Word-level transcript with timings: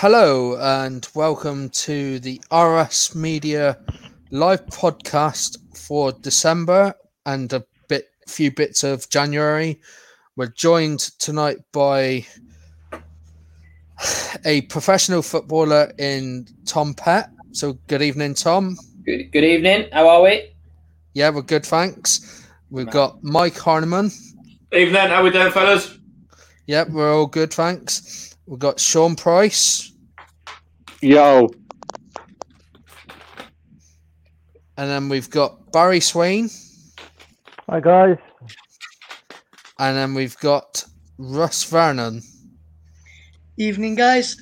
Hello 0.00 0.56
and 0.60 1.08
welcome 1.16 1.70
to 1.70 2.20
the 2.20 2.40
RS 2.52 3.16
Media 3.16 3.76
live 4.30 4.64
podcast 4.66 5.58
for 5.76 6.12
December 6.12 6.94
and 7.26 7.52
a 7.52 7.64
bit 7.88 8.04
few 8.28 8.52
bits 8.52 8.84
of 8.84 9.10
January. 9.10 9.80
We're 10.36 10.52
joined 10.52 11.00
tonight 11.18 11.56
by 11.72 12.24
a 14.44 14.60
professional 14.68 15.20
footballer 15.20 15.92
in 15.98 16.46
Tom 16.64 16.94
Pett. 16.94 17.30
So 17.50 17.72
good 17.88 18.00
evening, 18.00 18.34
Tom. 18.34 18.76
Good, 19.04 19.32
good 19.32 19.42
evening. 19.42 19.88
How 19.92 20.08
are 20.08 20.22
we? 20.22 20.54
Yeah, 21.14 21.30
we're 21.30 21.42
good, 21.42 21.66
thanks. 21.66 22.46
We've 22.70 22.88
got 22.88 23.20
Mike 23.24 23.56
Harneman. 23.56 24.16
Evening, 24.72 25.08
how 25.08 25.24
we 25.24 25.30
doing, 25.30 25.50
fellas? 25.50 25.98
Yep, 26.68 26.90
we're 26.90 27.12
all 27.12 27.26
good, 27.26 27.52
thanks. 27.52 28.27
We've 28.48 28.58
got 28.58 28.80
Sean 28.80 29.14
Price. 29.14 29.92
Yo. 31.02 31.50
And 34.78 34.88
then 34.88 35.10
we've 35.10 35.28
got 35.28 35.70
Barry 35.70 36.00
Swain. 36.00 36.48
Hi, 37.68 37.78
guys. 37.80 38.16
And 39.78 39.96
then 39.98 40.14
we've 40.14 40.36
got 40.38 40.82
Russ 41.18 41.64
Vernon. 41.64 42.22
Evening, 43.58 43.96
guys. 43.96 44.38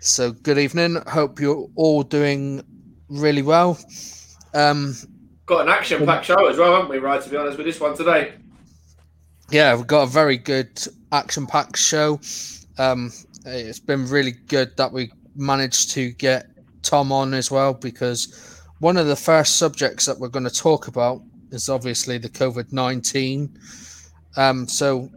So, 0.00 0.30
good 0.30 0.58
evening. 0.58 1.02
Hope 1.08 1.40
you're 1.40 1.68
all 1.74 2.04
doing 2.04 2.62
really 3.08 3.42
well. 3.42 3.76
Um, 4.54 4.94
Got 5.46 5.62
an 5.62 5.68
action 5.68 6.06
packed 6.06 6.26
show 6.26 6.46
as 6.46 6.58
well, 6.58 6.76
haven't 6.76 6.90
we, 6.90 6.98
right, 6.98 7.20
to 7.20 7.28
be 7.28 7.36
honest, 7.36 7.58
with 7.58 7.66
this 7.66 7.80
one 7.80 7.96
today? 7.96 8.34
Yeah, 9.52 9.76
we've 9.76 9.86
got 9.86 10.04
a 10.04 10.06
very 10.06 10.38
good 10.38 10.82
action 11.12 11.46
packed 11.46 11.76
show. 11.76 12.18
Um, 12.78 13.12
it's 13.44 13.78
been 13.78 14.08
really 14.08 14.32
good 14.32 14.74
that 14.78 14.90
we 14.90 15.12
managed 15.36 15.90
to 15.92 16.12
get 16.12 16.46
Tom 16.82 17.12
on 17.12 17.34
as 17.34 17.50
well 17.50 17.74
because 17.74 18.62
one 18.78 18.96
of 18.96 19.06
the 19.06 19.16
first 19.16 19.56
subjects 19.56 20.06
that 20.06 20.18
we're 20.18 20.28
going 20.28 20.48
to 20.48 20.50
talk 20.50 20.88
about 20.88 21.22
is 21.50 21.68
obviously 21.68 22.16
the 22.16 22.30
COVID 22.30 22.72
19. 22.72 23.58
Um, 24.38 24.66
so 24.66 25.10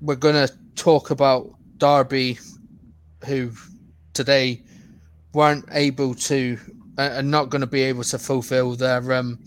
we're 0.00 0.16
going 0.16 0.46
to 0.46 0.52
talk 0.74 1.10
about 1.10 1.48
Derby, 1.78 2.38
who 3.24 3.52
today 4.12 4.62
weren't 5.32 5.66
able 5.70 6.14
to 6.14 6.58
uh, 6.98 7.10
are 7.16 7.22
not 7.22 7.50
going 7.50 7.60
to 7.60 7.66
be 7.66 7.82
able 7.82 8.02
to 8.02 8.18
fulfill 8.18 8.74
their 8.74 9.12
um, 9.12 9.38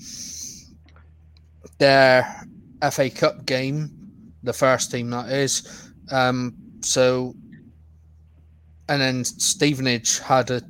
their 1.79 2.45
FA 2.91 3.09
Cup 3.09 3.45
game, 3.45 3.98
the 4.43 4.53
first 4.53 4.91
team 4.91 5.09
that 5.09 5.29
is. 5.29 5.91
Um, 6.11 6.55
so, 6.81 7.35
and 8.87 9.01
then 9.01 9.23
Stevenage 9.23 10.19
had 10.19 10.49
a 10.51 10.61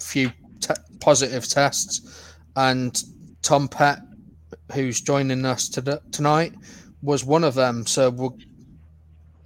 few 0.00 0.30
te- 0.60 0.74
positive 1.00 1.48
tests, 1.48 2.34
and 2.56 3.02
Tom 3.42 3.68
Pett, 3.68 4.00
who's 4.72 5.00
joining 5.00 5.44
us 5.44 5.68
to 5.70 6.00
tonight, 6.10 6.52
was 7.02 7.24
one 7.24 7.44
of 7.44 7.54
them. 7.54 7.86
So 7.86 8.10
we'll 8.10 8.36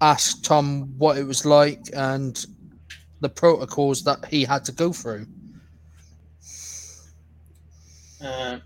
ask 0.01 0.43
Tom 0.43 0.93
what 0.99 1.17
it 1.19 1.25
was 1.25 1.45
like 1.47 1.81
and 1.95 2.45
the 3.21 3.29
protocols 3.29 4.03
that 4.05 4.25
he 4.27 4.45
had 4.45 4.65
to 4.67 4.73
go 4.73 4.93
through. 4.93 5.27
Uh, 8.23 8.59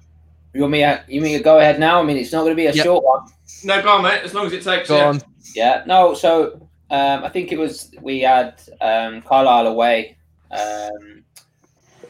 you 0.52 0.60
want 0.60 0.72
me? 0.72 0.80
To, 0.80 1.04
you 1.08 1.20
mean 1.20 1.36
to 1.38 1.44
go 1.44 1.58
ahead 1.58 1.78
now? 1.78 2.00
I 2.00 2.02
mean, 2.04 2.16
it's 2.16 2.32
not 2.32 2.40
going 2.42 2.52
to 2.52 2.56
be 2.56 2.66
a 2.66 2.72
Yep. 2.72 2.84
short 2.84 3.04
one. 3.04 3.28
No, 3.64 3.82
go 3.82 3.90
on, 3.90 4.02
mate, 4.02 4.22
as 4.24 4.34
long 4.34 4.46
as 4.46 4.52
it 4.52 4.62
takes. 4.62 4.88
Go 4.88 4.96
yeah. 4.96 5.08
on. 5.08 5.20
Yeah. 5.54 5.82
No. 5.86 6.14
So 6.14 6.68
um, 6.90 7.24
I 7.24 7.28
think 7.28 7.52
it 7.52 7.58
was 7.58 7.92
we 8.00 8.20
had 8.20 8.60
um, 8.80 9.22
Carlisle 9.22 9.66
away, 9.66 10.16
um, 10.50 11.24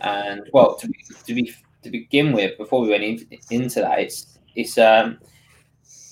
and 0.01 0.43
well, 0.53 0.77
to 0.77 0.89
be, 0.89 0.99
to 1.27 1.35
be 1.35 1.55
to 1.83 1.91
begin 1.91 2.33
with, 2.33 2.57
before 2.59 2.83
we 2.83 2.91
went 2.91 3.03
in, 3.03 3.27
into 3.51 3.81
that, 3.81 3.99
it's 3.99 4.39
it's 4.57 4.79
um 4.79 5.19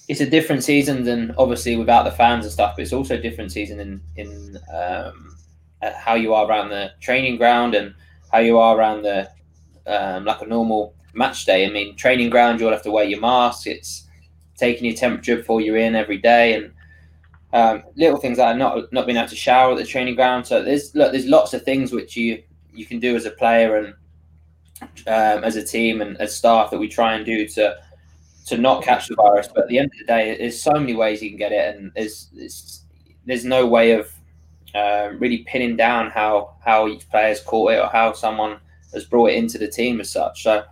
it's 0.08 0.20
a 0.20 0.28
different 0.28 0.64
season 0.64 1.04
than 1.04 1.34
obviously 1.36 1.76
without 1.76 2.04
the 2.04 2.10
fans 2.10 2.44
and 2.44 2.52
stuff, 2.52 2.74
but 2.76 2.82
it's 2.82 2.92
also 2.92 3.16
a 3.16 3.20
different 3.20 3.52
season 3.52 3.78
in 3.80 4.00
in 4.16 4.58
um, 4.74 5.36
uh, 5.82 5.92
how 5.96 6.14
you 6.14 6.34
are 6.34 6.46
around 6.46 6.70
the 6.70 6.90
training 7.00 7.36
ground 7.36 7.74
and 7.74 7.94
how 8.32 8.38
you 8.38 8.58
are 8.58 8.76
around 8.76 9.02
the 9.02 9.28
um, 9.86 10.24
like 10.24 10.42
a 10.42 10.46
normal 10.46 10.94
match 11.14 11.44
day. 11.44 11.66
I 11.66 11.70
mean, 11.70 11.96
training 11.96 12.30
ground, 12.30 12.60
you'll 12.60 12.72
have 12.72 12.82
to 12.82 12.90
wear 12.90 13.04
your 13.04 13.20
mask. 13.20 13.66
It's 13.66 14.07
taking 14.58 14.84
your 14.84 14.94
temperature 14.94 15.36
before 15.36 15.60
you're 15.60 15.76
in 15.78 15.94
every 15.94 16.18
day, 16.18 16.54
and 16.54 16.72
um, 17.52 17.84
little 17.96 18.18
things 18.18 18.38
like 18.38 18.56
not 18.56 18.92
not 18.92 19.06
being 19.06 19.16
able 19.16 19.28
to 19.28 19.36
shower 19.36 19.72
at 19.72 19.78
the 19.78 19.84
training 19.84 20.16
ground. 20.16 20.46
So 20.46 20.62
there's 20.62 20.94
look, 20.94 21.12
there's 21.12 21.26
lots 21.26 21.54
of 21.54 21.62
things 21.62 21.92
which 21.92 22.16
you 22.16 22.42
you 22.72 22.84
can 22.84 23.00
do 23.00 23.16
as 23.16 23.24
a 23.24 23.30
player 23.30 23.76
and 23.76 23.94
um, 25.06 25.44
as 25.44 25.56
a 25.56 25.64
team 25.64 26.02
and 26.02 26.16
as 26.18 26.36
staff 26.36 26.70
that 26.70 26.78
we 26.78 26.88
try 26.88 27.14
and 27.14 27.24
do 27.24 27.46
to 27.48 27.76
to 28.46 28.58
not 28.58 28.82
catch 28.82 29.08
the 29.08 29.14
virus. 29.14 29.48
But 29.48 29.64
at 29.64 29.68
the 29.68 29.78
end 29.78 29.90
of 29.92 29.98
the 29.98 30.04
day, 30.04 30.36
there's 30.38 30.60
so 30.60 30.72
many 30.72 30.94
ways 30.94 31.22
you 31.22 31.30
can 31.30 31.38
get 31.38 31.52
it, 31.52 31.76
and 31.76 31.92
there's 31.94 32.28
there's, 32.34 32.84
there's 33.24 33.44
no 33.44 33.66
way 33.66 33.92
of 33.92 34.12
uh, 34.74 35.10
really 35.18 35.38
pinning 35.38 35.76
down 35.76 36.10
how 36.10 36.56
how 36.64 36.88
each 36.88 37.08
player's 37.08 37.40
caught 37.40 37.72
it 37.72 37.80
or 37.80 37.88
how 37.88 38.12
someone 38.12 38.58
has 38.92 39.04
brought 39.04 39.30
it 39.30 39.36
into 39.36 39.58
the 39.58 39.68
team 39.68 40.00
as 40.00 40.10
such. 40.10 40.42
So 40.42 40.64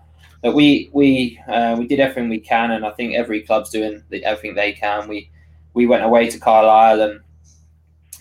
but 0.47 0.55
we 0.55 0.89
we 0.93 1.41
uh, 1.49 1.75
we 1.77 1.89
did 1.89 1.99
everything 1.99 2.29
we 2.29 2.39
can, 2.39 2.71
and 2.71 2.87
I 2.87 2.93
think 2.93 3.17
every 3.17 3.43
club's 3.43 3.69
doing 3.69 4.05
everything 4.23 4.55
they 4.55 4.73
can. 4.73 5.09
We 5.09 5.29
we 5.75 5.87
went 5.87 6.05
away 6.05 6.31
to 6.31 6.39
Carlisle 6.39 7.01
and 7.01 7.21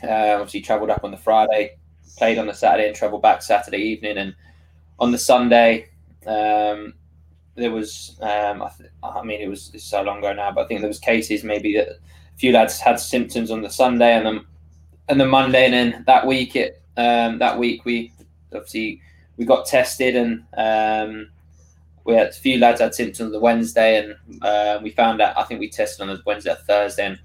uh, 0.03 0.33
obviously 0.39 0.61
travelled 0.61 0.89
up 0.89 1.03
on 1.03 1.11
the 1.11 1.17
Friday, 1.17 1.77
played 2.17 2.39
on 2.39 2.47
the 2.47 2.53
Saturday, 2.55 2.87
and 2.87 2.95
travelled 2.95 3.21
back 3.21 3.43
Saturday 3.43 3.77
evening. 3.77 4.17
And 4.17 4.35
on 4.97 5.11
the 5.11 5.19
Sunday, 5.19 5.89
um, 6.25 6.95
there 7.53 7.69
was 7.69 8.17
um, 8.23 8.63
I, 8.63 8.71
th- 8.75 8.89
I 9.03 9.21
mean 9.21 9.39
it 9.39 9.47
was 9.47 9.71
so 9.77 10.01
long 10.01 10.17
ago 10.17 10.33
now, 10.33 10.51
but 10.51 10.65
I 10.65 10.67
think 10.67 10.79
there 10.79 10.87
was 10.87 10.97
cases 10.97 11.43
maybe 11.43 11.75
that 11.75 11.89
a 11.89 12.37
few 12.37 12.53
lads 12.53 12.79
had 12.79 12.99
symptoms 12.99 13.51
on 13.51 13.61
the 13.61 13.69
Sunday 13.69 14.13
and 14.15 14.25
then 14.25 14.45
and 15.09 15.21
the 15.21 15.27
Monday, 15.27 15.65
and 15.65 15.75
then 15.75 16.03
that 16.07 16.25
week 16.25 16.55
it 16.55 16.81
um, 16.97 17.37
that 17.37 17.59
week 17.59 17.85
we 17.85 18.11
obviously 18.51 18.99
we 19.37 19.45
got 19.45 19.67
tested 19.67 20.15
and. 20.15 21.29
We 22.05 22.13
had 22.13 22.27
a 22.27 22.33
few 22.33 22.59
lads 22.59 22.81
had 22.81 22.93
symptoms 22.93 23.21
on 23.21 23.31
the 23.31 23.39
Wednesday, 23.39 23.97
and 23.97 24.41
uh, 24.43 24.79
we 24.81 24.91
found 24.91 25.21
out. 25.21 25.37
I 25.37 25.43
think 25.43 25.59
we 25.59 25.69
tested 25.69 26.07
on 26.07 26.15
the 26.15 26.21
Wednesday 26.25 26.51
or 26.51 26.55
Thursday, 26.55 27.07
and 27.07 27.19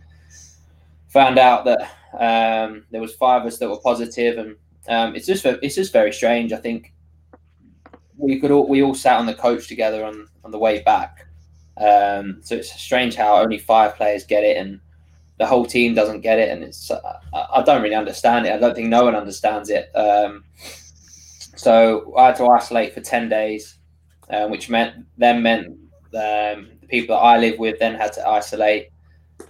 found 1.08 1.38
out 1.38 1.66
that 1.66 1.80
um, 2.18 2.84
there 2.90 3.00
was 3.00 3.14
five 3.14 3.42
of 3.42 3.48
us 3.48 3.58
that 3.58 3.69
were 3.69 3.80
positive, 3.80 4.38
and 4.38 4.56
um, 4.88 5.14
it's 5.14 5.26
just 5.26 5.44
it's 5.44 5.74
just 5.74 5.92
very 5.92 6.12
strange. 6.12 6.52
I 6.54 6.56
think 6.56 6.94
we 8.16 8.40
could 8.40 8.50
all 8.50 8.66
we 8.66 8.82
all 8.82 8.94
sat 8.94 9.19
on 9.19 9.26
the 9.26 9.34
coach 9.34 9.69
together 9.69 10.02
on 10.04 10.26
on 10.44 10.50
the 10.50 10.58
way 10.58 10.82
back, 10.82 11.26
um, 11.76 12.40
so 12.42 12.54
it's 12.54 12.72
strange 12.72 13.14
how 13.14 13.36
only 13.36 13.58
five 13.58 13.96
players 13.96 14.24
get 14.24 14.44
it, 14.44 14.56
and 14.56 14.80
the 15.38 15.46
whole 15.46 15.66
team 15.66 15.94
doesn't 15.94 16.22
get 16.22 16.38
it, 16.38 16.48
and 16.48 16.64
it's 16.64 16.90
I, 16.90 17.46
I 17.56 17.62
don't 17.62 17.82
really 17.82 17.94
understand 17.94 18.46
it. 18.46 18.54
I 18.54 18.58
don't 18.58 18.74
think 18.74 18.88
no 18.88 19.04
one 19.04 19.14
understands 19.14 19.69
it. 19.69 19.94
Um, 19.94 20.44
so 21.56 22.14
I 22.16 22.28
had 22.28 22.36
to 22.36 22.46
isolate 22.46 22.94
for 22.94 23.02
ten 23.02 23.28
days 23.28 23.76
uh, 24.30 24.46
which 24.48 24.68
meant 24.68 25.06
then 25.18 25.42
meant 25.42 25.66
um, 25.66 26.68
the 26.80 26.86
people 26.88 27.16
that 27.16 27.22
I 27.22 27.38
live 27.38 27.58
with 27.58 27.78
then 27.78 27.94
had 27.94 28.12
to 28.14 28.26
isolate 28.28 28.88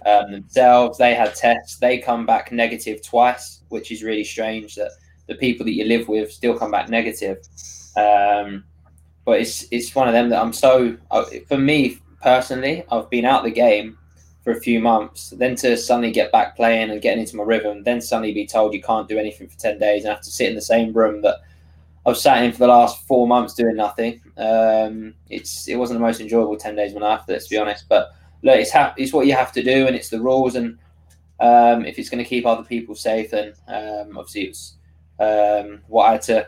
um, 0.05 0.31
themselves. 0.31 0.97
They 0.97 1.13
had 1.13 1.35
tests. 1.35 1.77
They 1.77 1.97
come 1.97 2.25
back 2.25 2.51
negative 2.51 3.01
twice, 3.01 3.63
which 3.69 3.91
is 3.91 4.03
really 4.03 4.23
strange 4.23 4.75
that 4.75 4.91
the 5.27 5.35
people 5.35 5.65
that 5.65 5.73
you 5.73 5.85
live 5.85 6.07
with 6.07 6.31
still 6.31 6.57
come 6.57 6.71
back 6.71 6.89
negative. 6.89 7.37
Um, 7.95 8.63
but 9.25 9.39
it's 9.41 9.65
it's 9.71 9.93
one 9.93 10.07
of 10.07 10.13
them 10.13 10.29
that 10.29 10.41
I'm 10.41 10.53
so 10.53 10.97
uh, 11.11 11.25
for 11.47 11.57
me 11.57 11.99
personally, 12.21 12.83
I've 12.91 13.09
been 13.09 13.25
out 13.25 13.43
the 13.43 13.51
game 13.51 13.97
for 14.43 14.51
a 14.53 14.59
few 14.59 14.79
months, 14.79 15.29
then 15.37 15.55
to 15.55 15.77
suddenly 15.77 16.11
get 16.11 16.31
back 16.31 16.55
playing 16.55 16.89
and 16.89 17.01
getting 17.01 17.19
into 17.19 17.35
my 17.35 17.43
rhythm, 17.43 17.83
then 17.83 18.01
suddenly 18.01 18.33
be 18.33 18.47
told 18.47 18.73
you 18.73 18.81
can't 18.81 19.07
do 19.07 19.19
anything 19.19 19.47
for 19.47 19.57
ten 19.57 19.77
days 19.77 20.03
and 20.03 20.11
have 20.11 20.21
to 20.21 20.31
sit 20.31 20.49
in 20.49 20.55
the 20.55 20.61
same 20.61 20.91
room 20.93 21.21
that 21.21 21.41
I've 22.05 22.17
sat 22.17 22.43
in 22.43 22.51
for 22.51 22.59
the 22.59 22.67
last 22.67 23.05
four 23.07 23.27
months 23.27 23.53
doing 23.53 23.75
nothing. 23.75 24.21
Um, 24.37 25.13
it's 25.29 25.67
it 25.67 25.75
wasn't 25.75 25.99
the 25.99 26.05
most 26.05 26.19
enjoyable 26.19 26.57
ten 26.57 26.75
days 26.75 26.93
of 26.93 27.01
my 27.01 27.09
life, 27.09 27.21
let's 27.27 27.47
be 27.47 27.57
honest. 27.57 27.85
But 27.87 28.09
look, 28.41 28.57
it's 28.57 28.71
ha- 28.71 28.95
it's 28.97 29.13
what 29.13 29.27
you 29.27 29.33
have 29.33 29.51
to 29.53 29.63
do, 29.63 29.87
and 29.87 29.95
it's 29.95 30.09
the 30.09 30.19
rules. 30.19 30.55
And 30.55 30.79
um, 31.39 31.85
if 31.85 31.99
it's 31.99 32.09
going 32.09 32.23
to 32.23 32.29
keep 32.29 32.45
other 32.45 32.63
people 32.63 32.95
safe, 32.95 33.31
then 33.31 33.53
um, 33.67 34.17
obviously 34.17 34.43
it's 34.43 34.77
um, 35.19 35.81
what 35.87 36.05
I 36.05 36.11
had 36.13 36.21
to 36.23 36.47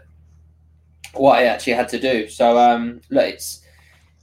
what 1.13 1.37
I 1.37 1.43
actually 1.45 1.73
had 1.73 1.89
to 1.89 1.99
do. 1.99 2.27
So 2.27 2.57
um, 2.57 3.01
look, 3.09 3.25
it's 3.25 3.61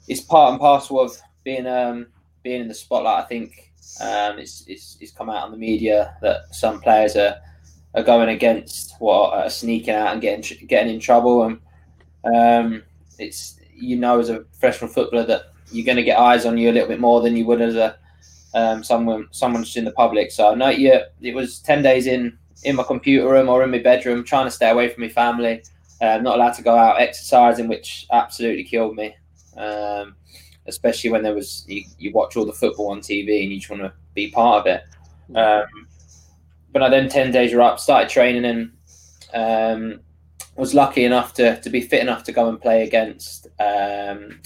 it's 0.09 0.21
part 0.21 0.51
and 0.51 0.61
parcel 0.61 1.01
of 1.01 1.17
being 1.45 1.67
um, 1.67 2.09
being 2.43 2.61
in 2.61 2.69
the 2.69 2.75
spotlight. 2.75 3.23
I 3.25 3.27
think 3.29 3.73
it's, 4.01 4.65
it's 4.67 4.99
it's 5.01 5.13
come 5.13 5.31
out 5.31 5.45
on 5.45 5.53
the 5.53 5.57
media 5.57 6.17
that 6.23 6.53
some 6.53 6.81
players 6.81 7.15
are 7.15 7.37
are 7.95 8.03
going 8.03 8.29
against 8.29 8.95
what 9.01 9.33
are 9.33 9.51
sneaking 9.51 9.95
out 9.95 10.13
and 10.13 10.23
getting 10.23 10.67
getting 10.67 10.95
in 10.95 11.01
trouble 11.01 11.45
and 11.45 11.61
um, 12.35 12.83
it's 13.19 13.59
you 13.75 13.97
know 13.97 14.19
as 14.19 14.29
a 14.29 14.41
professional 14.41 14.91
footballer 14.91 15.25
that 15.25 15.53
you're 15.73 15.87
going 15.87 15.97
to 15.97 16.03
get 16.03 16.19
eyes 16.19 16.47
on 16.47 16.59
you 16.59 16.71
a 16.71 16.73
little 16.73 16.89
bit 16.89 17.01
more 17.01 17.21
than 17.21 17.37
you 17.37 17.47
would 17.47 17.61
as 17.61 17.77
a 17.77 17.97
um, 18.55 18.83
someone 18.83 19.29
someone 19.31 19.65
just 19.65 19.77
in 19.77 19.85
the 19.85 19.93
public. 19.93 20.31
So 20.31 20.55
no, 20.55 20.69
yeah, 20.69 21.05
it 21.21 21.35
was 21.35 21.61
ten 21.61 21.83
days 21.83 22.07
in 22.07 22.37
in 22.65 22.77
my 22.77 22.83
computer 22.83 23.29
room 23.29 23.49
or 23.49 23.63
in 23.63 23.71
my 23.71 23.79
bedroom, 23.79 24.25
trying 24.25 24.47
to 24.47 24.51
stay 24.51 24.71
away 24.71 24.89
from 24.89 25.03
my 25.03 25.09
family. 25.09 25.63
Uh, 26.01 26.19
not 26.19 26.37
allowed 26.37 26.55
to 26.55 26.63
go 26.63 26.75
out 26.75 27.01
exercising, 27.01 27.69
which 27.69 28.07
absolutely 28.11 28.65
killed 28.65 28.97
me. 28.97 29.15
Um, 29.57 30.17
especially 30.67 31.11
when 31.11 31.23
there 31.23 31.35
was 31.35 31.65
you, 31.69 31.85
you, 31.99 32.13
watch 32.13 32.37
all 32.37 32.47
the 32.47 32.53
football 32.53 32.91
on 32.91 33.01
TV 33.01 33.43
and 33.43 33.53
you 33.53 33.59
just 33.59 33.71
want 33.71 33.83
to 33.83 33.93
be 34.15 34.31
part 34.31 34.61
of 34.61 34.67
it. 34.67 34.83
Um, 35.37 35.87
but 36.73 36.83
I 36.83 36.89
then 36.89 37.09
ten 37.09 37.31
days 37.31 37.53
were 37.53 37.63
up, 37.63 37.81
started 37.81 38.09
training 38.09 38.45
and 38.45 38.73
um, 39.35 40.01
was 40.57 40.75
lucky 40.75 41.05
enough 41.05 41.35
to, 41.35 41.61
to 41.61 41.71
be 41.71 41.81
fit 41.81 42.01
enough 42.01 42.25
to 42.25 42.33
go 42.33 42.49
and 42.49 42.61
play 42.61 42.83
against 42.83 43.49
um, 43.59 44.41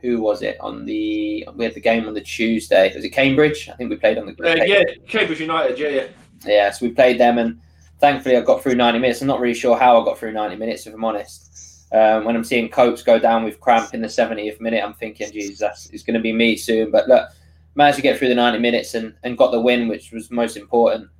who 0.00 0.20
was 0.20 0.42
it 0.42 0.56
on 0.60 0.84
the 0.84 1.46
we 1.54 1.64
had 1.64 1.74
the 1.74 1.80
game 1.80 2.08
on 2.08 2.14
the 2.14 2.20
Tuesday. 2.20 2.92
Was 2.94 3.04
it 3.04 3.10
Cambridge? 3.10 3.68
I 3.68 3.76
think 3.76 3.90
we 3.90 3.96
played 3.96 4.18
on 4.18 4.26
the 4.26 4.50
uh, 4.50 4.64
yeah 4.64 4.82
Cambridge 5.08 5.40
United. 5.40 5.78
Yeah, 5.78 5.88
yeah. 5.88 6.06
Yeah, 6.46 6.70
so 6.70 6.86
we 6.86 6.92
played 6.92 7.20
them, 7.20 7.36
and 7.36 7.60
thankfully 7.98 8.36
I 8.36 8.40
got 8.40 8.62
through 8.62 8.74
ninety 8.74 8.98
minutes. 8.98 9.20
I'm 9.20 9.28
not 9.28 9.40
really 9.40 9.54
sure 9.54 9.76
how 9.76 10.00
I 10.00 10.04
got 10.04 10.18
through 10.18 10.32
ninety 10.32 10.56
minutes, 10.56 10.86
if 10.86 10.94
I'm 10.94 11.04
honest. 11.04 11.50
Um, 11.92 12.24
when 12.24 12.36
I'm 12.36 12.44
seeing 12.44 12.68
Copes 12.68 13.02
go 13.02 13.18
down 13.18 13.42
with 13.42 13.58
cramp 13.58 13.94
in 13.94 14.00
the 14.00 14.06
70th 14.06 14.60
minute, 14.60 14.80
I'm 14.84 14.94
thinking, 14.94 15.32
Jesus, 15.32 15.90
it's 15.92 16.04
going 16.04 16.14
to 16.14 16.20
be 16.20 16.32
me 16.32 16.56
soon. 16.56 16.92
But 16.92 17.08
look, 17.08 17.28
managed 17.74 17.96
to 17.96 18.02
get 18.02 18.16
through 18.16 18.28
the 18.28 18.34
90 18.36 18.60
minutes 18.60 18.94
and, 18.94 19.12
and 19.24 19.36
got 19.36 19.50
the 19.50 19.60
win, 19.60 19.88
which 19.88 20.12
was 20.12 20.30
most 20.30 20.56
important. 20.56 21.10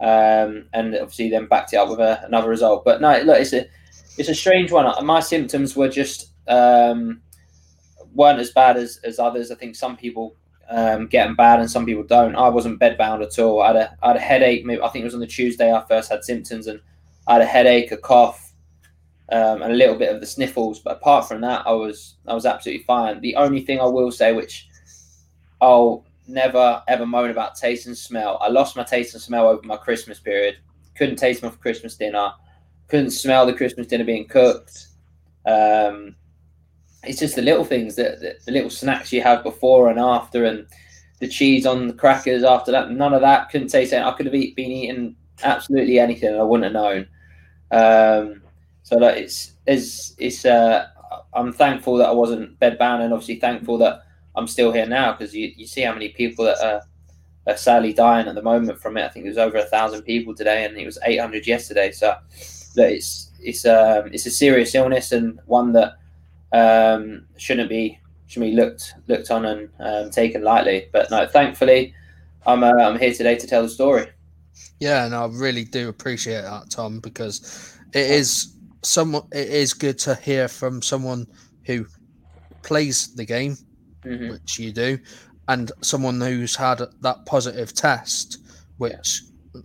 Um, 0.00 0.66
and 0.72 0.94
obviously 0.94 1.28
then 1.28 1.46
backed 1.46 1.74
it 1.74 1.76
up 1.76 1.90
with 1.90 2.00
a, 2.00 2.24
another 2.24 2.48
result. 2.48 2.84
But 2.84 3.00
no, 3.00 3.20
look, 3.20 3.38
it's 3.38 3.52
a 3.52 3.66
it's 4.16 4.28
a 4.28 4.34
strange 4.34 4.72
one. 4.72 4.92
My 5.04 5.20
symptoms 5.20 5.76
were 5.76 5.88
just 5.88 6.32
um, 6.48 7.20
weren't 8.14 8.40
as 8.40 8.50
bad 8.50 8.76
as, 8.76 8.98
as 9.04 9.18
others. 9.18 9.50
I 9.50 9.54
think 9.54 9.76
some 9.76 9.96
people 9.96 10.36
um, 10.68 11.06
get 11.06 11.26
them 11.26 11.36
bad 11.36 11.60
and 11.60 11.70
some 11.70 11.84
people 11.84 12.04
don't. 12.04 12.36
I 12.36 12.48
wasn't 12.48 12.80
bedbound 12.80 13.22
at 13.22 13.38
all. 13.38 13.62
I 13.62 13.68
had 13.68 13.76
a, 13.76 13.96
I 14.02 14.08
had 14.08 14.16
a 14.16 14.20
headache. 14.20 14.64
Maybe, 14.64 14.80
I 14.80 14.88
think 14.88 15.02
it 15.02 15.06
was 15.06 15.14
on 15.14 15.20
the 15.20 15.26
Tuesday 15.26 15.72
I 15.72 15.84
first 15.86 16.10
had 16.10 16.24
symptoms, 16.24 16.66
and 16.66 16.80
I 17.26 17.34
had 17.34 17.42
a 17.42 17.46
headache, 17.46 17.92
a 17.92 17.96
cough, 17.96 18.52
um, 19.30 19.62
and 19.62 19.72
a 19.72 19.76
little 19.76 19.96
bit 19.96 20.14
of 20.14 20.20
the 20.20 20.26
sniffles. 20.26 20.80
But 20.80 20.96
apart 20.96 21.26
from 21.26 21.40
that, 21.42 21.66
I 21.66 21.72
was 21.72 22.16
I 22.26 22.34
was 22.34 22.46
absolutely 22.46 22.84
fine. 22.84 23.20
The 23.20 23.36
only 23.36 23.62
thing 23.62 23.80
I 23.80 23.86
will 23.86 24.10
say, 24.10 24.32
which 24.32 24.68
I'll 25.60 26.04
never 26.30 26.82
ever 26.88 27.06
moan 27.06 27.30
about 27.30 27.56
taste 27.56 27.86
and 27.86 27.96
smell. 27.96 28.38
I 28.40 28.48
lost 28.48 28.76
my 28.76 28.84
taste 28.84 29.14
and 29.14 29.22
smell 29.22 29.48
over 29.48 29.62
my 29.62 29.76
Christmas 29.76 30.20
period. 30.20 30.56
Couldn't 30.96 31.16
taste 31.16 31.42
my 31.42 31.50
Christmas 31.50 31.96
dinner. 31.96 32.32
Couldn't 32.88 33.10
smell 33.10 33.46
the 33.46 33.52
Christmas 33.52 33.86
dinner 33.86 34.04
being 34.04 34.26
cooked. 34.26 34.88
Um, 35.46 36.16
it's 37.04 37.20
just 37.20 37.36
the 37.36 37.42
little 37.42 37.64
things 37.64 37.96
that 37.96 38.20
the, 38.20 38.36
the, 38.44 38.52
little 38.52 38.70
snacks 38.70 39.12
you 39.12 39.22
have 39.22 39.42
before 39.42 39.88
and 39.88 39.98
after, 39.98 40.44
and 40.44 40.66
the 41.18 41.28
cheese 41.28 41.66
on 41.66 41.86
the 41.86 41.94
crackers 41.94 42.44
after 42.44 42.72
that. 42.72 42.90
None 42.90 43.14
of 43.14 43.22
that 43.22 43.50
couldn't 43.50 43.68
taste 43.68 43.92
it. 43.92 44.02
I 44.02 44.12
could 44.12 44.26
have 44.26 44.34
eat, 44.34 44.56
been 44.56 44.70
eating 44.70 45.16
absolutely 45.42 45.98
anything, 45.98 46.34
I 46.34 46.42
wouldn't 46.42 46.74
have 46.74 46.82
known. 46.82 47.08
Um, 47.70 48.42
so 48.82 48.98
that 48.98 49.18
it's 49.18 49.52
it's 49.66 50.14
it's. 50.18 50.44
Uh, 50.44 50.88
I'm 51.32 51.52
thankful 51.52 51.96
that 51.98 52.08
I 52.08 52.12
wasn't 52.12 52.58
bedbound, 52.58 53.02
and 53.02 53.12
obviously 53.12 53.36
thankful 53.36 53.78
that 53.78 54.02
I'm 54.36 54.46
still 54.46 54.72
here 54.72 54.86
now 54.86 55.12
because 55.12 55.34
you, 55.34 55.52
you 55.56 55.66
see 55.66 55.82
how 55.82 55.92
many 55.92 56.10
people 56.10 56.44
that 56.44 56.62
are, 56.64 56.82
are 57.46 57.56
sadly 57.56 57.92
dying 57.92 58.28
at 58.28 58.34
the 58.34 58.42
moment 58.42 58.80
from 58.80 58.96
it. 58.96 59.04
I 59.04 59.08
think 59.08 59.24
there's 59.24 59.38
over 59.38 59.58
a 59.58 59.64
thousand 59.64 60.02
people 60.02 60.34
today, 60.34 60.64
and 60.64 60.76
it 60.76 60.86
was 60.86 60.98
800 61.04 61.46
yesterday. 61.46 61.92
So 61.92 62.14
that 62.74 62.92
it's 62.92 63.30
it's 63.40 63.64
um, 63.64 64.10
it's 64.12 64.26
a 64.26 64.30
serious 64.30 64.74
illness 64.74 65.12
and 65.12 65.40
one 65.46 65.72
that 65.72 65.96
um, 66.52 67.26
shouldn't 67.36 67.68
be 67.68 67.98
should 68.26 68.40
be 68.40 68.52
looked 68.52 68.94
looked 69.08 69.30
on 69.30 69.44
and 69.44 69.68
um, 69.80 70.10
taken 70.10 70.42
lightly. 70.42 70.88
But 70.92 71.10
no, 71.10 71.26
thankfully, 71.26 71.94
I'm 72.46 72.62
uh, 72.62 72.72
I'm 72.72 72.98
here 72.98 73.12
today 73.12 73.36
to 73.36 73.46
tell 73.46 73.62
the 73.62 73.68
story. 73.68 74.06
Yeah, 74.78 75.04
and 75.04 75.14
I 75.14 75.26
really 75.26 75.64
do 75.64 75.88
appreciate 75.88 76.42
that, 76.42 76.70
Tom, 76.70 77.00
because 77.00 77.76
it 77.92 78.10
is 78.10 78.56
someone. 78.82 79.26
It 79.32 79.48
is 79.48 79.74
good 79.74 79.98
to 80.00 80.14
hear 80.16 80.48
from 80.48 80.82
someone 80.82 81.26
who 81.64 81.86
plays 82.62 83.14
the 83.14 83.24
game, 83.24 83.56
mm-hmm. 84.02 84.30
which 84.30 84.58
you 84.58 84.72
do, 84.72 84.98
and 85.48 85.72
someone 85.80 86.20
who's 86.20 86.56
had 86.56 86.82
that 87.00 87.26
positive 87.26 87.74
test, 87.74 88.38
which. 88.78 89.22
Yeah. 89.22 89.60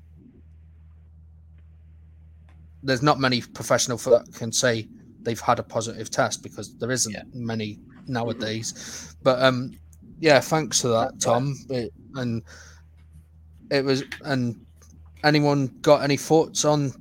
There's 2.83 3.01
not 3.01 3.19
many 3.19 3.41
professional 3.41 3.97
that 3.97 4.31
can 4.35 4.51
say 4.51 4.87
they've 5.23 5.39
had 5.39 5.57
a 5.57 5.63
positive 5.63 6.11
test 6.11 6.43
because 6.43 6.77
there 6.77 6.91
isn't 6.91 7.11
yeah. 7.11 7.23
many 7.33 7.79
nowadays. 8.07 9.15
But 9.23 9.41
um, 9.41 9.71
yeah, 10.19 10.39
thanks 10.39 10.81
for 10.81 10.89
that, 10.89 11.19
Tom. 11.19 11.55
It, 11.69 11.91
and 12.13 12.43
it 13.71 13.83
was 13.83 14.03
and 14.23 14.63
anyone 15.23 15.67
got 15.81 16.03
any 16.03 16.17
thoughts 16.17 16.63
on 16.63 16.93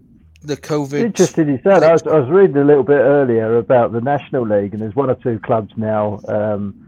the 0.43 0.57
COVID? 0.57 1.01
Interesting 1.01 1.49
you 1.49 1.61
said. 1.63 1.83
I 1.83 1.93
was, 1.93 2.03
I 2.07 2.19
was 2.19 2.29
reading 2.31 2.57
a 2.57 2.65
little 2.65 2.83
bit 2.83 2.99
earlier 2.99 3.59
about 3.59 3.93
the 3.93 4.01
National 4.01 4.47
League, 4.47 4.73
and 4.73 4.83
there's 4.83 4.97
one 4.97 5.11
or 5.11 5.15
two 5.17 5.39
clubs 5.41 5.73
now. 5.77 6.21
Um, 6.29 6.84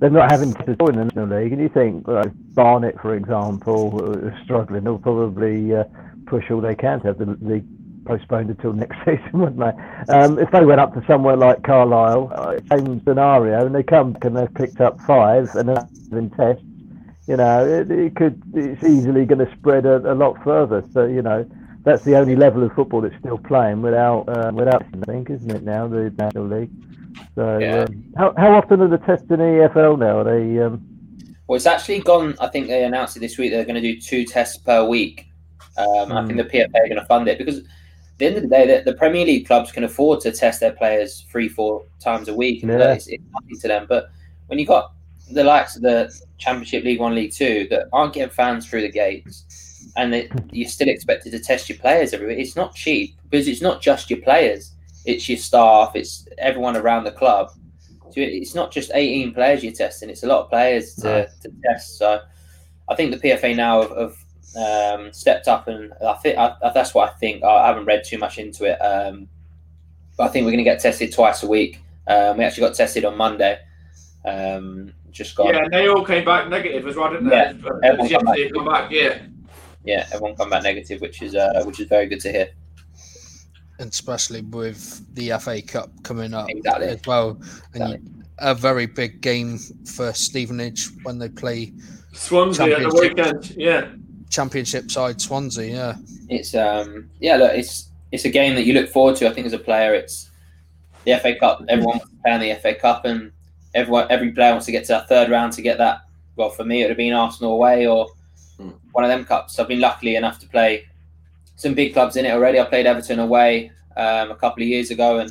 they're 0.00 0.10
not 0.10 0.30
having 0.30 0.54
to 0.54 0.76
join 0.76 0.96
the 0.96 1.04
National 1.04 1.28
League, 1.28 1.52
and 1.52 1.60
you 1.60 1.68
think 1.68 2.08
like 2.08 2.32
Barnet, 2.54 2.98
for 3.00 3.14
example, 3.14 4.14
is 4.14 4.32
struggling. 4.42 4.84
They'll 4.84 4.98
probably 4.98 5.74
uh, 5.74 5.84
push 6.26 6.50
all 6.50 6.62
they 6.62 6.74
can 6.74 7.00
to 7.00 7.08
have 7.08 7.18
the 7.18 7.36
league 7.42 7.66
postponed 8.06 8.48
until 8.48 8.72
next 8.84 8.96
season, 9.04 9.30
wouldn't 9.34 9.58
they? 9.58 10.12
Um, 10.12 10.38
if 10.38 10.50
they 10.50 10.64
went 10.64 10.80
up 10.80 10.94
to 10.94 11.04
somewhere 11.06 11.36
like 11.36 11.62
Carlisle, 11.62 12.32
uh, 12.34 12.58
same 12.74 13.02
scenario, 13.04 13.66
and 13.66 13.74
they 13.74 13.82
come 13.82 14.16
and 14.22 14.36
they've 14.36 14.54
picked 14.54 14.80
up 14.80 14.98
five 15.02 15.54
and 15.54 15.68
they're 15.68 16.28
tests, 16.36 16.64
you 17.28 17.36
know, 17.36 17.66
it, 17.66 17.90
it 17.90 18.16
could 18.16 18.42
it's 18.54 18.82
easily 18.82 19.26
going 19.26 19.44
to 19.44 19.54
spread 19.56 19.84
a, 19.84 20.12
a, 20.12 20.14
lot 20.14 20.42
further. 20.42 20.82
So 20.92 21.04
you 21.04 21.20
know, 21.20 21.46
that's 21.84 22.02
the 22.04 22.16
only 22.16 22.36
level 22.36 22.64
of 22.64 22.72
football 22.72 23.02
that's 23.02 23.18
still 23.18 23.38
playing 23.38 23.82
without 23.82 24.28
uh, 24.28 24.50
without 24.54 24.82
I 24.82 25.04
think, 25.04 25.28
isn't 25.28 25.50
it 25.50 25.62
now 25.62 25.86
the 25.88 26.10
National 26.16 26.46
League? 26.46 26.70
So 27.34 27.58
yeah. 27.58 27.84
um, 27.88 28.04
how 28.16 28.34
how 28.36 28.54
often 28.54 28.80
are 28.80 28.88
the 28.88 28.98
tests 28.98 29.30
in 29.30 29.36
EFL 29.38 29.98
now? 29.98 30.18
Are 30.20 30.24
they? 30.24 30.58
Um... 30.60 30.84
Well, 31.46 31.56
it's 31.56 31.66
actually 31.66 32.00
gone. 32.00 32.36
I 32.40 32.48
think 32.48 32.68
they 32.68 32.84
announced 32.84 33.16
it 33.16 33.20
this 33.20 33.38
week. 33.38 33.50
They're 33.50 33.64
going 33.64 33.80
to 33.80 33.80
do 33.80 34.00
two 34.00 34.24
tests 34.24 34.56
per 34.58 34.84
week. 34.84 35.26
Um, 35.76 35.86
mm. 35.86 36.12
I 36.12 36.26
think 36.26 36.32
hmm. 36.32 36.36
the 36.38 36.44
PFA 36.44 36.74
are 36.74 36.88
going 36.88 37.00
to 37.00 37.06
fund 37.06 37.28
it 37.28 37.38
because 37.38 37.58
at 37.58 37.64
the 38.18 38.26
end 38.26 38.36
of 38.36 38.42
the 38.42 38.48
day, 38.48 38.66
the, 38.66 38.90
the, 38.90 38.96
Premier 38.96 39.24
League 39.24 39.46
clubs 39.46 39.72
can 39.72 39.84
afford 39.84 40.20
to 40.20 40.32
test 40.32 40.60
their 40.60 40.72
players 40.72 41.26
three, 41.30 41.48
four 41.48 41.84
times 42.00 42.28
a 42.28 42.34
week. 42.34 42.62
Yeah. 42.62 42.92
It's, 42.92 43.06
it's 43.06 43.24
nothing 43.32 43.58
to 43.60 43.68
them. 43.68 43.86
But 43.88 44.10
when 44.48 44.58
you've 44.58 44.68
got 44.68 44.92
the 45.30 45.44
likes 45.44 45.76
of 45.76 45.82
the 45.82 46.12
Championship, 46.38 46.84
League 46.84 47.00
One, 47.00 47.14
League 47.14 47.32
Two 47.32 47.66
that 47.70 47.88
aren't 47.92 48.14
getting 48.14 48.30
fans 48.30 48.68
through 48.68 48.82
the 48.82 48.90
gates, 48.90 49.90
and 49.96 50.12
they, 50.12 50.28
you're 50.52 50.68
still 50.68 50.88
expected 50.88 51.32
to 51.32 51.38
test 51.38 51.68
your 51.68 51.78
players 51.78 52.12
every 52.12 52.26
week, 52.26 52.38
it's 52.38 52.56
not 52.56 52.74
cheap 52.74 53.16
because 53.28 53.48
it's 53.48 53.62
not 53.62 53.80
just 53.80 54.10
your 54.10 54.20
players; 54.20 54.72
it's 55.04 55.28
your 55.28 55.38
staff, 55.38 55.92
it's 55.94 56.26
everyone 56.38 56.76
around 56.76 57.04
the 57.04 57.12
club. 57.12 57.50
So 58.10 58.20
it's 58.20 58.54
not 58.54 58.72
just 58.72 58.90
18 58.92 59.34
players 59.34 59.62
you're 59.62 59.72
testing; 59.72 60.10
it's 60.10 60.24
a 60.24 60.26
lot 60.26 60.42
of 60.42 60.50
players 60.50 60.94
to, 60.96 61.28
to 61.42 61.52
test. 61.62 61.96
So 61.96 62.20
I 62.88 62.94
think 62.96 63.12
the 63.12 63.18
PFA 63.18 63.54
now 63.54 63.82
have, 63.82 63.96
have 63.96 65.00
um, 65.00 65.12
stepped 65.12 65.46
up, 65.46 65.68
and 65.68 65.92
I 66.04 66.14
think 66.14 66.36
I, 66.36 66.54
that's 66.74 66.92
what 66.92 67.08
I 67.08 67.12
think. 67.14 67.44
I 67.44 67.68
haven't 67.68 67.84
read 67.84 68.02
too 68.04 68.18
much 68.18 68.38
into 68.38 68.64
it, 68.64 68.78
um, 68.78 69.28
but 70.16 70.24
I 70.24 70.28
think 70.28 70.44
we're 70.44 70.50
going 70.50 70.64
to 70.64 70.70
get 70.70 70.80
tested 70.80 71.12
twice 71.12 71.42
a 71.44 71.48
week. 71.48 71.80
Um, 72.08 72.38
we 72.38 72.44
actually 72.44 72.66
got 72.66 72.74
tested 72.74 73.04
on 73.04 73.16
Monday. 73.16 73.58
Um, 74.24 74.92
just 75.12 75.36
got 75.36 75.54
yeah, 75.54 75.62
and 75.64 75.72
they 75.72 75.88
all 75.88 76.04
came 76.04 76.24
back 76.24 76.48
negative 76.48 76.86
as 76.86 76.96
well, 76.96 77.12
didn't 77.12 77.28
they? 77.28 77.36
yeah? 77.36 77.52
Everyone 77.84 78.08
come 78.08 78.24
back. 78.24 78.38
come 78.52 78.64
back. 78.64 78.90
Yeah, 78.90 79.18
yeah, 79.84 80.08
everyone 80.12 80.36
come 80.36 80.50
back 80.50 80.62
negative, 80.62 81.00
which 81.00 81.22
is 81.22 81.34
uh, 81.34 81.62
which 81.64 81.80
is 81.80 81.88
very 81.88 82.06
good 82.06 82.20
to 82.20 82.32
hear. 82.32 82.50
And 83.80 83.90
especially 83.90 84.42
with 84.42 85.02
the 85.14 85.32
FA 85.40 85.62
Cup 85.62 85.90
coming 86.02 86.34
up 86.34 86.48
exactly. 86.50 86.86
as 86.88 87.00
well, 87.06 87.40
and 87.74 87.82
exactly. 87.82 88.00
a 88.38 88.54
very 88.54 88.86
big 88.86 89.20
game 89.20 89.58
for 89.86 90.12
Stevenage 90.12 90.88
when 91.02 91.18
they 91.18 91.30
play 91.30 91.72
Swansea 92.12 92.76
at 92.76 92.82
the 92.82 93.00
weekend. 93.00 93.56
Yeah, 93.56 93.88
championship 94.28 94.90
side 94.90 95.20
Swansea. 95.20 95.72
Yeah, 95.72 95.94
it's 96.28 96.54
um 96.54 97.10
yeah 97.20 97.36
look 97.36 97.52
it's 97.52 97.88
it's 98.12 98.24
a 98.24 98.30
game 98.30 98.54
that 98.54 98.64
you 98.64 98.74
look 98.74 98.88
forward 98.90 99.16
to. 99.16 99.28
I 99.28 99.32
think 99.32 99.46
as 99.46 99.52
a 99.52 99.58
player, 99.58 99.94
it's 99.94 100.30
the 101.04 101.18
FA 101.18 101.36
Cup. 101.36 101.62
Everyone 101.68 101.98
wants 101.98 102.10
to 102.10 102.16
play 102.22 102.34
in 102.34 102.40
the 102.40 102.54
FA 102.60 102.74
Cup, 102.74 103.04
and 103.04 103.32
everyone 103.74 104.06
every 104.10 104.32
player 104.32 104.52
wants 104.52 104.66
to 104.66 104.72
get 104.72 104.84
to 104.84 104.92
that 104.92 105.08
third 105.08 105.30
round 105.30 105.52
to 105.54 105.62
get 105.62 105.78
that. 105.78 106.02
Well, 106.36 106.50
for 106.50 106.64
me, 106.64 106.80
it 106.80 106.84
would 106.84 106.90
have 106.90 106.96
been 106.96 107.12
Arsenal 107.12 107.52
away 107.52 107.86
or 107.86 108.08
mm. 108.58 108.74
one 108.92 109.04
of 109.04 109.10
them 109.10 109.24
cups. 109.24 109.58
I've 109.58 109.68
been 109.68 109.80
lucky 109.80 110.16
enough 110.16 110.38
to 110.40 110.48
play 110.48 110.86
some 111.60 111.74
big 111.74 111.92
clubs 111.92 112.16
in 112.16 112.24
it 112.24 112.30
already. 112.30 112.58
I 112.58 112.64
played 112.64 112.86
Everton 112.86 113.18
away 113.18 113.70
um, 113.94 114.30
a 114.30 114.34
couple 114.34 114.62
of 114.62 114.68
years 114.68 114.90
ago, 114.90 115.18
and 115.18 115.30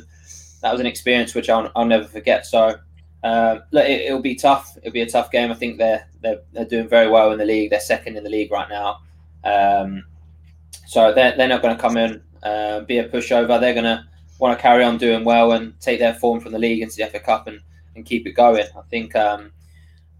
that 0.62 0.70
was 0.70 0.80
an 0.80 0.86
experience 0.86 1.34
which 1.34 1.50
I'll, 1.50 1.70
I'll 1.74 1.86
never 1.86 2.04
forget. 2.04 2.46
So 2.46 2.76
um, 3.24 3.62
look, 3.72 3.84
it, 3.84 4.12
will 4.12 4.22
be 4.22 4.36
tough. 4.36 4.78
It'll 4.78 4.92
be 4.92 5.00
a 5.00 5.10
tough 5.10 5.32
game. 5.32 5.50
I 5.50 5.54
think 5.54 5.78
they're, 5.78 6.08
they're 6.22 6.40
they're 6.52 6.64
doing 6.64 6.88
very 6.88 7.10
well 7.10 7.32
in 7.32 7.38
the 7.38 7.44
league. 7.44 7.70
They're 7.70 7.80
second 7.80 8.16
in 8.16 8.22
the 8.22 8.30
league 8.30 8.52
right 8.52 8.68
now. 8.68 9.00
Um, 9.42 10.04
so 10.86 11.12
they're, 11.12 11.36
they're 11.36 11.48
not 11.48 11.62
going 11.62 11.74
to 11.74 11.80
come 11.80 11.96
in, 11.96 12.22
uh, 12.44 12.80
be 12.80 12.98
a 12.98 13.08
pushover. 13.08 13.60
They're 13.60 13.74
going 13.74 13.84
to 13.84 14.04
want 14.38 14.56
to 14.56 14.62
carry 14.62 14.84
on 14.84 14.98
doing 14.98 15.24
well 15.24 15.52
and 15.52 15.78
take 15.80 15.98
their 15.98 16.14
form 16.14 16.38
from 16.38 16.52
the 16.52 16.58
league 16.58 16.80
into 16.80 16.96
the 16.96 17.06
FA 17.06 17.18
Cup 17.18 17.48
and, 17.48 17.60
and 17.96 18.06
keep 18.06 18.26
it 18.26 18.32
going. 18.32 18.66
I 18.76 18.82
think 18.88 19.16
um, 19.16 19.50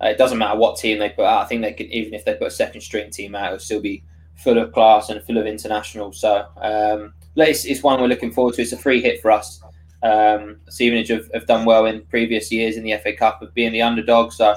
it 0.01 0.19
doesn't 0.19 0.39
matter 0.39 0.59
what 0.59 0.77
team 0.77 0.99
they 0.99 1.11
put 1.11 1.25
out. 1.25 1.43
I 1.43 1.47
think 1.47 1.63
they 1.63 1.73
could, 1.73 1.87
even 1.87 2.15
if 2.15 2.25
they 2.25 2.35
put 2.35 2.49
a 2.49 2.51
second 2.51 2.81
string 2.81 3.11
team 3.11 3.35
out, 3.37 3.47
it'll 3.47 3.59
still 3.61 3.81
be 3.81 4.03
full 4.41 4.59
of 4.59 4.73
class 4.73 5.11
and 5.11 5.23
full 5.23 5.39
of 5.39 5.47
international. 5.47 6.13
So 6.13 6.47
um, 6.57 7.13
it's, 7.37 7.65
it's 7.65 7.83
one 7.83 8.01
we're 8.01 8.09
looking 8.09 8.33
forward 8.33 8.55
to. 8.55 8.63
It's 8.63 8.73
a 8.73 8.79
free 8.79 9.01
hit 9.01 9.21
for 9.21 9.31
us. 9.31 9.63
Um, 10.03 10.57
Stevenage 10.69 11.09
have, 11.09 11.31
have 11.35 11.47
done 11.47 11.67
well 11.67 11.87
in 11.87 12.03
previous 12.07 12.51
years 12.51 12.77
in 12.77 12.85
the 12.85 12.97
FA 12.99 13.13
Cup 13.13 13.43
of 13.43 13.53
being 13.53 13.73
the 13.73 13.83
underdog. 13.83 14.33
So 14.33 14.55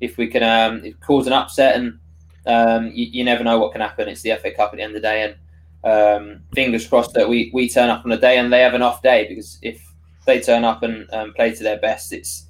if 0.00 0.16
we 0.16 0.26
can 0.26 0.42
um, 0.42 0.92
cause 1.00 1.26
an 1.26 1.32
upset, 1.32 1.76
and 1.76 1.98
um, 2.46 2.90
you, 2.92 3.06
you, 3.06 3.24
never 3.24 3.44
know 3.44 3.58
what 3.58 3.70
can 3.70 3.80
happen. 3.80 4.08
It's 4.08 4.22
the 4.22 4.36
FA 4.36 4.50
Cup 4.50 4.72
at 4.72 4.76
the 4.76 4.82
end 4.82 4.96
of 4.96 5.00
the 5.00 5.08
day, 5.08 5.22
and 5.22 5.36
um, 5.84 6.42
fingers 6.54 6.86
crossed 6.86 7.14
that 7.14 7.28
we, 7.28 7.50
we 7.54 7.68
turn 7.68 7.90
up 7.90 8.04
on 8.04 8.10
a 8.10 8.18
day 8.18 8.38
and 8.38 8.52
they 8.52 8.60
have 8.60 8.74
an 8.74 8.82
off 8.82 9.02
day 9.02 9.26
because 9.28 9.58
if 9.62 9.84
they 10.26 10.40
turn 10.40 10.64
up 10.64 10.82
and 10.82 11.08
um, 11.12 11.32
play 11.34 11.52
to 11.52 11.62
their 11.62 11.78
best, 11.78 12.12
it's 12.12 12.46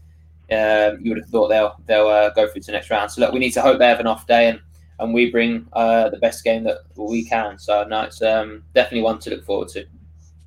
uh, 0.51 0.93
you 1.01 1.11
would 1.11 1.19
have 1.19 1.29
thought 1.29 1.49
they'll 1.49 1.77
they'll 1.87 2.09
uh, 2.09 2.31
go 2.31 2.47
through 2.47 2.63
to 2.63 2.67
the 2.67 2.73
next 2.73 2.91
round. 2.91 3.11
So 3.11 3.21
look, 3.21 3.33
we 3.33 3.39
need 3.39 3.53
to 3.53 3.63
hope 3.63 3.79
they 3.79 3.89
have 3.89 4.01
an 4.01 4.07
off 4.07 4.27
day 4.27 4.49
and 4.49 4.61
and 4.99 5.13
we 5.13 5.31
bring 5.31 5.67
uh, 5.73 6.09
the 6.11 6.19
best 6.19 6.45
game 6.45 6.65
that 6.65 6.79
we 6.97 7.25
can. 7.25 7.59
So 7.59 7.85
no, 7.85 8.03
it's 8.03 8.23
um, 8.23 8.63
definitely 8.75 9.03
one 9.03 9.19
to 9.21 9.31
look 9.31 9.45
forward 9.45 9.69
to. 9.69 9.85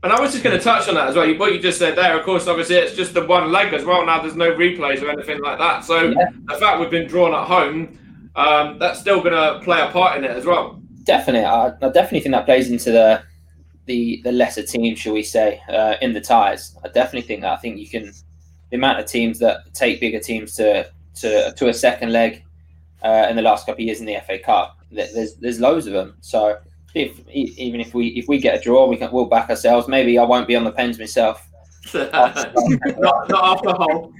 And 0.06 0.14
I 0.14 0.22
was 0.22 0.34
just 0.34 0.44
going 0.44 0.56
to 0.56 0.64
touch 0.64 0.88
on 0.88 0.94
that 0.96 1.08
as 1.08 1.16
well. 1.16 1.28
What 1.36 1.52
you 1.52 1.60
just 1.60 1.80
said 1.80 1.98
there, 1.98 2.16
of 2.16 2.24
course, 2.24 2.48
obviously 2.48 2.76
it's 2.76 2.96
just 2.96 3.16
the 3.16 3.26
one 3.26 3.52
leg 3.52 3.74
as 3.74 3.84
well. 3.84 4.06
Now 4.06 4.22
there's 4.22 4.36
no 4.36 4.52
replays 4.52 5.02
or 5.02 5.10
anything 5.10 5.42
like 5.42 5.58
that. 5.58 5.84
So 5.84 6.10
yeah. 6.10 6.30
the 6.46 6.58
fact 6.58 6.80
we've 6.80 6.92
been 6.92 7.08
drawn 7.08 7.34
at 7.34 7.48
home, 7.48 7.98
um, 8.36 8.78
that's 8.78 9.00
still 9.00 9.20
going 9.22 9.34
to 9.34 9.64
play 9.64 9.82
a 9.82 9.90
part 9.90 10.16
in 10.16 10.24
it 10.24 10.30
as 10.30 10.46
well. 10.46 10.80
Definitely, 11.06 11.46
I, 11.46 11.70
I, 11.70 11.90
definitely 11.90 12.20
think 12.20 12.34
that 12.34 12.46
plays 12.46 12.70
into 12.70 12.92
the 12.92 13.24
the 13.86 14.22
the 14.24 14.32
lesser 14.32 14.64
team, 14.64 14.96
shall 14.96 15.14
we 15.14 15.24
say, 15.24 15.60
uh, 15.70 15.96
in 16.02 16.14
the 16.14 16.22
ties. 16.22 16.76
I 16.84 16.90
definitely 16.90 17.28
think 17.28 17.42
that. 17.42 17.54
I 17.54 17.58
think 17.58 17.80
you 17.80 17.88
can 17.88 18.12
the 18.70 18.78
amount 18.78 19.00
of 19.00 19.08
teams 19.08 19.40
that 19.40 19.74
take 19.74 20.00
bigger 20.00 20.20
teams 20.20 20.56
to 20.56 20.88
to 21.16 21.52
to 21.54 21.70
a 21.70 21.74
second 21.74 22.12
leg 22.12 22.44
uh, 23.06 23.28
in 23.30 23.36
the 23.36 23.42
last 23.42 23.66
couple 23.66 23.82
of 23.82 23.86
years 23.86 24.00
in 24.00 24.06
the 24.06 24.18
FA 24.26 24.40
Cup. 24.40 24.80
There's 24.92 25.36
there's 25.36 25.60
loads 25.60 25.88
of 25.88 25.94
them. 25.94 26.18
So 26.22 26.58
if 26.96 27.20
even 27.30 27.80
if 27.80 27.94
we 27.94 28.08
if 28.08 28.28
we 28.28 28.40
get 28.40 28.60
a 28.60 28.64
draw, 28.64 28.88
we 28.88 28.98
can 28.98 29.12
we'll 29.12 29.26
back 29.26 29.50
ourselves. 29.50 29.88
Maybe 29.88 30.18
I 30.18 30.24
won't 30.24 30.48
be 30.48 30.56
on 30.56 30.64
the 30.64 30.72
pens 30.72 30.98
myself. 30.98 31.48
not, 31.94 33.30
not 33.30 33.32
after 33.32 33.72
hole. 33.72 34.12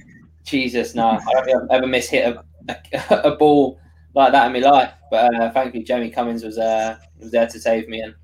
Jesus, 0.44 0.94
no! 0.94 1.08
I 1.08 1.32
don't 1.32 1.44
think 1.44 1.56
I've 1.62 1.70
ever 1.70 1.86
miss 1.88 2.08
hit 2.08 2.36
a, 2.68 2.78
a, 3.10 3.32
a 3.32 3.36
ball 3.36 3.80
like 4.14 4.30
that 4.32 4.46
in 4.46 4.52
my 4.52 4.68
life. 4.68 4.92
But 5.10 5.34
uh, 5.34 5.50
thankfully, 5.50 5.82
Jamie 5.82 6.10
Cummings 6.10 6.44
was 6.44 6.58
uh, 6.58 6.96
was 7.18 7.32
there 7.32 7.48
to 7.48 7.58
save 7.58 7.88
me, 7.88 8.02
and 8.02 8.14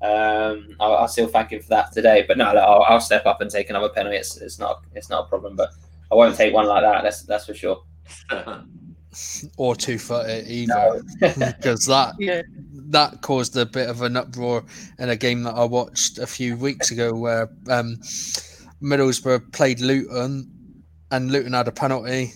um, 0.00 0.76
I'll, 0.78 0.94
I'll, 0.94 1.08
still 1.08 1.26
thank 1.26 1.50
him 1.50 1.60
for 1.60 1.70
that 1.70 1.90
today. 1.90 2.24
But 2.28 2.38
no, 2.38 2.44
I'll, 2.44 2.82
I'll, 2.82 3.00
step 3.00 3.26
up 3.26 3.40
and 3.40 3.50
take 3.50 3.70
another 3.70 3.88
penalty. 3.88 4.18
It's, 4.18 4.36
it's 4.36 4.60
not 4.60 4.84
it's 4.94 5.10
not 5.10 5.24
a 5.24 5.28
problem, 5.28 5.56
but 5.56 5.70
I 6.12 6.14
won't 6.14 6.36
take 6.36 6.54
one 6.54 6.66
like 6.66 6.82
that. 6.82 7.02
That's 7.02 7.22
that's 7.22 7.46
for 7.46 7.54
sure. 7.54 7.82
or 9.56 9.74
two 9.76 9.98
footed 9.98 10.48
either, 10.48 11.02
because 11.20 11.88
no. 11.88 11.94
that 11.94 12.14
yeah. 12.18 12.42
that 12.90 13.20
caused 13.22 13.56
a 13.56 13.66
bit 13.66 13.88
of 13.88 14.02
an 14.02 14.16
uproar 14.16 14.64
in 14.98 15.08
a 15.08 15.16
game 15.16 15.42
that 15.44 15.54
I 15.54 15.64
watched 15.64 16.18
a 16.18 16.26
few 16.26 16.56
weeks 16.56 16.90
ago 16.90 17.14
where 17.14 17.50
um, 17.68 17.96
Middlesbrough 18.82 19.52
played 19.52 19.80
Luton, 19.80 20.50
and 21.10 21.30
Luton 21.30 21.52
had 21.52 21.68
a 21.68 21.72
penalty, 21.72 22.32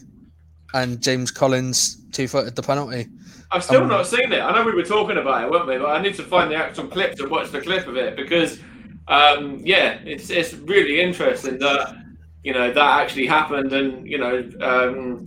and 0.75 1.03
James 1.03 1.31
Collins 1.31 1.99
two 2.13 2.29
footed 2.29 2.57
the 2.57 2.63
penalty. 2.63 3.07
I've 3.51 3.65
still 3.65 3.83
um, 3.83 3.89
not 3.89 4.07
seen 4.07 4.33
it. 4.33 4.41
I 4.41 4.53
know 4.53 4.65
we 4.65 4.75
were 4.75 4.83
talking 4.83 5.17
about 5.17 5.45
it, 5.45 5.51
weren't 5.51 5.67
we? 5.67 5.79
But 5.79 5.91
I 5.91 6.03
need 6.03 6.15
to 6.17 6.23
find 6.23 6.51
the 6.51 6.57
actual 6.57 6.87
clip 6.87 7.15
to 7.17 7.27
watch 7.27 7.51
the 7.51 7.61
clip 7.61 7.87
of 7.87 7.97
it 7.97 8.15
because, 8.15 8.61
um, 9.09 9.61
yeah, 9.65 9.99
it's 10.05 10.31
it's 10.31 10.53
really 10.55 11.01
interesting 11.01 11.59
that 11.59 11.97
you 12.45 12.53
know 12.53 12.73
that 12.73 13.01
actually 13.01 13.27
happened, 13.27 13.73
and 13.73 14.07
you 14.07 14.19
know, 14.19 14.49
um, 14.61 15.25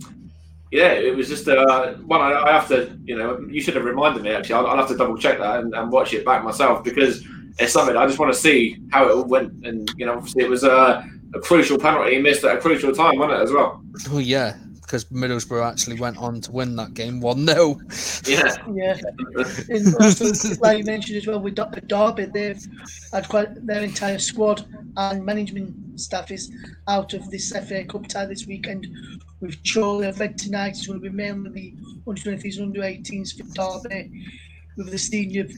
yeah, 0.72 0.92
it 0.92 1.14
was 1.14 1.28
just 1.28 1.46
uh, 1.46 1.92
one 2.06 2.22
I, 2.22 2.32
I, 2.32 2.52
have 2.52 2.66
to, 2.68 2.98
you 3.04 3.16
know, 3.16 3.38
you 3.46 3.60
should 3.60 3.74
have 3.74 3.84
reminded 3.84 4.22
me. 4.22 4.30
Actually, 4.30 4.54
I'll, 4.54 4.66
I'll 4.68 4.78
have 4.78 4.88
to 4.88 4.96
double 4.96 5.18
check 5.18 5.38
that 5.38 5.60
and, 5.60 5.74
and, 5.74 5.92
watch 5.92 6.14
it 6.14 6.24
back 6.24 6.42
myself 6.42 6.82
because 6.82 7.22
it's 7.58 7.74
something 7.74 7.94
I 7.94 8.06
just 8.06 8.18
want 8.18 8.32
to 8.32 8.38
see 8.38 8.78
how 8.90 9.06
it 9.06 9.12
all 9.12 9.24
went, 9.24 9.66
and 9.66 9.88
you 9.98 10.06
know, 10.06 10.14
obviously 10.14 10.44
it 10.44 10.48
was 10.48 10.64
a, 10.64 11.06
a 11.34 11.40
crucial 11.40 11.78
penalty 11.78 12.18
missed 12.18 12.42
at 12.44 12.56
a 12.56 12.60
crucial 12.60 12.94
time, 12.94 13.18
wasn't 13.18 13.38
it, 13.38 13.42
as 13.42 13.52
well? 13.52 13.84
Oh 14.10 14.18
yeah, 14.18 14.56
because 14.80 15.04
Middlesbrough 15.06 15.70
actually 15.70 16.00
went 16.00 16.16
on 16.16 16.40
to 16.40 16.52
win 16.52 16.74
that 16.76 16.94
game 16.94 17.20
1 17.20 17.46
0. 17.46 17.78
Yeah. 18.26 18.56
Yeah. 18.74 18.96
And 19.68 19.94
also, 19.96 20.54
like 20.60 20.78
you 20.78 20.84
mentioned 20.84 21.18
as 21.18 21.26
well, 21.26 21.40
with 21.40 21.54
Derby, 21.54 22.24
they've 22.26 22.66
had 23.12 23.28
quite 23.28 23.66
their 23.66 23.82
entire 23.82 24.18
squad 24.18 24.64
and 24.96 25.24
management 25.24 25.74
staff 25.96 26.30
is 26.30 26.50
out 26.88 27.14
of 27.14 27.30
this 27.30 27.50
FA 27.50 27.84
Cup 27.84 28.06
tie 28.08 28.26
this 28.26 28.46
weekend. 28.46 28.86
With 29.40 29.58
Chorley 29.64 30.06
event 30.06 30.38
tonight, 30.38 30.70
it's 30.70 30.86
going 30.86 31.00
to 31.00 31.10
be 31.10 31.14
mainly 31.14 31.50
the 31.50 31.74
under 32.06 32.20
23s, 32.20 32.60
under 32.60 32.80
18s 32.80 33.36
for 33.36 33.44
Derby, 33.54 34.26
with 34.76 34.90
the 34.90 34.98
senior 34.98 35.48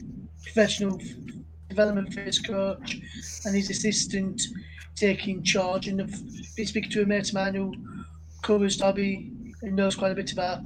professional 0.43 0.99
development 1.69 2.13
first 2.13 2.47
coach 2.47 2.99
and 3.45 3.55
his 3.55 3.69
assistant 3.69 4.41
taking 4.95 5.43
charge. 5.43 5.87
And 5.87 6.01
I've 6.01 6.55
been 6.55 6.65
speaking 6.65 6.91
to 6.91 7.03
a 7.03 7.05
mate 7.05 7.29
of 7.29 7.35
mine 7.35 7.55
who 7.55 7.73
covers 8.41 8.77
Derby 8.77 9.31
and 9.61 9.75
knows 9.75 9.95
quite 9.95 10.11
a 10.11 10.15
bit 10.15 10.31
about 10.31 10.59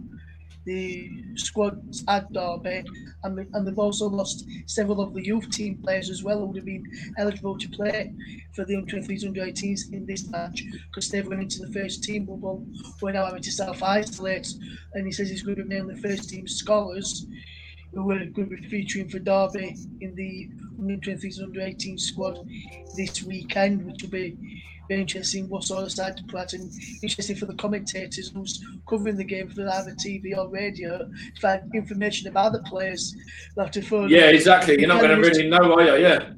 the 0.65 1.09
squads 1.35 2.03
at 2.07 2.31
Derby, 2.31 2.83
and, 3.23 3.47
and 3.53 3.67
they've 3.67 3.79
also 3.79 4.07
lost 4.07 4.45
several 4.65 5.01
of 5.01 5.13
the 5.13 5.25
youth 5.25 5.49
team 5.49 5.77
players 5.77 6.09
as 6.09 6.23
well 6.23 6.39
who 6.39 6.45
would 6.47 6.57
have 6.57 6.65
been 6.65 6.85
eligible 7.17 7.57
to 7.57 7.69
play 7.69 8.13
for 8.53 8.65
the 8.65 8.75
under 8.75 8.97
23s, 8.97 9.25
under 9.25 9.41
18s 9.41 9.93
in 9.93 10.05
this 10.05 10.27
match 10.29 10.63
because 10.87 11.09
they've 11.09 11.29
gone 11.29 11.41
into 11.41 11.65
the 11.65 11.71
first 11.71 12.03
team 12.03 12.25
bubble. 12.25 12.65
We're 13.01 13.13
now 13.13 13.25
having 13.25 13.41
to 13.41 13.51
self 13.51 13.81
isolate, 13.81 14.47
and 14.93 15.05
he 15.05 15.11
says 15.11 15.29
he's 15.29 15.43
going 15.43 15.57
to 15.57 15.63
name 15.63 15.87
the 15.87 15.95
first 15.95 16.29
team 16.29 16.47
scholars 16.47 17.25
who 17.93 18.11
are 18.11 18.25
going 18.25 18.49
to 18.49 18.55
be 18.57 18.69
featuring 18.69 19.09
for 19.09 19.19
Derby 19.19 19.75
in 20.01 20.13
the 20.15 20.49
under 20.79 20.97
23s, 20.97 21.41
under 21.41 21.61
18 21.61 21.97
squad 21.97 22.47
this 22.95 23.23
weekend, 23.23 23.85
which 23.85 24.03
will 24.03 24.11
be 24.11 24.37
very 24.89 25.01
interesting 25.01 25.47
what 25.47 25.63
sort 25.63 25.83
of 25.83 25.91
side 25.91 26.17
to 26.17 26.23
put 26.23 26.53
and 26.53 26.71
interesting 27.03 27.35
for 27.35 27.45
the 27.45 27.53
commentators 27.53 28.29
who's 28.29 28.61
covering 28.89 29.15
the 29.15 29.23
game 29.23 29.47
for 29.47 29.61
either 29.69 29.91
TV 29.91 30.35
or 30.35 30.49
radio 30.49 30.97
to 30.97 31.41
find 31.41 31.61
information 31.75 32.27
about 32.27 32.51
the 32.51 32.59
players. 32.63 33.15
have 33.57 33.71
to 33.71 33.81
phone 33.81 34.09
yeah, 34.09 34.31
exactly. 34.31 34.77
You're 34.79 34.89
not 34.89 35.01
going 35.01 35.15
to 35.15 35.27
really 35.27 35.47
know, 35.47 35.73
are 35.73 35.83
you? 35.83 36.03
Yeah. 36.03 36.31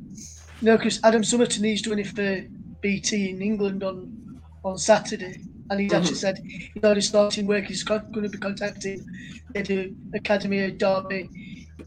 No, 0.61 0.77
because 0.77 0.99
Adam 1.03 1.21
Summerton, 1.23 1.63
he's 1.63 1.81
doing 1.81 1.99
it 1.99 2.07
for 2.07 2.41
BT 2.81 3.31
in 3.31 3.41
England 3.41 3.83
on 3.83 4.41
on 4.63 4.77
Saturday. 4.77 5.41
And 5.69 5.79
he's 5.79 5.93
actually 5.93 6.15
mm-hmm. 6.15 6.17
said 6.17 6.39
he's 6.43 6.83
already 6.83 7.01
starting 7.01 7.47
work. 7.47 7.63
He's 7.63 7.83
going 7.83 8.11
to 8.11 8.29
be 8.29 8.37
contacting 8.37 9.05
the 9.53 9.95
Academy 10.13 10.65
of 10.65 10.77
Derby 10.77 11.29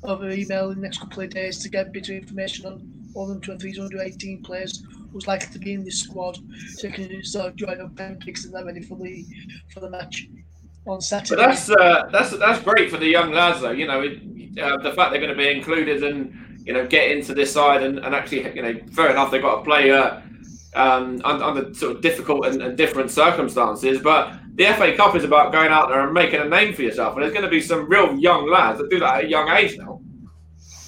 over 0.03 0.31
email 0.31 0.71
in 0.71 0.77
the 0.77 0.83
next 0.83 0.99
couple 0.99 1.23
of 1.23 1.29
days 1.29 1.59
to 1.59 1.69
get 1.69 1.89
a 1.89 1.91
bit 1.91 2.09
of 2.09 2.17
information 2.17 2.65
on 2.65 2.91
all 3.15 3.27
them 3.27 3.41
23s 3.43 3.79
under 3.79 4.01
18 4.01 4.43
players 4.43 4.83
who's 5.15 5.29
likely 5.29 5.51
to 5.53 5.59
be 5.61 5.73
in 5.73 5.85
this 5.85 6.01
squad, 6.01 6.37
so 6.75 6.89
you 6.89 6.93
can 6.93 7.25
sort 7.25 7.47
of 7.47 7.57
join 7.57 7.81
up 7.81 7.99
and 8.01 8.19
picks 8.19 8.45
that 8.45 8.65
ready 8.67 8.83
for 8.83 8.99
the 8.99 9.25
for 9.73 9.79
the 9.79 9.89
match 9.89 10.27
on 10.87 11.01
Saturday. 11.01 11.41
But 11.41 11.49
that's 11.49 11.71
uh, 11.71 12.09
that's 12.13 12.37
that's 12.37 12.61
great 12.63 12.91
for 12.91 12.99
the 12.99 13.07
young 13.07 13.33
lads, 13.33 13.61
though. 13.61 13.71
You 13.71 13.87
know, 13.87 14.03
it, 14.03 14.59
uh, 14.61 14.77
the 14.79 14.93
fact 14.93 15.13
they're 15.13 15.21
going 15.21 15.31
to 15.31 15.37
be 15.37 15.51
included 15.51 16.03
and 16.03 16.67
you 16.67 16.73
know 16.73 16.85
get 16.85 17.13
into 17.13 17.33
this 17.33 17.53
side 17.53 17.85
and, 17.85 18.01
and 18.01 18.13
actually, 18.13 18.55
you 18.57 18.63
know, 18.63 18.75
fair 18.93 19.11
enough, 19.11 19.31
they've 19.31 19.41
got 19.41 19.59
to 19.59 19.63
play 19.63 19.93
uh, 19.93 20.21
um, 20.75 21.23
under, 21.25 21.73
sort 21.75 21.95
of 21.95 22.03
difficult 22.03 22.47
and, 22.47 22.61
and 22.61 22.77
different 22.77 23.13
circumstances, 23.13 24.01
but 24.03 24.35
the 24.57 24.65
FA 24.75 24.97
Cup 24.97 25.15
is 25.15 25.23
about 25.23 25.53
going 25.53 25.71
out 25.71 25.89
there 25.89 26.01
and 26.01 26.13
making 26.13 26.41
a 26.41 26.49
name 26.49 26.75
for 26.75 26.83
yourself. 26.83 27.15
And 27.15 27.23
there's 27.23 27.33
going 27.33 27.45
to 27.45 27.51
be 27.51 27.61
some 27.61 27.89
real 27.89 28.17
young 28.17 28.51
lads 28.51 28.81
that 28.81 28.91
do 28.91 28.99
that 28.99 29.19
at 29.19 29.25
a 29.25 29.29
young 29.29 29.49
age 29.51 29.79
now 29.79 30.01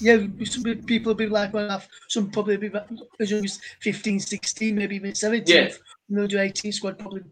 yeah, 0.00 0.18
some 0.44 0.62
people 0.62 1.10
will 1.10 1.16
be 1.16 1.26
like, 1.26 1.52
well, 1.52 1.82
some 2.08 2.30
probably 2.30 2.56
be 2.56 2.70
as 3.20 3.30
young 3.30 3.44
as 3.44 3.60
15, 3.80 4.20
16, 4.20 4.74
maybe 4.74 4.96
even 4.96 5.14
17. 5.14 5.44
Yeah. 5.46 5.72
And 6.08 6.28
do 6.28 6.38
18 6.38 6.72
squad 6.72 6.98
probably 6.98 7.22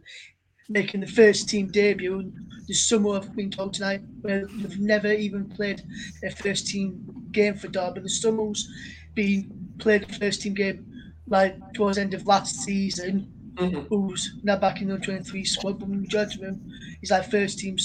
making 0.68 1.00
the 1.00 1.06
first 1.06 1.49
team 1.49 1.66
debut. 1.71 2.21
And 2.21 2.33
there's 2.66 2.80
some 2.80 3.02
who 3.02 3.14
have 3.14 3.35
been 3.37 3.50
told 3.50 3.75
tonight 3.75 4.02
where 4.23 4.47
they've 4.47 4.80
never 4.80 5.12
even 5.12 5.49
played 5.50 5.83
their 6.23 6.30
first 6.30 6.68
team 6.68 7.04
game 7.33 7.54
for 7.54 7.68
Derby. 7.68 8.00
There's 8.00 8.21
some 8.21 8.37
who's 8.37 8.68
been 9.14 9.50
played 9.78 10.09
the 10.09 10.14
first 10.14 10.42
team 10.42 10.54
game 10.54 10.87
like 11.26 11.56
towards 11.75 11.97
the 11.97 12.02
end 12.02 12.14
of 12.14 12.26
last 12.26 12.56
season, 12.62 13.30
mm-hmm. 13.54 13.80
who's 13.94 14.37
now 14.42 14.56
back 14.56 14.80
in 14.80 14.88
the 14.88 14.99
23 14.99 15.44
squad. 15.44 15.78
But 15.78 15.88
majority 15.88 16.37
of 16.37 16.40
them 16.40 16.73
is 17.02 17.11
like 17.11 17.30
first 17.30 17.59
team, 17.59 17.76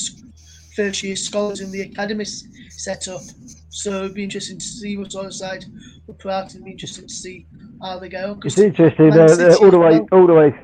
first 0.75 1.03
year 1.03 1.15
scholars 1.15 1.59
in 1.59 1.71
the 1.71 1.81
academy 1.81 2.25
set 2.69 3.07
up. 3.07 3.21
So 3.69 3.99
it'd 3.99 4.15
be 4.15 4.23
interesting 4.23 4.57
to 4.57 4.65
see 4.65 4.97
what 4.97 5.11
sort 5.11 5.27
of 5.27 5.33
side 5.33 5.65
we 6.07 6.13
put 6.15 6.31
out, 6.31 6.53
and 6.55 6.65
be 6.65 6.71
interesting 6.71 7.07
to 7.07 7.13
see 7.13 7.45
how 7.81 7.99
they 7.99 8.09
go. 8.09 8.39
It's 8.43 8.57
interesting 8.57 9.13
uh, 9.13 9.55
all 9.61 9.71
the 9.71 9.79
way, 9.79 9.99
all 10.11 10.27
the 10.27 10.33
way, 10.33 10.59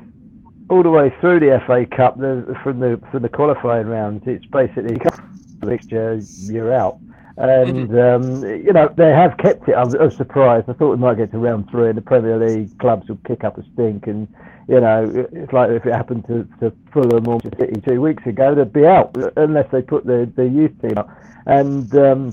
all 0.68 0.82
the 0.82 0.90
way 0.90 1.14
through 1.20 1.40
the 1.40 1.62
FA 1.66 1.86
Cup, 1.86 2.18
the, 2.18 2.56
from 2.62 2.80
the 2.80 3.00
from 3.10 3.22
the 3.22 3.28
qualifying 3.28 3.86
rounds. 3.86 4.24
It's 4.26 4.46
basically 4.46 4.98
fixture 5.64 6.20
you're 6.46 6.74
out. 6.74 6.98
And 7.38 7.90
mm-hmm. 7.90 8.24
um, 8.24 8.44
you 8.44 8.72
know 8.72 8.92
they 8.96 9.10
have 9.10 9.36
kept 9.36 9.68
it. 9.68 9.74
I 9.74 9.84
was, 9.84 9.94
I 9.94 10.04
was, 10.04 10.16
surprised. 10.16 10.70
I 10.70 10.72
thought 10.72 10.90
we 10.90 10.96
might 10.96 11.18
get 11.18 11.30
to 11.32 11.38
round 11.38 11.70
three, 11.70 11.88
and 11.88 11.96
the 11.96 12.02
Premier 12.02 12.38
League 12.38 12.78
clubs 12.78 13.08
would 13.08 13.22
kick 13.24 13.44
up 13.44 13.58
a 13.58 13.64
stink. 13.74 14.06
And 14.06 14.26
you 14.68 14.80
know, 14.80 15.28
it's 15.32 15.52
like 15.52 15.70
if 15.70 15.84
it 15.84 15.92
happened 15.92 16.26
to, 16.28 16.48
to 16.60 16.74
Fulham 16.92 17.28
or 17.28 17.40
City 17.42 17.78
two 17.86 18.00
weeks 18.00 18.24
ago, 18.26 18.54
they'd 18.54 18.72
be 18.72 18.86
out 18.86 19.14
unless 19.36 19.70
they 19.70 19.82
put 19.82 20.06
the 20.06 20.32
the 20.34 20.48
youth 20.48 20.80
team 20.80 20.96
up. 20.96 21.10
And 21.44 21.94
um, 21.94 22.32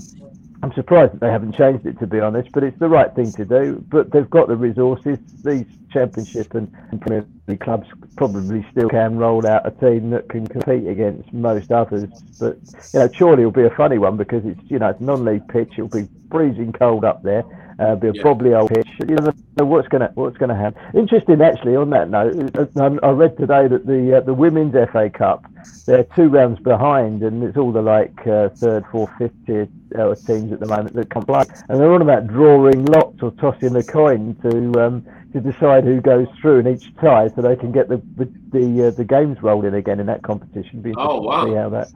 I'm 0.64 0.72
surprised 0.72 1.12
that 1.12 1.20
they 1.20 1.30
haven't 1.30 1.54
changed 1.54 1.84
it 1.84 1.98
to 1.98 2.06
be 2.06 2.20
honest, 2.20 2.48
but 2.52 2.64
it's 2.64 2.78
the 2.78 2.88
right 2.88 3.14
thing 3.14 3.30
to 3.32 3.44
do. 3.44 3.84
But 3.86 4.10
they've 4.10 4.30
got 4.30 4.48
the 4.48 4.56
resources. 4.56 5.18
These 5.44 5.66
championship 5.92 6.54
and, 6.54 6.72
Premier 7.02 7.26
League 7.46 7.60
clubs 7.60 7.86
probably 8.16 8.64
still 8.70 8.88
can 8.88 9.18
roll 9.18 9.46
out 9.46 9.66
a 9.66 9.72
team 9.72 10.08
that 10.10 10.30
can 10.30 10.46
compete 10.46 10.86
against 10.86 11.30
most 11.34 11.70
others. 11.70 12.08
But 12.40 12.56
you 12.94 13.00
know, 13.00 13.08
Chorley 13.10 13.44
will 13.44 13.52
be 13.52 13.64
a 13.64 13.76
funny 13.76 13.98
one 13.98 14.16
because 14.16 14.46
it's 14.46 14.70
you 14.70 14.78
know 14.78 14.88
it's 14.88 15.02
non-league 15.02 15.46
pitch. 15.48 15.72
It'll 15.72 15.88
be 15.88 16.08
freezing 16.30 16.72
cold 16.72 17.04
up 17.04 17.22
there. 17.22 17.44
Uh, 17.78 17.94
be 17.96 18.08
a 18.08 18.12
Yeah. 18.12 18.22
probably 18.22 18.54
old 18.54 18.70
pitch. 18.70 18.88
You 19.00 19.14
never 19.16 19.32
know 19.58 19.66
what's 19.66 19.88
gonna 19.88 20.10
what's 20.14 20.36
gonna 20.36 20.54
happen. 20.54 20.80
Interesting, 20.94 21.40
actually. 21.42 21.76
On 21.76 21.90
that 21.90 22.08
note, 22.10 22.34
uh, 22.56 22.98
I 23.02 23.10
read 23.10 23.36
today 23.36 23.66
that 23.68 23.86
the 23.86 24.18
uh, 24.18 24.20
the 24.20 24.34
women's 24.34 24.74
FA 24.74 25.10
Cup 25.10 25.44
they're 25.86 26.04
two 26.16 26.28
rounds 26.28 26.60
behind, 26.60 27.22
and 27.22 27.42
it's 27.42 27.56
all 27.56 27.70
the 27.72 27.82
like 27.82 28.26
uh, 28.26 28.48
third, 28.60 28.84
fourth, 28.90 29.10
fifth 29.18 29.34
tier 29.46 29.68
uh, 29.98 30.14
teams 30.26 30.50
at 30.52 30.60
the 30.60 30.66
moment 30.66 30.94
that 30.94 31.10
can't 31.10 31.26
play, 31.26 31.44
and 31.68 31.78
they're 31.80 31.92
all 31.92 32.00
about 32.00 32.26
drawing 32.26 32.84
lots 32.86 33.22
or 33.22 33.30
tossing 33.32 33.76
a 33.76 33.82
coin 33.82 34.34
to 34.42 34.72
um, 34.82 35.04
to 35.32 35.40
decide 35.40 35.84
who 35.84 36.00
goes 36.00 36.26
through 36.40 36.60
in 36.60 36.68
each 36.68 36.94
tie, 36.96 37.28
so 37.34 37.42
they 37.42 37.56
can 37.56 37.70
get 37.72 37.88
the 37.88 37.98
the 38.16 38.24
the, 38.52 38.88
uh, 38.88 38.90
the 38.92 39.04
games 39.04 39.36
rolling 39.42 39.74
again 39.74 40.00
in 40.00 40.06
that 40.06 40.22
competition. 40.22 40.80
Be 40.80 40.94
Oh, 40.96 41.20
to 41.20 41.26
wow. 41.26 41.44
see 41.46 41.54
how 41.54 41.68
that. 41.70 41.88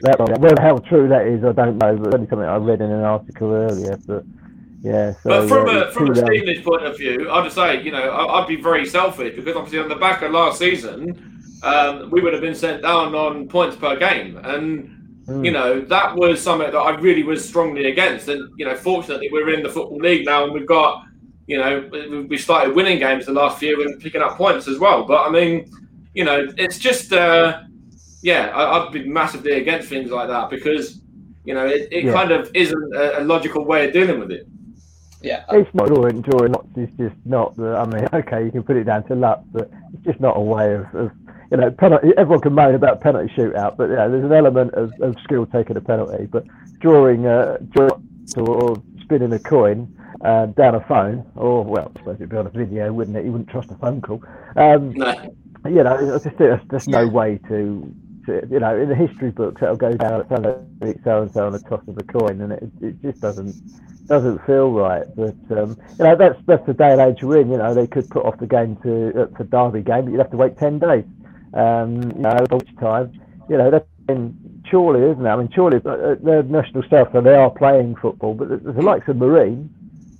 That, 0.00 0.18
well, 0.40 0.56
how 0.60 0.78
true 0.78 1.06
that 1.10 1.28
is, 1.28 1.44
I 1.44 1.52
don't 1.52 1.78
know, 1.78 1.96
but 1.96 2.06
it's 2.06 2.14
only 2.16 2.26
something 2.26 2.48
I 2.48 2.56
read 2.56 2.80
in 2.80 2.90
an 2.90 3.04
article 3.04 3.52
earlier. 3.52 3.96
But 4.04 4.24
yeah, 4.82 5.12
so 5.22 5.28
But 5.30 5.48
from 5.48 5.68
uh, 5.68 5.72
a 5.84 5.90
from 5.92 6.10
a. 6.10 6.14
Stevenage 6.16 6.64
point 6.64 6.84
of 6.84 6.96
view, 6.98 7.30
I'd 7.30 7.44
just 7.44 7.54
say, 7.56 7.82
you 7.82 7.92
know, 7.92 8.02
I- 8.02 8.40
I'd 8.40 8.48
be 8.48 8.56
very 8.56 8.84
selfish 8.86 9.34
because 9.36 9.54
obviously 9.56 9.78
on 9.78 9.88
the 9.88 9.96
back 9.96 10.22
of 10.22 10.32
last 10.32 10.58
season, 10.58 10.98
um, 11.62 12.10
we 12.10 12.20
would 12.20 12.32
have 12.32 12.42
been 12.42 12.54
sent 12.54 12.82
down 12.82 13.14
on 13.14 13.48
points 13.48 13.76
per 13.76 13.96
game, 13.96 14.38
and 14.42 14.88
Mm. 15.28 15.44
you 15.44 15.52
know 15.52 15.80
that 15.82 16.16
was 16.16 16.40
something 16.42 16.68
that 16.72 16.76
I 16.76 16.96
really 16.98 17.22
was 17.22 17.48
strongly 17.48 17.84
against. 17.92 18.26
And 18.28 18.50
you 18.56 18.64
know, 18.64 18.74
fortunately, 18.74 19.28
we're 19.32 19.50
in 19.50 19.62
the 19.62 19.68
football 19.68 19.98
league 19.98 20.26
now, 20.26 20.42
and 20.44 20.52
we've 20.52 20.66
got, 20.66 21.04
you 21.46 21.58
know, 21.58 21.84
we- 21.92 22.22
we 22.32 22.36
started 22.36 22.74
winning 22.74 22.98
games 22.98 23.26
the 23.26 23.32
last 23.32 23.58
few 23.58 23.80
and 23.82 24.00
picking 24.02 24.20
up 24.20 24.36
points 24.36 24.66
as 24.66 24.78
well. 24.80 25.04
But 25.04 25.24
I 25.24 25.30
mean, 25.30 25.70
you 26.14 26.24
know, 26.24 26.48
it's 26.58 26.76
just, 26.78 27.12
uh, 27.12 27.60
yeah, 28.22 28.50
I, 28.52 28.62
I'd 28.84 28.92
be 28.92 29.06
massively 29.08 29.52
against 29.52 29.88
things 29.88 30.10
like 30.10 30.26
that 30.28 30.50
because. 30.50 30.98
You 31.44 31.54
know, 31.54 31.66
it, 31.66 31.88
it 31.90 32.04
Yeah. 32.04 32.12
kind 32.12 32.30
of 32.30 32.48
isn't 32.54 32.94
a, 32.94 33.18
a 33.20 33.22
logical 33.24 33.64
way 33.64 33.88
of 33.88 33.92
dealing 33.92 34.20
with 34.20 34.30
it. 34.30 34.46
Yeah, 35.22 35.44
It's 35.50 35.72
not 35.74 35.88
drawing, 35.88 36.20
drawing 36.22 36.52
lots. 36.52 36.68
It's 36.76 36.96
just 36.96 37.16
not. 37.24 37.56
The, 37.56 37.76
I 37.76 37.86
mean, 37.86 38.08
okay, 38.12 38.44
you 38.44 38.50
can 38.50 38.62
put 38.62 38.76
it 38.76 38.84
down 38.84 39.04
to 39.04 39.14
luck, 39.14 39.42
but 39.52 39.70
it's 39.94 40.04
just 40.04 40.20
not 40.20 40.36
a 40.36 40.40
way 40.40 40.74
of, 40.74 40.94
of 40.94 41.10
you 41.50 41.56
know, 41.58 41.70
penalty. 41.70 42.08
Everyone 42.16 42.40
can 42.40 42.54
moan 42.54 42.74
about 42.74 43.00
penalty 43.00 43.32
shootout, 43.36 43.76
but 43.76 43.90
yeah, 43.90 44.08
there's 44.08 44.24
an 44.24 44.32
element 44.32 44.74
of, 44.74 44.92
of 45.00 45.16
skill 45.24 45.46
taking 45.46 45.76
a 45.76 45.80
penalty. 45.80 46.26
But 46.26 46.44
drawing, 46.80 47.26
uh, 47.26 47.58
drawing 47.70 48.08
or, 48.36 48.48
or 48.48 48.82
spinning 49.02 49.32
a 49.32 49.38
coin 49.38 49.94
uh, 50.24 50.46
down 50.46 50.74
a 50.74 50.80
phone, 50.86 51.24
or 51.36 51.64
well, 51.64 51.92
I 51.94 51.98
suppose 51.98 52.16
it'd 52.16 52.30
be 52.30 52.36
on 52.36 52.46
a 52.46 52.50
video, 52.50 52.92
wouldn't 52.92 53.16
it? 53.16 53.24
You 53.24 53.32
wouldn't 53.32 53.50
trust 53.50 53.70
a 53.70 53.74
phone 53.76 54.00
call. 54.00 54.22
Um, 54.56 54.92
No. 54.92 55.34
you 55.66 55.82
know, 55.82 55.94
I 55.96 56.00
just 56.00 56.24
think 56.24 56.38
there's, 56.38 56.60
there's 56.68 56.88
no 56.88 57.06
way 57.06 57.38
to, 57.48 57.48
to, 57.48 57.94
you 58.26 58.60
know, 58.60 58.76
in 58.76 58.88
the 58.88 58.94
history 58.94 59.30
books 59.30 59.62
it'll 59.62 59.76
go 59.76 59.92
down 59.92 60.20
at 60.20 60.28
so 60.28 61.22
and 61.22 61.32
so 61.32 61.46
on 61.46 61.52
the 61.52 61.58
toss 61.68 61.82
of 61.86 61.98
a 61.98 62.02
coin, 62.02 62.40
and 62.40 62.52
it, 62.52 62.70
it 62.80 63.02
just 63.02 63.20
doesn't 63.20 63.54
doesn't 64.06 64.44
feel 64.46 64.70
right. 64.70 65.04
But 65.14 65.36
um, 65.58 65.76
you 65.98 66.04
know, 66.04 66.16
that's 66.16 66.40
that's 66.46 66.66
the 66.66 66.74
day 66.74 66.92
and 66.92 67.00
age 67.00 67.22
we're 67.22 67.40
in. 67.40 67.50
You 67.50 67.58
know, 67.58 67.74
they 67.74 67.86
could 67.86 68.08
put 68.10 68.24
off 68.24 68.38
the 68.38 68.46
game 68.46 68.76
to 68.82 69.22
uh, 69.22 69.26
for 69.36 69.44
Derby 69.44 69.82
game, 69.82 70.04
but 70.04 70.10
you'd 70.12 70.18
have 70.18 70.30
to 70.30 70.36
wait 70.36 70.58
ten 70.58 70.78
days. 70.78 71.04
Um, 71.54 72.02
you 72.02 72.22
know, 72.22 72.46
which 72.50 72.74
time, 72.76 73.12
you 73.48 73.58
know, 73.58 73.70
that's 73.70 73.86
in 74.08 74.62
Chorley, 74.70 75.02
isn't 75.10 75.24
it? 75.24 75.28
I 75.28 75.36
mean, 75.36 75.50
surely 75.54 75.80
uh, 75.84 76.16
they're 76.22 76.42
national 76.42 76.82
south, 76.88 77.08
so 77.12 77.20
they 77.20 77.34
are 77.34 77.50
playing 77.50 77.96
football, 77.96 78.34
but 78.34 78.48
there's 78.48 78.62
the 78.62 78.82
likes 78.82 79.06
of 79.08 79.16
Marine 79.16 79.68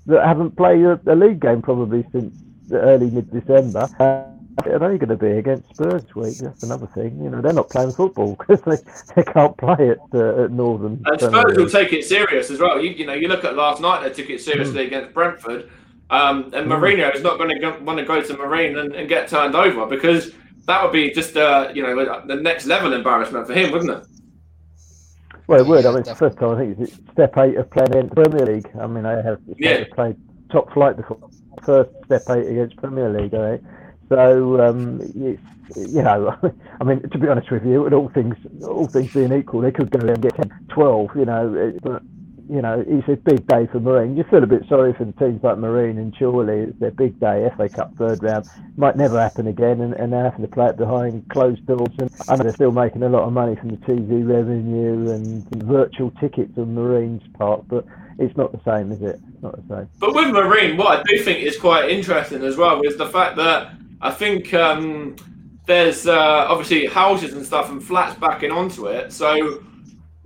that 0.06 0.25
haven't 0.25 0.56
played 0.56 0.85
a, 0.85 1.00
a 1.06 1.14
league 1.14 1.40
game 1.40 1.62
probably 1.62 2.04
since 2.12 2.37
early 2.73 3.11
mid-December. 3.11 3.88
Uh, 3.99 4.25
they're 4.64 4.78
they 4.78 4.99
going 4.99 5.09
to 5.09 5.16
be 5.16 5.30
against 5.32 5.69
Spurs 5.71 6.02
this 6.02 6.15
week. 6.15 6.38
That's 6.38 6.62
another 6.62 6.86
thing. 6.88 7.19
You 7.23 7.30
know, 7.30 7.41
they're 7.41 7.52
not 7.52 7.71
playing 7.71 7.93
football 7.93 8.36
because 8.38 8.60
they, 8.62 8.76
they 9.15 9.32
can't 9.32 9.56
play 9.56 9.91
at, 9.91 9.99
uh, 10.15 10.45
at 10.45 10.50
Northern. 10.50 11.02
And 11.06 11.19
Premier 11.19 11.41
Spurs 11.41 11.56
will 11.56 11.69
take 11.69 11.93
it 11.93 12.04
serious 12.04 12.50
as 12.50 12.60
well. 12.60 12.80
You, 12.80 12.91
you 12.91 13.06
know, 13.06 13.15
you 13.15 13.28
look 13.28 13.45
at 13.45 13.56
last 13.56 13.80
night; 13.80 14.02
they 14.02 14.12
took 14.12 14.30
it 14.30 14.41
seriously 14.41 14.86
against 14.86 15.15
Brentford, 15.15 15.71
um, 16.10 16.50
and 16.54 16.71
Mourinho 16.71 17.15
is 17.15 17.23
not 17.23 17.38
going 17.38 17.50
to 17.50 17.58
go, 17.58 17.78
want 17.80 17.99
to 17.99 18.04
go 18.04 18.23
to 18.23 18.36
Marine 18.36 18.78
and, 18.78 18.95
and 18.95 19.08
get 19.08 19.28
turned 19.28 19.54
over 19.54 19.86
because 19.86 20.32
that 20.67 20.82
would 20.82 20.93
be 20.93 21.10
just 21.10 21.36
uh, 21.36 21.71
you 21.75 21.82
know 21.82 22.23
the 22.26 22.36
next 22.36 22.67
level 22.67 22.93
embarrassment 22.93 23.47
for 23.47 23.54
him, 23.54 23.73
wouldn't 23.73 23.91
it? 23.91 24.06
Well, 25.47 25.60
it 25.60 25.67
would. 25.67 25.84
I 25.84 25.91
mean, 25.91 25.99
it's 26.00 26.08
the 26.08 26.15
first 26.15 26.38
time 26.38 26.50
I 26.50 26.58
think 26.58 26.78
it's 26.78 26.99
step 27.12 27.36
eight 27.38 27.56
of 27.56 27.71
playing 27.71 27.91
against 27.91 28.15
Premier 28.15 28.47
League. 28.47 28.71
I 28.80 28.86
mean, 28.86 29.04
I 29.04 29.23
have 29.23 29.38
Yeah. 29.58 29.84
played 29.95 30.17
top 30.50 30.73
flight 30.73 30.97
before. 30.97 31.19
First 31.65 31.91
step 32.04 32.23
eight 32.30 32.47
against 32.47 32.76
Premier 32.76 33.10
League, 33.10 33.34
I 33.34 33.56
think. 33.56 33.65
So, 34.08 34.60
um, 34.60 35.00
it's, 35.00 35.43
you 35.76 36.02
know, 36.02 36.36
I 36.80 36.84
mean, 36.84 37.08
to 37.08 37.19
be 37.19 37.28
honest 37.28 37.50
with 37.50 37.65
you, 37.65 37.86
and 37.86 37.95
all 37.95 38.08
things 38.08 38.36
all 38.62 38.86
things 38.86 39.12
being 39.12 39.32
equal, 39.32 39.60
they 39.60 39.73
could 39.73 39.91
go 39.91 40.06
and 40.06 40.21
get 40.23 40.36
10, 40.36 40.67
12, 40.69 41.10
you 41.17 41.25
know. 41.25 41.78
But 41.82 42.02
you 42.52 42.60
know, 42.60 42.84
it's 42.86 43.08
a 43.08 43.17
big 43.17 43.47
day 43.47 43.67
for 43.67 43.80
Marine. 43.80 44.15
You 44.15 44.25
feel 44.25 44.43
a 44.43 44.47
bit 44.47 44.69
sorry 44.69 44.93
for 44.93 45.06
the 45.06 45.12
teams 45.12 45.43
like 45.43 45.56
Marine 45.56 45.97
and 45.97 46.15
Chorley. 46.17 46.65
It's 46.65 46.78
their 46.78 46.91
big 46.91 47.19
day, 47.19 47.49
FA 47.56 47.69
Cup 47.69 47.95
third 47.97 48.23
round. 48.23 48.47
Might 48.76 48.97
never 48.97 49.19
happen 49.19 49.47
again, 49.47 49.80
and, 49.80 49.95
and 49.95 50.12
they're 50.12 50.25
having 50.25 50.43
to 50.43 50.49
play 50.49 50.67
it 50.67 50.76
behind 50.76 51.28
closed 51.30 51.65
doors. 51.67 51.95
And 51.99 52.10
I 52.28 52.36
know 52.36 52.43
they're 52.43 52.52
still 52.52 52.73
making 52.73 53.04
a 53.04 53.08
lot 53.08 53.23
of 53.23 53.32
money 53.32 53.56
from 53.56 53.71
the 53.71 53.76
TV 53.76 54.28
revenue 54.28 55.12
and 55.12 55.49
virtual 55.65 56.10
tickets 56.21 56.52
on 56.58 56.75
Marine's 56.75 57.23
part, 57.38 57.67
but 57.69 57.86
it's 58.19 58.36
not 58.36 58.52
the 58.52 58.60
same, 58.71 58.93
is 58.93 59.00
it? 59.00 59.19
Not 59.41 59.56
the 59.56 59.75
same. 59.75 59.88
But 59.99 60.15
with 60.15 60.28
Marine, 60.28 60.76
what 60.76 60.99
I 60.99 61.02
do 61.04 61.23
think 61.23 61.41
is 61.41 61.56
quite 61.56 61.91
interesting 61.91 62.43
as 62.43 62.58
well 62.58 62.82
is 62.82 62.99
the 62.99 63.08
fact 63.08 63.36
that 63.36 63.73
I 64.02 64.10
think 64.10 64.52
um, 64.52 65.17
there's 65.67 66.06
uh, 66.06 66.47
obviously 66.49 66.86
houses 66.86 67.32
and 67.34 67.47
stuff 67.47 67.71
and 67.71 67.82
flats 67.82 68.19
backing 68.19 68.50
onto 68.50 68.86
it. 68.88 69.12
So, 69.12 69.62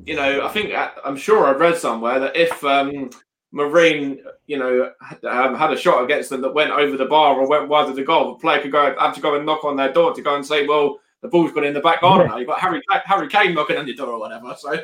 you 0.05 0.17
know, 0.17 0.47
I 0.47 0.49
think 0.49 0.73
uh, 0.73 0.91
I'm 1.05 1.17
sure 1.17 1.47
I 1.47 1.53
read 1.53 1.77
somewhere 1.77 2.19
that 2.19 2.35
if 2.35 2.65
um, 2.65 3.11
Marine, 3.53 4.21
you 4.47 4.59
know, 4.59 4.93
had, 5.03 5.25
um, 5.25 5.55
had 5.55 5.73
a 5.73 5.77
shot 5.77 6.03
against 6.03 6.31
them 6.31 6.41
that 6.41 6.55
went 6.55 6.71
over 6.71 6.97
the 6.97 7.05
bar 7.05 7.35
or 7.37 7.49
went 7.49 7.69
wide 7.69 7.89
of 7.89 7.97
the 7.97 8.03
goal, 8.05 8.33
the 8.33 8.39
player 8.41 8.63
could 8.63 8.73
go 8.73 8.95
have 8.99 9.15
to 9.15 9.21
go 9.21 9.35
and 9.35 9.45
knock 9.45 9.65
on 9.65 9.77
their 9.77 9.93
door 9.93 10.15
to 10.15 10.23
go 10.23 10.35
and 10.37 10.45
say, 10.45 10.67
well, 10.67 10.99
the 11.21 11.29
ball's 11.29 11.53
gone 11.53 11.65
in 11.65 11.75
the 11.75 11.81
back 11.81 12.01
garden 12.01 12.27
Yeah. 12.27 12.33
now. 12.33 12.39
You've 12.39 12.49
got 12.49 12.61
Harry 12.61 12.81
Harry 13.05 13.29
Kane 13.29 13.55
knocking 13.55 13.77
on 13.77 13.87
your 13.87 13.97
door 13.97 14.09
or 14.09 14.21
whatever. 14.21 14.55
So 14.59 14.79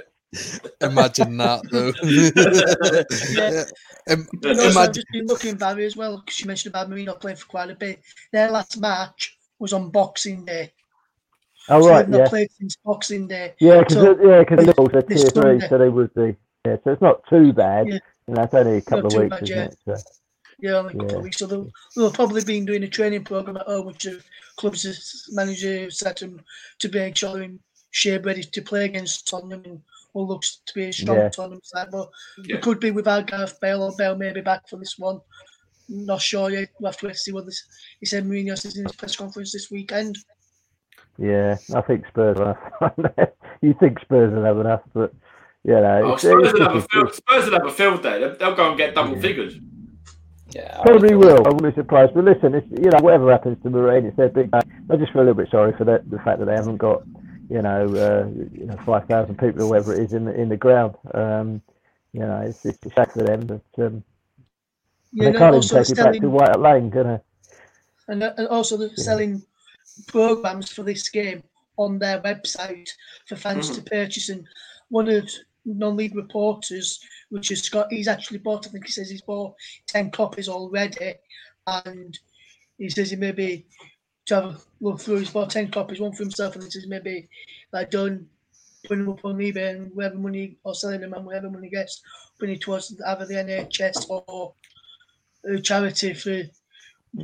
Imagine 0.80 1.36
that, 1.38 1.60
though. 1.70 1.92
Yeah. 3.36 3.64
Im- 4.08 4.26
And 4.42 4.60
also, 4.60 4.80
I've 4.80 4.92
just 4.92 5.06
been 5.12 5.26
looking, 5.26 5.56
Barry, 5.56 5.84
as 5.84 5.96
well, 5.96 6.18
because 6.18 6.40
you 6.40 6.46
mentioned 6.46 6.74
about 6.74 6.88
Marine 6.88 7.08
playing 7.20 7.36
for 7.36 7.46
quite 7.46 7.70
a 7.70 7.74
bit. 7.74 8.00
Their 8.32 8.50
last 8.50 8.80
match 8.80 9.36
was 9.58 9.72
on 9.72 9.90
Boxing 9.90 10.44
Day. 10.44 10.72
Oh, 11.68 11.80
so 11.82 11.90
right, 11.90 12.08
not 12.08 12.18
yeah. 12.18 12.28
played 12.28 12.48
since 12.58 12.76
Boxing 12.84 13.28
Day. 13.28 13.54
Yeah, 13.60 13.80
because 13.80 13.94
So, 13.94 14.18
yeah, 14.20 14.40
because 14.40 14.56
this- 14.56 14.66
Liverpool's 14.66 14.94
are 14.94 15.02
this 15.02 15.22
tier 15.22 15.30
three, 15.42 15.68
so 15.68 15.78
they 15.78 15.88
would 15.88 16.12
be. 16.14 16.36
Yeah, 16.64 16.76
so 16.82 16.92
it's 16.92 17.02
not 17.02 17.22
too 17.28 17.52
bad. 17.52 17.88
Yeah. 17.88 17.98
You 18.26 18.34
know, 18.34 18.42
it's 18.42 18.54
only 18.54 18.76
a 18.78 18.80
couple 18.82 19.06
of 19.06 19.14
weeks, 19.14 19.30
bad, 19.30 19.42
isn't 19.42 19.56
yeah. 19.56 19.64
it? 19.64 19.76
So, 19.84 20.10
Yeah, 20.58 20.72
only 20.76 20.94
a 20.94 20.96
couple 20.96 21.10
Yeah. 21.10 21.16
of 21.18 21.22
weeks. 21.22 21.36
So 21.38 21.46
they'll, 21.46 21.70
they'll 21.96 22.10
probably 22.12 22.42
been 22.44 22.64
doing 22.64 22.82
a 22.84 22.88
training 22.88 23.24
program 23.24 23.56
at 23.58 23.66
home, 23.66 23.86
which 23.86 24.04
the 24.04 24.22
clubs 24.56 25.28
manager 25.32 25.90
set 25.90 26.16
them 26.18 26.40
to 26.80 26.88
make 26.88 27.16
sure 27.16 27.34
they're 27.34 27.42
in 27.42 27.60
shape 27.90 28.24
ready 28.26 28.42
to 28.42 28.62
play 28.62 28.84
against 28.86 29.28
Tottenham 29.28 29.62
and 29.64 29.82
what 30.12 30.28
looks 30.28 30.60
to 30.66 30.74
be 30.74 30.84
a 30.84 30.92
strong 30.92 31.16
Yeah. 31.16 31.28
Tottenham 31.28 31.60
side. 31.64 31.88
But 31.90 32.08
Yeah. 32.44 32.56
it 32.56 32.62
could 32.62 32.80
be 32.80 32.90
without 32.90 33.26
Gareth 33.26 33.58
Bale 33.60 33.82
or 33.82 33.92
Bale 33.96 34.16
maybe 34.16 34.40
back 34.40 34.68
for 34.68 34.76
this 34.76 34.98
one. 34.98 35.20
Not 35.88 36.20
sure 36.22 36.50
yet. 36.50 36.68
We'll 36.78 36.90
have 36.92 37.00
to 37.00 37.06
wait 37.06 37.14
to 37.14 37.18
see 37.18 37.32
what 37.32 37.46
this. 37.46 37.62
He 38.00 38.06
said 38.06 38.24
Mourinho 38.24 38.56
says 38.58 38.76
in 38.76 38.84
his 38.84 38.96
press 38.96 39.16
conference 39.16 39.52
this 39.52 39.70
weekend. 39.70 40.16
yeah, 41.18 41.56
I 41.74 41.80
think 41.82 42.06
Spurs 42.08 42.38
will 42.38 42.54
have. 42.80 43.32
you 43.62 43.74
think 43.80 44.00
Spurs 44.00 44.32
will 44.32 44.44
have 44.44 44.58
enough, 44.58 44.80
but 44.94 45.12
you 45.64 45.72
know, 45.74 46.02
oh, 46.04 46.12
it's, 46.14 46.22
Spurs, 46.22 46.42
it's 46.48 46.52
will 46.58 46.62
have 46.68 46.76
a 46.76 46.80
field, 46.82 47.14
Spurs 47.14 47.44
will 47.46 47.52
have 47.52 47.66
a 47.66 47.70
field 47.70 48.02
day. 48.02 48.18
They'll, 48.20 48.36
they'll 48.36 48.54
go 48.54 48.68
and 48.68 48.76
get 48.78 48.94
double 48.94 49.14
Yeah. 49.16 49.20
figures. 49.20 49.54
yeah. 50.54 50.80
Probably 50.82 51.14
would- 51.14 51.26
will. 51.26 51.46
I 51.46 51.50
wouldn't 51.50 51.74
be 51.74 51.80
surprised. 51.80 52.14
But 52.14 52.24
listen, 52.24 52.54
it's 52.54 52.66
you 52.70 52.90
know 52.90 52.98
whatever 53.00 53.30
happens 53.30 53.62
to 53.62 53.70
Marine, 53.70 54.06
it's 54.06 54.16
their 54.16 54.28
big. 54.28 54.50
I 54.54 54.96
just 54.96 55.12
feel 55.12 55.22
a 55.22 55.24
little 55.24 55.34
bit 55.34 55.50
sorry 55.50 55.72
for 55.76 55.84
that, 55.84 56.08
the 56.10 56.18
fact 56.20 56.38
that 56.38 56.46
they 56.46 56.54
haven't 56.54 56.78
got 56.78 57.02
you 57.52 57.62
know 57.62 57.82
uh, 58.06 58.26
you 58.52 58.66
know 58.66 58.78
five 58.86 59.06
thousand 59.06 59.38
people 59.38 59.62
or 59.62 59.68
whatever 59.68 59.94
it 59.94 60.02
is 60.02 60.12
in 60.12 60.24
the 60.24 60.34
in 60.34 60.48
the 60.48 60.56
ground. 60.56 60.94
Um, 61.12 61.62
you 62.12 62.20
know, 62.20 62.40
it's 62.40 62.64
it's 62.64 62.84
a 62.86 62.90
shame 62.90 63.06
for 63.12 63.22
them, 63.24 63.46
but 63.46 63.84
um, 63.84 64.04
Yeah, 65.12 65.30
they 65.30 65.38
can't 65.38 65.54
even 65.56 65.68
take 65.68 65.90
it 65.90 65.96
back 65.96 66.20
to 66.20 66.30
White 66.30 66.58
Lane, 66.58 66.90
can 66.90 67.06
they? 67.08 67.20
and, 68.08 68.22
and 68.22 68.48
also 68.48 68.76
they're 68.76 68.96
selling 68.96 69.42
programs 70.06 70.70
for 70.70 70.82
this 70.82 71.08
game 71.08 71.42
on 71.76 71.98
their 71.98 72.20
website 72.20 72.88
for 73.26 73.36
fans 73.36 73.70
Mhm. 73.70 73.74
to 73.76 73.82
purchase. 73.82 74.28
And 74.28 74.46
one 74.88 75.08
of 75.08 75.28
non-league 75.64 76.16
reporters, 76.16 77.00
which 77.30 77.50
is 77.50 77.62
Scott, 77.62 77.86
he's 77.90 78.08
actually 78.08 78.38
bought. 78.38 78.66
I 78.66 78.70
think 78.70 78.86
he 78.86 78.92
says 78.92 79.08
he's 79.08 79.22
bought 79.22 79.54
ten 79.86 80.10
copies 80.10 80.48
already, 80.48 81.14
and 81.66 82.18
he 82.78 82.90
says 82.90 83.10
he 83.10 83.16
maybe 83.16 83.66
to 84.26 84.34
have 84.34 84.44
a 84.44 84.58
look 84.80 85.00
through. 85.00 85.18
He's 85.18 85.30
bought 85.30 85.50
ten 85.50 85.70
copies, 85.70 86.00
one 86.00 86.12
for 86.12 86.22
himself, 86.22 86.54
and 86.54 86.62
this 86.62 86.74
says 86.74 86.86
maybe 86.86 87.28
like 87.72 87.90
done 87.90 88.28
putting 88.86 89.04
them 89.04 89.12
up 89.12 89.24
on 89.24 89.38
eBay 89.38 89.70
and 89.70 89.94
whatever 89.94 90.16
money 90.16 90.56
or 90.64 90.74
selling 90.74 91.00
them 91.00 91.12
and 91.12 91.24
whatever 91.24 91.50
money 91.50 91.68
gets, 91.68 92.02
putting 92.38 92.56
it 92.56 92.60
towards 92.60 92.94
either 93.06 93.26
the 93.26 93.34
NHS 93.34 94.06
or 94.08 94.54
a 95.48 95.60
charity 95.60 96.14
for 96.14 96.42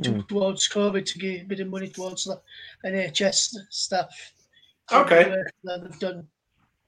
to, 0.03 0.11
hmm. 0.11 0.19
towards 0.21 0.69
COVID 0.69 1.05
to 1.05 1.19
give 1.19 1.41
a 1.41 1.45
bit 1.45 1.59
of 1.61 1.67
money 1.67 1.89
towards 1.89 2.25
the 2.25 2.39
NHS 2.85 3.55
staff. 3.69 4.33
Okay. 4.91 5.35
that 5.63 5.83
they've 5.83 5.99
done 5.99 6.27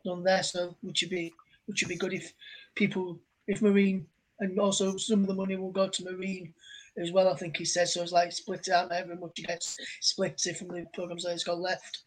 done 0.04 0.24
there, 0.24 0.44
so 0.44 0.76
which 0.82 1.02
would 1.02 1.12
be 1.12 1.32
which 1.66 1.82
would 1.82 1.90
be 1.90 1.96
good 1.96 2.14
if 2.14 2.34
people 2.76 3.20
if 3.48 3.62
Marine 3.62 4.06
and 4.40 4.60
also 4.60 4.98
some 4.98 5.22
of 5.22 5.28
the 5.28 5.34
money 5.34 5.56
will 5.56 5.72
go 5.72 5.88
to 5.88 6.04
Marine 6.04 6.54
as 6.98 7.12
well. 7.12 7.30
I 7.30 7.36
think 7.36 7.58
he 7.58 7.66
said 7.66 7.88
so. 7.88 8.02
It's 8.02 8.12
like 8.12 8.32
split 8.32 8.68
it 8.68 8.74
out, 8.74 8.92
every 8.92 9.16
much 9.16 9.32
he 9.36 9.44
gets 9.44 9.78
split 10.02 10.42
it 10.46 10.58
from 10.58 10.70
the 10.70 10.86
programs 10.94 11.24
that 11.24 11.32
he's 11.32 11.44
got 11.44 11.60
left. 11.60 12.04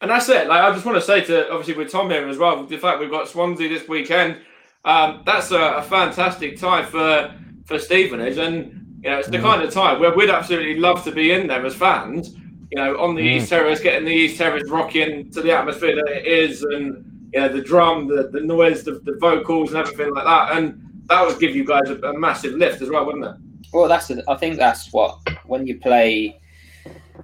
And 0.00 0.10
that's 0.10 0.28
it. 0.28 0.46
Like 0.46 0.60
I 0.60 0.72
just 0.72 0.84
want 0.84 0.96
to 0.96 1.02
say 1.02 1.22
to 1.22 1.50
obviously 1.50 1.74
with 1.74 1.90
Tom 1.90 2.10
here 2.10 2.28
as 2.28 2.38
well, 2.38 2.64
the 2.64 2.76
fact 2.76 3.00
we've 3.00 3.10
got 3.10 3.28
Swansea 3.28 3.68
this 3.68 3.88
weekend, 3.88 4.38
um, 4.84 5.22
that's 5.26 5.50
a, 5.50 5.58
a 5.58 5.82
fantastic 5.82 6.58
time 6.58 6.86
for 6.86 7.34
for 7.66 7.78
Stevenage, 7.78 8.38
and 8.38 9.00
you 9.02 9.10
know 9.10 9.18
it's 9.18 9.28
the 9.28 9.38
kind 9.40 9.60
of 9.62 9.72
time 9.72 10.00
where 10.00 10.14
we'd 10.14 10.30
absolutely 10.30 10.78
love 10.78 11.02
to 11.04 11.10
be 11.10 11.32
in 11.32 11.48
there 11.48 11.64
as 11.66 11.74
fans. 11.74 12.34
You 12.70 12.76
know, 12.76 12.98
on 12.98 13.14
the 13.14 13.22
Mm. 13.22 13.36
East 13.36 13.48
Terrace, 13.48 13.80
getting 13.80 14.04
the 14.04 14.12
East 14.12 14.36
Terrace 14.38 14.68
rocking 14.68 15.30
to 15.32 15.40
the 15.40 15.50
atmosphere 15.50 15.96
that 15.96 16.06
it 16.06 16.26
is, 16.26 16.62
and 16.62 17.30
you 17.32 17.40
know 17.40 17.48
the 17.48 17.60
drum, 17.62 18.06
the, 18.06 18.28
the 18.28 18.40
noise, 18.40 18.84
the, 18.84 19.00
the 19.04 19.16
vocals, 19.20 19.70
and 19.70 19.78
everything 19.78 20.14
like 20.14 20.24
that, 20.24 20.56
and 20.56 20.80
that 21.06 21.26
would 21.26 21.40
give 21.40 21.56
you 21.56 21.64
guys 21.64 21.88
a, 21.88 21.96
a 22.02 22.18
massive 22.18 22.54
lift 22.54 22.82
as 22.82 22.90
well, 22.90 23.04
wouldn't 23.04 23.24
it? 23.24 23.47
Well, 23.72 23.88
that's 23.88 24.10
I 24.10 24.36
think 24.36 24.56
that's 24.56 24.92
what 24.92 25.18
when 25.46 25.66
you 25.66 25.78
play 25.78 26.40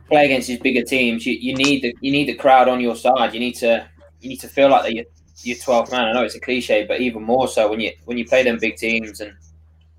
play 0.08 0.26
against 0.26 0.48
these 0.48 0.60
bigger 0.60 0.82
teams, 0.82 1.26
you, 1.26 1.34
you 1.34 1.54
need 1.54 1.82
the 1.82 1.94
you 2.00 2.12
need 2.12 2.28
the 2.28 2.34
crowd 2.34 2.68
on 2.68 2.80
your 2.80 2.96
side. 2.96 3.34
You 3.34 3.40
need 3.40 3.54
to 3.56 3.88
you 4.20 4.28
need 4.28 4.40
to 4.40 4.48
feel 4.48 4.68
like 4.68 4.82
that 4.82 4.94
you're 4.94 5.04
you're 5.42 5.58
12 5.58 5.90
man. 5.90 6.04
I 6.04 6.12
know 6.12 6.22
it's 6.22 6.34
a 6.34 6.40
cliche, 6.40 6.84
but 6.86 7.00
even 7.00 7.22
more 7.22 7.48
so 7.48 7.68
when 7.70 7.80
you 7.80 7.92
when 8.04 8.18
you 8.18 8.24
play 8.24 8.42
them 8.42 8.58
big 8.58 8.76
teams 8.76 9.20
and 9.20 9.32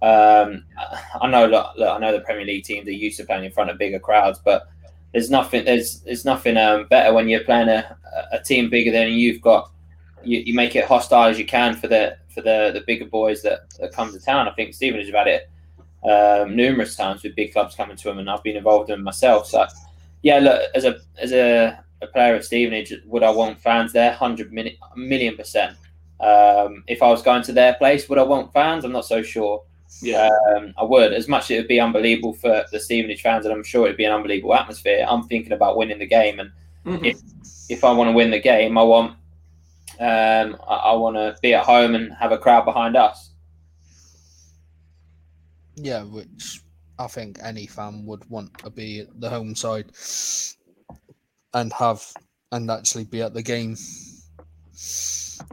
um, 0.01 0.65
I 1.21 1.27
know 1.27 1.47
look, 1.47 1.67
look, 1.77 1.89
I 1.89 1.97
know 1.97 2.11
the 2.11 2.21
Premier 2.21 2.45
League 2.45 2.63
teams 2.63 2.87
are 2.87 2.91
used 2.91 3.17
to 3.17 3.25
playing 3.25 3.45
in 3.45 3.51
front 3.51 3.69
of 3.69 3.77
bigger 3.77 3.99
crowds, 3.99 4.39
but 4.43 4.67
there's 5.13 5.29
nothing 5.29 5.65
there's 5.65 6.01
there's 6.01 6.25
nothing 6.25 6.57
um, 6.57 6.85
better 6.87 7.13
when 7.13 7.27
you're 7.27 7.43
playing 7.43 7.69
a, 7.69 7.97
a 8.31 8.39
team 8.39 8.69
bigger 8.69 8.91
than 8.91 9.11
you've 9.13 9.41
got. 9.41 9.71
You, 10.23 10.39
you 10.39 10.53
make 10.55 10.75
it 10.75 10.85
hostile 10.85 11.29
as 11.29 11.39
you 11.39 11.45
can 11.45 11.75
for 11.75 11.87
the 11.87 12.17
for 12.29 12.41
the 12.41 12.71
the 12.73 12.83
bigger 12.85 13.05
boys 13.05 13.41
that, 13.43 13.69
that 13.79 13.93
come 13.93 14.11
to 14.11 14.19
town. 14.19 14.47
I 14.47 14.51
think 14.51 14.73
Stephen 14.73 14.99
has 14.99 15.09
about 15.09 15.27
it 15.27 15.49
um, 16.09 16.55
numerous 16.55 16.95
times 16.95 17.23
with 17.23 17.35
big 17.35 17.53
clubs 17.53 17.75
coming 17.75 17.97
to 17.97 18.09
him, 18.09 18.19
and 18.19 18.29
I've 18.29 18.43
been 18.43 18.57
involved 18.57 18.89
in 18.89 18.97
them 18.97 19.03
myself. 19.03 19.47
So, 19.47 19.65
yeah, 20.21 20.39
look 20.39 20.61
as 20.75 20.85
a 20.85 20.99
as 21.17 21.31
a, 21.31 21.83
a 22.01 22.07
player 22.07 22.35
at 22.35 22.45
Stevenage, 22.45 22.93
would 23.05 23.23
I 23.23 23.31
want 23.31 23.59
fans 23.59 23.91
there? 23.93 24.13
Hundred 24.13 24.53
million, 24.53 24.75
million 24.95 25.35
percent. 25.35 25.77
Um, 26.19 26.83
if 26.87 27.01
I 27.01 27.09
was 27.09 27.21
going 27.21 27.43
to 27.43 27.51
their 27.53 27.73
place, 27.73 28.07
would 28.07 28.17
I 28.19 28.23
want 28.23 28.53
fans? 28.53 28.85
I'm 28.85 28.91
not 28.91 29.05
so 29.05 29.21
sure. 29.21 29.63
Yeah. 30.01 30.29
Um, 30.55 30.73
I 30.77 30.83
would, 30.83 31.13
as 31.13 31.27
much 31.27 31.45
as 31.45 31.51
it 31.51 31.57
would 31.57 31.67
be 31.67 31.79
unbelievable 31.79 32.33
for 32.33 32.65
the 32.71 32.79
Stevenage 32.79 33.21
fans, 33.21 33.45
and 33.45 33.53
I'm 33.53 33.63
sure 33.63 33.85
it'd 33.85 33.97
be 33.97 34.05
an 34.05 34.11
unbelievable 34.11 34.55
atmosphere. 34.55 35.05
I'm 35.07 35.23
thinking 35.27 35.53
about 35.53 35.77
winning 35.77 35.99
the 35.99 36.07
game, 36.07 36.39
and 36.39 36.51
Mhm. 36.85 37.17
if 37.69 37.83
I 37.83 37.91
want 37.91 38.09
to 38.09 38.11
win 38.13 38.29
the 38.31 38.39
game, 38.39 38.77
I 38.77 38.83
want 38.83 39.11
um, 39.99 40.57
I, 40.67 40.75
I 40.75 40.93
want 40.93 41.15
to 41.15 41.35
be 41.41 41.53
at 41.53 41.65
home 41.65 41.95
and 41.95 42.11
have 42.13 42.31
a 42.31 42.37
crowd 42.37 42.65
behind 42.65 42.95
us. 42.97 43.31
Yeah, 45.75 46.03
which 46.03 46.61
I 46.99 47.07
think 47.07 47.37
any 47.43 47.67
fan 47.67 48.05
would 48.05 48.29
want 48.29 48.57
to 48.59 48.69
be 48.69 49.01
at 49.01 49.19
the 49.19 49.29
home 49.29 49.55
side 49.55 49.91
and 51.53 51.71
have 51.73 52.05
and 52.51 52.69
actually 52.71 53.05
be 53.05 53.21
at 53.21 53.33
the 53.33 53.41
game. 53.41 53.75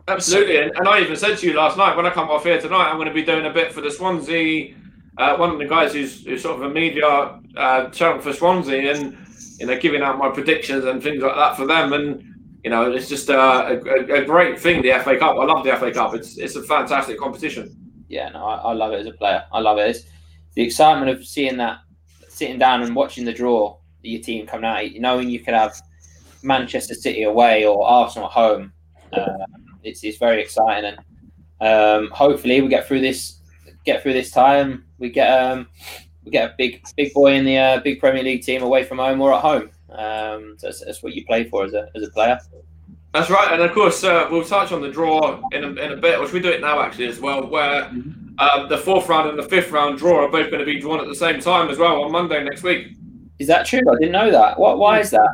Absolutely, 0.09 0.59
and, 0.59 0.73
and 0.77 0.89
I 0.89 1.01
even 1.01 1.17
said 1.17 1.39
to 1.39 1.47
you 1.47 1.55
last 1.55 1.77
night 1.77 1.97
when 1.97 2.07
I 2.07 2.11
come 2.11 2.31
off 2.31 2.45
here 2.45 2.61
tonight, 2.61 2.89
I'm 2.89 2.97
going 2.97 3.09
to 3.09 3.15
be 3.15 3.23
doing 3.25 3.47
a 3.47 3.51
bit 3.51 3.73
for 3.73 3.81
the 3.81 3.91
Swansea. 3.91 4.75
Uh, 5.19 5.37
one 5.37 5.51
of 5.51 5.59
the 5.59 5.67
guys 5.67 5.93
who's, 5.93 6.25
who's 6.25 6.43
sort 6.43 6.57
of 6.57 6.71
a 6.71 6.73
media 6.73 7.41
uh, 7.57 7.91
channel 7.91 8.21
for 8.21 8.33
Swansea, 8.33 8.95
and 8.95 9.17
you 9.59 9.67
know, 9.67 9.79
giving 9.79 10.03
out 10.03 10.19
my 10.19 10.29
predictions 10.31 10.85
and 10.85 11.03
things 11.03 11.23
like 11.23 11.35
that 11.35 11.57
for 11.57 11.67
them. 11.67 11.93
And 11.93 12.25
you 12.65 12.71
know, 12.71 12.91
it's 12.93 13.09
just 13.09 13.29
uh, 13.29 13.79
a, 13.85 13.89
a, 13.89 14.23
a 14.23 14.25
great 14.25 14.59
thing. 14.59 14.83
The 14.83 14.99
FA 15.03 15.19
Cup, 15.19 15.37
I 15.37 15.45
love 15.45 15.65
the 15.65 15.77
FA 15.77 15.91
Cup. 15.93 16.15
It's 16.15 16.39
it's 16.39 16.57
a 16.57 16.63
fantastic 16.63 17.19
competition. 17.19 17.77
yeah, 18.09 18.29
no, 18.31 18.45
I, 18.45 18.57
I 18.57 18.73
love 18.73 18.93
it 18.93 19.01
as 19.01 19.07
a 19.07 19.13
player. 19.13 19.45
I 19.53 19.61
love 19.61 19.79
it. 19.79 19.97
It's 19.97 20.05
the 20.55 20.63
excitement 20.63 21.11
of 21.11 21.25
seeing 21.25 21.57
that, 21.59 21.79
sitting 22.29 22.59
down 22.59 22.83
and 22.83 22.95
watching 22.95 23.25
the 23.25 23.33
draw, 23.33 23.79
your 24.03 24.21
team 24.21 24.47
coming 24.47 24.65
out, 24.65 24.85
knowing 24.97 25.31
you 25.31 25.41
could 25.41 25.55
have 25.55 25.75
Manchester 26.43 26.95
City 26.95 27.23
away 27.23 27.65
or 27.65 27.87
Arsenal 27.87 28.27
at 28.27 28.33
home. 28.33 28.73
Uh, 29.13 29.47
it's, 29.83 30.03
it's 30.03 30.19
very 30.19 30.43
exciting, 30.43 30.97
and 31.61 32.05
um, 32.07 32.11
hopefully 32.11 32.61
we 32.61 32.69
get 32.69 32.87
through 32.87 33.01
this, 33.01 33.39
get 33.85 34.03
through 34.03 34.15
this 34.15 34.31
time. 34.31 34.85
We 34.99 35.11
get 35.11 35.29
um, 35.29 35.69
we 36.25 36.31
get 36.31 36.51
a 36.51 36.55
big 36.57 36.83
big 36.97 37.13
boy 37.13 37.35
in 37.35 37.45
the 37.45 37.59
uh, 37.59 37.81
big 37.81 38.01
Premier 38.01 38.23
League 38.23 38.43
team 38.43 38.63
away 38.63 38.85
from 38.85 38.99
home 38.99 39.21
or 39.21 39.35
at 39.35 39.41
home. 39.41 39.71
Um, 39.91 40.57
so 40.59 40.69
that's, 40.69 40.85
that's 40.85 41.03
what 41.03 41.15
you 41.15 41.25
play 41.27 41.45
for 41.45 41.65
as 41.65 41.75
a 41.75 41.89
as 41.95 42.03
a 42.03 42.11
player. 42.11 42.39
That's 43.13 43.29
right, 43.29 43.53
and 43.53 43.61
of 43.61 43.73
course 43.73 44.03
uh, 44.05 44.27
we'll 44.31 44.45
touch 44.45 44.73
on 44.73 44.81
the 44.81 44.91
draw 44.91 45.43
in 45.53 45.65
a, 45.65 45.69
in 45.69 45.93
a 45.93 45.97
bit, 45.97 46.19
which 46.19 46.33
we 46.33 46.41
do 46.41 46.49
it 46.49 46.61
now 46.61 46.81
actually 46.81 47.07
as 47.07 47.21
well, 47.21 47.47
where 47.47 47.93
um, 48.39 48.69
the 48.69 48.79
fourth 48.79 49.09
round 49.09 49.29
and 49.31 49.39
the 49.39 49.43
fifth 49.49 49.71
round 49.71 49.99
draw 49.99 50.25
are 50.25 50.31
both 50.31 50.51
going 50.51 50.61
to 50.61 50.65
be 50.65 50.81
drawn 50.81 51.01
at 51.01 51.07
the 51.07 51.15
same 51.15 51.41
time 51.41 51.69
as 51.69 51.79
well 51.79 52.03
on 52.03 52.13
Monday 52.13 52.43
next 52.43 52.63
week. 52.63 52.89
Is 53.39 53.49
that 53.49 53.67
true? 53.67 53.81
I 53.91 53.95
didn't 53.97 54.13
know 54.13 54.31
that. 54.31 54.59
What? 54.59 54.79
Why 54.79 55.01
is 55.01 55.11
that? 55.11 55.29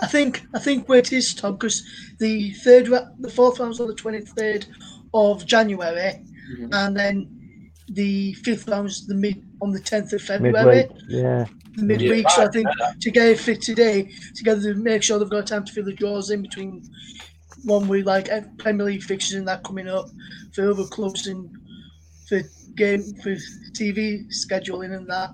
I 0.00 0.06
think 0.06 0.42
I 0.54 0.58
think 0.58 0.88
where 0.88 0.98
it 0.98 1.12
is, 1.12 1.34
Tom, 1.34 1.54
because 1.54 1.82
the 2.18 2.52
third, 2.54 2.88
ra- 2.88 3.08
the 3.18 3.30
fourth 3.30 3.58
round's 3.60 3.80
on 3.80 3.88
the 3.88 3.94
twenty 3.94 4.20
third 4.20 4.66
of 5.14 5.44
January, 5.46 6.24
Mhm. 6.58 6.68
and 6.72 6.96
then 6.96 7.70
the 7.88 8.32
fifth 8.34 8.68
round's 8.68 9.06
the 9.06 9.14
mid 9.14 9.42
on 9.60 9.70
the 9.70 9.80
tenth 9.80 10.12
of 10.12 10.22
February, 10.22 10.86
Midweek. 10.86 11.02
Yeah. 11.08 11.44
the 11.76 11.82
midweek. 11.84 12.28
so 12.30 12.44
I 12.44 12.48
think 12.48 12.68
to 13.00 13.10
get 13.10 13.28
it 13.28 13.38
fit 13.38 13.60
today, 13.60 14.10
together 14.34 14.72
to 14.74 14.80
make 14.80 15.02
sure 15.02 15.18
they've 15.18 15.28
got 15.28 15.46
time 15.46 15.64
to 15.64 15.72
fill 15.72 15.84
the 15.84 15.92
draws 15.92 16.30
in 16.30 16.42
between 16.42 16.82
one 17.64 17.86
with 17.88 18.06
like 18.06 18.28
eh, 18.30 18.42
Premier 18.58 18.86
League 18.86 19.02
fixtures 19.02 19.34
and 19.38 19.46
that 19.48 19.62
coming 19.64 19.88
up 19.88 20.06
for 20.52 20.70
other 20.70 20.84
clubs 20.84 21.26
and 21.26 21.48
for 22.40 22.48
game 22.76 23.02
for 23.22 23.34
TV 23.72 24.26
scheduling 24.30 24.96
and 24.96 25.06
that. 25.08 25.30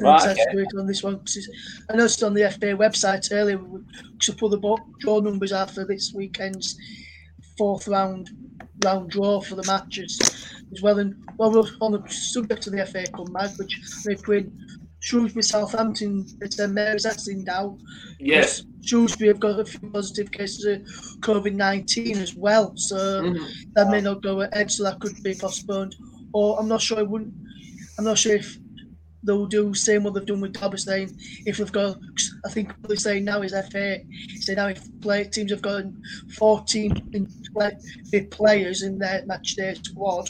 I 0.00 0.02
Right, 0.02 0.38
okay. 0.38 0.66
on 0.78 0.86
this 0.86 1.02
one. 1.02 1.18
'cause 1.20 1.36
it's- 1.38 1.82
I 1.88 1.96
noticed 1.96 2.22
on 2.22 2.34
the 2.34 2.44
FA 2.44 2.72
website 2.76 3.28
earlier 3.32 3.58
we 3.58 3.80
should 4.20 4.36
put 4.36 4.50
the 4.50 4.76
draw 5.00 5.20
numbers 5.20 5.52
out 5.52 5.70
for 5.70 5.84
this 5.86 6.12
weekend's 6.12 6.76
fourth 7.56 7.88
round 7.88 8.30
round 8.84 9.10
draw 9.10 9.40
for 9.40 9.54
the 9.54 9.64
matches 9.66 10.18
as 10.72 10.82
well. 10.82 10.98
And 10.98 11.14
well, 11.38 11.52
we're 11.52 11.68
on 11.80 11.92
the 11.92 12.02
subject 12.08 12.66
of 12.66 12.72
the 12.72 12.82
FA 12.82 13.04
Cup 13.06 13.28
match, 13.30 13.56
which 13.58 13.78
they 14.04 14.16
played 14.16 14.50
Shrewsbury 15.00 15.42
Southampton. 15.42 16.26
It's 16.40 16.56
their 16.56 16.68
Mary's 16.68 17.04
that's 17.04 17.28
in 17.28 17.44
doubt. 17.44 17.78
Yes. 18.20 18.64
Shrewsbury 18.82 19.28
have 19.28 19.40
got 19.40 19.58
a 19.60 19.64
few 19.64 19.88
positive 19.90 20.30
cases 20.32 20.64
of 20.64 20.82
COVID 21.20 21.54
19 21.54 22.18
as 22.18 22.34
well. 22.34 22.72
So 22.76 22.96
Mhm. 23.22 23.46
that 23.74 23.90
may 23.90 24.00
not 24.00 24.22
go 24.22 24.42
ahead, 24.42 24.70
so 24.70 24.82
that 24.84 25.00
could 25.00 25.20
be 25.22 25.34
postponed. 25.34 25.94
Or 26.32 26.58
I'm 26.58 26.68
not 26.68 26.82
sure. 26.82 26.98
I 26.98 27.02
wouldn't. 27.02 27.34
I'm 27.98 28.04
not 28.04 28.18
sure 28.18 28.36
if 28.36 28.58
they'll 29.22 29.46
do 29.46 29.70
the 29.70 29.74
same 29.76 30.04
what 30.04 30.14
they've 30.14 30.26
done 30.26 30.40
with 30.40 30.52
Derby, 30.54 30.78
saying 30.78 31.10
if 31.46 31.58
they've 31.58 31.72
got. 31.72 31.98
I 32.44 32.50
think 32.50 32.68
what 32.68 32.88
they're 32.88 32.96
saying 32.96 33.24
now 33.24 33.42
is 33.42 33.52
FA. 33.70 34.00
Say 34.28 34.54
now 34.54 34.68
if 34.68 34.88
play 35.00 35.24
teams 35.24 35.50
have 35.50 35.62
got 35.62 35.84
14 36.38 37.02
in 37.12 37.28
play, 37.54 37.72
big 38.10 38.30
players 38.30 38.82
in 38.82 38.98
their 38.98 39.22
match 39.26 39.56
day 39.56 39.74
squad, 39.82 40.28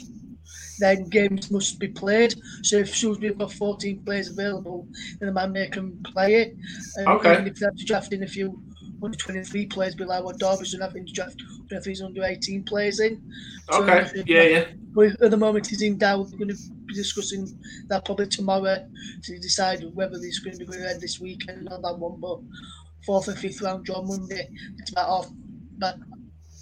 then 0.78 1.08
games 1.08 1.50
must 1.50 1.78
be 1.78 1.88
played. 1.88 2.34
So 2.62 2.78
if 2.78 2.94
Shrewsbury 2.94 3.28
have 3.30 3.38
got 3.38 3.52
14 3.52 4.02
players 4.04 4.30
available, 4.30 4.88
then 5.20 5.28
they 5.28 5.32
man 5.32 5.52
may 5.52 5.68
can 5.68 5.98
play 6.04 6.34
it. 6.34 6.56
And 6.96 7.08
Okay. 7.08 7.32
even 7.32 7.46
if 7.46 7.58
they 7.58 7.66
have 7.66 7.76
to 7.76 7.84
draft 7.84 8.12
in 8.12 8.22
a 8.22 8.26
few 8.26 8.60
under 9.02 9.16
23 9.18 9.66
players, 9.66 9.94
be 9.94 10.04
like 10.04 10.22
what 10.24 10.38
Derby's 10.38 10.70
doing, 10.70 10.82
having 10.82 11.06
to 11.06 11.12
draft 11.12 11.40
23 11.68 12.00
under 12.06 12.24
18 12.24 12.62
players 12.64 13.00
in. 13.00 13.20
So 13.70 13.82
Okay. 13.82 14.10
if- 14.14 14.26
Yeah, 14.28 14.42
yeah. 14.42 14.64
but 14.94 15.20
at 15.20 15.30
the 15.30 15.36
moment, 15.36 15.66
he's 15.66 15.82
in 15.82 15.98
doubt. 15.98 16.28
We're 16.30 16.38
going 16.38 16.48
to 16.56 16.70
be 16.86 16.94
discussing 16.94 17.48
that 17.88 18.04
probably 18.04 18.26
tomorrow 18.28 18.86
to 19.24 19.38
decide 19.38 19.84
whether 19.94 20.18
he's 20.18 20.38
going 20.38 20.52
to 20.58 20.60
be 20.60 20.66
going 20.66 20.82
ahead 20.84 21.00
this 21.00 21.20
weekend 21.20 21.68
on 21.68 21.82
that 21.82 21.98
one. 21.98 22.20
But 22.20 22.40
fourth 23.04 23.28
and 23.28 23.38
fifth 23.38 23.60
round 23.62 23.84
draw 23.84 24.02
Monday. 24.02 24.48
It's 24.78 24.92
about 24.92 25.08
half, 25.24 25.32
about 25.76 25.94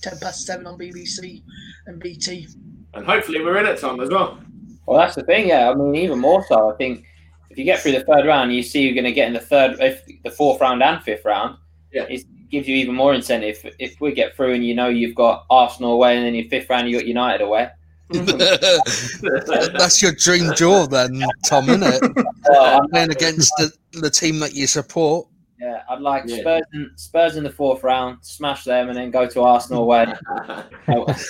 ten 0.02 0.18
past 0.18 0.46
seven 0.46 0.66
on 0.66 0.78
BBC 0.78 1.42
and 1.86 2.00
BT. 2.00 2.48
And 2.94 3.06
hopefully 3.06 3.44
we're 3.44 3.58
in 3.58 3.66
it, 3.66 3.78
Tom, 3.78 4.00
as 4.00 4.08
well. 4.10 4.38
Well, 4.86 4.98
that's 4.98 5.14
the 5.14 5.22
thing. 5.22 5.48
Yeah, 5.48 5.70
I 5.70 5.74
mean, 5.74 5.94
even 5.94 6.18
more 6.18 6.44
so. 6.48 6.70
I 6.72 6.76
think 6.76 7.04
if 7.50 7.58
you 7.58 7.64
get 7.64 7.80
through 7.80 7.92
the 7.92 8.04
third 8.04 8.26
round, 8.26 8.52
you 8.52 8.62
see 8.62 8.82
you're 8.82 8.94
going 8.94 9.04
to 9.04 9.12
get 9.12 9.28
in 9.28 9.34
the 9.34 9.40
third, 9.40 9.76
if 9.80 10.04
the 10.24 10.30
fourth 10.30 10.60
round 10.60 10.82
and 10.82 11.02
fifth 11.02 11.24
round. 11.24 11.56
Yeah. 11.92 12.04
it 12.08 12.24
gives 12.50 12.68
you 12.68 12.76
even 12.76 12.94
more 12.94 13.14
incentive. 13.14 13.64
If 13.78 14.00
we 14.00 14.12
get 14.12 14.34
through 14.36 14.54
and 14.54 14.64
you 14.64 14.74
know 14.74 14.88
you've 14.88 15.14
got 15.14 15.46
Arsenal 15.50 15.92
away, 15.92 16.16
and 16.16 16.24
then 16.26 16.34
your 16.34 16.48
fifth 16.48 16.68
round 16.68 16.88
you 16.88 16.96
got 16.98 17.06
United 17.06 17.40
away. 17.42 17.68
That's 18.12 20.02
your 20.02 20.12
dream 20.12 20.50
draw, 20.56 20.86
then, 20.86 21.22
Tom, 21.46 21.68
isn't 21.68 21.82
it? 21.84 22.02
Well, 22.48 22.64
I'm- 22.64 22.88
Playing 22.90 23.10
against 23.12 23.52
the, 23.58 23.70
the 24.00 24.10
team 24.10 24.38
that 24.40 24.54
you 24.54 24.66
support. 24.66 25.28
Yeah, 25.60 25.82
I'd 25.90 26.00
like 26.00 26.24
Yeah. 26.26 26.38
Spurs 26.40 26.62
in, 26.72 26.90
Spurs 26.96 27.36
in 27.36 27.44
the 27.44 27.50
fourth 27.50 27.84
round, 27.84 28.18
smash 28.22 28.64
them, 28.64 28.88
and 28.88 28.96
then 28.96 29.10
go 29.10 29.26
to 29.28 29.42
Arsenal 29.42 29.82
away. 29.82 30.06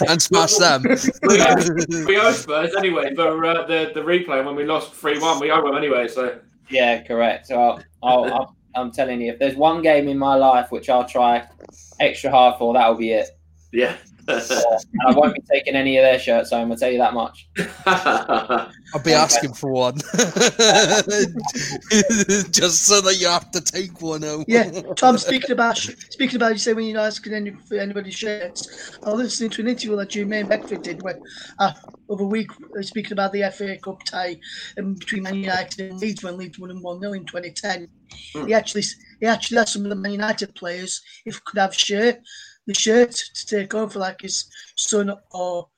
and 0.09 0.23
smash 0.23 0.55
them. 0.55 0.85
we, 0.85 2.05
we 2.07 2.17
owe 2.17 2.31
Spurs 2.33 2.73
anyway 2.79 3.13
for 3.17 3.45
uh, 3.45 3.67
the 3.67 3.91
the 3.93 4.01
replay 4.01 4.45
when 4.45 4.55
we 4.55 4.65
lost 4.65 4.95
three 4.95 5.19
one. 5.19 5.41
We 5.41 5.51
owe 5.51 5.63
them 5.63 5.77
anyway. 5.77 6.07
So 6.07 6.39
yeah, 6.71 7.03
correct. 7.03 7.49
So 7.49 7.61
I'll, 7.61 7.83
I'll, 8.05 8.25
I'll, 8.33 8.57
I'm 8.75 8.91
telling 8.93 9.21
you, 9.21 9.33
if 9.33 9.39
there's 9.39 9.57
one 9.57 9.83
game 9.83 10.09
in 10.09 10.19
my 10.19 10.35
life 10.35 10.71
which 10.71 10.89
I'll 10.89 11.09
try 11.09 11.47
extra 11.99 12.31
hard 12.31 12.59
for, 12.59 12.75
that'll 12.75 12.95
be 12.95 13.13
it. 13.13 13.31
yeah. 13.73 13.97
And 14.29 15.01
I 15.07 15.13
won't 15.13 15.35
be 15.35 15.41
taking 15.51 15.75
any 15.75 15.97
of 15.99 16.05
their 16.05 16.19
shirts 16.19 16.51
home. 16.51 16.71
I'll 16.71 16.79
tell 16.79 16.91
you 16.91 16.99
that 16.99 17.15
much. 17.15 17.49
I'll 17.87 19.03
be 19.05 19.13
asking 19.13 19.55
for 19.55 19.71
one. 19.73 19.97
Just 22.51 22.85
so 22.87 23.01
that 23.01 23.17
you 23.19 23.29
have 23.29 23.51
to 23.53 23.61
take 23.61 24.01
one 24.01 24.23
home. 24.23 24.45
Yeah, 24.47 24.71
Tom. 24.97 25.19
Speaking 25.31 25.51
about 25.51 25.77
speaking 25.79 26.37
about 26.37 26.53
you 26.53 26.59
say 26.59 26.73
when 26.73 26.85
you're 26.85 26.97
not 26.97 27.07
asking 27.07 27.35
any 27.35 27.51
for 27.51 27.77
anybody's 27.77 28.15
shirts. 28.15 28.99
I 29.05 29.11
was 29.11 29.19
listening 29.21 29.51
to 29.51 29.63
an 29.63 29.69
interview 29.69 29.97
that 29.97 30.11
Jermaine 30.11 30.49
Beckford 30.49 30.83
did 30.83 31.03
when 31.03 31.21
uh, 31.59 31.73
over 32.09 32.25
a 32.25 32.27
week 32.27 32.51
uh, 32.79 32.83
speaking 32.83 33.13
about 33.13 33.33
the 33.33 33.51
FA 33.51 33.77
Cup 33.79 34.03
tie 34.05 34.39
um, 34.79 34.95
between 34.95 35.23
Man 35.25 35.37
United 35.37 35.91
and 35.91 36.01
Leeds 36.01 36.23
when 36.23 36.37
Leeds 36.37 36.59
won 36.59 36.69
them 36.69 36.83
one 36.83 37.01
0 37.01 37.13
in 37.15 37.25
2010. 37.25 37.89
Hmm. 38.35 38.47
He 38.47 38.55
actually 38.55 38.85
he 39.21 39.27
actually 39.27 39.59
asked 39.59 39.73
some 39.75 39.85
of 39.85 39.91
the 39.91 39.97
Man 39.97 40.13
United 40.13 40.55
players 40.55 41.01
if 41.27 41.35
he 41.37 41.41
could 41.45 41.59
have 41.59 41.75
shirt 41.75 42.19
the 42.67 42.75
shirt 42.75 43.11
to 43.35 43.47
take 43.47 43.73
for 43.73 43.99
like 43.99 44.21
his 44.21 44.45
son 44.77 45.13
or 45.33 45.69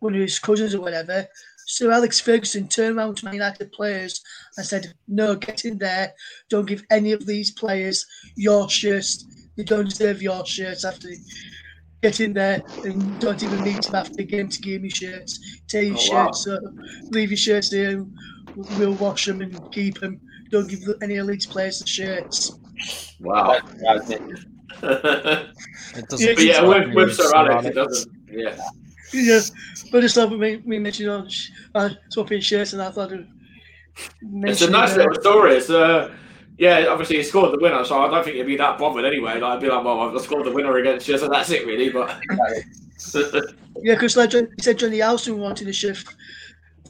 one 0.00 0.14
of 0.14 0.20
his 0.20 0.38
cousins 0.38 0.74
or 0.74 0.80
whatever. 0.80 1.26
So 1.66 1.90
Alex 1.90 2.20
Ferguson 2.20 2.68
turned 2.68 2.98
around 2.98 3.16
to 3.16 3.24
Man 3.24 3.34
United 3.34 3.72
players 3.72 4.20
and 4.56 4.66
said, 4.66 4.92
"No, 5.08 5.36
get 5.36 5.64
in 5.64 5.78
there. 5.78 6.12
Don't 6.50 6.66
give 6.66 6.84
any 6.90 7.12
of 7.12 7.24
these 7.24 7.52
players 7.52 8.04
your 8.36 8.68
shirts. 8.68 9.24
They 9.56 9.64
don't 9.64 9.88
deserve 9.88 10.22
your 10.22 10.44
shirts 10.44 10.84
after." 10.84 11.08
Get 12.02 12.18
in 12.18 12.32
there 12.32 12.64
and 12.82 13.16
don't 13.20 13.44
even 13.44 13.62
need 13.62 13.84
them 13.84 13.94
after 13.94 14.14
the 14.16 14.24
game 14.24 14.48
to 14.48 14.60
give 14.60 14.82
me 14.82 14.88
shirts. 14.90 15.38
Take 15.68 15.86
your 15.90 15.96
Oh, 15.98 16.14
wow. 16.16 16.32
shirts, 16.32 16.46
uh, 16.48 16.58
leave 17.12 17.30
your 17.30 17.36
shirts 17.36 17.70
here. 17.70 18.04
We'll 18.56 18.96
wash 18.96 19.26
them 19.26 19.40
and 19.40 19.70
keep 19.70 20.00
them. 20.00 20.20
Don't 20.52 20.68
give 20.68 20.80
any 21.00 21.16
elite 21.16 21.46
players 21.50 21.80
the 21.80 21.86
shirts. 21.86 22.58
wow. 23.20 23.58
It. 25.94 26.08
doesn't 26.08 26.38
Yeah, 26.38 26.60
yeah, 26.60 26.62
with, 26.62 26.94
with 26.94 27.14
Sir 27.14 27.24
Sir 27.24 27.36
Alex, 27.36 27.66
it 27.66 27.74
doesn't. 27.74 28.12
Yeah. 28.28 28.56
Yeah, 29.12 29.40
but 29.92 30.02
it's 30.02 30.16
like 30.16 30.30
we, 30.30 30.56
we 30.56 30.78
mentioned 30.78 31.10
on 31.10 31.28
sh- 31.28 31.50
uh, 31.74 31.90
swapping 32.08 32.40
shirts, 32.40 32.72
and 32.72 32.80
I 32.82 32.90
thought 32.90 33.12
of 33.12 33.26
It's 34.22 34.62
a 34.62 34.70
nice 34.70 34.96
little 34.96 35.14
story. 35.14 35.56
It's 35.56 35.68
uh, 35.70 36.12
yeah, 36.58 36.86
obviously 36.88 37.16
he 37.18 37.22
scored 37.22 37.52
the 37.52 37.58
winner, 37.58 37.84
so 37.84 38.00
I 38.00 38.08
don't 38.08 38.24
think 38.24 38.36
he'd 38.36 38.46
be 38.46 38.56
that 38.56 38.78
bothered 38.78 39.04
anyway. 39.04 39.34
Like, 39.34 39.42
I'd 39.42 39.60
be 39.60 39.68
like, 39.68 39.84
well, 39.84 40.00
I've 40.00 40.20
scored 40.22 40.46
the 40.46 40.52
winner 40.52 40.76
against 40.78 41.06
you, 41.06 41.18
so 41.18 41.28
that's 41.28 41.50
it 41.50 41.66
really. 41.66 41.90
But 41.90 42.18
Yeah, 43.82 43.94
because 43.94 44.16
like 44.16 44.32
he 44.32 44.46
said, 44.60 44.78
Jonny 44.78 45.00
Howson 45.00 45.38
wanted 45.38 45.68
a 45.68 45.72
shift 45.72 46.14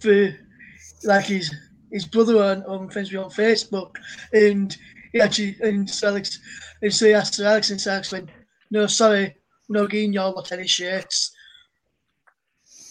for 0.00 0.34
like 1.04 1.26
his 1.26 1.52
his 1.92 2.06
brother 2.06 2.42
on, 2.42 2.62
on 2.64 2.88
friends 2.88 3.12
with 3.12 3.18
me 3.20 3.24
on 3.24 3.30
Facebook, 3.30 3.96
and 4.32 4.76
he 5.12 5.20
actually 5.20 5.56
and 5.62 5.88
Sir 5.88 6.08
Alex 6.08 6.40
and 6.80 6.92
so 6.92 7.06
he 7.06 7.14
asked 7.14 7.34
Sir 7.34 7.46
Alex 7.46 7.70
and 7.70 7.80
Sir 7.80 7.92
Alex 7.92 8.12
went, 8.12 8.30
"No, 8.70 8.86
sorry, 8.86 9.36
we're 9.68 9.80
not 9.82 9.90
getting 9.90 10.12
y'all 10.12 10.32
lot 10.32 10.50
any 10.52 10.66
shirts." 10.66 11.32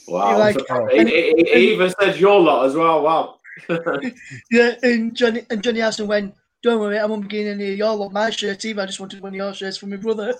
wow, 0.07 0.37
Like- 0.37 0.57
he, 0.91 1.05
he, 1.05 1.43
he 1.53 1.73
even 1.73 1.93
said 1.99 2.19
your 2.19 2.39
lot 2.39 2.65
as 2.65 2.75
well. 2.75 3.01
Wow. 3.03 3.37
Yeah, 4.51 4.75
and 4.83 5.15
Johnny 5.15 5.43
and 5.49 5.61
Jonny 5.63 5.81
Howson 5.81 6.07
went, 6.07 6.33
"Don't 6.63 6.79
worry, 6.79 6.97
I 6.99 7.05
won't 7.05 7.23
be 7.23 7.27
getting 7.27 7.53
any 7.53 7.73
of 7.73 7.77
y'all 7.77 7.97
lot 7.97 8.11
my 8.13 8.29
shirts 8.29 8.63
either. 8.65 8.81
I 8.81 8.85
just 8.85 8.99
wanted 8.99 9.21
one 9.21 9.33
of 9.33 9.35
your 9.35 9.53
shirts 9.53 9.77
for 9.77 9.87
my 9.87 9.97
brother." 9.97 10.33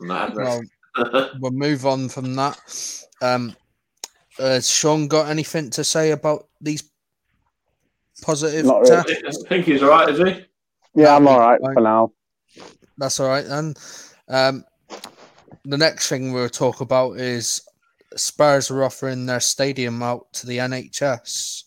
Madness. 0.00 0.60
Well, 0.96 1.30
we'll 1.40 1.50
move 1.52 1.86
on 1.86 2.08
from 2.08 2.34
that. 2.36 3.04
Um, 3.22 3.56
has 4.38 4.68
Sean 4.68 5.08
got 5.08 5.28
anything 5.28 5.70
to 5.70 5.84
say 5.84 6.10
about 6.10 6.48
these 6.60 6.82
positive 8.24 8.64
Not 8.64 8.82
really. 8.82 9.16
I 9.26 9.30
think 9.48 9.66
he's 9.66 9.82
all 9.82 9.90
right, 9.90 10.08
is 10.08 10.18
he? 10.18 10.44
Yeah, 10.94 11.16
I'm 11.16 11.26
all 11.28 11.40
right 11.40 11.60
Fine. 11.60 11.74
for 11.74 11.80
now. 11.80 12.12
That's 12.98 13.18
all 13.20 13.28
right 13.28 13.44
And 13.44 13.76
Um, 14.28 14.64
the 15.64 15.78
next 15.78 16.08
thing 16.08 16.32
we'll 16.32 16.48
talk 16.48 16.80
about 16.80 17.18
is 17.18 17.60
Spurs 18.16 18.70
are 18.70 18.84
offering 18.84 19.26
their 19.26 19.40
stadium 19.40 20.02
out 20.02 20.32
to 20.34 20.46
the 20.46 20.58
NHS. 20.58 21.64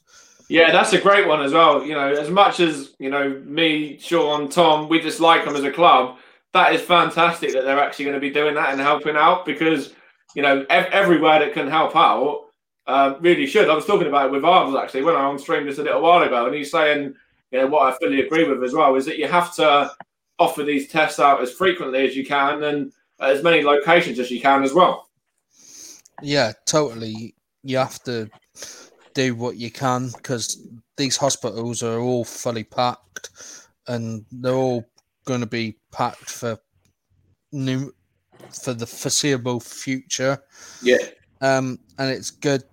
Yeah, 0.49 0.71
that's 0.71 0.93
a 0.93 1.01
great 1.01 1.27
one 1.27 1.41
as 1.41 1.51
well. 1.51 1.83
You 1.85 1.93
know, 1.93 2.13
as 2.13 2.29
much 2.29 2.61
as 2.61 2.93
you 2.99 3.09
know, 3.09 3.41
me, 3.45 3.97
Sean, 3.99 4.47
Tom, 4.47 4.87
we 4.87 5.01
just 5.01 5.19
like 5.19 5.43
them 5.43 5.55
as 5.57 5.63
a 5.65 5.71
club. 5.71 6.17
That 6.53 6.73
is 6.73 6.81
fantastic 6.81 7.51
that 7.51 7.65
they're 7.65 7.79
actually 7.81 8.05
going 8.05 8.15
to 8.15 8.21
be 8.21 8.29
doing 8.29 8.55
that 8.55 8.71
and 8.71 8.79
helping 8.79 9.17
out 9.17 9.45
because 9.45 9.93
you 10.35 10.41
know 10.41 10.65
ev- 10.69 10.87
everywhere 10.91 11.39
that 11.39 11.53
can 11.53 11.67
help 11.67 11.95
out 11.95 12.45
uh, 12.88 13.15
really 13.19 13.45
should. 13.45 13.69
I 13.69 13.76
was 13.76 13.86
talking 13.86 14.08
about 14.08 14.28
it 14.28 14.32
with 14.32 14.45
Arms 14.45 14.76
actually 14.76 15.04
when 15.04 15.15
I 15.15 15.23
on 15.26 15.38
stream 15.38 15.67
just 15.67 15.80
a 15.80 15.84
little 15.84 16.02
while 16.02 16.23
ago, 16.23 16.45
and 16.45 16.56
he's 16.56 16.71
saying, 16.71 17.13
you 17.52 17.60
know, 17.60 17.67
what 17.67 17.93
I 17.93 17.97
fully 17.97 18.21
agree 18.21 18.47
with 18.47 18.63
as 18.63 18.73
well 18.73 18.95
is 18.95 19.06
that 19.06 19.17
you 19.17 19.28
have 19.28 19.54
to 19.56 19.91
offer 20.39 20.63
these 20.63 20.88
tests 20.88 21.19
out 21.19 21.41
as 21.41 21.52
frequently 21.52 22.08
as 22.08 22.15
you 22.15 22.26
can 22.26 22.63
and 22.63 22.91
as 23.19 23.43
many 23.43 23.62
locations 23.62 24.19
as 24.19 24.32
you 24.32 24.39
can 24.39 24.63
as 24.63 24.73
well. 24.73 25.10
Yeah, 26.21 26.54
totally. 26.65 27.36
You 27.63 27.78
have 27.78 28.02
to 28.04 28.30
do 29.13 29.36
what 29.36 29.58
you 29.58 29.71
can 29.71 30.10
because 30.15 30.67
these 30.95 31.17
hospitals 31.17 31.84
are 31.84 32.00
all 32.00 32.23
fully 32.23 32.63
packed 32.63 33.30
and 33.88 34.26
they're 34.32 34.54
all 34.54 34.86
going 35.26 35.41
to 35.41 35.47
be 35.47 35.78
packed 35.91 36.30
for 36.30 36.58
new 37.52 37.91
for 38.63 38.73
the 38.73 38.86
foreseeable 38.86 39.60
future. 39.60 40.38
Yeah. 40.82 40.97
Um, 41.41 41.80
and 41.97 42.10
it's 42.12 42.32
good 42.32 42.63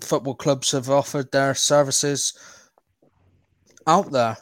football 0.00 0.34
clubs 0.34 0.72
have 0.72 0.90
offered 0.90 1.30
their 1.32 1.54
services 1.54 2.38
out 3.86 4.10
there. 4.10 4.36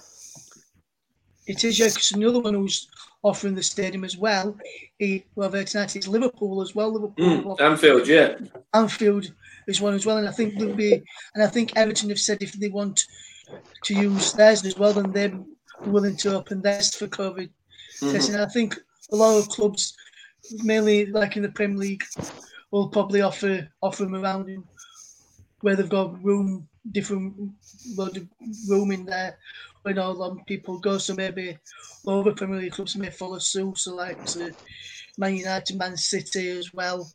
It 1.47 1.63
is, 1.65 1.79
yeah, 1.79 1.87
because 1.89 2.13
another 2.13 2.41
one 2.41 2.55
who's 2.55 2.89
offering 3.23 3.55
the 3.55 3.63
stadium 3.63 4.05
as 4.05 4.17
well. 4.17 4.57
He, 4.99 5.25
well, 5.35 5.49
there 5.49 5.65
tonight 5.65 5.95
is 5.97 6.09
Liverpool 6.09 6.61
as 6.63 6.75
well. 6.75 6.93
Liverpool, 6.93 7.57
Mm, 7.57 7.61
Anfield, 7.61 8.09
yeah. 8.09 8.37
Anfield 8.75 9.33
is 9.69 9.81
one 9.81 9.95
as 9.95 10.07
well, 10.07 10.17
and 10.19 10.29
I 10.29 10.33
think 10.33 10.59
there'll 10.59 10.75
be, 10.75 10.95
and 11.35 11.43
I 11.43 11.47
think 11.47 11.77
Everton 11.77 12.09
have 12.09 12.19
said 12.19 12.39
if 12.41 12.53
they 12.55 12.69
want 12.69 13.05
to 13.85 13.95
use 13.95 14.33
theirs 14.33 14.65
as 14.65 14.77
well, 14.77 14.93
then 14.93 15.13
they're 15.13 15.39
willing 15.85 16.17
to 16.17 16.37
open 16.37 16.63
theirs 16.63 16.95
for 16.95 17.07
COVID 17.07 17.49
Mhm. 18.01 18.13
testing. 18.13 18.37
I 18.37 18.47
think 18.47 18.77
a 19.13 19.17
lot 19.17 19.37
of 19.39 19.49
clubs, 19.49 19.95
mainly 20.65 21.07
like 21.07 21.37
in 21.37 21.43
the 21.43 21.49
Premier 21.51 21.79
League, 21.79 22.05
will 22.73 22.89
probably 22.89 23.23
offer 23.23 23.69
offer 23.83 24.05
them 24.05 24.17
around 24.17 24.49
in 24.49 24.65
where 25.61 25.77
they've 25.77 25.89
got 25.89 26.23
room, 26.23 26.69
different 26.93 27.35
load 27.97 28.17
of 28.17 28.27
room 28.69 28.91
in 28.93 29.05
there 29.07 29.39
when 29.83 29.99
all 29.99 30.15
them 30.15 30.43
people 30.47 30.79
go. 30.79 30.99
So 30.99 31.15
maybe 31.15 31.59
other 32.07 32.33
Premier 32.33 32.61
League 32.61 32.73
clubs 32.73 32.97
may 32.97 33.11
follow 33.11 33.39
suit. 33.39 33.79
So 33.79 33.95
like 33.95 34.25
to 34.27 34.53
Man 35.19 35.37
United, 35.37 35.77
Man 35.79 35.97
City 35.97 36.51
as 36.51 36.73
well 36.75 37.11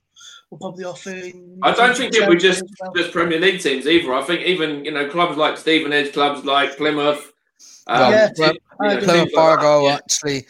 will 0.49 0.57
probably 0.57 0.83
offer. 0.85 1.11
in- 1.11 1.59
I 1.61 1.71
don't 1.73 1.95
think 1.95 2.13
it 2.15 2.27
would 2.27 2.39
just 2.39 2.63
well. 2.81 2.91
just 2.95 3.11
Premier 3.11 3.39
League 3.39 3.61
teams 3.61 3.87
either. 3.87 4.13
I 4.13 4.23
think 4.23 4.41
even 4.41 4.83
you 4.85 4.91
know 4.91 5.09
clubs 5.09 5.37
like 5.37 5.57
Stevenage, 5.57 6.13
clubs 6.13 6.43
like 6.45 6.77
Plymouth. 6.77 7.31
um, 7.87 8.11
Yeah. 8.11 8.29
Well, 8.37 8.53
you 8.53 8.59
know, 8.87 8.99
Plymouth 9.03 9.23
like 9.25 9.31
Fargo 9.33 9.87
yeah. 9.87 9.95
actually, 9.95 10.45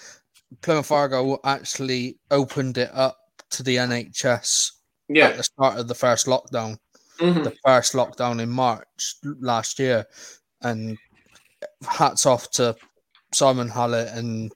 Plymouth 0.61 0.91
Argyle 0.91 1.39
actually 1.43 2.17
opened 2.29 2.77
it 2.77 2.89
up 2.93 3.17
to 3.51 3.63
the 3.63 3.75
NHS 3.77 4.71
at 5.09 5.15
Yeah. 5.15 5.31
the 5.31 5.43
start 5.43 5.77
of 5.77 5.87
the 5.87 5.95
first 5.95 6.25
lockdown. 6.27 6.77
Mhm. 7.21 7.43
the 7.43 7.55
first 7.63 7.93
lockdown 7.93 8.41
in 8.41 8.49
March 8.49 9.15
last 9.23 9.79
year, 9.79 10.05
and 10.61 10.97
hats 11.87 12.25
off 12.25 12.49
to 12.51 12.75
Simon 13.31 13.69
Hallett 13.69 14.09
and 14.09 14.51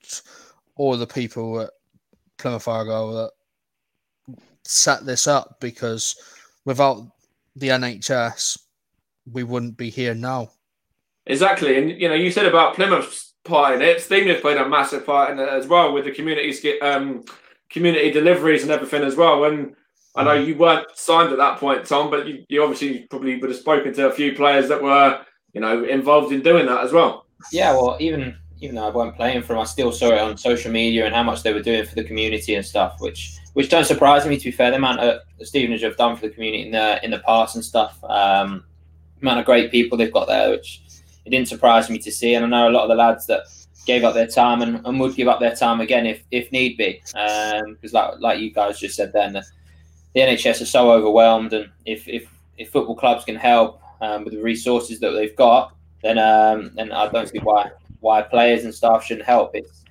all 0.75 0.97
the 0.97 1.08
people 1.08 1.62
at 1.62 1.69
Plymouth 2.38 2.67
Argyle 2.67 3.13
that 3.13 3.32
set 4.63 5.06
this 5.06 5.28
up 5.28 5.58
because 5.60 6.15
without 6.65 7.08
the 7.56 7.69
NHS, 7.69 8.58
we 9.32 9.43
wouldn't 9.43 9.78
be 9.78 9.89
here 9.89 10.13
now. 10.15 10.49
Exactly, 11.28 11.78
and 11.78 11.89
you 11.99 12.08
know, 12.10 12.15
you 12.15 12.32
said 12.32 12.45
about 12.45 12.75
Plymouth's 12.75 13.34
part 13.43 13.75
in 13.75 13.82
it. 13.82 14.01
Stevenage 14.01 14.41
played 14.41 14.58
a 14.58 14.67
massive 14.67 15.06
part 15.06 15.32
in 15.32 15.39
it 15.39 15.49
as 15.49 15.67
well 15.67 15.93
with 15.93 16.06
the 16.06 16.12
community 16.12 16.80
um, 16.82 17.23
community 17.69 18.12
deliveries 18.12 18.63
and 18.63 18.71
everything 18.71 19.04
as 19.04 19.15
well. 19.15 19.45
And 19.45 19.75
I 20.15 20.23
know 20.23 20.34
you 20.34 20.56
weren't 20.56 20.88
signed 20.95 21.32
at 21.32 21.38
that 21.38 21.60
point, 21.60 21.86
Tom, 21.86 22.10
but 22.10 22.28
you, 22.28 22.45
you 22.47 22.63
obviously 22.63 23.01
probably 23.10 23.39
would 23.39 23.49
have 23.49 23.60
spoken 23.60 23.93
to 23.93 24.08
a 24.08 24.12
few 24.12 24.34
players 24.34 24.69
that 24.69 24.82
were 24.82 25.21
you 25.54 25.62
know 25.62 25.84
involved 25.84 26.32
in 26.32 26.41
doing 26.41 26.65
that 26.67 26.84
as 26.84 26.91
well. 26.91 27.25
Yeah, 27.51 27.71
well, 27.73 27.97
even 27.99 28.38
even 28.62 28.75
though 28.75 28.88
I 28.88 28.91
weren't 28.91 29.15
playing 29.15 29.41
for 29.41 29.54
them, 29.54 29.60
I 29.60 29.65
still 29.65 29.91
saw 29.91 30.12
it 30.12 30.19
on 30.19 30.38
social 30.38 30.71
media 30.71 31.06
and 31.06 31.13
how 31.13 31.23
much 31.23 31.43
they 31.43 31.54
were 31.54 31.62
doing 31.62 31.86
for 31.86 31.95
the 31.95 32.04
community 32.04 32.56
and 32.56 32.65
stuff, 32.65 32.95
which 32.99 33.38
which 33.54 33.69
don't 33.69 33.86
surprise 33.86 34.25
me. 34.25 34.38
To 34.38 34.45
be 34.45 34.51
fair, 34.51 34.71
the 34.71 34.78
amount 34.78 35.01
of 35.01 35.21
the 35.38 35.45
Stevenage 35.45 35.82
have 35.82 35.97
done 35.97 36.15
for 36.15 36.28
the 36.28 36.34
community 36.34 36.63
in 36.63 36.71
the 36.71 37.04
in 37.04 37.12
the 37.12 37.19
past 37.19 37.56
and 37.56 37.63
stuff, 37.63 38.01
um, 38.06 38.63
amount 39.21 39.39
of 39.39 39.45
great 39.45 39.71
people 39.71 39.97
they've 39.97 40.12
got 40.12 40.28
there, 40.28 40.49
which 40.51 40.82
it 41.25 41.30
didn't 41.30 41.47
surprise 41.47 41.89
me 41.89 41.97
to 41.99 42.12
see. 42.12 42.36
And 42.36 42.45
I 42.45 42.47
know 42.47 42.69
a 42.69 42.71
lot 42.71 42.84
of 42.84 42.89
the 42.89 42.95
lads 42.95 43.25
that 43.28 43.43
gave 43.86 44.04
up 44.04 44.13
their 44.13 44.28
time 44.28 44.62
and, 44.62 44.86
and 44.86 44.99
would 44.99 45.15
give 45.15 45.28
up 45.28 45.39
their 45.39 45.56
time 45.56 45.80
again 45.80 46.06
if, 46.06 46.23
if 46.32 46.51
need 46.51 46.75
be. 46.78 47.01
Because 47.04 47.93
like 47.93 48.13
like 48.19 48.39
you 48.39 48.51
guys 48.51 48.80
just 48.80 48.95
said 48.95 49.12
then, 49.13 49.34
the, 49.34 49.43
the 50.15 50.21
NHS 50.21 50.62
are 50.62 50.65
so 50.65 50.91
overwhelmed, 50.91 51.54
and 51.54 51.69
if 51.86 52.08
if, 52.08 52.28
if 52.58 52.71
football 52.71 52.95
clubs 52.95 53.25
can 53.25 53.36
help 53.36 53.82
um, 54.01 54.23
with 54.23 54.34
the 54.34 54.41
resources 54.41 54.99
that 55.01 55.12
they've 55.12 55.36
got, 55.36 55.75
then 56.01 56.17
um, 56.17 56.71
then 56.75 56.91
I 56.91 57.10
don't 57.10 57.28
see 57.28 57.39
why 57.39 57.69
why 57.99 58.21
players 58.21 58.63
and 58.63 58.73
staff 58.73 59.04
shouldn't 59.04 59.25
help. 59.25 59.51
It's 59.54 59.84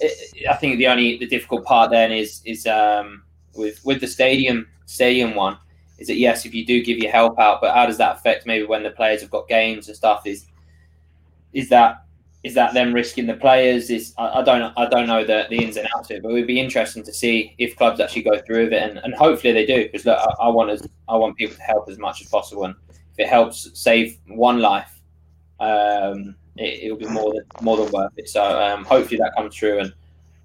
it, 0.00 0.48
I 0.48 0.54
think 0.54 0.78
the 0.78 0.86
only 0.88 1.18
the 1.18 1.26
difficult 1.26 1.64
part 1.64 1.90
then 1.90 2.10
is 2.10 2.40
is 2.46 2.66
um, 2.66 3.22
with 3.54 3.84
with 3.84 4.00
the 4.00 4.06
stadium 4.06 4.66
stadium 4.86 5.34
one 5.34 5.58
is 5.98 6.06
that 6.08 6.16
yes, 6.16 6.46
if 6.46 6.54
you 6.54 6.64
do 6.64 6.82
give 6.82 6.98
your 6.98 7.12
help 7.12 7.38
out, 7.38 7.60
but 7.60 7.74
how 7.74 7.86
does 7.86 7.98
that 7.98 8.16
affect 8.16 8.46
maybe 8.46 8.66
when 8.66 8.82
the 8.82 8.90
players 8.90 9.20
have 9.20 9.30
got 9.30 9.46
games 9.46 9.88
and 9.88 9.96
stuff? 9.96 10.26
Is 10.26 10.46
is 11.52 11.68
that 11.68 12.05
is 12.42 12.54
that 12.54 12.74
them 12.74 12.92
risking 12.92 13.26
the 13.26 13.34
players? 13.34 13.90
Is 13.90 14.14
I, 14.18 14.40
I 14.40 14.42
don't 14.42 14.72
I 14.76 14.88
don't 14.88 15.06
know 15.06 15.24
the, 15.24 15.46
the 15.50 15.56
ins 15.56 15.76
and 15.76 15.88
outs 15.96 16.10
of 16.10 16.16
it, 16.16 16.22
but 16.22 16.30
it 16.30 16.34
would 16.34 16.46
be 16.46 16.60
interesting 16.60 17.02
to 17.02 17.12
see 17.12 17.54
if 17.58 17.76
clubs 17.76 18.00
actually 18.00 18.22
go 18.22 18.38
through 18.38 18.64
with 18.64 18.72
it, 18.72 18.82
and, 18.82 18.98
and 18.98 19.14
hopefully 19.14 19.52
they 19.52 19.66
do, 19.66 19.84
because 19.84 20.06
look, 20.06 20.18
I, 20.18 20.44
I 20.44 20.48
want 20.48 20.70
as 20.70 20.86
I 21.08 21.16
want 21.16 21.36
people 21.36 21.56
to 21.56 21.62
help 21.62 21.88
as 21.88 21.98
much 21.98 22.20
as 22.20 22.28
possible, 22.28 22.64
and 22.64 22.74
if 23.12 23.26
it 23.26 23.28
helps 23.28 23.70
save 23.74 24.18
one 24.26 24.60
life, 24.60 25.00
um, 25.60 26.36
it, 26.56 26.90
will 26.90 26.98
be 26.98 27.06
more 27.06 27.32
than 27.32 27.44
more 27.62 27.76
than 27.76 27.90
worth 27.90 28.12
it. 28.16 28.28
So 28.28 28.42
um, 28.42 28.84
hopefully 28.84 29.18
that 29.18 29.34
comes 29.36 29.54
true, 29.54 29.80
and 29.80 29.94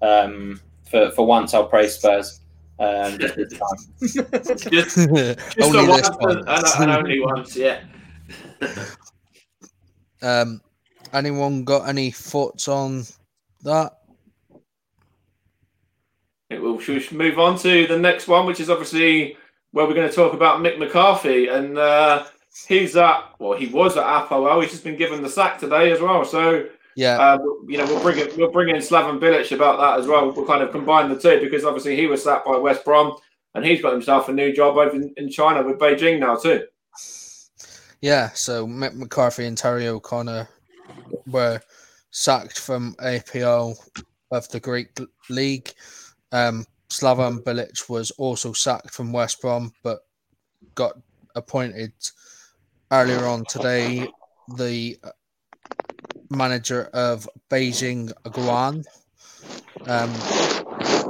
um, 0.02 0.60
for 0.90 1.10
for 1.12 1.26
once 1.26 1.54
I'll 1.54 1.66
praise 1.66 1.94
Spurs. 1.94 2.40
Um, 2.78 3.16
just 3.16 3.36
this 3.36 3.52
time. 3.52 3.78
just, 4.00 4.64
just 4.72 4.98
only 5.60 5.86
once 5.86 6.08
and, 6.20 6.48
and, 6.48 6.90
only 6.90 7.20
once, 7.20 7.54
yeah. 7.54 7.84
um, 10.20 10.60
anyone 11.14 11.64
got 11.64 11.88
any 11.88 12.10
thoughts 12.10 12.68
on 12.68 13.04
that? 13.62 13.98
Well, 16.50 16.78
should 16.78 17.10
we 17.10 17.16
move 17.16 17.38
on 17.38 17.58
to 17.60 17.86
the 17.86 17.98
next 17.98 18.28
one, 18.28 18.46
which 18.46 18.60
is 18.60 18.68
obviously 18.68 19.36
where 19.70 19.86
we're 19.86 19.94
going 19.94 20.08
to 20.08 20.14
talk 20.14 20.34
about 20.34 20.60
Mick 20.60 20.78
McCarthy, 20.78 21.48
and 21.48 21.78
uh, 21.78 22.24
he's 22.68 22.96
at 22.96 23.24
well, 23.38 23.58
he 23.58 23.66
was 23.66 23.96
at 23.96 24.04
Apoel. 24.04 24.60
He's 24.62 24.70
just 24.70 24.84
been 24.84 24.96
given 24.96 25.22
the 25.22 25.28
sack 25.28 25.58
today 25.58 25.90
as 25.92 26.00
well. 26.00 26.24
So 26.24 26.66
yeah, 26.94 27.18
uh, 27.18 27.38
you 27.66 27.78
know, 27.78 27.86
we'll 27.86 28.02
bring 28.02 28.18
it, 28.18 28.36
we'll 28.36 28.50
bring 28.50 28.68
in 28.68 28.76
Slaven 28.76 29.18
Bilic 29.18 29.54
about 29.54 29.80
that 29.80 30.00
as 30.00 30.06
well. 30.06 30.30
We'll 30.30 30.46
kind 30.46 30.62
of 30.62 30.72
combine 30.72 31.08
the 31.08 31.18
two 31.18 31.40
because 31.40 31.64
obviously 31.64 31.96
he 31.96 32.06
was 32.06 32.22
sacked 32.22 32.46
by 32.46 32.56
West 32.56 32.84
Brom, 32.84 33.16
and 33.54 33.64
he's 33.64 33.80
got 33.80 33.92
himself 33.92 34.28
a 34.28 34.32
new 34.32 34.52
job 34.52 34.76
over 34.76 34.94
in, 34.94 35.12
in 35.16 35.30
China 35.30 35.62
with 35.62 35.78
Beijing 35.78 36.20
now 36.20 36.36
too. 36.36 36.66
Yeah, 38.02 38.30
so 38.30 38.66
Mick 38.66 38.94
McCarthy 38.94 39.46
and 39.46 39.56
Terry 39.56 39.86
O'Connor 39.86 40.48
were 41.26 41.60
sacked 42.10 42.58
from 42.58 42.94
Apoel 43.00 43.74
of 44.30 44.48
the 44.48 44.60
Greek 44.60 44.98
league. 45.28 45.72
Um, 46.32 46.64
Slaven 46.88 47.42
Bilic 47.42 47.88
was 47.88 48.10
also 48.12 48.52
sacked 48.52 48.92
from 48.92 49.12
West 49.12 49.40
Brom, 49.40 49.72
but 49.82 50.00
got 50.74 50.98
appointed 51.34 51.92
earlier 52.90 53.24
on 53.26 53.44
today 53.46 54.06
the 54.56 54.98
manager 56.30 56.90
of 56.92 57.28
Beijing 57.50 58.12
Guoan. 58.26 58.84
Um, 59.86 60.10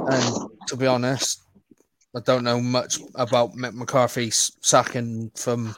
and 0.09 0.49
to 0.67 0.75
be 0.75 0.87
honest, 0.87 1.43
I 2.15 2.19
don't 2.21 2.43
know 2.43 2.61
much 2.61 2.99
about 3.15 3.53
Mick 3.53 3.73
McCarthy's 3.73 4.51
sacking 4.61 5.31
from 5.35 5.75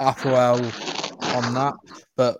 Apoel 0.00 0.60
on 1.36 1.54
that, 1.54 1.74
but 2.16 2.38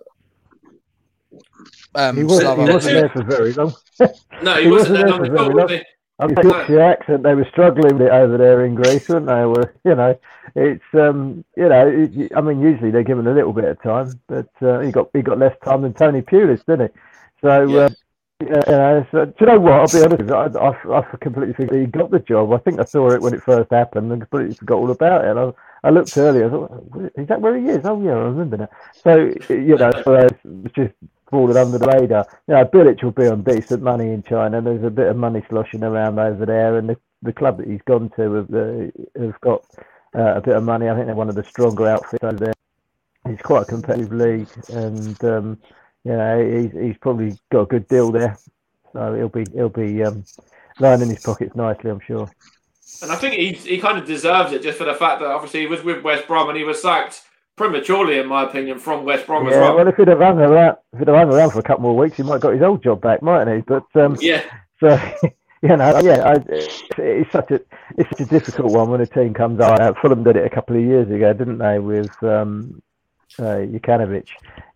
um, 1.95 2.17
he, 2.17 2.23
was, 2.23 2.41
he 2.41 2.45
wasn't 2.47 2.83
there 2.83 3.09
for 3.09 3.23
very 3.23 3.53
long. 3.53 3.73
no, 4.41 4.55
he, 4.55 4.63
he 4.63 4.69
wasn't, 4.69 4.71
wasn't, 4.71 5.07
there, 5.07 5.07
for 5.07 5.35
very 5.35 5.49
long. 5.49 5.83
I 6.19 6.25
mean, 6.25 6.35
the 6.35 6.81
accent, 6.81 7.23
they 7.23 7.35
were 7.35 7.47
struggling 7.51 7.97
with 7.97 8.07
it 8.07 8.11
over 8.11 8.37
there 8.37 8.65
in 8.65 8.73
Greece, 8.73 9.07
weren't 9.07 9.27
they? 9.27 9.45
Were 9.45 9.73
you 9.85 9.93
know, 9.93 10.19
it's 10.55 10.83
um, 10.93 11.45
you 11.55 11.69
know, 11.69 11.87
it, 11.87 12.31
I 12.35 12.41
mean, 12.41 12.59
usually 12.59 12.89
they're 12.89 13.03
given 13.03 13.27
a 13.27 13.33
little 13.33 13.53
bit 13.53 13.65
of 13.65 13.81
time, 13.83 14.19
but 14.27 14.49
uh, 14.61 14.79
he 14.79 14.91
got 14.91 15.09
he 15.13 15.21
got 15.21 15.37
less 15.37 15.55
time 15.63 15.83
than 15.83 15.93
Tony 15.93 16.21
Pulis, 16.21 16.65
didn't 16.65 16.91
he? 16.91 16.99
So. 17.41 17.67
Yeah. 17.67 17.79
Uh, 17.79 17.89
you 18.39 18.49
know, 18.49 19.07
so, 19.11 19.25
do 19.25 19.33
you 19.39 19.45
know 19.47 19.59
what? 19.59 19.73
I'll 19.73 19.87
be 19.87 20.15
honest. 20.15 20.31
I, 20.31 20.59
I, 20.59 20.99
I 20.99 21.17
completely 21.17 21.55
forgot 21.55 21.75
he 21.75 21.87
got 21.87 22.11
the 22.11 22.19
job. 22.19 22.53
I 22.53 22.59
think 22.59 22.79
I 22.79 22.85
saw 22.85 23.09
it 23.09 23.19
when 23.19 23.33
it 23.33 23.41
first 23.41 23.71
happened 23.71 24.11
and 24.11 24.21
completely 24.21 24.53
forgot 24.53 24.75
all 24.75 24.91
about 24.91 25.25
it. 25.25 25.35
I, 25.35 25.87
I 25.87 25.89
looked 25.89 26.15
earlier. 26.15 26.45
I 26.45 26.49
thought, 26.51 27.11
is 27.15 27.27
that 27.29 27.41
where 27.41 27.57
he 27.57 27.65
is? 27.65 27.83
Oh 27.83 27.99
yeah, 27.99 28.11
I 28.11 28.25
remember 28.25 28.57
that. 28.57 28.69
So 29.01 29.33
you 29.51 29.75
know, 29.75 29.91
so 30.03 30.13
it's 30.13 30.75
just 30.75 30.93
fallen 31.29 31.57
under 31.57 31.77
the 31.77 31.87
radar. 31.87 32.27
You 32.47 32.55
know, 32.55 32.65
Bilic 32.65 33.03
will 33.03 33.11
be 33.11 33.27
on 33.27 33.43
decent 33.43 33.81
money 33.81 34.11
in 34.11 34.23
China. 34.23 34.61
There's 34.61 34.83
a 34.83 34.89
bit 34.89 35.07
of 35.07 35.17
money 35.17 35.43
sloshing 35.49 35.83
around 35.83 36.19
over 36.19 36.45
there, 36.45 36.77
and 36.77 36.89
the, 36.89 36.97
the 37.21 37.33
club 37.33 37.57
that 37.57 37.67
he's 37.67 37.81
gone 37.85 38.09
to 38.15 38.33
have, 38.33 38.53
uh, 38.53 39.23
have 39.23 39.41
got 39.41 39.65
uh, 40.15 40.35
a 40.35 40.41
bit 40.41 40.55
of 40.55 40.63
money. 40.63 40.89
I 40.89 40.95
think 40.95 41.07
they're 41.07 41.15
one 41.15 41.29
of 41.29 41.35
the 41.35 41.43
stronger 41.43 41.87
outfits 41.87 42.23
over 42.23 42.37
there. 42.37 42.53
He's 43.27 43.41
quite 43.41 43.63
a 43.63 43.65
competitive 43.65 44.13
league, 44.13 44.47
and 44.69 45.23
um, 45.23 45.59
you 46.03 46.13
know, 46.13 46.61
he's, 46.61 46.71
he's 46.71 46.97
probably 46.97 47.37
got 47.51 47.61
a 47.61 47.65
good 47.65 47.87
deal 47.87 48.11
there. 48.11 48.37
So 48.93 49.13
he'll 49.15 49.29
be 49.29 49.45
he'll 49.53 49.69
be 49.69 50.03
um, 50.03 50.23
lying 50.79 51.01
in 51.01 51.09
his 51.09 51.23
pockets 51.23 51.55
nicely, 51.55 51.91
I'm 51.91 51.99
sure. 51.99 52.31
And 53.01 53.11
I 53.11 53.15
think 53.15 53.35
he 53.35 53.51
he 53.51 53.79
kind 53.79 53.97
of 53.97 54.05
deserves 54.05 54.53
it 54.53 54.63
just 54.63 54.77
for 54.77 54.85
the 54.85 54.93
fact 54.93 55.19
that 55.19 55.29
obviously 55.29 55.59
he 55.61 55.67
was 55.67 55.83
with 55.83 56.03
West 56.03 56.25
Brom 56.27 56.47
and 56.47 56.57
he 56.57 56.63
was 56.63 56.81
sacked 56.81 57.23
prematurely, 57.57 58.19
in 58.19 58.27
my 58.27 58.43
opinion, 58.43 58.79
from 58.79 59.03
West 59.03 59.27
Brom 59.27 59.45
yeah, 59.45 59.51
as 59.51 59.57
well. 59.57 59.75
Well, 59.75 59.87
if 59.87 59.97
he'd 59.97 60.07
have 60.07 60.19
hung 60.19 60.39
around, 60.39 60.77
if 60.93 60.99
he'd 60.99 61.07
have 61.09 61.17
hung 61.17 61.33
around 61.33 61.51
for 61.51 61.59
a 61.59 61.63
couple 61.63 61.83
more 61.83 61.97
weeks, 61.97 62.15
he 62.15 62.23
might 62.23 62.33
have 62.33 62.41
got 62.41 62.53
his 62.53 62.61
old 62.61 62.81
job 62.81 63.01
back, 63.01 63.21
mightn't 63.21 63.57
he? 63.57 63.61
But 63.61 64.01
um, 64.01 64.15
yeah. 64.21 64.43
So 64.79 64.97
you 65.61 65.75
know, 65.75 65.99
yeah, 65.99 66.23
I, 66.23 66.35
it's 66.47 67.31
such 67.31 67.51
a 67.51 67.59
it's 67.97 68.09
such 68.09 68.21
a 68.21 68.25
difficult 68.25 68.71
one 68.71 68.89
when 68.89 69.01
a 69.01 69.07
team 69.07 69.33
comes 69.33 69.59
out. 69.59 69.97
Fulham 69.99 70.23
did 70.23 70.37
it 70.37 70.45
a 70.45 70.49
couple 70.49 70.77
of 70.77 70.83
years 70.83 71.09
ago, 71.09 71.33
didn't 71.33 71.57
they? 71.57 71.79
With 71.79 72.11
um, 72.23 72.81
uh, 73.39 73.65
Jokanovic, 73.65 74.27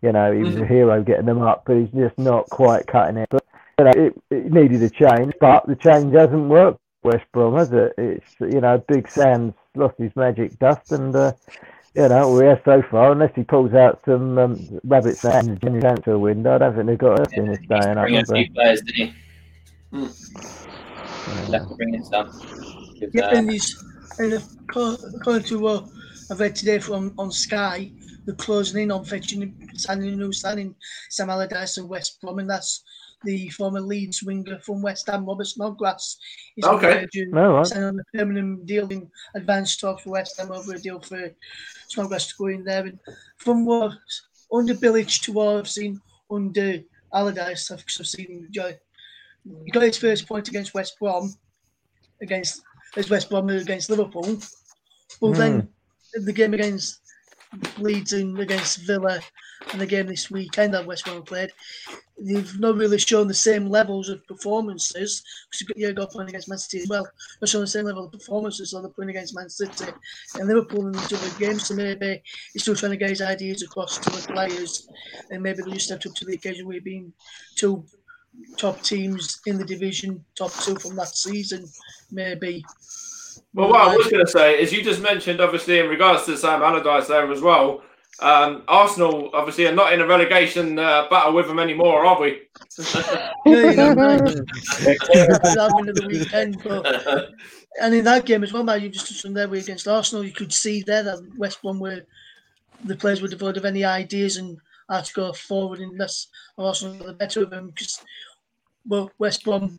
you 0.02 0.12
know, 0.12 0.32
he 0.32 0.40
was 0.40 0.54
mm-hmm. 0.54 0.64
a 0.64 0.66
hero 0.66 1.02
getting 1.02 1.26
them 1.26 1.42
up, 1.42 1.62
but 1.64 1.76
he's 1.76 1.90
just 1.90 2.18
not 2.18 2.50
quite 2.50 2.86
cutting 2.86 3.16
it. 3.16 3.28
But 3.30 3.44
you 3.78 3.84
know, 3.84 3.90
it, 3.90 4.22
it 4.30 4.52
needed 4.52 4.82
a 4.82 4.90
change, 4.90 5.34
but 5.40 5.66
the 5.66 5.76
change 5.76 6.14
hasn't 6.14 6.48
worked. 6.48 6.80
West 7.04 7.24
Brom, 7.32 7.56
has 7.56 7.72
it? 7.72 7.94
It's 7.98 8.34
you 8.40 8.60
know, 8.60 8.78
Big 8.86 9.08
Sam's 9.10 9.54
lost 9.74 9.98
his 9.98 10.14
magic 10.14 10.58
dust, 10.58 10.92
and 10.92 11.14
uh, 11.14 11.32
you 11.94 12.08
know, 12.08 12.34
we 12.34 12.46
have 12.46 12.62
so 12.64 12.82
far, 12.90 13.12
unless 13.12 13.32
he 13.34 13.44
pulls 13.44 13.74
out 13.74 14.00
some 14.06 14.38
um, 14.38 14.80
rabbits 14.84 15.24
out 15.24 15.44
in 15.44 15.54
the 15.54 15.60
January 15.60 15.80
transfer 15.82 16.18
window, 16.18 16.54
I 16.54 16.58
don't 16.58 16.74
think 16.74 16.86
they've 16.86 16.98
got 16.98 17.20
us 17.20 17.32
in 17.34 17.46
this 17.46 17.58
day 17.68 17.80
and 17.82 18.00
Bring 18.00 18.16
a 18.16 18.24
few 18.24 18.50
players, 18.52 18.80
did 18.82 18.94
he? 18.94 19.14
Hmm. 19.90 21.50
Left 21.50 21.68
to 21.68 21.74
bring 21.76 21.94
in 21.94 22.04
some. 22.04 22.30
Yeah, 23.12 23.26
uh, 23.26 23.36
and 23.36 23.50
he's 23.50 23.82
and 24.18 24.32
according 24.70 25.44
to 25.44 25.58
what 25.58 25.88
I've 26.30 26.40
read 26.40 26.56
today 26.56 26.78
from 26.78 27.14
on 27.18 27.30
Sky, 27.30 27.90
they're 28.24 28.34
closing 28.36 28.82
in 28.84 28.90
on 28.90 29.04
fetching 29.04 29.70
signing 29.74 30.14
a 30.14 30.16
new 30.16 30.32
signing 30.32 30.74
Sam 31.10 31.30
Allardyce 31.30 31.76
and 31.76 31.88
West 31.88 32.20
Brom, 32.20 32.38
and 32.38 32.48
that's 32.48 32.84
the 33.24 33.48
former 33.50 33.80
Leeds 33.80 34.22
winger 34.22 34.58
from 34.60 34.82
West 34.82 35.08
Ham, 35.08 35.26
Robert 35.26 35.46
Snodgrass. 35.46 36.18
He's 36.54 36.64
okay. 36.64 37.06
No, 37.14 37.54
right. 37.54 37.76
on 37.76 38.00
a 38.00 38.16
permanent 38.16 38.66
deal 38.66 38.88
in 38.88 39.10
advanced 39.34 39.80
talks 39.80 40.02
for 40.02 40.10
West 40.10 40.38
Ham 40.38 40.52
over 40.52 40.74
a 40.74 40.78
deal 40.78 41.00
for 41.00 41.30
Snodgrass 41.88 42.28
to 42.28 42.34
go 42.38 42.46
in 42.46 42.64
there. 42.64 42.86
And 42.86 42.98
from 43.38 43.64
what 43.64 43.92
under 44.52 44.74
Bilic 44.74 45.22
to 45.22 45.32
what 45.32 45.56
I've 45.56 45.68
seen 45.68 46.00
under 46.30 46.78
Allardyce, 47.12 47.70
I've 47.70 47.84
seen 47.88 48.48
Joy. 48.50 48.78
He 49.64 49.70
got 49.70 49.82
his 49.82 49.98
first 49.98 50.28
point 50.28 50.48
against 50.48 50.74
West 50.74 50.96
Brom, 51.00 51.34
against 52.20 52.62
as 52.96 53.10
West 53.10 53.30
Brom 53.30 53.48
against 53.48 53.90
Liverpool. 53.90 54.38
But 55.20 55.32
mm. 55.32 55.36
then 55.36 55.68
the 56.24 56.32
game 56.32 56.54
against 56.54 57.00
Leeds 57.78 58.12
and 58.12 58.38
against 58.38 58.86
Villa 58.86 59.20
and 59.72 59.88
game 59.88 60.06
this 60.06 60.30
weekend 60.30 60.74
that 60.74 60.86
West 60.86 61.04
Brom 61.04 61.22
played, 61.22 61.50
they've 62.18 62.58
not 62.58 62.76
really 62.76 62.98
shown 62.98 63.26
the 63.26 63.34
same 63.34 63.68
levels 63.68 64.08
of 64.08 64.26
performances. 64.26 65.22
Because 65.50 65.74
you've 65.76 65.96
got 65.96 66.10
playing 66.10 66.28
against 66.28 66.48
Man 66.48 66.58
City 66.58 66.82
as 66.82 66.88
well, 66.88 67.06
not 67.40 67.48
showing 67.48 67.64
the 67.64 67.68
same 67.68 67.86
level 67.86 68.04
of 68.04 68.12
performances 68.12 68.70
so 68.70 68.80
they're 68.80 68.90
playing 68.90 69.10
against 69.10 69.34
Man 69.34 69.48
City 69.48 69.92
and 70.34 70.48
Liverpool 70.48 70.86
in 70.86 70.94
each 70.94 71.12
other 71.12 71.38
games. 71.38 71.66
So 71.66 71.74
maybe 71.74 72.22
he's 72.52 72.62
still 72.62 72.76
trying 72.76 72.92
to 72.92 72.96
get 72.96 73.10
his 73.10 73.22
ideas 73.22 73.62
across 73.62 73.98
to 73.98 74.10
the 74.10 74.32
players, 74.32 74.88
and 75.30 75.42
maybe 75.42 75.62
they 75.62 75.72
just 75.72 75.86
stepped 75.86 76.06
up 76.06 76.14
to 76.14 76.24
the 76.24 76.34
occasion. 76.34 76.66
We've 76.66 76.84
been 76.84 77.12
two 77.56 77.84
top 78.56 78.82
teams 78.82 79.40
in 79.46 79.58
the 79.58 79.64
division, 79.64 80.24
top 80.34 80.52
two 80.52 80.76
from 80.76 80.96
that 80.96 81.08
season, 81.08 81.66
maybe. 82.10 82.64
Well, 83.54 83.70
what 83.70 83.80
I 83.80 83.96
was 83.96 84.08
going 84.08 84.24
to 84.24 84.30
say 84.30 84.60
is 84.60 84.72
you 84.72 84.82
just 84.82 85.02
mentioned, 85.02 85.40
obviously, 85.40 85.78
in 85.78 85.88
regards 85.88 86.24
to 86.26 86.36
Sam 86.36 86.62
Allardyce 86.62 87.08
there 87.08 87.30
as 87.30 87.40
well. 87.40 87.82
Um, 88.20 88.62
Arsenal 88.68 89.30
obviously 89.32 89.66
are 89.66 89.74
not 89.74 89.92
in 89.92 90.00
a 90.00 90.06
relegation 90.06 90.78
uh, 90.78 91.08
battle 91.08 91.32
with 91.32 91.48
them 91.48 91.58
anymore, 91.58 92.04
are 92.04 92.20
we? 92.20 92.42
yeah, 92.78 93.70
you 93.70 93.76
know, 93.76 93.94
the 95.94 96.06
weekend, 96.06 96.62
but, 96.62 97.30
and 97.80 97.94
in 97.94 98.04
that 98.04 98.26
game 98.26 98.44
as 98.44 98.52
well, 98.52 98.62
Matt, 98.62 98.82
you 98.82 98.90
just 98.90 99.08
touched 99.08 99.24
on 99.24 99.32
there 99.32 99.52
against 99.52 99.88
Arsenal, 99.88 100.24
you 100.24 100.32
could 100.32 100.52
see 100.52 100.82
there 100.82 101.02
that 101.02 101.20
West 101.36 101.62
Brom 101.62 101.80
were 101.80 102.02
the 102.84 102.96
players 102.96 103.22
were 103.22 103.28
devoid 103.28 103.56
of 103.56 103.64
any 103.64 103.84
ideas 103.84 104.36
and 104.36 104.58
how 104.88 105.00
to 105.00 105.14
go 105.14 105.32
forward 105.32 105.80
unless 105.80 106.28
Arsenal 106.58 106.98
got 106.98 107.06
the 107.06 107.12
better 107.12 107.42
of 107.42 107.50
them 107.50 107.68
because 107.68 108.02
well 108.86 109.10
West 109.18 109.44
Brom 109.44 109.78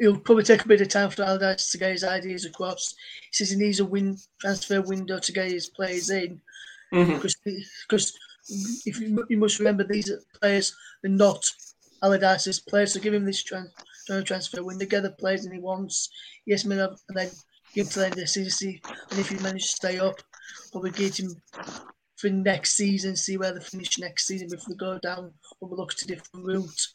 it'll 0.00 0.18
probably 0.18 0.44
take 0.44 0.64
a 0.64 0.68
bit 0.68 0.80
of 0.80 0.88
time 0.88 1.10
for 1.10 1.22
Allardyce 1.22 1.70
to 1.70 1.78
get 1.78 1.92
his 1.92 2.04
ideas 2.04 2.44
across. 2.44 2.94
He 3.30 3.32
says 3.32 3.50
he 3.50 3.56
needs 3.56 3.80
a 3.80 3.84
win 3.84 4.18
transfer 4.40 4.80
window 4.80 5.18
to 5.18 5.32
get 5.32 5.50
his 5.50 5.68
players 5.68 6.10
in. 6.10 6.40
Mm-hmm. 6.92 7.14
because 7.14 7.36
because 7.88 8.18
if 8.86 9.00
you, 9.00 9.24
you 9.28 9.38
must 9.38 9.58
remember 9.58 9.84
these 9.84 10.10
players 10.40 10.74
are 11.04 11.08
not 11.08 11.44
Allardyce's 12.02 12.60
players, 12.60 12.92
so 12.92 13.00
give 13.00 13.14
him 13.14 13.24
this 13.24 13.44
tran- 13.44 13.70
tran- 14.08 14.24
transfer 14.24 14.62
window, 14.62 14.86
get 14.86 15.04
the 15.04 15.12
players 15.12 15.44
that 15.44 15.52
he 15.52 15.60
wants. 15.60 16.10
Yes, 16.46 16.64
man, 16.64 16.80
and 16.80 16.96
then 17.16 17.30
give 17.74 17.86
him 17.86 17.92
to 17.92 17.98
the 18.00 18.04
end 18.06 18.14
of 18.14 18.20
the 18.20 18.26
season. 18.26 18.80
And 19.10 19.20
if 19.20 19.28
he 19.28 19.36
manages 19.36 19.70
to 19.70 19.76
stay 19.76 19.98
up, 19.98 20.16
probably 20.72 20.90
get 20.90 21.20
him 21.20 21.30
for 22.16 22.30
next 22.30 22.72
season. 22.72 23.16
See 23.16 23.36
where 23.36 23.52
they 23.52 23.60
finish 23.60 23.98
next 23.98 24.26
season 24.26 24.48
before 24.50 24.74
they 24.74 24.76
go 24.76 24.98
down 24.98 25.32
or 25.60 25.68
we 25.68 25.76
look 25.76 25.92
at 25.92 26.02
a 26.02 26.06
different 26.06 26.46
route. 26.46 26.86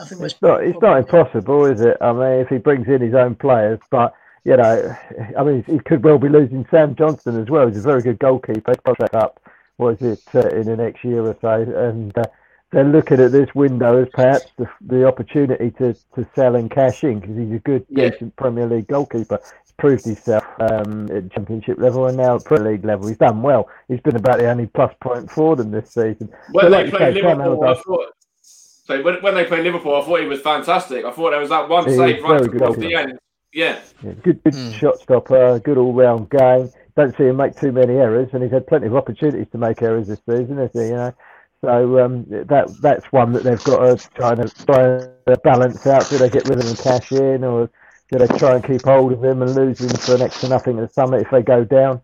I 0.00 0.04
think 0.06 0.22
It's 0.22 0.40
not. 0.40 0.62
It's 0.62 0.80
not 0.80 0.98
impossible, 0.98 1.64
is 1.64 1.80
it? 1.80 1.96
I 2.00 2.12
mean, 2.12 2.40
if 2.40 2.48
he 2.48 2.58
brings 2.58 2.86
in 2.86 3.00
his 3.00 3.14
own 3.14 3.34
players, 3.34 3.80
but 3.90 4.14
you 4.44 4.56
know, 4.56 4.96
I 5.38 5.42
mean, 5.44 5.62
he 5.64 5.78
could 5.78 6.02
well 6.04 6.18
be 6.18 6.28
losing 6.28 6.66
Sam 6.70 6.94
Johnstone 6.94 7.40
as 7.40 7.48
well. 7.48 7.66
He's 7.68 7.78
a 7.78 7.82
very 7.82 8.02
good 8.02 8.18
goalkeeper. 8.18 8.74
Contract 8.76 9.14
up. 9.14 9.40
What 9.76 10.00
is 10.00 10.18
it 10.18 10.34
uh, 10.34 10.48
in 10.48 10.66
the 10.66 10.76
next 10.76 11.04
year 11.04 11.22
or 11.22 11.36
so? 11.40 11.50
And 11.50 12.16
uh, 12.18 12.24
they're 12.70 12.84
looking 12.84 13.20
at 13.20 13.32
this 13.32 13.54
window 13.54 14.02
as 14.02 14.08
perhaps 14.12 14.46
the, 14.56 14.68
the 14.80 15.06
opportunity 15.06 15.70
to, 15.72 15.94
to 16.14 16.26
sell 16.34 16.56
and 16.56 16.70
cash 16.70 17.04
in 17.04 17.20
because 17.20 17.36
he's 17.36 17.52
a 17.52 17.58
good, 17.60 17.86
Yeah. 17.88 18.10
decent 18.10 18.36
Premier 18.36 18.66
League 18.66 18.88
goalkeeper. 18.88 19.38
He's 19.64 19.72
proved 19.78 20.04
himself 20.04 20.44
um, 20.60 21.08
at 21.12 21.30
Championship 21.32 21.78
level 21.78 22.06
and 22.08 22.16
now 22.16 22.36
at 22.36 22.44
Premier 22.44 22.72
League 22.72 22.84
level. 22.84 23.06
He's 23.08 23.18
done 23.18 23.40
well. 23.42 23.68
He's 23.88 24.00
been 24.00 24.16
about 24.16 24.38
the 24.38 24.50
only 24.50 24.66
plus 24.66 24.92
point 25.00 25.30
for 25.30 25.56
them 25.56 25.70
this 25.70 25.90
season. 25.92 26.28
When 26.50 26.64
But 26.66 26.70
they 26.70 26.84
like 26.84 26.90
played 26.90 27.14
Liverpool, 27.14 27.64
I 27.64 27.74
thought. 27.74 28.12
So 28.42 29.02
when, 29.02 29.14
when 29.22 29.34
they 29.34 29.44
played 29.44 29.64
Liverpool, 29.64 29.94
I 29.96 30.04
thought 30.04 30.20
he 30.20 30.26
was 30.26 30.40
fantastic. 30.40 31.04
I 31.04 31.12
thought 31.12 31.30
there 31.30 31.40
was 31.40 31.50
that 31.50 31.68
one 31.68 31.86
He 31.88 31.94
save 31.94 32.22
right 32.22 32.42
towards 32.50 32.78
the 32.78 32.94
end. 32.94 33.18
Yeah, 33.52 33.80
Yeah, 34.02 34.12
good, 34.22 34.42
good 34.44 34.54
Hmm. 34.54 34.70
shot 34.70 35.00
stopper, 35.00 35.58
good 35.60 35.78
all 35.78 35.92
round 35.92 36.30
game. 36.30 36.70
Don't 36.96 37.16
see 37.16 37.24
him 37.24 37.36
make 37.36 37.56
too 37.56 37.72
many 37.72 37.94
errors, 37.94 38.28
and 38.32 38.42
he's 38.42 38.52
had 38.52 38.66
plenty 38.66 38.86
of 38.86 38.96
opportunities 38.96 39.48
to 39.52 39.58
make 39.58 39.82
errors 39.82 40.08
this 40.08 40.20
season, 40.28 40.58
has 40.58 40.70
he? 40.72 40.80
You 40.80 40.96
know, 40.96 41.14
so 41.60 42.04
um, 42.04 42.24
that 42.28 42.74
that's 42.80 43.04
one 43.12 43.32
that 43.32 43.44
they've 43.44 43.62
got 43.64 43.98
to 43.98 44.10
try 44.14 44.32
and 44.32 44.54
try 44.66 44.84
and 45.26 45.42
balance 45.42 45.86
out. 45.86 46.08
Do 46.08 46.18
they 46.18 46.30
get 46.30 46.48
rid 46.48 46.58
of 46.58 46.64
him 46.64 46.70
and 46.70 46.78
cash 46.78 47.12
in, 47.12 47.44
or 47.44 47.70
do 48.10 48.18
they 48.18 48.26
try 48.38 48.54
and 48.54 48.64
keep 48.64 48.84
hold 48.84 49.12
of 49.12 49.24
him 49.24 49.42
and 49.42 49.54
lose 49.54 49.80
him 49.80 49.90
for 49.90 50.18
next 50.18 50.40
to 50.40 50.48
nothing 50.48 50.76
in 50.76 50.82
the 50.82 50.88
summer 50.88 51.18
if 51.18 51.30
they 51.30 51.42
go 51.42 51.64
down? 51.64 52.00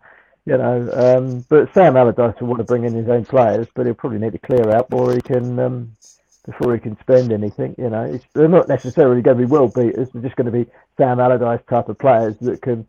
You 0.47 0.59
know, 0.59 0.91
um, 0.93 1.45
but 1.49 1.73
Sam 1.73 1.97
Allardyce 1.97 2.41
will 2.41 2.49
want 2.49 2.59
to 2.59 2.65
bring 2.65 2.85
in 2.85 2.95
his 2.95 3.09
own 3.09 3.25
players, 3.25 3.67
but 3.75 3.87
he'll 3.87 3.95
probably 3.95 4.19
need 4.19 4.33
to 4.33 4.39
clear 4.39 4.71
out 4.71 4.91
before 4.91 5.13
he 5.15 5.21
can 5.21 5.59
um, 5.59 5.97
before 6.45 6.75
he 6.75 6.81
can 6.81 6.99
spend 7.01 7.33
anything. 7.33 7.75
You 7.79 7.91
know, 7.91 8.03
it's, 8.05 8.25
they're 8.35 8.49
not 8.49 8.69
necessarily 8.69 9.23
going 9.23 9.39
to 9.39 9.47
be 9.47 9.51
world 9.51 9.75
beaters. 9.75 10.09
They're 10.13 10.23
just 10.23 10.37
going 10.37 10.47
to 10.47 10.53
be 10.53 10.71
Sam 10.97 11.21
Allardyce 11.21 11.65
type 11.69 11.89
of 11.89 11.99
players 11.99 12.37
that 12.41 12.63
can 12.63 12.87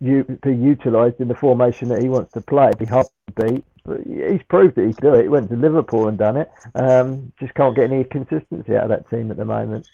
u- 0.00 0.38
be 0.42 0.54
utilised 0.54 1.20
in 1.20 1.28
the 1.28 1.34
formation 1.34 1.88
that 1.88 2.02
he 2.02 2.08
wants 2.08 2.32
to 2.32 2.40
play. 2.40 2.66
It'd 2.68 2.78
be 2.78 2.86
hard 2.86 3.06
to 3.06 3.44
beat, 3.44 3.64
but 3.84 4.00
he's 4.04 4.42
proved 4.48 4.76
that 4.76 4.86
he 4.86 4.92
can 4.94 5.10
do 5.10 5.14
it. 5.14 5.22
He 5.22 5.28
went 5.28 5.50
to 5.50 5.56
Liverpool 5.56 6.08
and 6.08 6.18
done 6.18 6.36
it. 6.36 6.50
Um, 6.74 7.32
just 7.38 7.54
can't 7.54 7.76
get 7.76 7.90
any 7.90 8.04
consistency 8.04 8.76
out 8.76 8.84
of 8.84 8.88
that 8.90 9.08
team 9.10 9.30
at 9.30 9.36
the 9.36 9.44
moment. 9.44 9.88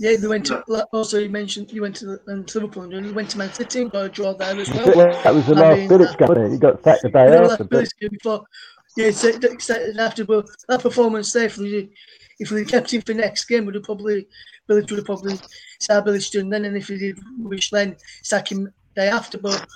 Yeah, 0.00 0.14
they 0.16 0.28
went 0.28 0.46
to. 0.46 0.62
Also, 0.92 1.18
you 1.18 1.28
mentioned 1.28 1.72
you 1.72 1.82
went 1.82 1.96
to, 1.96 2.06
the, 2.06 2.20
um, 2.32 2.44
to 2.44 2.60
Liverpool 2.60 2.84
and 2.84 3.04
you 3.04 3.12
went 3.12 3.30
to 3.30 3.38
Man 3.38 3.52
City 3.52 3.82
and 3.82 3.90
got 3.90 4.04
a 4.04 4.08
draw 4.08 4.32
there 4.32 4.56
as 4.56 4.70
well. 4.70 4.94
that 4.94 5.34
was 5.34 5.46
the 5.46 5.56
I 5.56 5.58
last 5.58 5.76
game. 5.76 6.52
He 6.52 6.58
got 6.58 6.84
sacked 6.84 7.02
the 7.02 7.08
day 7.08 7.18
after. 7.26 7.48
that's 7.48 7.56
But 7.58 7.72
really 7.72 7.88
good 8.00 8.10
before. 8.12 8.44
Yeah, 8.96 9.10
so 9.10 9.28
after 9.98 10.24
well, 10.24 10.44
that 10.68 10.82
performance 10.82 11.32
there, 11.32 11.46
if 11.46 11.58
we 11.58 11.90
if 12.40 12.50
we 12.50 12.64
kept 12.64 12.92
him 12.92 13.02
for 13.02 13.14
next 13.14 13.44
game, 13.44 13.66
we'd 13.66 13.74
have 13.74 13.84
probably 13.84 14.26
Billy 14.66 14.80
would 14.82 14.90
have 14.90 15.04
probably 15.04 15.38
started 15.80 16.04
Billy 16.04 16.20
Stone 16.20 16.50
then, 16.50 16.64
and 16.64 16.76
if 16.76 16.88
he 16.88 16.98
did 16.98 17.18
wish 17.38 17.70
then 17.70 17.96
sack 18.22 18.50
him 18.50 18.72
day 18.94 19.08
after. 19.08 19.38
But 19.38 19.66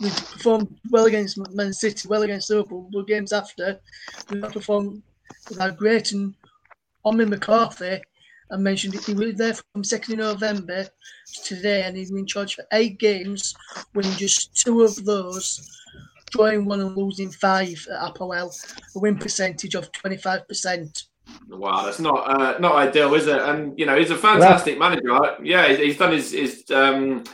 we 0.00 0.08
performed 0.08 0.76
well 0.90 1.06
against 1.06 1.38
Man 1.54 1.72
City, 1.72 2.08
well 2.08 2.22
against 2.22 2.50
Liverpool. 2.50 2.88
But 2.92 3.06
games 3.06 3.32
after, 3.32 3.80
we 4.30 4.40
performed 4.40 5.02
that 5.50 5.76
great. 5.76 6.12
And 6.12 6.34
Omni 7.04 7.26
McCarthy, 7.26 8.02
I 8.50 8.56
mentioned 8.56 8.94
he 8.94 9.14
was 9.14 9.36
there 9.36 9.54
from 9.54 9.82
2nd 9.82 10.12
of 10.14 10.18
November 10.18 10.84
to 10.84 11.42
today, 11.44 11.82
and 11.82 11.96
he's 11.96 12.10
been 12.10 12.20
in 12.20 12.26
charge 12.26 12.56
for 12.56 12.64
eight 12.72 12.98
games, 12.98 13.54
winning 13.94 14.12
just 14.12 14.56
two 14.56 14.82
of 14.82 15.04
those 15.04 15.80
drawing 16.34 16.64
one 16.64 16.80
and 16.80 16.96
losing 16.96 17.30
five 17.30 17.86
at 17.90 18.14
Apoel, 18.14 18.52
a 18.94 18.98
win 18.98 19.16
percentage 19.16 19.74
of 19.74 19.90
25%. 19.92 21.06
Wow, 21.48 21.84
that's 21.84 22.00
not 22.00 22.28
uh, 22.28 22.58
not 22.58 22.74
ideal, 22.74 23.14
is 23.14 23.26
it? 23.26 23.40
And 23.40 23.78
you 23.78 23.86
know, 23.86 23.96
he's 23.96 24.10
a 24.10 24.16
fantastic 24.16 24.78
manager. 24.78 25.36
Yeah, 25.42 25.68
he's, 25.68 25.78
he's 25.78 25.98
done 25.98 26.12
his, 26.12 26.32
his 26.32 26.64
um, 26.70 27.24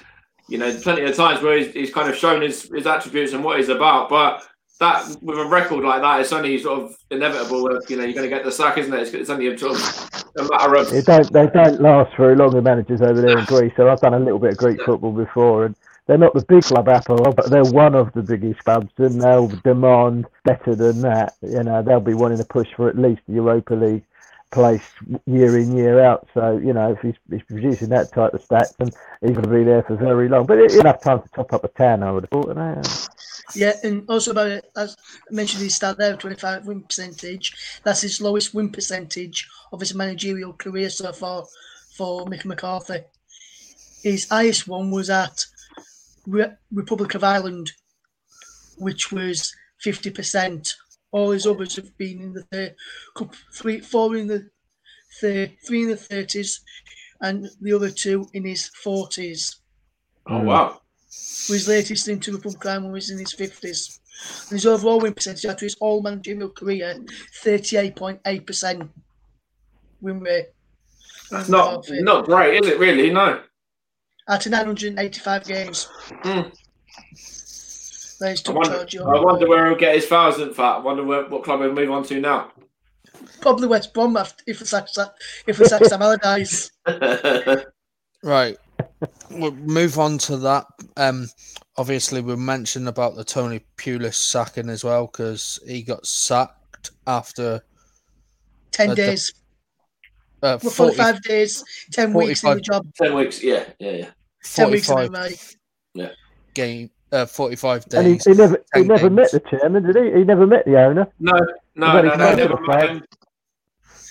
you 0.49 0.59
know, 0.59 0.73
plenty 0.81 1.03
of 1.03 1.17
times 1.17 1.43
where 1.43 1.59
he's, 1.59 1.73
he's 1.73 1.93
kind 1.93 2.09
of 2.09 2.17
shown 2.17 2.43
his, 2.43 2.71
his 2.73 2.87
attributes 2.87 3.33
and 3.33 3.43
what 3.43 3.59
he's 3.59 3.69
about. 3.69 4.09
But 4.09 4.47
that 4.79 5.17
with 5.23 5.39
a 5.39 5.45
record 5.45 5.85
like 5.85 6.03
that, 6.03 6.21
it's 6.21 6.33
only 6.33 6.59
sort 6.59 6.83
of 6.83 6.97
inevitable. 7.11 7.65
That, 7.65 7.85
you 7.89 7.97
know, 7.97 8.05
you're 8.05 8.15
going 8.15 8.31
to 8.31 8.35
get 8.35 8.45
the 8.45 8.53
sack, 8.53 8.79
isn't 8.79 8.93
it? 8.93 9.01
It's, 9.01 9.11
it's 9.13 9.31
only 9.31 9.49
a, 9.49 9.59
sort 9.59 9.77
of 9.77 10.33
a 10.39 10.45
matter 10.45 10.77
of 10.77 10.91
They 10.91 11.03
don't 11.03 11.33
they 11.33 11.47
don't 11.49 11.81
last 11.81 12.17
very 12.17 12.37
long. 12.37 12.53
The 12.53 12.63
managers 12.63 13.01
over 13.01 13.21
there 13.21 13.39
in 13.39 13.45
Greece. 13.47 13.73
So 13.77 13.89
I've 13.89 14.01
done 14.01 14.15
a 14.15 14.21
little 14.21 14.39
bit 14.39 14.53
of 14.53 14.59
Greek 14.59 14.81
football 14.83 15.13
before, 15.13 15.67
and 15.67 15.77
they're 16.11 16.19
not 16.19 16.35
the 16.35 16.45
big 16.45 16.65
club 16.65 16.87
Apoel, 16.87 17.37
but 17.37 17.51
they're 17.51 17.63
one 17.63 17.95
of 17.95 18.13
the 18.15 18.23
biggest 18.23 18.65
clubs, 18.65 18.91
and 18.99 19.23
they'll 19.23 19.47
demand 19.47 20.27
better 20.45 20.75
than 20.75 21.03
that. 21.03 21.35
You 21.41 21.63
know, 21.63 21.85
they'll 21.85 22.01
be 22.01 22.15
wanting 22.15 22.39
to 22.39 22.45
push 22.45 22.67
for 22.75 22.89
at 22.89 22.99
least 22.99 23.23
the 23.29 23.35
Europa 23.35 23.75
League 23.75 24.05
place 24.51 24.83
year 25.27 25.57
in 25.57 25.77
year 25.77 26.01
out. 26.01 26.27
So 26.35 26.59
you 26.59 26.73
know, 26.73 26.91
if 26.91 26.99
he's, 26.99 27.15
he's 27.31 27.45
producing 27.45 27.91
that 27.91 28.13
type 28.13 28.35
of 28.35 28.43
stats, 28.43 28.77
then 28.79 28.91
he's 29.21 29.37
going 29.37 29.45
to 29.45 29.49
be 29.49 29.63
there 29.63 29.85
for 29.85 29.95
very 29.95 30.29
long. 30.29 30.47
But 30.47 30.59
it's 30.59 30.75
enough 30.75 31.01
time 31.01 31.23
to 31.23 31.29
top 31.29 31.53
up 31.53 31.63
a 31.63 31.69
ten, 31.69 32.03
I 32.03 32.11
would 32.11 32.25
have 32.25 32.31
thought. 32.31 32.49
You 32.49 32.55
know? 32.55 32.83
Yeah, 33.55 33.75
and 33.85 34.05
also 34.11 34.33
about 34.33 34.49
it, 34.49 34.69
as 34.77 34.97
I 35.31 35.33
mentioned, 35.33 35.63
his 35.63 35.77
start 35.77 35.97
there, 35.97 36.17
25 36.17 36.67
win 36.67 36.83
percentage. 36.83 37.81
That's 37.85 38.01
his 38.01 38.21
lowest 38.21 38.53
win 38.53 38.71
percentage 38.71 39.49
of 39.73 39.79
his 39.79 39.95
managerial 39.95 40.55
career 40.55 40.91
so 40.91 41.13
far 41.13 41.45
for 41.97 42.27
Mick 42.27 42.45
McCarthy. 42.45 43.05
His 44.03 44.29
highest 44.29 44.67
one 44.67 44.91
was 44.91 45.09
at 45.09 45.47
Re- 46.27 46.53
Republic 46.73 47.15
of 47.15 47.25
Ireland, 47.25 47.71
which 48.77 49.13
was 49.13 49.55
50%. 49.85 50.73
All 51.13 51.31
his 51.31 51.47
others 51.47 51.77
have 51.77 51.97
been 51.99 52.21
in 52.21 52.33
the 52.33 52.43
thir- 52.45 52.75
couple, 53.17 53.37
three, 53.53 53.81
four 53.81 54.17
in 54.17 54.27
the 54.27 54.49
thir- 55.21 55.51
three 55.67 55.83
in 55.83 55.89
the 55.89 55.97
30s, 55.97 56.61
and 57.21 57.49
the 57.61 57.73
other 57.73 57.91
two 57.91 58.29
in 58.33 58.45
his 58.45 58.71
40s. 58.85 59.57
oh 60.27 60.33
mm. 60.33 60.45
wow, 60.45 60.81
His 61.09 61.67
latest 61.69 62.09
into 62.09 62.33
Republic 62.33 62.65
of 62.65 62.71
Ireland 62.71 62.93
was 62.93 63.11
in 63.11 63.19
his 63.19 63.35
50s. 63.35 63.99
And 64.51 64.53
his 64.53 64.67
overall 64.67 65.01
win 65.01 65.15
percentage 65.15 65.47
after 65.47 65.65
his 65.65 65.77
all 65.81 66.03
managerial 66.03 66.51
career, 66.51 66.95
38.8% 67.43 68.89
win 70.03 70.21
rate. 70.21 70.49
that's 71.31 71.49
not 71.49 71.85
not 71.91 72.27
great, 72.27 72.63
is 72.63 72.71
it? 72.71 72.79
Really? 72.79 73.11
No. 73.11 73.43
Out 74.31 74.47
of 74.47 74.53
985 74.53 75.45
games. 75.45 75.89
There's 78.21 78.43
I 78.47 78.53
wonder. 78.53 78.87
I 79.03 79.21
wonder 79.21 79.49
where 79.49 79.67
he'll 79.67 79.77
get 79.77 79.95
his 79.97 80.07
thousandth 80.07 80.59
at. 80.59 80.77
I 80.77 80.79
wonder 80.79 81.03
where, 81.05 81.25
what 81.29 81.43
club 81.43 81.61
he'll 81.61 81.73
move 81.73 81.91
on 81.91 82.05
to 82.05 82.21
now. 82.21 82.53
Probably 83.41 83.67
West 83.67 83.93
Brom 83.93 84.17
after, 84.17 84.45
if 84.47 84.59
the 84.61 84.67
sack 84.67 84.87
if 85.47 85.57
the 85.57 85.67
sack 85.67 85.85
Sam 85.85 86.01
Allardyce. 86.03 86.71
Right. 88.23 88.59
We'll 89.31 89.53
move 89.53 89.99
on 89.99 90.19
to 90.19 90.37
that. 90.37 90.67
Um, 90.99 91.27
obviously, 91.79 92.21
we 92.21 92.37
mentioned 92.37 92.87
about 92.87 93.17
the 93.17 93.25
Tony 93.25 93.65
Pulis 93.79 94.13
sacking 94.13 94.69
as 94.69 94.85
well 94.85 95.07
because 95.07 95.59
he 95.67 95.83
got 95.83 96.07
sacked 96.07 96.91
after 97.07 97.63
10 98.73 98.91
Uh, 98.91 98.95
the- 98.95 98.97
days. 98.97 99.33
uh, 100.43 100.59
Well, 100.63 100.71
40, 100.71 100.97
45 100.97 101.23
days, 101.23 101.65
10 101.93 102.13
weeks 102.13 102.45
in 102.45 102.55
the 102.57 102.61
job. 102.61 102.87
Ten 102.95 103.15
weeks. 103.15 103.43
Yeah, 103.43 103.65
yeah, 103.79 103.91
yeah. 103.93 104.11
10 104.45 104.71
weeks 104.71 104.89
in 104.89 104.97
the 104.97 105.03
45 105.09 105.57
right. 105.97 106.11
game, 106.55 106.91
uh, 107.13 107.27
45 107.27 107.87
And 107.93 108.07
he, 108.07 108.13
days. 108.15 108.25
he 108.25 108.33
never 108.35 108.57
he 108.75 108.81
ten 108.81 108.87
never 108.89 109.11
met 109.11 109.31
the 109.33 109.41
chairman, 109.41 109.83
did 109.87 109.97
he? 109.97 110.19
He 110.19 110.25
never 110.25 110.47
met 110.47 110.65
the 110.65 110.79
owner. 110.83 111.07
No, 111.19 111.33
no, 111.75 111.93
But 111.93 112.03
no, 112.03 112.15
no, 112.17 112.35
never 112.35 112.49
the 112.57 112.63
flag. 112.65 112.89
mind. 112.91 113.07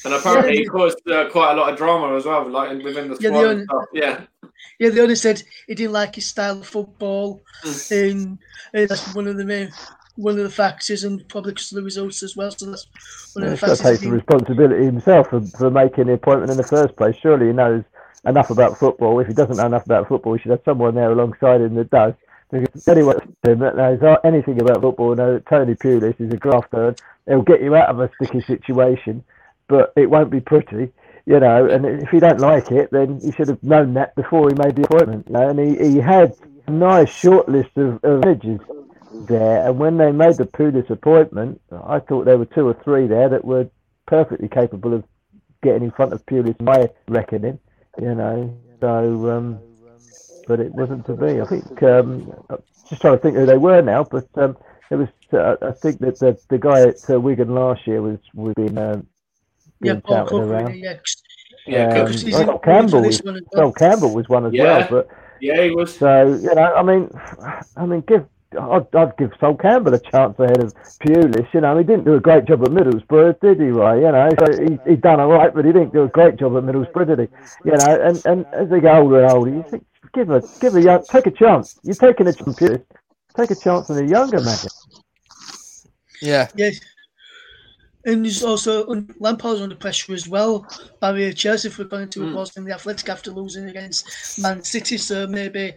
And 0.05 0.13
apparently, 0.13 0.57
he 0.57 0.65
caused 0.65 0.97
uh, 1.09 1.29
quite 1.29 1.51
a 1.53 1.55
lot 1.55 1.71
of 1.73 1.77
drama 1.77 2.15
as 2.15 2.25
well, 2.25 2.47
like 2.49 2.69
within 2.83 3.09
the 3.09 3.17
Yeah, 3.19 3.31
the 3.31 3.35
squad. 3.35 3.45
only- 3.45 3.65
Yeah, 3.93 4.21
Yeah, 4.79 4.89
the 4.89 5.01
owner 5.03 5.15
said 5.15 5.43
he 5.67 5.75
didn't 5.75 5.91
like 5.91 6.15
his 6.15 6.25
style 6.27 6.59
of 6.59 6.65
football, 6.67 7.41
Mm. 7.65 7.91
and, 8.11 8.37
and 8.73 8.87
that's 8.89 9.13
one 9.13 9.27
of 9.27 9.35
the 9.35 9.43
main, 9.43 9.71
one 10.15 10.37
of 10.37 10.43
the 10.43 10.49
factors, 10.49 11.03
and 11.03 11.27
probably 11.27 11.51
because 11.51 11.71
of 11.73 11.77
the 11.77 11.83
results 11.83 12.23
as 12.23 12.37
well. 12.37 12.49
So 12.51 12.67
that's 12.67 12.87
one 13.33 13.43
of 13.43 13.49
the 13.49 13.55
He's 13.57 13.59
got 13.61 13.67
to 13.67 13.75
factors. 13.75 13.79
take 13.81 13.91
he 13.99 14.05
some 14.05 14.11
didn't- 14.17 14.25
responsibility 14.27 14.85
himself 14.85 15.29
for, 15.29 15.41
for 15.57 15.69
making 15.69 16.05
the 16.07 16.13
appointment 16.13 16.51
in 16.51 16.57
the 16.57 16.63
first 16.63 16.95
place. 16.95 17.17
Surely 17.21 17.47
he 17.47 17.53
knows 17.53 17.83
enough 18.25 18.49
about 18.49 18.77
football. 18.77 19.19
If 19.19 19.27
he 19.27 19.33
doesn't 19.33 19.57
know 19.57 19.65
enough 19.65 19.85
about 19.85 20.07
football, 20.07 20.33
he 20.33 20.41
should 20.41 20.51
have 20.51 20.61
someone 20.65 20.95
there 20.95 21.11
alongside 21.11 21.61
him 21.61 21.75
that 21.75 21.89
does. 21.89 22.13
Because 22.51 22.85
him 22.87 23.59
that 23.59 23.75
knows 23.75 24.17
anything 24.23 24.59
about 24.59 24.81
football 24.81 25.15
know 25.15 25.33
that 25.33 25.45
Tony 25.45 25.75
Pulis 25.75 26.19
is 26.19 26.33
a 26.33 26.37
grafter. 26.37 26.95
He'll 27.27 27.43
get 27.43 27.61
you 27.61 27.75
out 27.75 27.89
of 27.89 27.99
a 27.99 28.09
sticky 28.15 28.41
situation, 28.41 29.23
but 29.67 29.93
it 29.95 30.09
won't 30.09 30.31
be 30.31 30.39
pretty 30.39 30.91
you 31.29 31.39
know, 31.39 31.67
and 31.67 31.85
if 31.85 32.09
he 32.09 32.19
don't 32.19 32.39
like 32.39 32.71
it, 32.71 32.89
then 32.89 33.19
he 33.23 33.31
should 33.31 33.49
have 33.49 33.61
known 33.61 33.93
that 33.93 34.15
before 34.15 34.49
he 34.49 34.55
made 34.55 34.75
the 34.75 34.83
appointment. 34.83 35.27
You 35.27 35.33
know? 35.33 35.49
And 35.49 35.59
he, 35.59 35.91
he 35.91 35.97
had 35.99 36.33
a 36.65 36.71
nice 36.71 37.09
short 37.09 37.47
list 37.47 37.69
of, 37.75 38.03
of 38.03 38.25
managers 38.25 38.59
there, 39.27 39.67
and 39.67 39.77
when 39.77 39.97
they 39.97 40.11
made 40.11 40.37
the 40.37 40.45
Pulis 40.45 40.89
appointment, 40.89 41.61
I 41.71 41.99
thought 41.99 42.25
there 42.25 42.39
were 42.39 42.45
two 42.45 42.67
or 42.67 42.73
three 42.83 43.05
there 43.05 43.29
that 43.29 43.45
were 43.45 43.69
perfectly 44.07 44.47
capable 44.47 44.95
of 44.95 45.03
getting 45.61 45.83
in 45.83 45.91
front 45.91 46.13
of 46.13 46.25
Pulis, 46.25 46.59
my 46.59 46.89
reckoning, 47.07 47.59
you 48.01 48.15
know. 48.15 48.57
So, 48.81 49.29
um, 49.29 49.59
but 50.47 50.59
it 50.59 50.71
wasn't 50.73 51.05
to 51.07 51.13
be. 51.15 51.41
I 51.41 51.45
think 51.45 51.83
um, 51.83 52.31
just 52.89 53.01
trying 53.01 53.17
to 53.17 53.21
think 53.21 53.35
who 53.35 53.45
they 53.45 53.57
were 53.57 53.81
now, 53.81 54.03
but 54.03 54.27
um, 54.35 54.57
it 54.89 54.95
was. 54.95 55.09
Uh, 55.31 55.55
I 55.61 55.71
think 55.71 55.99
that 55.99 56.17
the 56.19 56.39
the 56.49 56.57
guy 56.57 56.81
at 56.81 57.09
uh, 57.09 57.19
Wigan 57.19 57.53
last 57.53 57.85
year 57.85 58.01
was 58.01 58.19
was 58.33 58.53
being 58.55 58.77
uh, 58.77 59.01
Yeah, 59.81 59.93
being 59.93 60.01
Paul 60.01 60.25
Cook, 60.25 60.43
around. 60.43 60.75
yeah. 60.79 60.95
Yeah, 61.67 61.83
Um, 61.87 61.91
Cook- 61.95 62.07
Because 62.07 62.21
he's 62.23 62.39
in- 62.39 62.59
Campbell 62.59 63.01
was 63.03 63.21
well. 63.23 63.37
well, 63.53 63.71
Campbell 63.73 64.13
was 64.15 64.27
one 64.29 64.45
as 64.47 64.53
Yeah. 64.53 64.63
well, 64.63 64.87
but 64.89 65.07
yeah, 65.41 65.61
he 65.63 65.71
was. 65.71 65.95
so 65.97 66.27
you 66.27 66.55
know, 66.55 66.73
I 66.73 66.81
mean, 66.83 67.09
I 67.77 67.85
mean, 67.85 68.01
give 68.01 68.25
I'd, 68.57 68.95
I'd 68.95 69.17
give 69.17 69.31
Sol 69.39 69.55
Campbell 69.55 69.93
a 69.93 69.99
chance 69.99 70.37
ahead 70.39 70.63
of 70.63 70.73
Pulis. 70.99 71.53
You 71.53 71.61
know, 71.61 71.77
he 71.77 71.83
didn't 71.83 72.05
do 72.05 72.15
a 72.15 72.19
great 72.19 72.45
job 72.45 72.63
at 72.63 72.69
Middlesbrough, 72.69 73.39
did 73.41 73.59
he? 73.59 73.67
Right? 73.67 73.97
You 73.97 74.11
know, 74.11 74.29
so 74.39 74.63
he 74.63 74.79
he 74.89 74.95
done 74.95 75.19
all 75.19 75.29
right, 75.29 75.53
but 75.53 75.65
he 75.65 75.71
didn't 75.71 75.93
do 75.93 76.03
a 76.03 76.07
great 76.07 76.37
job 76.37 76.57
at 76.57 76.63
Middlesbrough, 76.63 77.07
did 77.07 77.19
he? 77.19 77.27
You 77.65 77.77
know, 77.77 78.01
and 78.01 78.25
and 78.25 78.45
as 78.53 78.69
they 78.69 78.81
get 78.81 78.95
older 78.95 79.23
and 79.23 79.31
older, 79.31 79.51
you 79.51 79.63
think 79.69 79.85
give 80.13 80.29
a 80.31 80.41
give 80.59 80.75
a 80.75 80.81
young 80.81 81.03
take 81.03 81.27
a 81.27 81.31
chance. 81.31 81.79
You're 81.83 81.95
taking 81.95 82.27
a 82.27 82.33
chance, 82.33 82.55
Pulis. 82.57 82.83
Take 83.37 83.51
a 83.51 83.55
chance 83.55 83.89
on 83.89 84.03
a 84.03 84.07
younger 84.07 84.41
man. 84.41 84.57
Yeah, 86.21 86.47
Yes. 86.55 86.79
And 88.05 88.23
there's 88.23 88.43
also 88.43 88.85
Lampard's 89.19 89.61
under 89.61 89.75
pressure 89.75 90.13
as 90.13 90.27
well. 90.27 90.65
Barry 91.01 91.33
Chelsea 91.33 91.69
for 91.69 91.83
going 91.83 92.09
to 92.09 92.23
a 92.23 92.27
Mm. 92.27 92.33
Boston 92.33 92.63
the 92.63 92.73
Athletic 92.73 93.09
after 93.09 93.29
losing 93.29 93.69
against 93.69 94.39
Man 94.41 94.63
City, 94.63 94.97
so 94.97 95.27
maybe 95.27 95.73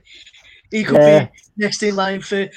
he 0.73 0.83
could 0.85 0.97
Yeah. 1.01 1.25
be 1.27 1.31
next 1.65 1.83
in 1.83 1.95
line 1.95 2.21
for 2.21 2.49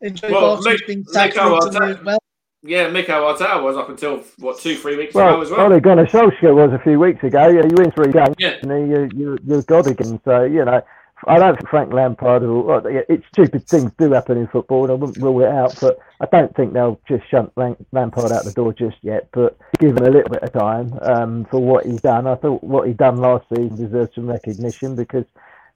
enjoy 0.00 0.30
Well, 0.30 0.56
Barton's 0.56 0.66
Mick- 0.82 0.86
being 0.86 1.04
Mick 1.04 1.08
sacked 1.10 1.36
Howard- 1.36 1.64
recently 1.64 1.90
as 1.92 2.04
well. 2.04 2.18
Yeah, 2.64 2.88
Mikel 2.90 3.20
Arteta 3.22 3.60
was 3.60 3.76
up 3.76 3.88
until 3.88 4.18
what 4.38 4.58
two, 4.60 4.76
three 4.76 4.96
weeks 4.96 5.14
Well, 5.14 5.34
ago 5.34 5.42
as 5.42 5.50
well. 5.50 5.72
Ole 5.72 5.80
Gunnar 5.80 6.06
Solskjaer 6.06 6.54
was 6.54 6.72
a 6.72 6.78
few 6.78 7.00
weeks 7.00 7.24
ago. 7.24 7.48
Yeah, 7.48 7.62
know, 7.62 7.68
you 7.68 7.74
win 7.76 7.90
three 7.90 8.12
games, 8.12 8.36
Yeah. 8.38 8.54
and 8.62 8.70
then 8.70 8.88
you, 8.88 9.08
you, 9.16 9.38
you're 9.44 9.62
God 9.62 9.88
again. 9.88 10.20
So, 10.24 10.44
you 10.44 10.64
know, 10.64 10.80
I 11.26 11.38
don't 11.40 11.56
think 11.56 11.68
Frank 11.68 11.92
Lampard 11.92 12.42
will. 12.44 12.62
Well, 12.62 12.88
yeah, 12.88 13.00
it's 13.08 13.26
stupid 13.32 13.66
things 13.66 13.90
do 13.98 14.12
happen 14.12 14.38
in 14.38 14.46
football, 14.46 14.84
and 14.84 14.92
I 14.92 14.94
wouldn't 14.94 15.18
rule 15.22 15.42
it 15.42 15.48
out, 15.48 15.76
but 15.80 15.98
I 16.20 16.26
don't 16.26 16.54
think 16.54 16.72
they'll 16.72 17.00
just 17.08 17.28
shunt 17.28 17.50
Lam- 17.56 17.76
Lampard 17.90 18.30
out 18.30 18.44
the 18.44 18.52
door 18.52 18.72
just 18.72 18.96
yet. 19.02 19.26
But 19.32 19.56
give 19.80 19.96
him 19.96 20.04
a 20.04 20.10
little 20.10 20.30
bit 20.30 20.42
of 20.44 20.52
time 20.52 20.96
um, 21.02 21.44
for 21.50 21.58
what 21.60 21.84
he's 21.86 22.00
done. 22.00 22.28
I 22.28 22.36
thought 22.36 22.62
what 22.62 22.86
he 22.86 22.92
done 22.94 23.16
last 23.16 23.44
season 23.48 23.76
deserves 23.76 24.14
some 24.14 24.28
recognition 24.28 24.94
because, 24.94 25.24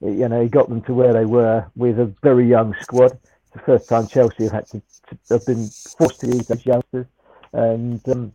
you 0.01 0.27
know, 0.27 0.41
he 0.41 0.49
got 0.49 0.69
them 0.69 0.81
to 0.83 0.93
where 0.93 1.13
they 1.13 1.25
were 1.25 1.65
with 1.75 1.99
a 1.99 2.13
very 2.23 2.47
young 2.47 2.75
squad. 2.81 3.13
It's 3.13 3.53
the 3.53 3.59
first 3.59 3.89
time 3.89 4.07
Chelsea 4.07 4.43
have 4.43 4.53
had 4.53 4.67
to, 4.67 4.81
to 5.09 5.33
have 5.33 5.45
been 5.45 5.67
forced 5.97 6.21
to 6.21 6.27
use 6.27 6.47
those 6.47 6.65
youngsters, 6.65 7.07
and 7.53 8.07
um, 8.09 8.33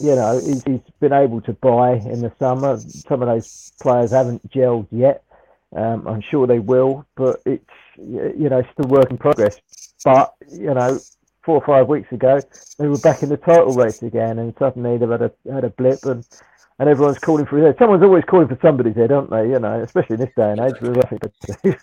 you 0.00 0.14
know, 0.14 0.38
he's, 0.38 0.62
he's 0.64 0.80
been 1.00 1.12
able 1.12 1.40
to 1.42 1.52
buy 1.54 1.94
in 1.94 2.20
the 2.20 2.32
summer. 2.38 2.78
Some 2.78 3.22
of 3.22 3.28
those 3.28 3.72
players 3.80 4.12
haven't 4.12 4.48
gelled 4.50 4.86
yet. 4.90 5.24
Um, 5.74 6.06
I'm 6.06 6.20
sure 6.20 6.46
they 6.46 6.60
will, 6.60 7.06
but 7.16 7.40
it's 7.44 7.64
you 7.96 8.48
know 8.48 8.62
still 8.72 8.88
work 8.88 9.10
in 9.10 9.18
progress. 9.18 9.60
But 10.04 10.34
you 10.50 10.72
know, 10.72 10.98
four 11.42 11.56
or 11.56 11.66
five 11.66 11.88
weeks 11.88 12.10
ago 12.12 12.40
they 12.78 12.88
were 12.88 12.98
back 12.98 13.22
in 13.22 13.28
the 13.28 13.36
title 13.36 13.74
race 13.74 14.02
again, 14.02 14.38
and 14.38 14.54
suddenly 14.58 14.96
they've 14.96 15.10
had 15.10 15.22
a 15.22 15.32
had 15.52 15.64
a 15.64 15.70
blip, 15.70 16.04
and 16.04 16.26
and 16.78 16.88
everyone's 16.88 17.18
calling 17.18 17.46
for 17.46 17.56
his 17.56 17.66
head. 17.66 17.76
Someone's 17.78 18.02
always 18.02 18.24
calling 18.24 18.48
for 18.48 18.58
somebody's 18.62 18.96
head, 18.96 19.12
aren't 19.12 19.30
they? 19.30 19.48
You 19.50 19.58
know, 19.58 19.82
especially 19.82 20.14
in 20.14 20.20
this 20.20 20.34
day 20.36 20.52
and 20.52 20.60
age 20.60 20.80
with 20.80 20.96
nothing. 20.96 21.74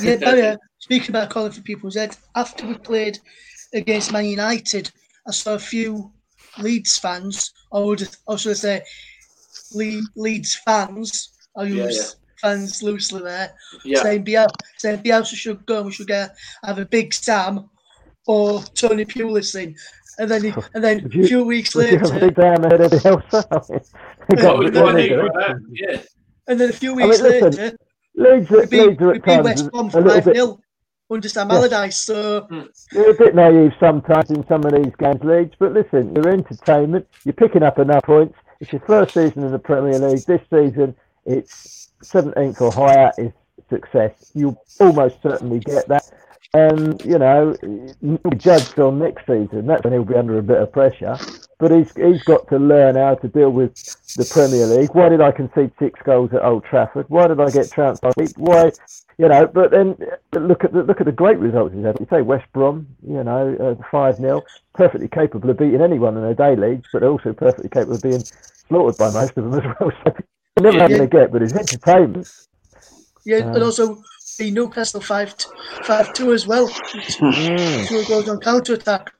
Yeah, 0.00 0.16
but, 0.16 0.38
uh, 0.38 0.56
speaking 0.78 1.10
about 1.10 1.30
calling 1.30 1.52
for 1.52 1.60
people's 1.60 1.96
head, 1.96 2.16
after 2.34 2.66
we 2.66 2.74
played 2.74 3.18
against 3.74 4.12
Man 4.12 4.24
United, 4.24 4.90
I 5.26 5.32
saw 5.32 5.54
a 5.54 5.58
few 5.58 6.12
Leeds 6.58 6.98
fans, 6.98 7.52
or 7.70 7.86
would 7.86 8.08
or 8.26 8.38
should 8.38 8.56
say, 8.56 8.82
Le- 9.72 10.02
Leeds 10.16 10.54
fans. 10.64 11.32
I 11.56 11.64
Yeah, 11.64 11.84
use 11.84 12.16
fans 12.40 12.82
loosely 12.82 13.22
there. 13.22 13.54
Yeah, 13.84 14.02
saying 14.02 14.24
Bielsa, 14.24 14.54
saying 14.78 15.02
Bielsa 15.02 15.34
should 15.34 15.66
go 15.66 15.78
and 15.78 15.86
we 15.86 15.92
should 15.92 16.06
get 16.06 16.36
have 16.64 16.78
a 16.78 16.86
big 16.86 17.12
Sam 17.14 17.68
or 18.26 18.62
Tony 18.74 19.04
Pulis 19.04 19.60
in. 19.60 19.74
And 20.18 20.30
then, 20.30 20.44
he, 20.44 20.54
and 20.74 20.84
then 20.84 21.06
a 21.06 21.08
few 21.22 21.44
weeks 21.44 21.74
Would 21.74 21.90
you 21.90 21.98
have 21.98 22.12
a 22.12 22.14
later, 22.14 22.18
big 22.18 22.34
damn 22.36 22.64
ahead 22.64 22.80
of 22.82 22.92
Bielsa? 22.92 23.84
They 24.28 24.36
What 24.36 24.42
got 24.42 24.58
was 24.58 24.70
rid 24.70 24.76
of 24.76 24.82
what 24.82 24.88
I 24.88 24.92
it, 24.92 24.96
think 24.96 25.08
didn't 25.08 25.26
about 25.26 25.34
they? 25.34 25.54
that? 25.54 25.60
Yeah, 25.70 26.02
and 26.48 26.60
then 26.60 26.70
a 26.70 26.72
few 26.72 26.94
mean, 26.96 27.08
weeks 27.08 27.20
listen, 27.20 27.52
later, 27.52 27.76
Leeds, 28.16 28.50
we 28.50 28.66
beat, 28.66 28.88
Leeds 28.88 29.02
are 29.02 29.08
we 29.12 29.14
at 29.14 29.24
beat 29.24 29.42
West 29.42 29.70
Brom 29.70 29.90
little 30.00 30.22
5 30.22 30.24
bit 30.24 30.36
0 30.36 30.60
under 31.10 31.28
Sam. 31.28 31.50
Allardyce. 31.50 31.96
So, 32.00 32.48
You're 32.92 33.10
a 33.10 33.14
bit 33.14 33.34
naive 33.34 33.72
sometimes 33.80 34.30
in 34.30 34.46
some 34.46 34.64
of 34.64 34.72
these 34.72 34.94
games, 34.98 35.22
Leeds, 35.22 35.54
but 35.58 35.72
listen, 35.72 36.14
you're 36.14 36.28
entertainment. 36.28 37.06
You're 37.24 37.34
picking 37.34 37.62
up 37.62 37.78
enough 37.78 38.04
points. 38.04 38.38
It's 38.60 38.72
your 38.72 38.82
first 38.82 39.14
season 39.14 39.44
in 39.44 39.52
the 39.52 39.58
Premier 39.58 39.98
League. 39.98 40.24
This 40.26 40.42
season, 40.50 40.96
it's 41.26 41.90
17th 42.04 42.60
or 42.60 42.72
higher 42.72 43.12
is 43.18 43.32
success. 43.70 44.32
You'll 44.34 44.60
almost 44.80 45.22
certainly 45.22 45.60
get 45.60 45.88
that. 45.88 46.04
And, 46.56 46.98
you 47.04 47.18
know, 47.18 47.54
you'll 48.00 48.30
be 48.30 48.36
judged 48.36 48.78
on 48.78 48.98
next 48.98 49.26
season. 49.26 49.66
That's 49.66 49.84
when 49.84 49.92
he'll 49.92 50.04
be 50.04 50.14
under 50.14 50.38
a 50.38 50.42
bit 50.42 50.56
of 50.62 50.72
pressure. 50.72 51.18
But 51.58 51.70
he's, 51.70 51.86
he's 51.96 52.22
got 52.24 52.48
to 52.48 52.56
learn 52.58 52.96
how 52.96 53.16
to 53.16 53.28
deal 53.28 53.50
with 53.50 53.72
the 54.16 54.24
Premier 54.24 54.66
League. 54.66 54.90
Why 54.94 55.10
did 55.10 55.20
I 55.20 55.32
concede 55.32 55.72
six 55.78 56.00
goals 56.04 56.30
at 56.32 56.42
Old 56.42 56.64
Trafford? 56.64 57.06
Why 57.08 57.26
did 57.28 57.40
I 57.40 57.50
get 57.50 57.70
trounced? 57.72 58.02
Why 58.36 58.72
you 59.18 59.28
know, 59.28 59.46
but 59.46 59.70
then 59.70 59.96
uh, 60.34 60.38
look 60.38 60.64
at 60.64 60.72
the 60.72 60.82
look 60.82 61.00
at 61.00 61.06
the 61.06 61.12
great 61.12 61.38
results 61.38 61.74
he's 61.74 61.84
had. 61.84 61.98
You 61.98 62.06
say 62.10 62.20
West 62.20 62.44
Brom, 62.52 62.86
you 63.06 63.24
know, 63.24 63.56
uh, 63.58 63.82
five 63.90 64.16
0 64.16 64.44
perfectly 64.74 65.08
capable 65.08 65.48
of 65.50 65.58
beating 65.58 65.80
anyone 65.80 66.16
in 66.16 66.22
their 66.22 66.34
day 66.34 66.54
leagues, 66.54 66.84
but 66.92 67.02
also 67.02 67.32
perfectly 67.32 67.70
capable 67.70 67.94
of 67.96 68.02
being 68.02 68.24
slaughtered 68.68 68.98
by 68.98 69.10
most 69.10 69.36
of 69.36 69.44
them 69.44 69.54
as 69.54 69.76
well. 69.80 69.90
So 70.58 70.62
never 70.64 70.78
Yeah. 70.78 70.88
going 70.88 71.00
to 71.00 71.06
get, 71.06 71.32
but 71.32 71.42
it's 71.42 71.54
entertainment. 71.54 72.28
yeah, 73.26 73.40
Um, 73.40 73.54
and 73.56 73.62
also 73.62 74.02
beat 74.38 74.52
Newcastle 74.54 75.00
5 75.00 75.34
5 75.84 76.12
2 76.12 76.32
as 76.32 76.46
well. 76.46 76.68
Mm. 76.68 77.86
Two 77.88 78.04
goals 78.06 78.28
on 78.28 78.40
counter 78.40 78.74
attack. 78.74 79.12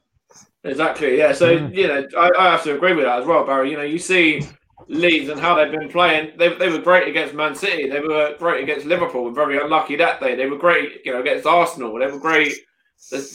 exactly. 0.63 1.17
Yeah, 1.17 1.31
so 1.33 1.57
Mm. 1.57 1.75
you 1.75 1.87
know, 1.87 2.07
I, 2.17 2.29
I 2.37 2.51
have 2.51 2.63
to 2.63 2.75
agree 2.75 2.93
with 2.93 3.05
that 3.05 3.19
as 3.21 3.25
well, 3.25 3.45
Barry. 3.45 3.71
You 3.71 3.77
know, 3.77 3.83
you 3.83 3.99
see 3.99 4.43
Leeds 4.87 5.29
and 5.29 5.39
how 5.39 5.55
they've 5.55 5.71
been 5.71 5.89
playing. 5.89 6.33
They, 6.37 6.53
they 6.55 6.69
were 6.69 6.79
great 6.79 7.07
against 7.07 7.33
Man 7.33 7.55
City. 7.55 7.89
They 7.89 7.99
were 7.99 8.35
great 8.37 8.63
against 8.63 8.85
Liverpool. 8.85 9.31
Very 9.31 9.57
unlucky 9.59 9.95
that 9.97 10.19
day. 10.19 10.35
They 10.35 10.45
were 10.47 10.57
great, 10.57 11.01
you 11.05 11.13
know, 11.13 11.21
against 11.21 11.45
Arsenal. 11.45 11.97
They 11.99 12.07
were 12.07 12.19
great. 12.19 12.53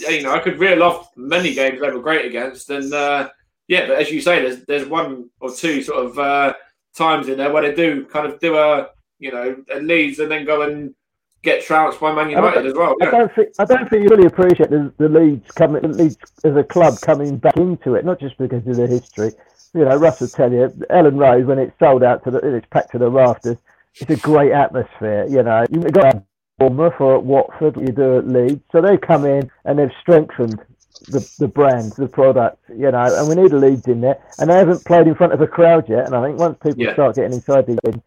You 0.08 0.22
know, 0.22 0.32
I 0.32 0.40
could 0.40 0.58
reel 0.58 0.82
off 0.82 1.08
many 1.16 1.54
games 1.54 1.80
they 1.80 1.90
were 1.90 2.02
great 2.02 2.26
against, 2.26 2.68
and 2.70 2.92
uh, 2.92 3.28
yeah, 3.68 3.86
but 3.86 3.98
as 4.00 4.10
you 4.10 4.20
say, 4.20 4.42
there's 4.42 4.64
there's 4.64 4.88
one 4.88 5.30
or 5.40 5.52
two 5.54 5.82
sort 5.82 6.04
of 6.04 6.18
uh, 6.18 6.54
times 6.96 7.28
in 7.28 7.38
there 7.38 7.52
where 7.52 7.62
they 7.62 7.74
do 7.74 8.04
kind 8.06 8.26
of 8.26 8.40
do 8.40 8.56
a 8.56 8.88
you 9.20 9.30
know 9.30 9.56
a 9.72 9.78
Leeds 9.78 10.18
and 10.18 10.28
then 10.30 10.44
go 10.44 10.62
and 10.62 10.94
get 11.42 11.62
trounced 11.64 12.00
by 12.00 12.14
Man 12.14 12.30
United 12.30 12.66
as 12.66 12.74
well. 12.74 12.96
I 13.02 13.10
don't 13.10 13.34
think 13.34 13.48
I 13.58 13.64
don't 13.64 13.88
think 13.90 14.04
you 14.04 14.08
really 14.08 14.26
appreciate 14.26 14.70
the, 14.70 14.92
the 14.98 15.08
Leeds 15.08 15.50
coming 15.52 15.82
the 15.82 15.88
Leeds 15.88 16.16
as 16.44 16.56
a 16.56 16.64
club 16.64 17.00
coming 17.00 17.36
back 17.36 17.56
into 17.56 17.94
it, 17.94 18.04
not 18.04 18.20
just 18.20 18.38
because 18.38 18.66
of 18.66 18.76
the 18.76 18.86
history. 18.86 19.32
You 19.74 19.84
know, 19.84 19.96
Russ 19.96 20.20
will 20.20 20.28
tell 20.28 20.52
you, 20.52 20.68
Elland 20.90 21.18
Road 21.18 21.46
when 21.46 21.58
it's 21.58 21.78
sold 21.78 22.02
out 22.02 22.22
to 22.24 22.30
the 22.30 22.38
it's 22.56 22.66
packed 22.70 22.92
to 22.92 22.98
the 22.98 23.10
rafters. 23.10 23.56
It's 24.00 24.10
a 24.10 24.16
great 24.16 24.52
atmosphere. 24.52 25.26
You 25.28 25.42
know, 25.42 25.64
you've 25.70 25.92
got 25.92 26.06
at 26.06 26.24
Bournemouth 26.58 27.00
or 27.00 27.16
at 27.16 27.24
Watford, 27.24 27.76
you 27.76 27.88
do 27.88 28.18
at 28.18 28.28
Leeds, 28.28 28.62
so 28.70 28.80
they've 28.80 29.00
come 29.00 29.24
in 29.24 29.50
and 29.64 29.78
they've 29.78 29.92
strengthened 30.00 30.60
the 31.08 31.28
the 31.38 31.48
brand, 31.48 31.92
the 31.92 32.06
product. 32.08 32.58
You 32.68 32.90
know, 32.90 33.18
and 33.18 33.28
we 33.28 33.34
need 33.42 33.52
a 33.52 33.56
Leeds 33.56 33.88
in 33.88 34.00
there, 34.00 34.18
and 34.38 34.50
they 34.50 34.56
haven't 34.56 34.84
played 34.84 35.06
in 35.06 35.14
front 35.14 35.32
of 35.32 35.40
a 35.40 35.46
crowd 35.46 35.88
yet. 35.88 36.06
And 36.06 36.14
I 36.14 36.26
think 36.26 36.38
once 36.38 36.58
people 36.62 36.82
Yeah. 36.82 36.92
start 36.92 37.16
getting 37.16 37.32
inside 37.32 37.66
things, 37.66 38.02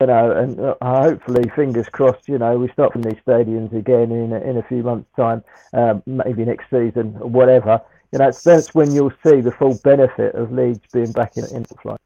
you 0.00 0.06
know, 0.08 0.30
and 0.30 0.60
uh, 0.60 0.74
hopefully, 0.82 1.48
fingers 1.54 1.88
crossed, 1.88 2.28
you 2.28 2.38
know, 2.38 2.58
we 2.58 2.68
start 2.72 2.92
from 2.92 3.02
these 3.02 3.18
stadiums 3.26 3.74
again 3.74 4.12
in 4.12 4.32
a, 4.32 4.40
in 4.40 4.58
a 4.58 4.62
few 4.64 4.82
months' 4.82 5.08
time, 5.16 5.42
um, 5.72 6.02
maybe 6.06 6.44
next 6.44 6.68
season 6.70 7.16
or 7.20 7.30
whatever. 7.30 7.80
You 8.12 8.18
know, 8.18 8.30
that's, 8.44 8.74
when 8.74 8.92
you'll 8.92 9.12
see 9.24 9.40
the 9.40 9.52
full 9.52 9.78
benefit 9.82 10.34
of 10.34 10.52
Leeds 10.52 10.80
being 10.92 11.12
back 11.12 11.36
in 11.36 11.44
in 11.46 11.62
the 11.62 11.74
flight. 11.82 12.00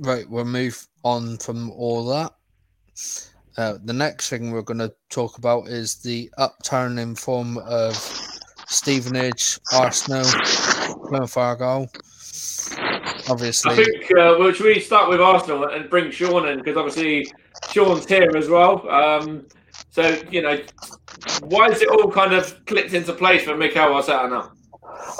Right, 0.00 0.28
we'll 0.28 0.44
move 0.44 0.86
on 1.04 1.38
from 1.38 1.70
all 1.70 2.06
that. 2.06 2.34
Uh, 3.56 3.78
the 3.82 3.92
next 3.92 4.28
thing 4.28 4.52
we're 4.52 4.62
going 4.62 4.78
to 4.78 4.94
talk 5.08 5.38
about 5.38 5.66
is 5.68 5.96
the 5.96 6.30
upturn 6.38 6.98
in 6.98 7.14
form 7.16 7.58
of 7.58 7.96
Stevenage, 8.68 9.58
Arsenal, 9.72 10.26
Plymouth 11.08 11.36
Argyle. 11.36 11.90
Obviously, 13.28 13.72
I 13.72 13.76
think. 13.76 14.04
Uh, 14.12 14.36
well, 14.38 14.52
should 14.52 14.66
we 14.66 14.80
start 14.80 15.08
with 15.10 15.20
Arsenal 15.20 15.64
and 15.68 15.88
bring 15.90 16.10
Sean 16.10 16.48
in 16.48 16.58
because 16.58 16.76
obviously 16.76 17.30
Sean's 17.70 18.06
here 18.06 18.36
as 18.36 18.48
well. 18.48 18.88
Um, 18.88 19.46
so 19.90 20.20
you 20.30 20.42
know, 20.42 20.60
why 21.42 21.68
is 21.68 21.82
it 21.82 21.88
all 21.88 22.10
kind 22.10 22.32
of 22.32 22.64
clicked 22.66 22.94
into 22.94 23.12
place 23.12 23.44
for 23.44 23.56
Mikel 23.56 23.90
Arteta 23.90 24.30
now? 24.30 24.52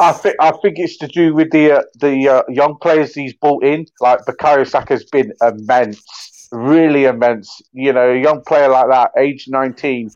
I 0.00 0.12
think 0.12 0.36
I 0.40 0.50
think 0.62 0.78
it's 0.78 0.96
to 0.98 1.08
do 1.08 1.34
with 1.34 1.50
the 1.50 1.78
uh, 1.78 1.82
the 1.96 2.28
uh, 2.28 2.42
young 2.48 2.76
players 2.80 3.14
he's 3.14 3.34
brought 3.34 3.64
in. 3.64 3.86
Like 4.00 4.20
Bukayo 4.20 4.66
Saka 4.66 4.94
has 4.94 5.04
been 5.04 5.32
immense, 5.42 6.48
really 6.52 7.04
immense. 7.04 7.60
You 7.72 7.92
know, 7.92 8.12
a 8.12 8.20
young 8.20 8.42
player 8.42 8.68
like 8.68 8.88
that, 8.88 9.10
age 9.18 9.46
nineteen, 9.48 10.10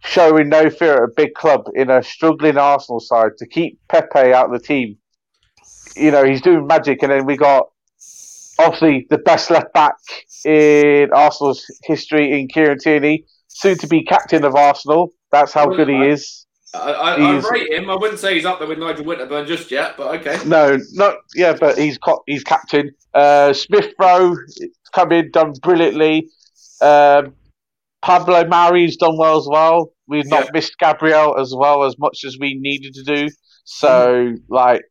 showing 0.00 0.48
no 0.48 0.70
fear 0.70 0.94
at 0.94 1.10
a 1.10 1.12
big 1.16 1.34
club 1.34 1.66
in 1.74 1.90
a 1.90 2.02
struggling 2.02 2.58
Arsenal 2.58 3.00
side 3.00 3.32
to 3.38 3.46
keep 3.46 3.78
Pepe 3.88 4.32
out 4.32 4.46
of 4.46 4.52
the 4.52 4.64
team. 4.64 4.98
You 5.96 6.10
know, 6.10 6.24
he's 6.24 6.42
doing 6.42 6.66
magic, 6.66 7.02
and 7.02 7.10
then 7.10 7.26
we 7.26 7.36
got 7.36 7.68
obviously 8.58 9.06
the 9.10 9.18
best 9.18 9.50
left 9.50 9.72
back 9.72 9.96
in 10.44 11.10
Arsenal's 11.12 11.64
history 11.84 12.38
in 12.38 12.48
Kieran 12.48 12.78
Tierney, 12.78 13.24
soon 13.48 13.78
to 13.78 13.86
be 13.86 14.04
captain 14.04 14.44
of 14.44 14.54
Arsenal. 14.54 15.12
That's 15.32 15.52
how 15.52 15.66
good 15.66 15.88
he 15.88 16.02
is. 16.06 16.46
I, 16.74 16.78
I, 16.78 17.36
I 17.36 17.50
rate 17.50 17.72
him. 17.72 17.90
I 17.90 17.94
wouldn't 17.94 18.20
say 18.20 18.34
he's 18.34 18.44
up 18.44 18.58
there 18.58 18.68
with 18.68 18.78
Nigel 18.78 19.04
Winterburn 19.04 19.46
just 19.46 19.70
yet, 19.70 19.96
but 19.96 20.20
okay. 20.20 20.38
No, 20.46 20.78
not 20.92 21.16
yeah, 21.34 21.54
but 21.58 21.78
he's 21.78 21.98
he's 22.26 22.44
captain. 22.44 22.90
Uh, 23.14 23.52
Smith 23.52 23.92
Rowe 23.98 24.36
come 24.92 25.12
in, 25.12 25.30
done 25.30 25.52
brilliantly. 25.62 26.28
Um, 26.80 27.34
Pablo 28.02 28.46
Mari's 28.46 28.96
done 28.96 29.16
well 29.16 29.38
as 29.38 29.46
well. 29.48 29.92
We've 30.06 30.26
not 30.26 30.44
Yeah. 30.46 30.50
missed 30.52 30.78
Gabriel 30.78 31.36
as 31.38 31.54
well 31.54 31.84
as 31.84 31.98
much 31.98 32.24
as 32.24 32.36
we 32.38 32.54
needed 32.54 32.94
to 32.94 33.02
do. 33.02 33.28
So, 33.64 34.34
like 34.48 34.82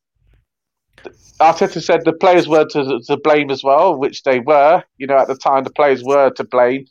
Arteta 1.39 1.81
said, 1.81 2.05
the 2.05 2.13
players 2.13 2.47
were 2.47 2.65
to, 2.65 2.99
to 3.07 3.17
blame 3.17 3.51
as 3.51 3.63
well, 3.63 3.97
which 3.97 4.23
they 4.23 4.39
were. 4.39 4.83
You 4.97 5.07
know, 5.07 5.17
at 5.17 5.27
the 5.27 5.35
time, 5.35 5.63
the 5.63 5.69
players 5.69 6.03
were 6.03 6.29
to 6.31 6.43
blame, 6.43 6.85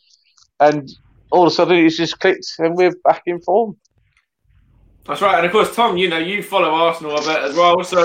and 0.61 0.91
all 1.31 1.47
of 1.47 1.53
a 1.53 1.55
sudden, 1.55 1.79
it's 1.79 1.97
just 1.97 2.21
clicked, 2.21 2.47
and 2.59 2.77
we're 2.77 2.95
back 3.05 3.23
in 3.27 3.41
form. 3.41 3.77
That's 5.07 5.21
right, 5.21 5.37
and 5.37 5.45
of 5.45 5.53
course, 5.53 5.75
Tom, 5.77 5.99
you 5.99 6.09
know 6.09 6.17
you 6.17 6.43
follow 6.43 6.71
Arsenal 6.71 7.17
a 7.17 7.21
bit 7.21 7.39
as 7.39 7.55
well, 7.55 7.83
so 7.85 8.05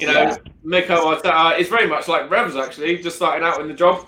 you 0.00 0.06
know 0.06 0.12
Yeah. 0.12 0.36
Mikel 0.64 0.96
Arteta 0.96 1.58
is 1.58 1.68
very 1.68 1.86
much 1.86 2.08
like 2.08 2.28
Revs 2.28 2.56
actually, 2.56 2.98
just 2.98 3.16
starting 3.16 3.46
out 3.46 3.60
in 3.60 3.68
the 3.68 3.74
job. 3.74 4.04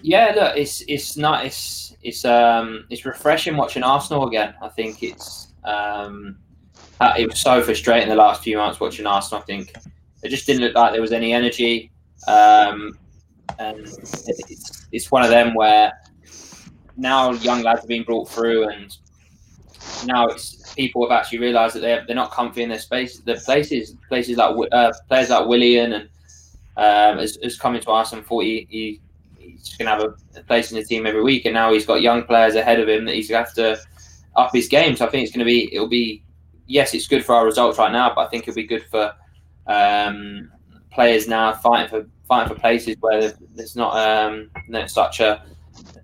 Yeah, 0.00 0.32
look, 0.34 0.56
it's 0.56 0.82
it's 0.88 1.18
not 1.18 1.44
it's 1.44 1.94
it's 2.02 2.24
um 2.24 2.86
it's 2.88 3.04
refreshing 3.04 3.56
watching 3.56 3.82
Arsenal 3.82 4.26
again. 4.26 4.54
I 4.62 4.68
think 4.68 5.02
it's 5.02 5.48
um 5.64 6.38
uh, 7.00 7.14
it 7.18 7.28
was 7.28 7.40
so 7.40 7.60
frustrating 7.62 8.08
the 8.08 8.16
last 8.16 8.42
few 8.42 8.56
months 8.56 8.80
watching 8.80 9.06
Arsenal. 9.06 9.42
I 9.42 9.44
think 9.44 9.74
it 10.22 10.28
just 10.28 10.46
didn't 10.46 10.62
look 10.62 10.74
like 10.74 10.92
there 10.92 11.00
was 11.00 11.12
any 11.12 11.32
energy, 11.32 11.90
um, 12.26 12.96
and 13.58 13.80
it's 13.80 14.86
it's 14.92 15.10
one 15.10 15.22
of 15.22 15.30
them 15.30 15.54
where 15.54 15.92
now 16.96 17.32
young 17.32 17.62
lads 17.62 17.84
are 17.84 17.88
being 17.88 18.04
brought 18.04 18.28
through, 18.28 18.68
and 18.68 18.96
now 20.06 20.26
it's 20.26 20.72
people 20.74 21.08
have 21.08 21.18
actually 21.18 21.38
realised 21.38 21.74
that 21.74 21.80
they're 21.80 22.04
they're 22.06 22.16
not 22.16 22.30
comfy 22.30 22.62
in 22.62 22.68
their 22.68 22.78
space. 22.78 23.18
Their 23.20 23.40
places 23.40 23.96
places 24.08 24.36
like 24.36 24.54
uh, 24.72 24.92
players 25.08 25.30
like 25.30 25.46
Willian 25.46 25.92
and 25.92 26.08
um, 26.76 27.18
has, 27.18 27.38
has 27.42 27.58
come 27.58 27.74
into 27.74 27.90
Arsenal 27.90 28.24
thought 28.24 28.44
he, 28.44 28.66
he 28.70 29.00
he's 29.38 29.76
going 29.76 29.86
to 29.86 29.92
have 29.92 30.02
a, 30.02 30.38
a 30.38 30.42
place 30.44 30.70
in 30.70 30.78
the 30.78 30.84
team 30.84 31.06
every 31.06 31.22
week, 31.22 31.44
and 31.44 31.54
now 31.54 31.72
he's 31.72 31.86
got 31.86 32.00
young 32.00 32.22
players 32.24 32.54
ahead 32.54 32.80
of 32.80 32.88
him 32.88 33.04
that 33.04 33.14
he's 33.14 33.28
going 33.28 33.44
to 33.44 33.48
have 33.48 33.54
to 33.54 33.82
up 34.36 34.52
his 34.52 34.68
game. 34.68 34.96
So 34.96 35.06
I 35.06 35.10
think 35.10 35.24
it's 35.24 35.34
going 35.34 35.44
to 35.44 35.50
be 35.50 35.74
it'll 35.74 35.88
be 35.88 36.22
yes, 36.66 36.94
it's 36.94 37.08
good 37.08 37.24
for 37.24 37.34
our 37.34 37.44
results 37.44 37.78
right 37.78 37.92
now, 37.92 38.12
but 38.14 38.26
I 38.26 38.28
think 38.28 38.44
it'll 38.44 38.56
be 38.56 38.66
good 38.66 38.84
for 38.90 39.12
um, 39.66 40.50
players 40.90 41.28
now 41.28 41.52
fighting 41.52 41.88
for 41.88 42.06
fighting 42.26 42.54
for 42.54 42.60
places 42.60 42.96
where 43.00 43.32
there's 43.54 43.76
not 43.76 43.96
um, 43.96 44.50
there's 44.68 44.92
such 44.92 45.20
a 45.20 45.44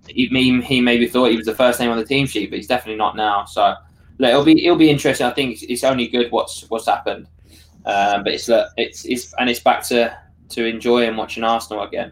he 0.07 0.27
he 0.61 0.81
maybe 0.81 1.07
thought 1.07 1.31
he 1.31 1.37
was 1.37 1.45
the 1.45 1.55
first 1.55 1.79
name 1.79 1.89
on 1.89 1.97
the 1.97 2.05
team 2.05 2.25
sheet, 2.25 2.49
but 2.49 2.57
he's 2.57 2.67
definitely 2.67 2.97
not 2.97 3.15
now. 3.15 3.45
So 3.45 3.75
look, 4.17 4.29
it'll 4.29 4.43
be 4.43 4.65
it'll 4.65 4.77
be 4.77 4.89
interesting. 4.89 5.27
I 5.27 5.31
think 5.31 5.53
it's, 5.53 5.63
it's 5.63 5.83
only 5.83 6.07
good 6.07 6.31
what's 6.31 6.67
what's 6.69 6.87
happened, 6.87 7.27
um, 7.85 8.23
but 8.23 8.33
it's 8.33 8.47
look, 8.47 8.69
it's 8.77 9.05
it's 9.05 9.33
and 9.39 9.49
it's 9.49 9.59
back 9.59 9.83
to 9.87 10.17
to 10.49 10.65
enjoying 10.65 11.15
watching 11.15 11.43
Arsenal 11.43 11.83
again. 11.83 12.11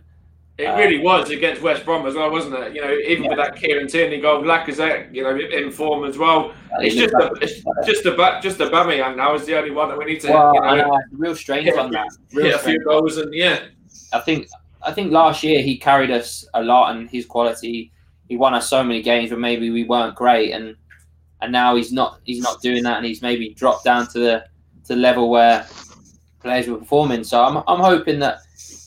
It 0.58 0.66
Uh, 0.66 0.76
really 0.78 0.98
was 0.98 1.30
against 1.30 1.62
West 1.62 1.86
Brom 1.86 2.08
as 2.08 2.16
well, 2.16 2.32
wasn't 2.32 2.56
it? 2.56 2.74
You 2.74 2.82
know, 2.82 2.92
even 2.92 3.28
with 3.28 3.38
that 3.38 3.56
Kieran 3.56 3.88
Tierney 3.88 4.20
goal, 4.20 4.42
Lacazette, 4.42 5.14
you 5.14 5.22
know, 5.22 5.38
in 5.38 5.70
form 5.72 6.04
as 6.04 6.18
well. 6.18 6.52
It's 6.80 6.96
just 6.96 7.14
a, 7.14 7.32
it's 7.42 7.62
just 7.86 8.06
about 8.08 8.42
just 8.42 8.58
Aubameyang 8.58 9.18
now 9.18 9.36
is 9.36 9.46
the 9.46 9.56
only 9.58 9.70
one 9.72 9.90
that 9.90 9.98
we 9.98 10.06
need 10.06 10.22
to 10.22 10.32
Well, 10.32 10.56
you 10.56 10.62
I 10.62 10.78
know, 10.78 10.88
know, 10.88 11.00
real 11.12 11.36
strange 11.36 11.70
on 11.78 11.92
that. 11.92 12.08
Real 12.34 12.46
hit 12.48 12.56
a 12.56 12.60
few 12.60 12.84
goals 12.84 13.18
and 13.18 13.32
yeah. 13.34 13.66
I 14.14 14.20
think 14.20 14.48
I 14.82 14.92
think 14.92 15.12
last 15.12 15.44
year 15.44 15.62
he 15.62 15.78
carried 15.78 16.10
us 16.12 16.48
a 16.56 16.62
lot 16.64 16.96
and 16.96 17.10
his 17.10 17.26
quality 17.26 17.92
he 18.30 18.36
won 18.38 18.54
us 18.56 18.68
so 18.70 18.84
many 18.84 19.02
games 19.02 19.30
but 19.30 19.40
maybe 19.40 19.70
we 19.70 19.84
weren't 19.84 20.16
great 20.16 20.52
and 20.54 20.76
and 21.42 21.52
now 21.52 21.76
he's 21.76 21.92
not 21.92 22.20
he's 22.24 22.42
not 22.42 22.62
doing 22.62 22.84
that 22.84 22.98
and 22.98 23.06
he's 23.06 23.22
maybe 23.22 23.54
dropped 23.54 23.84
down 23.86 24.08
to 24.08 24.20
the 24.20 24.44
to 24.86 24.96
the 24.96 25.00
level 25.00 25.30
where 25.30 25.66
players 26.40 26.68
were 26.68 26.78
performing. 26.78 27.24
So 27.24 27.44
I'm 27.44 27.58
I'm 27.68 27.80
hoping 27.80 28.18
that 28.20 28.40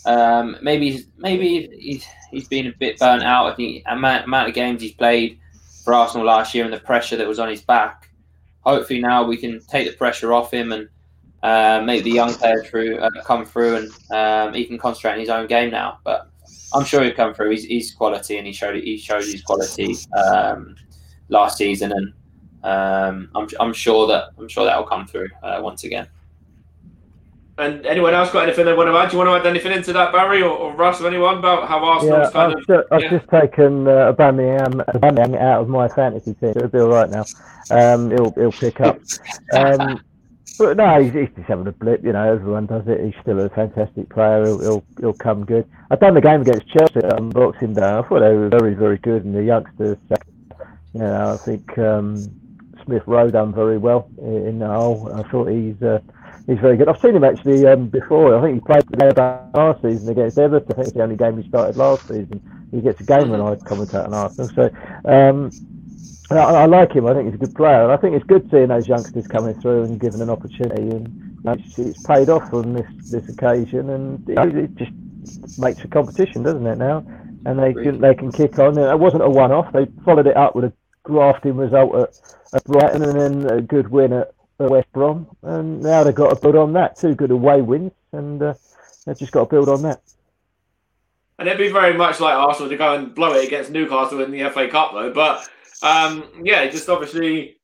um, 0.06 0.56
maybe 0.62 1.04
maybe 1.16 1.68
he's 1.78 2.06
he's 2.30 2.48
been 2.48 2.66
a 2.66 2.72
bit 2.78 2.98
burnt 2.98 3.22
out. 3.22 3.52
I 3.52 3.54
think 3.54 3.82
amount, 3.86 4.24
amount 4.24 4.48
of 4.48 4.54
games 4.54 4.82
he's 4.82 4.92
played 4.92 5.38
for 5.84 5.94
Arsenal 5.94 6.26
last 6.26 6.54
year 6.54 6.64
and 6.64 6.72
the 6.72 6.80
pressure 6.80 7.16
that 7.16 7.26
was 7.26 7.38
on 7.38 7.48
his 7.48 7.62
back. 7.62 8.10
Hopefully 8.60 9.00
now 9.00 9.24
we 9.24 9.36
can 9.36 9.60
take 9.66 9.88
the 9.88 9.96
pressure 9.96 10.32
off 10.32 10.52
him 10.52 10.72
and 10.72 10.88
uh, 11.42 11.82
make 11.84 12.04
the 12.04 12.10
young 12.10 12.34
player 12.34 12.62
through 12.64 12.98
uh, 12.98 13.10
come 13.24 13.44
through 13.44 13.76
and 13.76 13.90
um, 14.10 14.54
he 14.54 14.64
can 14.64 14.78
concentrate 14.78 15.12
on 15.12 15.20
his 15.20 15.30
own 15.30 15.46
game 15.46 15.70
now. 15.70 15.98
But 16.04 16.30
I'm 16.74 16.84
sure 16.84 17.02
he'll 17.02 17.14
come 17.14 17.34
through. 17.34 17.50
He's, 17.50 17.64
he's 17.64 17.94
quality 17.94 18.36
and 18.36 18.46
he 18.46 18.52
showed 18.52 18.76
he 18.76 18.98
showed 18.98 19.24
his 19.24 19.42
quality 19.42 19.96
um, 20.16 20.76
last 21.28 21.58
season 21.58 21.92
and 21.92 22.12
um, 22.62 23.30
I'm, 23.34 23.48
I'm 23.58 23.72
sure 23.72 24.06
that 24.08 24.30
I'm 24.38 24.48
sure 24.48 24.64
that 24.64 24.76
will 24.76 24.86
come 24.86 25.06
through 25.06 25.28
uh, 25.42 25.60
once 25.62 25.84
again. 25.84 26.06
And 27.60 27.84
anyone 27.84 28.14
else 28.14 28.30
got 28.30 28.44
anything 28.44 28.64
they 28.64 28.72
want 28.72 28.88
to 28.88 28.96
add? 28.96 29.10
Do 29.10 29.18
you 29.18 29.24
want 29.24 29.42
to 29.42 29.48
add 29.48 29.50
anything 29.54 29.72
into 29.72 29.92
that, 29.92 30.12
Barry 30.12 30.40
or, 30.42 30.48
or 30.50 30.72
Russ 30.74 31.00
or 31.00 31.06
anyone 31.08 31.38
about 31.38 31.68
how 31.68 31.84
Arsenal's 31.84 32.26
Yeah, 32.26 32.30
kind 32.32 32.52
I've, 32.52 32.58
of 32.58 32.66
ju- 32.66 32.84
I've 32.90 33.02
yeah. 33.02 33.10
just 33.10 33.28
taken 33.28 33.86
uh, 33.86 34.12
Aubameyang, 34.12 34.84
Aubameyang 34.94 35.38
out 35.40 35.60
of 35.60 35.68
my 35.68 35.86
fantasy 35.88 36.32
team. 36.34 36.50
It'll 36.56 36.68
be 36.68 36.78
all 36.78 36.88
right 36.88 37.10
now. 37.10 37.24
Um, 37.70 38.10
he'll 38.10 38.32
he'll 38.32 38.52
pick 38.52 38.80
up. 38.80 38.98
Um, 39.54 40.00
but 40.58 40.76
no, 40.76 41.02
he's, 41.02 41.12
he's 41.12 41.28
just 41.36 41.48
having 41.48 41.66
a 41.66 41.72
blip. 41.72 42.02
You 42.02 42.12
know, 42.12 42.32
everyone 42.32 42.66
does 42.66 42.86
it. 42.86 43.04
He's 43.04 43.14
still 43.20 43.38
a 43.40 43.48
fantastic 43.50 44.08
player. 44.08 44.44
He'll 44.44 44.58
he'll, 44.60 44.84
he'll 44.98 45.12
come 45.12 45.44
good. 45.44 45.66
I've 45.90 46.00
done 46.00 46.14
the 46.14 46.20
game 46.20 46.40
against 46.40 46.66
Chelsea 46.68 47.00
on 47.00 47.30
Boxing 47.30 47.74
Day. 47.74 47.82
I 47.82 48.02
thought 48.02 48.20
they 48.20 48.34
were 48.34 48.48
very 48.48 48.74
very 48.74 48.98
good, 48.98 49.24
and 49.24 49.34
the 49.34 49.42
youngsters. 49.44 49.98
You 50.94 51.00
know, 51.00 51.34
I 51.34 51.36
think 51.36 51.78
um, 51.78 52.16
Smith 52.84 53.02
Rowe 53.06 53.30
done 53.30 53.52
very 53.54 53.78
well 53.78 54.08
in, 54.18 54.46
in 54.46 54.58
the 54.60 54.66
hole. 54.68 55.12
I 55.12 55.22
thought 55.30 55.48
he's. 55.48 55.80
Uh, 55.82 56.00
He's 56.50 56.58
very 56.58 56.76
good. 56.76 56.88
I've 56.88 57.00
seen 57.00 57.14
him 57.14 57.22
actually 57.22 57.64
um, 57.68 57.86
before. 57.86 58.36
I 58.36 58.42
think 58.42 58.54
he 58.54 58.60
played 58.60 58.82
the 58.88 58.96
game 58.96 59.10
about 59.10 59.54
last 59.54 59.82
season 59.82 60.08
against 60.08 60.36
Everton. 60.36 60.72
I 60.72 60.74
think 60.74 60.88
it's 60.88 60.96
the 60.96 61.02
only 61.04 61.14
game 61.14 61.40
he 61.40 61.48
started 61.48 61.76
last 61.76 62.08
season. 62.08 62.42
He 62.72 62.80
gets 62.80 63.00
a 63.00 63.04
game 63.04 63.30
when 63.30 63.40
I 63.40 63.54
commentate 63.54 64.06
on 64.06 64.14
Arsenal. 64.14 64.50
So 64.56 64.70
um, 65.04 65.52
I, 66.28 66.38
I 66.38 66.66
like 66.66 66.90
him. 66.90 67.06
I 67.06 67.14
think 67.14 67.26
he's 67.26 67.36
a 67.36 67.46
good 67.46 67.54
player, 67.54 67.84
and 67.84 67.92
I 67.92 67.96
think 67.96 68.16
it's 68.16 68.26
good 68.26 68.50
seeing 68.50 68.66
those 68.66 68.88
youngsters 68.88 69.28
coming 69.28 69.60
through 69.60 69.84
and 69.84 70.00
given 70.00 70.20
an 70.22 70.28
opportunity. 70.28 70.90
And 70.90 71.06
you 71.08 71.40
know, 71.44 71.52
it's, 71.52 71.78
it's 71.78 72.02
paid 72.04 72.28
off 72.28 72.52
on 72.52 72.72
this 72.72 73.10
this 73.12 73.28
occasion, 73.28 73.90
and 73.90 74.28
it, 74.28 74.56
it 74.56 74.74
just 74.74 75.58
makes 75.60 75.84
a 75.84 75.86
competition, 75.86 76.42
doesn't 76.42 76.66
it? 76.66 76.78
Now, 76.78 77.06
and 77.46 77.60
they 77.60 77.72
can 77.74 78.00
they 78.00 78.16
can 78.16 78.32
kick 78.32 78.58
on. 78.58 78.76
It 78.76 78.98
wasn't 78.98 79.22
a 79.22 79.30
one-off. 79.30 79.72
They 79.72 79.86
followed 80.04 80.26
it 80.26 80.36
up 80.36 80.56
with 80.56 80.64
a 80.64 80.72
grafting 81.04 81.56
result 81.56 81.94
at, 81.94 82.20
at 82.54 82.64
Brighton, 82.64 83.04
and 83.04 83.20
then 83.20 83.58
a 83.58 83.60
good 83.60 83.86
win 83.86 84.12
at 84.14 84.34
West 84.68 84.92
Brom, 84.92 85.26
and 85.42 85.82
now 85.82 86.04
they've 86.04 86.14
got 86.14 86.30
to 86.30 86.40
build 86.40 86.56
on 86.56 86.72
that. 86.74 86.96
Two 86.96 87.14
good 87.14 87.30
away 87.30 87.60
wins, 87.62 87.92
and 88.12 88.42
uh, 88.42 88.54
they've 89.06 89.18
just 89.18 89.32
got 89.32 89.44
to 89.44 89.50
build 89.50 89.68
on 89.68 89.82
that. 89.82 90.00
And 91.38 91.48
it'd 91.48 91.58
be 91.58 91.72
very 91.72 91.94
much 91.94 92.20
like 92.20 92.34
Arsenal 92.34 92.68
to 92.68 92.76
go 92.76 92.94
and 92.94 93.14
blow 93.14 93.32
it 93.32 93.46
against 93.46 93.70
Newcastle 93.70 94.22
in 94.22 94.30
the 94.30 94.50
FA 94.50 94.68
Cup, 94.68 94.92
though. 94.92 95.12
But 95.12 95.48
um, 95.82 96.24
yeah, 96.42 96.66
just 96.68 96.88
obviously, 96.88 97.56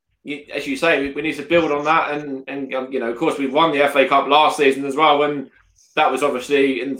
as 0.52 0.66
you 0.66 0.76
say, 0.76 1.12
we, 1.12 1.22
need 1.22 1.36
to 1.36 1.42
build 1.42 1.70
on 1.70 1.84
that. 1.84 2.12
And, 2.12 2.44
and 2.48 2.74
um, 2.74 2.90
you 2.90 3.00
know, 3.00 3.10
of 3.10 3.18
course, 3.18 3.38
we've 3.38 3.52
won 3.52 3.72
the 3.72 3.86
FA 3.88 4.08
Cup 4.08 4.28
last 4.28 4.56
season 4.56 4.86
as 4.86 4.96
well, 4.96 5.18
when 5.18 5.50
that 5.94 6.10
was 6.10 6.22
obviously 6.22 6.80
in 6.82 6.98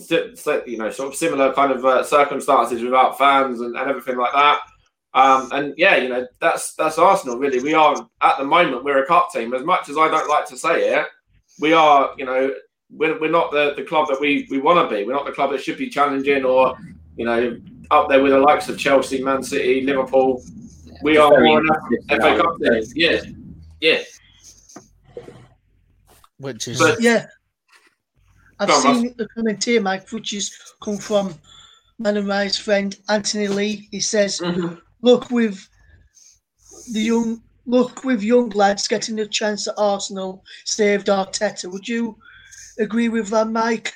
you 0.66 0.78
know 0.78 0.90
sort 0.90 1.08
of 1.08 1.14
similar 1.14 1.52
kind 1.52 1.72
of 1.72 1.84
uh, 1.84 2.02
circumstances 2.02 2.82
without 2.82 3.16
fans 3.16 3.60
and, 3.60 3.76
and 3.76 3.88
everything 3.88 4.16
like 4.16 4.32
that. 4.32 4.60
Um, 5.16 5.48
and 5.52 5.74
yeah, 5.76 5.96
you 5.96 6.08
know, 6.08 6.26
that's 6.40 6.74
that's 6.74 6.98
Arsenal 6.98 7.38
really. 7.38 7.60
We 7.60 7.72
are 7.74 8.06
at 8.20 8.38
the 8.38 8.44
moment 8.44 8.84
we're 8.84 9.02
a 9.02 9.06
cup 9.06 9.32
team. 9.32 9.54
As 9.54 9.62
much 9.64 9.88
as 9.88 9.96
I 9.96 10.08
don't 10.08 10.28
like 10.28 10.46
to 10.46 10.56
say 10.58 10.94
it, 10.94 11.06
we 11.58 11.72
are. 11.72 12.12
You 12.18 12.26
know, 12.26 12.52
we're, 12.90 13.18
we're 13.18 13.30
not 13.30 13.50
the, 13.50 13.72
the 13.76 13.82
club 13.82 14.08
that 14.08 14.20
we, 14.20 14.46
we 14.50 14.58
want 14.58 14.88
to 14.88 14.94
be. 14.94 15.04
We're 15.04 15.14
not 15.14 15.24
the 15.26 15.32
club 15.32 15.50
that 15.52 15.60
should 15.62 15.78
be 15.78 15.88
challenging 15.88 16.44
or, 16.44 16.76
you 17.16 17.24
know, 17.24 17.58
up 17.90 18.08
there 18.08 18.22
with 18.22 18.30
the 18.32 18.38
likes 18.38 18.68
of 18.68 18.78
Chelsea, 18.78 19.22
Man 19.24 19.42
City, 19.42 19.80
Liverpool. 19.80 20.40
We 21.02 21.16
are 21.16 21.30
Very 21.30 21.48
more 21.48 21.62
FA 22.08 22.18
Cup 22.36 22.56
team. 22.62 22.84
say. 22.84 22.92
Yeah, 22.94 23.20
yeah. 23.80 25.22
which 26.38 26.68
is 26.68 26.78
But- 26.78 27.00
Yeah. 27.00 27.26
I've 28.58 28.68
Go 28.68 28.74
on, 28.74 28.82
seen 29.02 29.14
the 29.18 29.28
comment 29.28 29.62
here, 29.64 29.80
Mike, 29.82 30.08
which 30.12 30.30
has 30.30 30.50
come 30.82 30.96
from 30.96 31.34
Man 31.98 32.16
and 32.16 32.26
Rye's 32.28 32.56
friend 32.56 32.96
Anthony 33.08 33.48
Lee. 33.48 33.88
He 33.90 34.00
says, 34.00 34.40
Mm-hmm. 34.40 34.76
Look, 35.06 35.30
with 35.30 35.68
the 36.92 37.00
young 37.00 37.42
look 37.64 38.04
with 38.04 38.22
young 38.22 38.50
lads 38.50 38.86
getting 38.86 39.18
a 39.20 39.26
chance 39.26 39.66
at 39.66 39.74
Arsenal 39.78 40.44
saved 40.64 41.06
Arteta. 41.06 41.70
Would 41.70 41.88
you 41.88 42.16
agree 42.78 43.08
with 43.08 43.28
that, 43.28 43.48
Mike? 43.48 43.94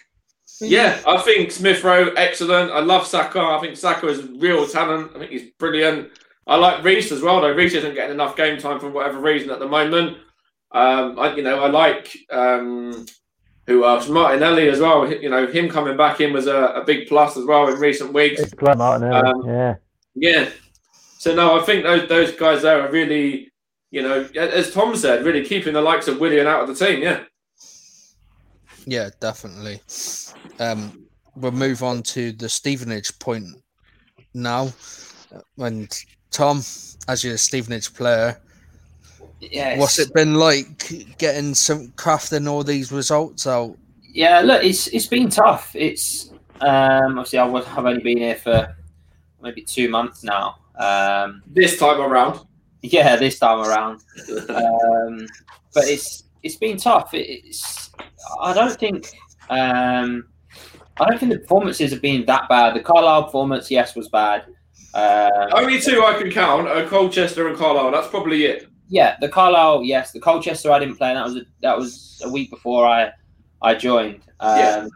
Yeah, 0.60 1.00
I 1.06 1.18
think 1.22 1.50
Smith 1.50 1.82
Rowe 1.82 2.12
excellent. 2.16 2.70
I 2.70 2.80
love 2.80 3.06
Saka. 3.06 3.40
I 3.40 3.58
think 3.60 3.76
Saka 3.76 4.08
is 4.08 4.22
real 4.38 4.66
talent. 4.66 5.12
I 5.14 5.18
think 5.18 5.30
he's 5.30 5.50
brilliant. 5.58 6.10
I 6.46 6.56
like 6.56 6.84
Reece 6.84 7.12
as 7.12 7.22
well, 7.22 7.40
though 7.40 7.52
Reece 7.52 7.74
isn't 7.74 7.94
getting 7.94 8.14
enough 8.14 8.36
game 8.36 8.58
time 8.58 8.78
for 8.78 8.90
whatever 8.90 9.20
reason 9.20 9.50
at 9.50 9.58
the 9.58 9.68
moment. 9.68 10.18
Um, 10.72 11.18
I, 11.18 11.34
you 11.34 11.42
know, 11.42 11.60
I 11.64 11.68
like 11.70 12.14
um, 12.30 13.06
who 13.66 13.84
else? 13.84 14.08
Martinelli 14.08 14.68
as 14.68 14.80
well. 14.80 15.10
You 15.10 15.30
know, 15.30 15.46
him 15.46 15.68
coming 15.68 15.96
back 15.96 16.20
in 16.20 16.32
was 16.32 16.46
a, 16.46 16.58
a 16.80 16.84
big 16.84 17.08
plus 17.08 17.36
as 17.36 17.44
well 17.44 17.68
in 17.68 17.80
recent 17.80 18.12
weeks. 18.12 18.42
Big 18.42 18.58
play, 18.58 18.74
Martinelli. 18.74 19.30
Um, 19.30 19.46
yeah. 19.46 19.74
Yeah. 20.14 20.50
So 21.20 21.34
no, 21.34 21.60
I 21.60 21.62
think 21.64 21.84
those 21.84 22.08
those 22.08 22.32
guys 22.32 22.62
there 22.62 22.80
are 22.80 22.90
really, 22.90 23.52
you 23.90 24.00
know, 24.00 24.26
as 24.34 24.72
Tom 24.72 24.96
said, 24.96 25.22
really 25.22 25.44
keeping 25.44 25.74
the 25.74 25.82
likes 25.82 26.08
of 26.08 26.18
Willian 26.18 26.46
out 26.46 26.62
of 26.62 26.68
the 26.68 26.86
team. 26.86 27.02
Yeah. 27.02 27.24
Yeah, 28.86 29.10
definitely. 29.20 29.82
Um, 30.58 31.06
we'll 31.36 31.52
move 31.52 31.82
on 31.82 32.02
to 32.04 32.32
the 32.32 32.48
Stevenage 32.48 33.18
point 33.18 33.48
now. 34.32 34.72
And 35.58 35.94
Tom, 36.30 36.62
as 37.06 37.22
you're 37.22 37.34
a 37.34 37.38
Stevenage 37.38 37.92
player, 37.92 38.40
Yeah, 39.40 39.78
what's 39.78 39.98
it 39.98 40.14
been 40.14 40.36
like 40.36 41.18
getting 41.18 41.54
some 41.54 41.88
crafting 41.96 42.48
all 42.48 42.64
these 42.64 42.92
results 42.92 43.46
out? 43.46 43.76
Yeah, 44.02 44.40
look, 44.40 44.64
it's 44.64 44.86
it's 44.86 45.06
been 45.06 45.28
tough. 45.28 45.76
It's 45.76 46.30
um, 46.62 47.18
obviously 47.18 47.40
I 47.40 47.44
was, 47.44 47.66
I've 47.66 47.84
only 47.84 48.02
been 48.02 48.16
here 48.16 48.36
for 48.36 48.74
maybe 49.42 49.60
two 49.60 49.90
months 49.90 50.24
now. 50.24 50.56
Um, 50.80 51.42
This 51.46 51.78
time 51.78 52.00
around. 52.00 52.40
yeah, 52.82 53.16
this 53.16 53.38
time 53.38 53.60
around. 53.60 54.00
um, 54.48 55.26
but 55.74 55.84
it's 55.84 56.24
it's 56.42 56.56
been 56.56 56.76
tough. 56.78 57.10
It's 57.12 57.90
I 58.40 58.54
don't 58.54 58.78
think 58.78 59.06
um, 59.50 60.26
I 60.98 61.04
don't 61.08 61.18
think 61.18 61.32
the 61.32 61.38
performances 61.40 61.90
have 61.92 62.02
been 62.02 62.24
that 62.26 62.48
bad. 62.48 62.74
The 62.74 62.80
Carlisle 62.80 63.24
performance, 63.24 63.70
yes, 63.70 63.94
was 63.94 64.08
bad. 64.08 64.44
Um, 64.94 65.30
Only 65.52 65.80
two 65.80 66.02
I 66.04 66.14
can 66.18 66.30
count 66.30 66.66
are 66.68 66.84
Colchester 66.86 67.46
and 67.48 67.56
Carlisle. 67.56 67.90
That's 67.92 68.08
probably 68.08 68.44
it. 68.46 68.66
yeah, 68.88 69.16
the 69.20 69.28
Carlisle, 69.28 69.84
yes, 69.84 70.10
the 70.12 70.20
Colchester 70.20 70.70
I 70.72 70.78
didn't 70.80 70.96
play. 70.96 71.08
And 71.10 71.18
that 71.18 71.24
was 71.24 71.36
a, 71.36 71.42
that 71.62 71.76
was 71.78 72.20
a 72.24 72.30
week 72.30 72.50
before 72.50 72.86
I 72.86 73.12
I 73.62 73.74
joined. 73.74 74.22
Um, 74.40 74.58
Yeah. 74.58 74.86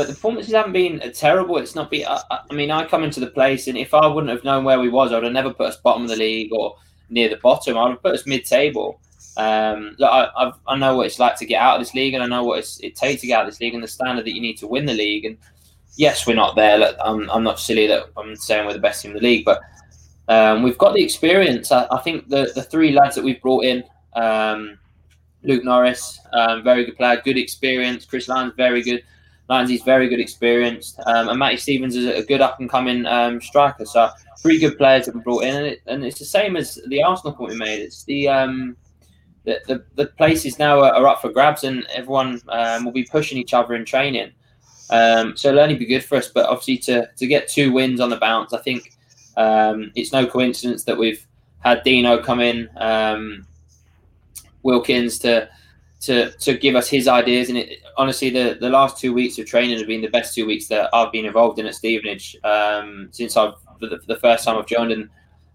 But 0.00 0.06
the 0.06 0.14
performances 0.14 0.54
haven't 0.54 0.72
been 0.72 0.98
terrible. 1.12 1.58
It's 1.58 1.74
not 1.74 1.90
been. 1.90 2.06
I, 2.06 2.22
I 2.50 2.54
mean, 2.54 2.70
I 2.70 2.86
come 2.86 3.04
into 3.04 3.20
the 3.20 3.26
place, 3.26 3.68
and 3.68 3.76
if 3.76 3.92
I 3.92 4.06
wouldn't 4.06 4.30
have 4.30 4.44
known 4.44 4.64
where 4.64 4.80
we 4.80 4.88
was, 4.88 5.12
I 5.12 5.16
would 5.16 5.24
have 5.24 5.32
never 5.34 5.52
put 5.52 5.66
us 5.66 5.76
bottom 5.76 6.04
of 6.04 6.08
the 6.08 6.16
league 6.16 6.50
or 6.54 6.76
near 7.10 7.28
the 7.28 7.36
bottom. 7.36 7.76
I 7.76 7.82
would 7.82 7.90
have 7.90 8.02
put 8.02 8.14
us 8.14 8.26
mid-table. 8.26 8.98
Um, 9.36 9.94
I, 10.02 10.28
I've, 10.38 10.54
I 10.66 10.76
know 10.78 10.96
what 10.96 11.04
it's 11.04 11.18
like 11.18 11.36
to 11.36 11.44
get 11.44 11.60
out 11.60 11.74
of 11.74 11.82
this 11.82 11.92
league, 11.92 12.14
and 12.14 12.22
I 12.22 12.26
know 12.26 12.44
what 12.44 12.60
it's, 12.60 12.80
it 12.80 12.96
takes 12.96 13.20
to 13.20 13.26
get 13.26 13.40
out 13.40 13.44
of 13.44 13.52
this 13.52 13.60
league, 13.60 13.74
and 13.74 13.82
the 13.82 13.88
standard 13.88 14.24
that 14.24 14.34
you 14.34 14.40
need 14.40 14.56
to 14.56 14.66
win 14.66 14.86
the 14.86 14.94
league. 14.94 15.26
And 15.26 15.36
yes, 15.96 16.26
we're 16.26 16.34
not 16.34 16.56
there. 16.56 16.96
I'm, 17.04 17.28
I'm 17.28 17.44
not 17.44 17.60
silly 17.60 17.86
that 17.86 18.04
I'm 18.16 18.34
saying 18.36 18.66
we're 18.66 18.72
the 18.72 18.78
best 18.78 19.02
team 19.02 19.10
in 19.10 19.18
the 19.18 19.22
league, 19.22 19.44
but 19.44 19.60
um, 20.28 20.62
we've 20.62 20.78
got 20.78 20.94
the 20.94 21.04
experience. 21.04 21.70
I, 21.72 21.86
I 21.90 21.98
think 21.98 22.30
the 22.30 22.50
the 22.54 22.62
three 22.62 22.92
lads 22.92 23.16
that 23.16 23.24
we've 23.24 23.42
brought 23.42 23.64
in, 23.64 23.84
um, 24.14 24.78
Luke 25.42 25.62
Norris, 25.62 26.18
um, 26.32 26.64
very 26.64 26.86
good 26.86 26.96
player, 26.96 27.20
good 27.22 27.36
experience. 27.36 28.06
Chris 28.06 28.28
Lyons, 28.28 28.54
very 28.56 28.82
good. 28.82 29.04
Lindsay's 29.50 29.82
very 29.82 30.08
good 30.08 30.20
experience, 30.20 30.96
um, 31.06 31.28
and 31.28 31.38
Matty 31.38 31.56
Stevens 31.56 31.96
is 31.96 32.06
a 32.06 32.22
good 32.22 32.40
up 32.40 32.60
and 32.60 32.70
coming 32.70 33.04
um, 33.06 33.40
striker. 33.40 33.84
So 33.84 34.08
three 34.38 34.58
good 34.58 34.78
players 34.78 35.06
have 35.06 35.14
been 35.14 35.22
brought 35.22 35.42
in, 35.42 35.56
and, 35.56 35.66
it, 35.66 35.80
and 35.86 36.04
it's 36.04 36.20
the 36.20 36.24
same 36.24 36.56
as 36.56 36.78
the 36.86 37.02
Arsenal 37.02 37.34
point 37.34 37.52
we 37.52 37.58
made. 37.58 37.80
It's 37.80 38.04
the 38.04 38.28
um, 38.28 38.76
the, 39.44 39.60
the, 39.66 39.84
the 39.96 40.06
places 40.06 40.58
now 40.58 40.80
are, 40.80 40.94
are 40.94 41.08
up 41.08 41.20
for 41.20 41.30
grabs, 41.30 41.64
and 41.64 41.84
everyone 41.92 42.40
um, 42.48 42.84
will 42.84 42.92
be 42.92 43.04
pushing 43.04 43.38
each 43.38 43.52
other 43.52 43.74
in 43.74 43.84
training. 43.84 44.30
Um, 44.90 45.36
so 45.36 45.48
it'll 45.48 45.60
only 45.60 45.76
be 45.76 45.86
good 45.86 46.04
for 46.04 46.16
us. 46.16 46.28
But 46.28 46.46
obviously, 46.46 46.78
to 46.78 47.08
to 47.16 47.26
get 47.26 47.48
two 47.48 47.72
wins 47.72 48.00
on 48.00 48.08
the 48.08 48.18
bounce, 48.18 48.52
I 48.52 48.58
think 48.58 48.92
um, 49.36 49.90
it's 49.96 50.12
no 50.12 50.26
coincidence 50.26 50.84
that 50.84 50.96
we've 50.96 51.26
had 51.58 51.82
Dino 51.82 52.22
come 52.22 52.40
in, 52.40 52.68
Wilkins 54.62 55.18
to 55.20 55.48
to 56.00 56.30
to 56.32 56.56
give 56.56 56.74
us 56.74 56.88
his 56.88 57.08
ideas. 57.08 57.48
And 57.48 57.58
it, 57.58 57.80
honestly, 57.96 58.30
the 58.30 58.56
the 58.60 58.70
last 58.70 58.98
two 58.98 59.12
weeks 59.12 59.38
of 59.38 59.46
training 59.46 59.78
have 59.78 59.86
been 59.86 60.00
the 60.00 60.08
best 60.08 60.34
two 60.34 60.46
weeks 60.46 60.66
that 60.68 60.88
I've 60.92 61.12
been 61.12 61.26
involved 61.26 61.58
in 61.58 61.66
at 61.66 61.74
Stevenage 61.74 62.36
um, 62.44 63.08
since 63.12 63.36
I've 63.36 63.54
for 63.78 63.86
the, 63.86 63.98
for 63.98 64.06
the 64.06 64.16
first 64.16 64.44
time 64.44 64.56
I've 64.56 64.66
joined. 64.66 64.92
And 64.92 65.04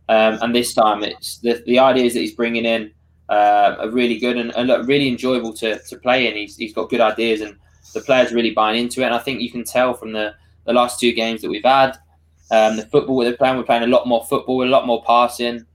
um, 0.07 0.39
and 0.41 0.55
this 0.55 0.73
time, 0.73 1.03
it's 1.03 1.39
the 1.39 1.63
the 1.65 1.79
ideas 1.79 2.13
that 2.13 2.19
he's 2.19 2.35
bringing 2.35 2.65
in 2.65 2.91
uh, 3.29 3.75
are 3.79 3.89
really 3.89 4.17
good 4.19 4.37
and, 4.37 4.55
and 4.55 4.67
look 4.67 4.87
really 4.87 5.07
enjoyable 5.07 5.53
to 5.53 5.79
to 5.79 5.97
play 5.97 6.27
in. 6.27 6.35
He's 6.35 6.55
he's 6.55 6.73
got 6.73 6.89
good 6.89 7.01
ideas 7.01 7.41
and 7.41 7.57
the 7.93 8.01
players 8.01 8.33
really 8.33 8.51
buying 8.51 8.79
into 8.79 9.01
it. 9.01 9.05
And 9.05 9.15
I 9.15 9.19
think 9.19 9.41
you 9.41 9.51
can 9.51 9.63
tell 9.63 9.93
from 9.93 10.13
the 10.13 10.35
the 10.65 10.73
last 10.73 10.99
two 10.99 11.11
games 11.11 11.41
that 11.41 11.49
we've 11.49 11.63
had. 11.63 11.97
Um, 12.51 12.77
the 12.77 12.85
football 12.85 13.17
they're 13.19 13.35
playing, 13.35 13.57
we're 13.57 13.63
playing 13.63 13.83
a 13.83 13.87
lot 13.87 14.07
more 14.07 14.23
football, 14.25 14.63
a 14.63 14.69
lot 14.69 14.85
more 14.85 15.03
passing. 15.03 15.65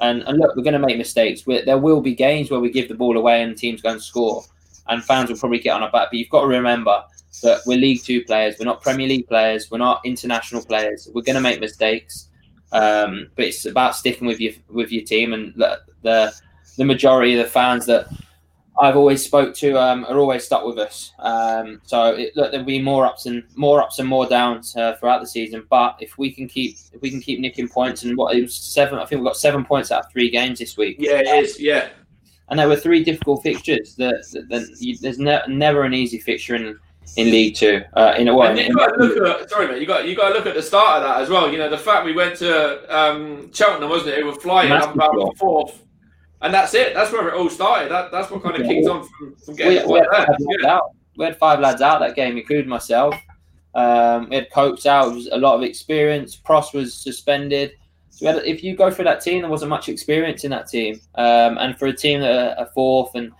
And, 0.00 0.22
and 0.22 0.38
look, 0.38 0.54
we're 0.54 0.62
going 0.62 0.80
to 0.80 0.86
make 0.86 0.96
mistakes. 0.96 1.46
We're, 1.46 1.64
there 1.64 1.78
will 1.78 2.00
be 2.00 2.14
games 2.14 2.50
where 2.50 2.60
we 2.60 2.70
give 2.70 2.88
the 2.88 2.94
ball 2.94 3.16
away 3.16 3.42
and 3.42 3.56
teams 3.56 3.82
go 3.82 3.90
and 3.90 4.02
score, 4.02 4.44
and 4.88 5.04
fans 5.04 5.28
will 5.28 5.38
probably 5.38 5.58
get 5.58 5.70
on 5.70 5.82
our 5.82 5.90
back. 5.90 6.08
But 6.10 6.18
you've 6.18 6.28
got 6.28 6.42
to 6.42 6.46
remember 6.46 7.02
that 7.42 7.60
we're 7.66 7.78
League 7.78 8.02
Two 8.02 8.24
players. 8.24 8.56
We're 8.58 8.66
not 8.66 8.80
Premier 8.80 9.08
League 9.08 9.26
players. 9.26 9.70
We're 9.70 9.78
not 9.78 10.00
international 10.04 10.64
players. 10.64 11.08
We're 11.12 11.22
going 11.22 11.36
to 11.36 11.40
make 11.42 11.60
mistakes, 11.60 12.28
um, 12.72 13.28
but 13.34 13.46
it's 13.46 13.66
about 13.66 13.96
sticking 13.96 14.26
with 14.26 14.40
your 14.40 14.52
with 14.68 14.92
your 14.92 15.04
team. 15.04 15.32
And 15.32 15.52
the 15.54 15.80
the, 16.02 16.32
the 16.76 16.84
majority 16.84 17.36
of 17.36 17.44
the 17.44 17.50
fans 17.50 17.86
that 17.86 18.08
I've 18.80 18.96
always 18.96 19.24
spoke 19.24 19.54
to 19.56 19.76
um, 19.76 20.04
are 20.04 20.18
always 20.18 20.44
stuck 20.44 20.64
with 20.64 20.78
us. 20.78 21.12
Um, 21.18 21.80
so 21.84 22.14
it, 22.14 22.36
look, 22.36 22.50
there'll 22.50 22.66
be 22.66 22.80
more 22.80 23.04
ups 23.06 23.26
and 23.26 23.42
more 23.56 23.82
ups 23.82 23.98
and 23.98 24.08
more 24.08 24.26
downs 24.26 24.76
uh, 24.76 24.94
throughout 24.96 25.20
the 25.20 25.26
season. 25.26 25.66
But 25.68 25.96
if 26.00 26.16
we 26.16 26.30
can 26.30 26.48
keep 26.48 26.76
if 26.92 27.00
we 27.02 27.10
can 27.10 27.20
keep 27.20 27.40
nicking 27.40 27.68
points 27.68 28.04
and 28.04 28.16
what 28.16 28.36
it 28.36 28.42
was 28.42 28.54
seven, 28.54 28.98
I 28.98 29.04
think 29.04 29.20
we've 29.20 29.26
got 29.26 29.36
seven 29.36 29.64
points 29.64 29.90
out 29.90 30.04
of 30.04 30.12
three 30.12 30.30
games 30.30 30.58
this 30.58 30.76
week. 30.76 30.96
Yeah, 30.98 31.18
it 31.18 31.44
is. 31.44 31.60
Yeah. 31.60 31.88
And 32.50 32.58
there 32.58 32.68
were 32.68 32.76
three 32.76 33.04
difficult 33.04 33.42
fixtures. 33.42 33.94
That, 33.96 34.24
that, 34.32 34.48
that 34.48 34.76
you, 34.80 34.96
there's 34.98 35.18
ne- 35.18 35.42
never 35.48 35.82
an 35.82 35.92
easy 35.92 36.18
fixture 36.18 36.54
in 36.54 36.78
in 37.16 37.30
League 37.30 37.56
Two. 37.56 37.82
Uh, 37.94 38.14
in 38.16 38.28
a 38.28 38.36
way, 38.36 38.66
you 38.66 38.74
got 38.74 38.94
to 38.94 39.04
look 39.04 39.40
at 39.40 39.50
sorry, 39.50 39.66
mate. 39.68 39.80
You 39.80 39.86
got 39.86 40.06
you 40.06 40.14
got 40.14 40.28
to 40.28 40.34
look 40.34 40.46
at 40.46 40.54
the 40.54 40.62
start 40.62 41.02
of 41.02 41.08
that 41.08 41.22
as 41.22 41.28
well. 41.28 41.50
You 41.50 41.58
know 41.58 41.70
the 41.70 41.78
fact 41.78 42.04
we 42.04 42.12
went 42.12 42.36
to 42.36 42.96
um, 42.96 43.50
Cheltenham, 43.52 43.90
wasn't 43.90 44.10
it? 44.10 44.18
It 44.18 44.24
was 44.24 44.36
flying 44.36 44.72
up 44.72 44.94
about 44.94 45.36
fourth, 45.36 45.82
and 46.42 46.54
that's 46.54 46.74
it. 46.74 46.94
That's 46.94 47.12
where 47.12 47.28
it 47.28 47.34
all 47.34 47.50
started. 47.50 47.90
That 47.90 48.10
that's 48.10 48.30
what 48.30 48.42
kind 48.42 48.56
of 48.56 48.66
kicked 48.66 48.88
on 48.88 49.08
from, 49.08 49.36
from 49.36 49.54
getting 49.56 49.88
we, 49.90 50.00
point 50.00 50.06
had 50.12 50.80
we 51.16 51.24
had 51.24 51.36
five 51.36 51.60
lads 51.60 51.82
out 51.82 52.00
that 52.00 52.14
game, 52.14 52.38
including 52.38 52.68
myself. 52.68 53.14
Um, 53.74 54.28
we 54.30 54.36
had 54.36 54.50
Copes 54.50 54.86
out, 54.86 55.12
it 55.12 55.14
was 55.14 55.28
a 55.28 55.36
lot 55.36 55.56
of 55.56 55.62
experience. 55.62 56.36
Pross 56.36 56.72
was 56.72 56.94
suspended. 56.94 57.72
So 58.10 58.26
we 58.26 58.34
had, 58.34 58.44
if 58.44 58.64
you 58.64 58.76
go 58.76 58.90
through 58.90 59.04
that 59.04 59.20
team, 59.20 59.42
there 59.42 59.50
wasn't 59.50 59.70
much 59.70 59.88
experience 59.88 60.44
in 60.44 60.50
that 60.50 60.68
team. 60.68 61.00
Um, 61.16 61.58
and 61.58 61.78
for 61.78 61.86
a 61.86 61.92
team 61.92 62.20
that 62.20 62.58
are, 62.58 62.64
are 62.64 62.70
fourth 62.72 63.14
and 63.14 63.32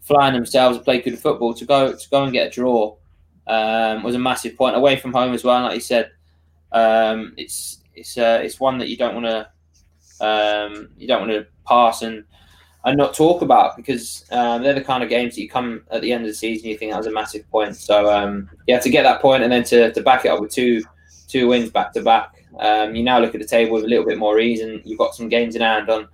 flying 0.00 0.34
themselves 0.34 0.76
and 0.76 0.84
play 0.84 1.00
good 1.00 1.18
football, 1.18 1.54
to 1.54 1.64
go 1.64 1.94
to 1.94 2.08
go 2.10 2.24
and 2.24 2.32
get 2.32 2.48
a 2.48 2.50
draw 2.50 2.96
um, 3.46 4.02
was 4.02 4.14
a 4.14 4.18
massive 4.18 4.56
point 4.56 4.76
away 4.76 4.96
from 4.96 5.12
home 5.12 5.32
as 5.32 5.44
well. 5.44 5.56
And 5.56 5.66
like 5.66 5.74
you 5.74 5.80
said, 5.80 6.10
um, 6.72 7.34
it's 7.36 7.82
it's 7.94 8.18
uh, 8.18 8.40
it's 8.42 8.58
one 8.60 8.78
that 8.78 8.88
you 8.88 8.96
don't 8.96 9.14
want 9.14 9.26
to 9.26 10.24
um, 10.26 10.88
you 10.96 11.06
don't 11.06 11.20
want 11.20 11.32
to 11.32 11.46
pass 11.66 12.02
and 12.02 12.24
and 12.86 12.96
not 12.96 13.14
talk 13.14 13.42
about 13.42 13.76
because 13.76 14.24
um, 14.30 14.62
they're 14.62 14.72
the 14.72 14.80
kind 14.80 15.02
of 15.02 15.08
games 15.08 15.34
that 15.34 15.42
you 15.42 15.48
come 15.48 15.82
at 15.90 16.02
the 16.02 16.12
end 16.12 16.22
of 16.22 16.28
the 16.28 16.34
season 16.34 16.68
you 16.68 16.78
think 16.78 16.92
that 16.92 16.98
was 16.98 17.08
a 17.08 17.12
massive 17.12 17.48
point. 17.50 17.74
So 17.76 18.08
um, 18.10 18.48
yeah, 18.68 18.78
to 18.78 18.88
get 18.88 19.02
that 19.02 19.20
point 19.20 19.42
and 19.42 19.52
then 19.52 19.64
to, 19.64 19.92
to 19.92 20.02
back 20.02 20.24
it 20.24 20.28
up 20.28 20.40
with 20.40 20.52
two 20.52 20.82
two 21.26 21.48
wins 21.48 21.68
back 21.70 21.92
to 21.94 22.02
back, 22.02 22.44
um, 22.60 22.94
you 22.94 23.02
now 23.02 23.18
look 23.18 23.34
at 23.34 23.40
the 23.40 23.46
table 23.46 23.74
with 23.74 23.84
a 23.84 23.88
little 23.88 24.06
bit 24.06 24.18
more 24.18 24.38
ease 24.38 24.60
and 24.60 24.80
you've 24.84 24.98
got 24.98 25.16
some 25.16 25.28
games 25.28 25.56
in 25.56 25.62
hand 25.62 25.90
on 25.90 26.08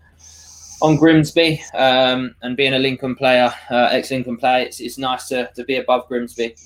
on 0.80 0.96
Grimsby 0.96 1.62
um, 1.74 2.34
and 2.40 2.56
being 2.56 2.72
a 2.72 2.78
Lincoln 2.78 3.14
player, 3.14 3.52
uh, 3.70 3.88
ex 3.92 4.10
Lincoln 4.10 4.38
player, 4.38 4.64
it's, 4.64 4.80
it's 4.80 4.98
nice 4.98 5.28
to, 5.28 5.48
to 5.54 5.64
be 5.64 5.76
above 5.76 6.08
Grimsby. 6.08 6.56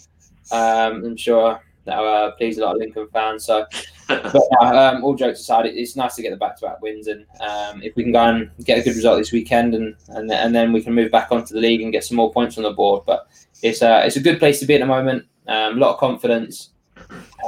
Um, 0.52 1.04
I'm 1.04 1.16
sure 1.16 1.61
that 1.84 1.98
will 1.98 2.09
uh, 2.09 2.30
please 2.32 2.59
a 2.59 2.62
lot 2.62 2.76
of 2.76 2.80
Lincoln 2.80 3.09
fans. 3.12 3.44
So 3.44 3.66
but 4.09 4.62
um, 4.62 5.04
all 5.04 5.14
jokes 5.14 5.40
aside, 5.40 5.66
it's 5.66 5.96
nice 5.96 6.14
to 6.16 6.22
get 6.22 6.30
the 6.30 6.36
back-to-back 6.36 6.80
wins, 6.80 7.09
and 7.09 7.26
um, 7.40 7.82
if 7.82 7.96
we 7.96 8.02
can 8.02 8.12
go 8.12 8.20
and 8.20 8.50
get 8.64 8.78
a 8.78 8.82
good 8.82 8.94
result 8.94 9.18
this 9.18 9.32
weekend, 9.32 9.74
and 9.74 9.94
and, 10.09 10.30
and 10.30 10.54
then 10.54 10.72
we 10.72 10.82
can 10.82 10.94
move 10.94 11.11
back 11.11 11.32
onto 11.32 11.54
the 11.54 11.61
league 11.61 11.82
and 11.82 11.92
get 11.92 12.04
some 12.04 12.16
more 12.16 12.32
points 12.32 12.57
on 12.57 12.64
the 12.64 12.70
board. 12.70 13.04
But 13.07 13.28
it's 13.62 13.82
a 13.82 14.07
it's 14.07 14.16
a 14.16 14.20
good 14.20 14.38
place 14.38 14.61
to 14.61 14.66
be 14.66 14.74
at 14.74 14.80
the 14.80 14.86
moment. 14.86 15.26
Um, 15.48 15.76
a 15.76 15.80
lot 15.80 15.94
of 15.94 16.00
confidence. 16.00 16.70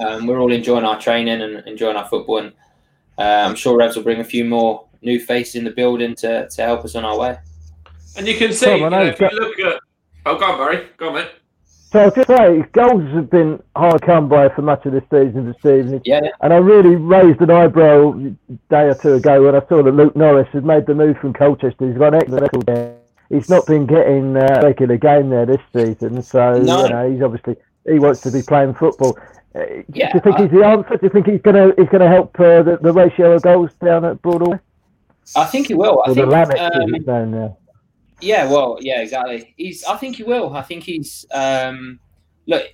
Um, 0.01 0.27
we're 0.27 0.41
all 0.41 0.53
enjoying 0.53 0.85
our 0.85 1.01
training 1.01 1.43
and 1.43 1.67
enjoying 1.67 1.97
our 1.97 2.09
football, 2.09 2.39
and 2.39 2.53
uh, 3.19 3.47
I'm 3.49 3.55
sure 3.55 3.77
Revs 3.77 3.97
will 3.97 4.05
bring 4.05 4.21
a 4.21 4.25
few 4.25 4.45
more 4.45 4.87
new 5.03 5.21
faces 5.21 5.57
in 5.57 5.65
the 5.65 5.71
building 5.71 6.15
to, 6.17 6.49
to 6.49 6.63
help 6.63 6.85
us 6.85 6.95
on 6.95 7.05
our 7.05 7.19
way. 7.19 7.39
And 8.17 8.27
you 8.27 8.37
can 8.37 8.53
see, 8.53 8.67
Tom, 8.67 8.75
I 8.75 8.77
you 8.77 8.83
know 8.83 8.91
know, 8.91 9.03
you've 9.05 9.15
if 9.15 9.33
you 9.33 9.39
look 9.39 9.59
at. 9.61 9.81
Oh, 10.27 10.39
go 10.39 10.45
on, 10.45 10.59
Barry. 10.59 10.89
Go 10.97 11.09
on, 11.09 11.15
mate. 11.15 11.31
So 11.91 12.01
I'll 12.01 12.11
just 12.11 12.29
say, 12.29 12.63
goals 12.73 13.03
have 13.15 13.31
been 13.31 13.63
hard 13.75 14.03
come 14.03 14.29
by 14.29 14.51
for 14.51 14.61
much 14.61 14.85
of 14.85 14.93
this 14.93 15.05
season 15.11 15.51
for 15.53 15.59
Stevenage. 15.61 16.03
Yeah, 16.05 16.21
yeah. 16.23 16.31
And 16.43 16.53
I 16.53 16.59
really 16.59 16.97
raised 16.97 17.41
an 17.41 17.51
eyebrow 17.51 18.11
a 18.11 18.53
day 18.69 18.89
or 18.89 18.95
two 18.95 19.15
ago 19.15 19.45
when 19.45 19.55
I 19.55 19.61
saw 19.69 19.83
that 19.83 19.93
Luke 19.93 20.15
Norris 20.15 20.49
had 20.53 20.67
made 20.67 20.85
the 20.87 20.95
move 20.95 21.17
from 21.19 21.33
Colchester. 21.33 21.89
He's 21.89 21.97
got 21.97 22.13
an 22.15 22.21
excellent 22.21 22.43
record 22.43 22.67
there. 22.67 22.95
He's 23.31 23.49
not 23.49 23.67
been 23.67 23.87
getting 23.87 24.37
uh, 24.37 24.61
regular 24.65 24.97
game 24.99 25.31
there 25.31 25.47
this 25.47 25.61
season, 25.75 26.23
so 26.23 26.59
No. 26.59 26.83
you 26.85 26.89
know 26.91 27.11
he's 27.11 27.23
obviously 27.23 27.57
he 27.87 27.99
wants 27.99 28.21
to 28.23 28.31
be 28.31 28.43
playing 28.43 28.75
football. 28.75 29.17
Uh, 29.55 29.61
Yeah, 29.93 30.13
do 30.13 30.19
you 30.19 30.21
think 30.21 30.37
I- 30.37 30.43
he's 30.43 30.51
the 30.51 30.65
answer? 30.67 30.97
Do 30.97 31.07
you 31.07 31.11
think 31.11 31.27
he's 31.27 31.41
gonna 31.43 31.73
he's 31.79 31.89
gonna 31.89 32.09
help 32.09 32.39
uh, 32.41 32.63
the, 32.63 32.79
the 32.83 32.93
ratio 32.93 33.33
of 33.33 33.43
goals 33.43 33.71
down 33.83 34.05
at 34.05 34.21
Broadhall 34.23 34.51
Way? 34.53 34.59
I 35.37 35.45
think 35.45 35.69
he 35.69 35.75
will. 35.75 36.03
I 36.07 36.11
Or 36.11 36.15
the 36.15 36.23
think, 36.23 36.33
um, 36.35 36.51
as 36.51 36.91
it's 36.95 37.07
known 37.07 37.31
now. 37.31 37.59
Yeah, 38.21 38.51
well, 38.51 38.79
yeah, 38.81 39.01
exactly. 39.01 39.55
He's. 39.57 39.85
I 39.85 39.97
think 39.97 40.17
he 40.17 40.25
will. 40.25 40.55
I 40.55 40.63
think 40.63 40.85
he's. 40.85 41.25
Um, 41.33 42.01
look, 42.47 42.65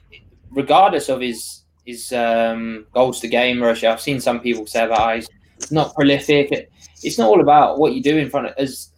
regardless 0.50 1.08
of 1.08 1.20
his 1.20 1.64
his 1.84 2.12
um, 2.12 2.86
goals 2.94 3.20
to 3.20 3.28
game 3.28 3.62
ratio, 3.62 3.90
I've 3.90 4.00
seen 4.00 4.20
some 4.20 4.40
people 4.40 4.66
say 4.66 4.86
that 4.86 5.16
he's 5.16 5.70
not 5.70 5.94
prolific. 5.94 6.70
It's 7.02 7.18
not 7.18 7.28
all 7.28 7.40
about 7.40 7.78
what 7.78 7.92
you 7.92 8.02
do 8.02 8.16
in 8.16 8.30
front 8.30 8.46
of 8.46 8.54
as 8.56 8.90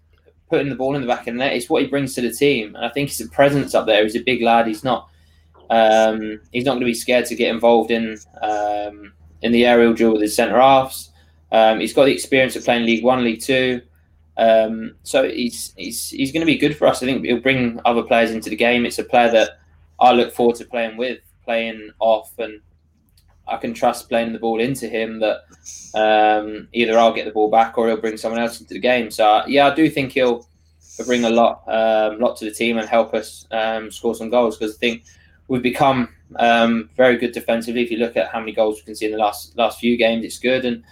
putting 0.49 0.69
the 0.69 0.77
ball 0.77 0.95
in 0.95 1.01
the 1.01 1.09
back 1.09 1.21
of 1.21 1.27
the 1.27 1.33
net. 1.33 1.55
It's 1.55 1.69
what 1.69 1.83
he 1.83 1.89
brings 1.89 2.15
to 2.15 2.21
the 2.21 2.31
team, 2.31 2.77
and 2.77 2.85
I 2.85 2.91
think 2.91 3.09
he's 3.09 3.21
a 3.21 3.29
presence 3.29 3.75
up 3.75 3.87
there. 3.87 4.03
He's 4.05 4.17
a 4.17 4.23
big 4.23 4.43
lad. 4.43 4.67
He's 4.67 4.85
not. 4.85 5.09
Um, 5.69 6.41
he's 6.53 6.65
not 6.65 6.73
going 6.73 6.83
to 6.83 6.87
be 6.87 6.95
scared 6.95 7.27
to 7.27 7.35
get 7.35 7.53
involved 7.53 7.91
in 7.91 8.17
um, 8.41 9.13
in 9.43 9.51
the 9.51 9.67
aerial 9.67 9.95
duel 9.95 10.13
with 10.13 10.23
his 10.23 10.37
centre 10.37 10.61
halves. 10.61 11.11
Um, 11.51 11.81
he's 11.81 11.93
got 11.93 12.05
the 12.05 12.13
experience 12.13 12.55
of 12.55 12.65
playing 12.65 12.87
League 12.87 13.03
One, 13.03 13.25
League 13.25 13.43
Two. 13.43 13.81
Um, 14.39 14.97
so 15.03 15.29
he's 15.29 15.73
he's 15.77 16.11
he's 16.11 16.33
going 16.33 16.41
to 16.41 16.53
be 16.53 16.59
good 16.59 16.77
for 16.77 16.87
us. 16.87 17.03
I 17.03 17.07
think 17.07 17.25
he'll 17.25 17.41
bring 17.41 17.81
other 17.85 18.03
players 18.03 18.31
into 18.31 18.51
the 18.51 18.57
game. 18.57 18.85
It's 18.85 18.99
a 18.99 19.05
player 19.05 19.31
that 19.31 19.59
I 19.99 20.13
look 20.13 20.33
forward 20.35 20.57
to 20.57 20.65
playing 20.65 20.97
with, 20.97 21.21
playing 21.45 21.91
off, 21.99 22.39
and 22.39 22.61
I 23.49 23.57
can 23.57 23.73
trust 23.73 24.09
playing 24.09 24.33
the 24.33 24.39
ball 24.39 24.61
into 24.61 24.89
him. 24.89 25.21
That 25.21 25.43
um, 25.95 26.69
either 26.73 26.99
I'll 26.99 27.15
get 27.15 27.25
the 27.25 27.31
ball 27.31 27.51
back 27.51 27.79
or 27.79 27.89
he'll 27.89 28.01
bring 28.01 28.17
someone 28.17 28.41
else 28.41 28.61
into 28.61 28.75
the 28.75 28.81
game. 28.81 29.11
So 29.11 29.27
uh, 29.27 29.45
yeah, 29.47 29.69
I 29.69 29.75
do 29.75 29.89
think 29.89 30.13
he'll, 30.13 30.47
bring 31.05 31.25
a 31.25 31.31
lot 31.31 31.63
um, 31.69 32.19
lot 32.19 32.39
to 32.39 32.47
the 32.47 32.51
team 32.51 32.79
and 32.79 32.89
help 32.89 33.13
us 33.13 33.47
um, 33.51 33.91
score 33.91 34.15
some 34.15 34.31
goals 34.31 34.57
because 34.57 34.75
I 34.77 34.79
think 34.79 35.05
we've 35.49 35.63
become 35.63 36.09
um, 36.37 36.89
very 36.97 37.19
good 37.19 37.33
defensively. 37.33 37.83
If 37.83 37.91
you 37.91 37.99
look 37.99 38.17
at 38.17 38.31
how 38.31 38.41
many 38.41 38.53
goals 38.53 38.77
we 38.77 38.83
can 38.85 38.95
see 38.95 39.05
in 39.05 39.13
the 39.13 39.19
last 39.19 39.57
last 39.59 39.79
few 39.79 39.99
games, 39.99 40.25
it's 40.25 40.39
good. 40.39 40.65
And 40.65 40.83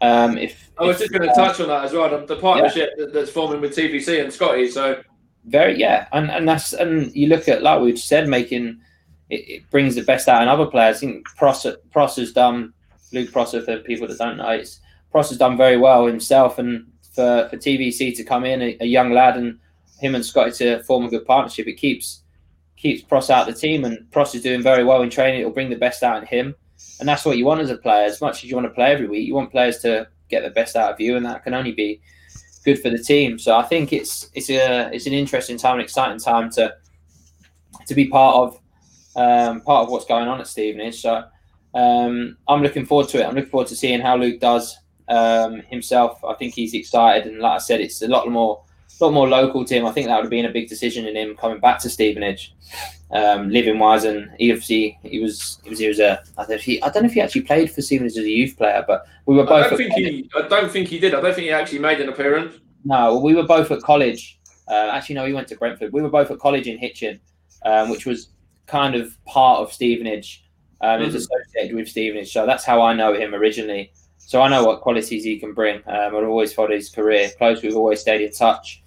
um, 0.00 0.38
if 0.38 0.70
I 0.78 0.84
was 0.84 0.96
if- 0.96 1.10
just 1.10 1.12
going 1.12 1.28
to 1.28 1.34
touch 1.34 1.60
on 1.60 1.68
that 1.68 1.84
as 1.84 1.92
well. 1.92 2.26
The, 2.26 2.36
partnership 2.36 2.90
that, 2.96 3.12
that's 3.12 3.30
forming 3.30 3.60
with 3.60 3.76
TVC 3.76 4.22
and 4.22 4.32
Scotty. 4.32 4.68
So 4.70 5.02
Very 5.44 5.78
yeah, 5.78 6.08
and 6.12 6.30
and 6.30 6.48
that's 6.48 6.72
and 6.72 7.14
you 7.14 7.28
look 7.28 7.48
at 7.48 7.62
like 7.62 7.80
we've 7.80 7.98
said, 7.98 8.28
making 8.28 8.80
it, 9.28 9.48
it 9.48 9.70
brings 9.70 9.94
the 9.94 10.02
best 10.02 10.28
out 10.28 10.42
in 10.42 10.48
other 10.48 10.66
players. 10.66 10.96
I 10.96 11.00
think 11.00 11.26
Prosser, 11.36 11.76
Prosser's 11.92 12.32
done 12.32 12.72
Luke 13.12 13.32
Prosser 13.32 13.62
for 13.62 13.78
people 13.78 14.08
that 14.08 14.18
don't 14.18 14.36
know. 14.36 14.50
It's 14.50 14.80
Prosser's 15.10 15.38
done 15.38 15.56
very 15.56 15.76
well 15.76 16.06
himself, 16.06 16.58
and 16.58 16.86
for 17.14 17.48
for 17.50 17.56
TVC 17.56 18.16
to 18.16 18.24
come 18.24 18.44
in, 18.44 18.62
a, 18.62 18.76
a 18.80 18.86
young 18.86 19.12
lad, 19.12 19.36
and 19.36 19.58
him 19.98 20.14
and 20.14 20.24
Scotty 20.24 20.52
to 20.52 20.82
form 20.84 21.04
a 21.04 21.10
good 21.10 21.26
partnership, 21.26 21.66
it 21.66 21.74
keeps 21.74 22.22
keeps 22.76 23.02
Pross 23.02 23.28
out 23.28 23.48
of 23.48 23.54
the 23.54 23.60
team, 23.60 23.84
and 23.84 24.10
Pross 24.10 24.34
is 24.34 24.42
doing 24.42 24.62
very 24.62 24.84
well 24.84 25.02
in 25.02 25.10
training. 25.10 25.40
It'll 25.40 25.52
bring 25.52 25.70
the 25.70 25.76
best 25.76 26.02
out 26.02 26.22
in 26.22 26.26
him, 26.26 26.54
and 27.00 27.08
that's 27.08 27.24
what 27.24 27.36
you 27.36 27.44
want 27.44 27.60
as 27.60 27.70
a 27.70 27.76
player. 27.76 28.04
As 28.04 28.20
much 28.20 28.44
as 28.44 28.50
you 28.50 28.54
want 28.54 28.66
to 28.66 28.74
play 28.74 28.92
every 28.92 29.08
week, 29.08 29.26
you 29.26 29.34
want 29.34 29.50
players 29.50 29.78
to 29.78 30.06
get 30.28 30.44
the 30.44 30.50
best 30.50 30.76
out 30.76 30.92
of 30.92 31.00
you, 31.00 31.16
and 31.16 31.26
that 31.26 31.42
can 31.42 31.54
only 31.54 31.72
be 31.72 32.00
good 32.64 32.80
for 32.80 32.90
the 32.90 32.98
team. 32.98 33.38
So 33.38 33.56
I 33.56 33.62
think 33.62 33.92
it's 33.92 34.30
it's 34.34 34.50
a 34.50 34.90
it's 34.92 35.06
an 35.06 35.12
interesting 35.12 35.56
time, 35.56 35.76
an 35.76 35.80
exciting 35.80 36.20
time 36.20 36.50
to 36.52 36.74
to 37.86 37.94
be 37.94 38.08
part 38.08 38.36
of 38.36 38.60
um, 39.16 39.60
part 39.62 39.84
of 39.84 39.90
what's 39.90 40.04
going 40.04 40.28
on 40.28 40.40
at 40.40 40.46
Stevenage. 40.46 41.00
So 41.00 41.24
um, 41.74 42.36
I'm 42.46 42.62
looking 42.62 42.86
forward 42.86 43.08
to 43.08 43.20
it. 43.20 43.26
I'm 43.26 43.34
looking 43.34 43.50
forward 43.50 43.68
to 43.68 43.76
seeing 43.76 44.00
how 44.00 44.16
Luke 44.16 44.40
does 44.40 44.76
um, 45.08 45.60
himself. 45.62 46.22
I 46.24 46.34
think 46.34 46.54
he's 46.54 46.74
excited, 46.74 47.26
and 47.26 47.40
like 47.40 47.56
I 47.56 47.58
said, 47.58 47.80
it's 47.80 48.02
a 48.02 48.08
lot 48.08 48.28
more 48.28 48.62
a 49.00 49.04
lot 49.04 49.12
more 49.12 49.28
local 49.28 49.64
to 49.64 49.74
him. 49.74 49.86
I 49.86 49.92
think 49.92 50.06
that 50.06 50.16
would 50.16 50.24
have 50.24 50.30
been 50.30 50.46
a 50.46 50.52
big 50.52 50.68
decision 50.68 51.06
in 51.06 51.16
him 51.16 51.36
coming 51.36 51.60
back 51.60 51.78
to 51.80 51.90
Stevenage, 51.90 52.54
um, 53.10 53.50
living 53.50 53.78
wise, 53.78 54.04
and 54.04 54.30
he 54.38 54.50
obviously 54.50 54.98
he 55.02 55.20
was 55.20 55.60
he 55.64 55.70
was 55.70 55.78
he 55.78 55.88
was 55.88 56.00
a 56.00 56.22
I 56.36 56.42
don't 56.42 56.50
know 56.50 56.54
if 56.56 56.62
he 56.62 56.82
I 56.82 56.90
don't 56.90 57.02
know 57.02 57.08
if 57.08 57.14
he 57.14 57.20
actually 57.20 57.42
played 57.42 57.70
for 57.70 57.82
Stevenage 57.82 58.12
as 58.12 58.24
a 58.24 58.30
youth 58.30 58.56
player, 58.56 58.84
but 58.86 59.06
we 59.26 59.36
were 59.36 59.44
both 59.44 59.66
I 59.66 59.68
don't 59.68 59.78
think 59.78 59.90
college. 59.92 60.06
he. 60.06 60.30
I 60.36 60.48
don't 60.48 60.70
think 60.70 60.88
he 60.88 60.98
did. 60.98 61.14
I 61.14 61.20
don't 61.20 61.34
think 61.34 61.44
he 61.46 61.50
actually 61.50 61.78
made 61.80 62.00
an 62.00 62.08
appearance. 62.08 62.54
No, 62.84 63.18
we 63.18 63.34
were 63.34 63.46
both 63.46 63.70
at 63.70 63.82
college. 63.82 64.38
Uh, 64.68 64.90
actually, 64.92 65.16
no, 65.16 65.26
he 65.26 65.32
went 65.32 65.48
to 65.48 65.56
Brentford. 65.56 65.92
We 65.92 66.02
were 66.02 66.10
both 66.10 66.30
at 66.30 66.38
college 66.38 66.66
in 66.66 66.78
Hitchin, 66.78 67.20
um, 67.66 67.90
which 67.90 68.06
was 68.06 68.30
kind 68.66 68.94
of 68.94 69.22
part 69.24 69.60
of 69.60 69.72
Stevenage. 69.72 70.44
Um, 70.80 71.02
It 71.02 71.06
was 71.06 71.14
associated 71.16 71.74
with 71.76 71.88
Stevenage, 71.88 72.32
so 72.32 72.46
that's 72.46 72.64
how 72.64 72.80
I 72.80 72.94
know 72.94 73.12
him 73.12 73.34
originally. 73.34 73.92
So 74.16 74.40
I 74.40 74.48
know 74.48 74.64
what 74.64 74.80
qualities 74.80 75.24
he 75.24 75.38
can 75.38 75.52
bring. 75.52 75.78
Um, 75.88 76.14
I've 76.16 76.28
always 76.28 76.52
followed 76.52 76.70
his 76.70 76.88
career 76.88 77.30
close. 77.36 77.62
We've 77.62 77.76
always 77.76 78.00
stayed 78.00 78.20
in 78.20 78.30
touch. 78.30 78.82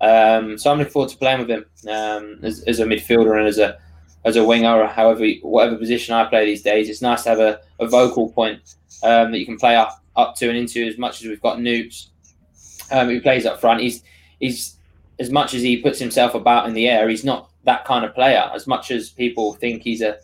Um, 0.00 0.58
so 0.58 0.70
I'm 0.70 0.78
looking 0.78 0.92
forward 0.92 1.10
to 1.10 1.16
playing 1.16 1.40
with 1.40 1.50
him 1.50 1.64
um, 1.88 2.38
as, 2.42 2.62
as 2.64 2.80
a 2.80 2.84
midfielder 2.84 3.38
and 3.38 3.48
as 3.48 3.58
a 3.58 3.78
as 4.24 4.36
a 4.36 4.44
winger 4.44 4.82
or 4.82 4.86
however 4.86 5.26
whatever 5.42 5.76
position 5.76 6.14
I 6.14 6.24
play 6.24 6.44
these 6.44 6.62
days. 6.62 6.88
It's 6.88 7.02
nice 7.02 7.22
to 7.24 7.30
have 7.30 7.38
a, 7.38 7.60
a 7.80 7.86
vocal 7.86 8.30
point 8.30 8.60
um, 9.02 9.32
that 9.32 9.38
you 9.38 9.46
can 9.46 9.58
play 9.58 9.76
up 9.76 10.02
up 10.16 10.36
to 10.36 10.48
and 10.48 10.58
into. 10.58 10.86
As 10.86 10.98
much 10.98 11.20
as 11.20 11.28
we've 11.28 11.40
got 11.40 11.56
um, 11.56 13.08
who 13.08 13.20
plays 13.20 13.46
up 13.46 13.60
front, 13.60 13.80
he's 13.80 14.02
he's 14.40 14.76
as 15.18 15.30
much 15.30 15.54
as 15.54 15.62
he 15.62 15.82
puts 15.82 15.98
himself 15.98 16.34
about 16.34 16.68
in 16.68 16.74
the 16.74 16.88
air, 16.88 17.08
he's 17.08 17.24
not 17.24 17.50
that 17.64 17.84
kind 17.84 18.04
of 18.04 18.14
player. 18.14 18.50
As 18.54 18.66
much 18.66 18.90
as 18.90 19.10
people 19.10 19.54
think 19.54 19.82
he's 19.82 20.00
a 20.00 20.16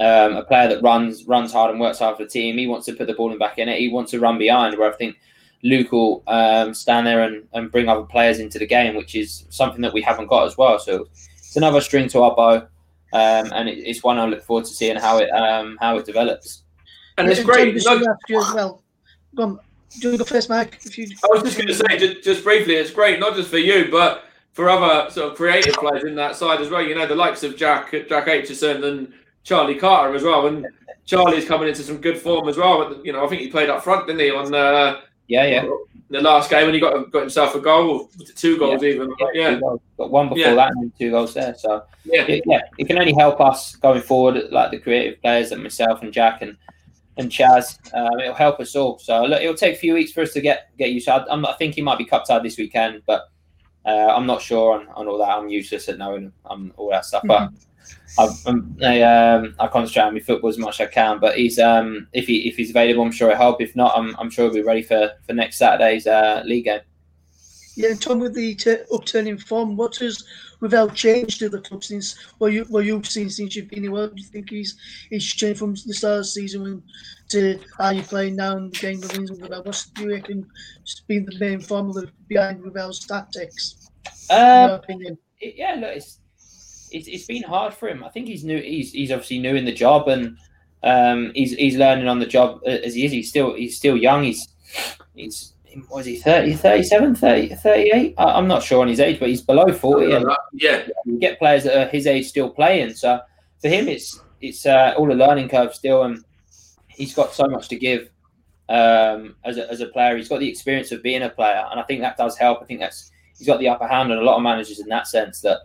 um, 0.00 0.36
a 0.36 0.44
player 0.44 0.68
that 0.68 0.82
runs 0.82 1.24
runs 1.26 1.52
hard 1.52 1.70
and 1.70 1.80
works 1.80 1.98
hard 1.98 2.16
for 2.16 2.24
the 2.24 2.30
team, 2.30 2.58
he 2.58 2.66
wants 2.66 2.86
to 2.86 2.94
put 2.94 3.06
the 3.06 3.14
ball 3.14 3.32
in 3.32 3.38
back 3.38 3.58
in 3.58 3.68
it. 3.68 3.78
He 3.78 3.88
wants 3.88 4.10
to 4.12 4.20
run 4.20 4.38
behind. 4.38 4.78
Where 4.78 4.92
I 4.92 4.96
think 4.96 5.16
Luke 5.62 5.92
will 5.92 6.22
um, 6.26 6.74
stand 6.74 7.06
there 7.06 7.22
and, 7.22 7.46
and 7.52 7.70
bring 7.70 7.88
other 7.88 8.02
players 8.02 8.38
into 8.40 8.58
the 8.58 8.66
game, 8.66 8.96
which 8.96 9.14
is 9.14 9.44
something 9.50 9.80
that 9.82 9.92
we 9.92 10.02
haven't 10.02 10.26
got 10.26 10.46
as 10.46 10.58
well. 10.58 10.78
So 10.78 11.06
it's 11.38 11.56
another 11.56 11.80
string 11.80 12.08
to 12.08 12.22
our 12.22 12.34
bow, 12.34 12.56
um, 13.12 13.52
and 13.52 13.68
it, 13.68 13.78
it's 13.78 14.02
one 14.02 14.18
I 14.18 14.26
look 14.26 14.42
forward 14.42 14.64
to 14.64 14.72
seeing 14.72 14.96
how 14.96 15.18
it 15.18 15.30
um, 15.30 15.78
how 15.80 15.96
it 15.98 16.06
develops. 16.06 16.62
And 17.18 17.28
it's 17.28 17.40
Tom, 17.40 17.46
great. 17.46 17.74
just 17.74 17.86
not- 17.86 18.18
you 18.28 18.40
as 18.40 18.54
well. 18.54 18.82
Go 19.34 19.42
on. 19.42 19.58
Do 20.00 20.12
you 20.12 20.18
go 20.18 20.24
first, 20.24 20.48
Mike? 20.48 20.78
If 20.84 20.96
you, 20.96 21.06
I 21.22 21.28
was 21.28 21.42
just 21.42 21.56
going 21.58 21.68
to 21.68 21.74
say, 21.74 21.98
just, 21.98 22.24
just 22.24 22.44
briefly, 22.44 22.76
it's 22.76 22.90
great 22.90 23.20
not 23.20 23.36
just 23.36 23.50
for 23.50 23.58
you, 23.58 23.88
but 23.90 24.24
for 24.52 24.70
other 24.70 25.10
sort 25.10 25.30
of 25.30 25.36
creative 25.36 25.74
players 25.74 26.04
in 26.04 26.14
that 26.14 26.34
side 26.34 26.62
as 26.62 26.70
well. 26.70 26.82
You 26.82 26.94
know, 26.94 27.06
the 27.06 27.14
likes 27.14 27.42
of 27.42 27.56
Jack 27.56 27.92
Jack 28.08 28.26
Aitchison 28.26 28.84
and 28.84 29.12
Charlie 29.44 29.74
Carter 29.74 30.14
as 30.14 30.22
well. 30.22 30.46
And 30.46 30.66
Charlie's 31.04 31.46
coming 31.46 31.68
into 31.68 31.82
some 31.82 31.98
good 31.98 32.18
form 32.18 32.48
as 32.48 32.56
well. 32.56 32.88
But, 32.88 33.04
you 33.04 33.12
know, 33.12 33.24
I 33.24 33.28
think 33.28 33.42
he 33.42 33.48
played 33.48 33.68
up 33.68 33.84
front, 33.84 34.06
didn't 34.06 34.20
he, 34.20 34.30
on 34.30 34.54
uh, 34.54 35.00
Yeah, 35.28 35.46
yeah. 35.46 35.68
the 36.10 36.20
last 36.20 36.50
game 36.50 36.66
when 36.66 36.74
he 36.74 36.80
got 36.80 37.10
got 37.10 37.20
himself 37.20 37.54
a 37.54 37.60
goal, 37.60 38.10
two 38.36 38.58
goals 38.58 38.82
even. 38.82 39.12
Yeah, 39.32 39.54
Two 39.54 39.60
goals. 39.60 39.80
Got 39.96 40.10
one 40.10 40.28
before 40.28 40.38
Yeah. 40.38 40.54
that 40.54 40.72
and 40.72 40.92
two 40.98 41.10
goals 41.10 41.34
there. 41.34 41.54
So 41.54 41.84
yeah. 42.04 42.22
it, 42.22 42.42
yeah, 42.46 42.60
it 42.78 42.86
can 42.86 42.98
only 42.98 43.14
help 43.14 43.40
us 43.40 43.76
going 43.76 44.02
forward, 44.02 44.50
like 44.50 44.70
the 44.70 44.78
creative 44.78 45.20
players, 45.22 45.50
like 45.50 45.60
myself 45.60 46.02
and 46.02 46.12
Jack 46.12 46.42
and 46.42 46.56
and 47.16 47.30
Chaz. 47.30 47.78
Um, 47.94 48.20
it'll 48.20 48.34
help 48.34 48.60
us 48.60 48.74
all. 48.76 48.98
So 48.98 49.24
look, 49.24 49.40
it'll 49.40 49.54
take 49.54 49.74
a 49.76 49.78
few 49.78 49.94
weeks 49.94 50.12
for 50.12 50.22
us 50.22 50.32
to 50.32 50.40
get 50.40 50.76
get 50.76 50.90
used 50.92 51.06
to. 51.06 51.14
I, 51.14 51.32
I'm, 51.32 51.46
I 51.46 51.54
think 51.54 51.74
he 51.74 51.82
might 51.82 51.98
be 51.98 52.04
cup 52.04 52.26
tied 52.26 52.42
this 52.42 52.58
weekend, 52.58 53.02
but 53.06 53.28
uh, 53.86 54.12
I'm 54.14 54.26
not 54.26 54.42
sure 54.42 54.78
on, 54.78 54.88
on 54.88 55.08
all 55.08 55.18
that. 55.18 55.28
I'm 55.30 55.48
useless 55.48 55.88
at 55.88 55.98
knowing 55.98 56.32
um, 56.46 56.72
all 56.76 56.90
that 56.90 57.04
stuff, 57.04 57.22
but. 57.26 57.50
I've, 58.18 58.46
um, 58.46 58.76
I, 58.82 59.00
um, 59.02 59.54
I 59.58 59.68
concentrate 59.68 60.02
on 60.02 60.14
my 60.14 60.20
football 60.20 60.50
as 60.50 60.58
much 60.58 60.80
as 60.80 60.88
I 60.88 60.90
can, 60.90 61.18
but 61.18 61.36
he's 61.36 61.58
um, 61.58 62.08
if 62.12 62.26
he 62.26 62.48
if 62.48 62.56
he's 62.56 62.70
available, 62.70 63.02
I'm 63.02 63.12
sure 63.12 63.28
he'll 63.30 63.38
help. 63.38 63.62
If 63.62 63.74
not, 63.74 63.96
I'm, 63.96 64.14
I'm 64.18 64.30
sure 64.30 64.44
he'll 64.44 64.54
be 64.54 64.62
ready 64.62 64.82
for, 64.82 65.12
for 65.26 65.32
next 65.32 65.56
Saturday's 65.56 66.06
uh, 66.06 66.42
league 66.44 66.64
game. 66.64 66.80
Yeah, 67.74 67.88
and 67.92 68.00
Tom, 68.02 68.18
with 68.20 68.34
the 68.34 68.54
t- 68.54 68.76
upturning 68.92 69.38
form, 69.38 69.76
what 69.76 69.96
has 69.96 70.22
Revell 70.60 70.90
changed 70.90 71.38
to 71.38 71.48
the 71.48 71.62
club 71.62 71.82
since 71.82 72.14
what 72.36 72.52
you 72.52 72.64
what 72.64 72.84
you've 72.84 73.06
seen 73.06 73.30
since 73.30 73.56
you've 73.56 73.70
been 73.70 73.84
here? 73.84 73.92
What 73.92 74.14
do 74.14 74.20
you 74.20 74.28
think 74.28 74.50
he's 74.50 74.76
he's 75.08 75.24
changed 75.24 75.58
from 75.60 75.74
the 75.74 75.94
start 75.94 76.18
of 76.18 76.18
the 76.18 76.24
season 76.24 76.62
when, 76.62 76.82
to 77.30 77.58
how 77.78 77.90
you're 77.90 78.04
playing 78.04 78.36
now 78.36 78.58
and 78.58 78.70
the 78.70 78.78
game 78.78 79.00
begins 79.00 79.30
with 79.30 79.40
Revell? 79.40 79.62
What's 79.64 79.86
do 79.86 80.02
you 80.02 80.12
reckon 80.12 80.46
has 80.80 81.02
been 81.08 81.24
the 81.24 81.38
main 81.38 81.60
formula 81.60 82.04
behind 82.28 82.62
Revell's 82.62 83.00
tactics? 83.06 83.88
In 84.30 84.36
Um, 84.36 84.68
your 84.68 84.74
opinion? 84.76 85.18
yeah, 85.40 85.76
look, 85.80 85.96
it's, 85.96 86.18
it's 86.92 87.08
it's 87.08 87.26
been 87.26 87.42
hard 87.42 87.74
for 87.74 87.88
him. 87.88 88.04
I 88.04 88.08
think 88.08 88.28
he's 88.28 88.44
new. 88.44 88.60
He's 88.60 88.92
he's 88.92 89.10
obviously 89.10 89.38
new 89.38 89.54
in 89.54 89.64
the 89.64 89.72
job, 89.72 90.08
and 90.08 90.36
um, 90.82 91.32
he's 91.34 91.52
he's 91.52 91.76
learning 91.76 92.08
on 92.08 92.18
the 92.18 92.26
job 92.26 92.60
uh, 92.66 92.70
as 92.70 92.94
he 92.94 93.04
is. 93.04 93.12
He's 93.12 93.28
still 93.28 93.54
he's 93.54 93.76
still 93.76 93.96
young. 93.96 94.24
He's 94.24 94.48
he's 95.14 95.52
was 95.90 96.04
he 96.04 96.18
30, 96.18 96.52
37, 96.54 97.14
30, 97.14 97.54
38? 97.54 98.14
I, 98.18 98.24
I'm 98.24 98.46
not 98.46 98.62
sure 98.62 98.82
on 98.82 98.88
his 98.88 99.00
age, 99.00 99.18
but 99.18 99.30
he's 99.30 99.40
below 99.40 99.72
forty, 99.72 100.12
and 100.12 100.26
Yeah, 100.52 100.86
you 101.06 101.18
get 101.18 101.38
players 101.38 101.64
that 101.64 101.76
are 101.76 101.90
his 101.90 102.06
age 102.06 102.28
still 102.28 102.50
playing. 102.50 102.94
So 102.94 103.20
for 103.60 103.68
him, 103.68 103.88
it's 103.88 104.20
it's 104.40 104.66
uh, 104.66 104.94
all 104.96 105.10
a 105.12 105.14
learning 105.14 105.48
curve 105.48 105.74
still, 105.74 106.02
and 106.02 106.24
he's 106.88 107.14
got 107.14 107.32
so 107.32 107.46
much 107.46 107.68
to 107.68 107.76
give 107.76 108.10
um, 108.68 109.36
as 109.44 109.56
a, 109.56 109.70
as 109.70 109.80
a 109.80 109.86
player. 109.86 110.16
He's 110.16 110.28
got 110.28 110.40
the 110.40 110.48
experience 110.48 110.92
of 110.92 111.02
being 111.02 111.22
a 111.22 111.30
player, 111.30 111.66
and 111.70 111.80
I 111.80 111.84
think 111.84 112.00
that 112.00 112.16
does 112.16 112.36
help. 112.36 112.60
I 112.62 112.66
think 112.66 112.80
that's 112.80 113.10
he's 113.38 113.46
got 113.46 113.60
the 113.60 113.68
upper 113.68 113.86
hand 113.86 114.12
on 114.12 114.18
a 114.18 114.22
lot 114.22 114.36
of 114.36 114.42
managers 114.42 114.80
in 114.80 114.88
that 114.88 115.06
sense 115.06 115.40
that 115.40 115.60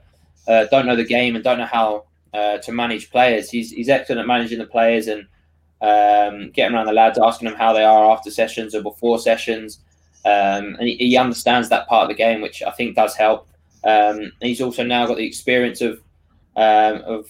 uh, 0.47 0.65
don't 0.71 0.85
know 0.85 0.95
the 0.95 1.03
game 1.03 1.35
and 1.35 1.43
don't 1.43 1.57
know 1.57 1.65
how 1.65 2.05
uh, 2.33 2.57
to 2.59 2.71
manage 2.71 3.09
players. 3.11 3.49
He's 3.49 3.71
he's 3.71 3.89
excellent 3.89 4.21
at 4.21 4.27
managing 4.27 4.59
the 4.59 4.65
players 4.65 5.07
and 5.07 5.27
um, 5.81 6.51
getting 6.51 6.75
around 6.75 6.87
the 6.87 6.93
lads, 6.93 7.19
asking 7.21 7.49
them 7.49 7.57
how 7.57 7.73
they 7.73 7.83
are 7.83 8.11
after 8.11 8.31
sessions 8.31 8.73
or 8.73 8.81
before 8.81 9.19
sessions. 9.19 9.79
Um, 10.25 10.75
and 10.75 10.87
he, 10.87 10.97
he, 10.97 11.17
understands 11.17 11.69
that 11.69 11.87
part 11.87 12.03
of 12.03 12.09
the 12.09 12.15
game, 12.15 12.41
which 12.41 12.61
I 12.61 12.71
think 12.71 12.95
does 12.95 13.15
help. 13.15 13.47
Um, 13.85 14.33
he's 14.41 14.61
also 14.61 14.83
now 14.83 15.05
got 15.05 15.17
the 15.17 15.25
experience 15.25 15.79
of 15.81 16.01
um, 16.55 17.01
of 17.05 17.29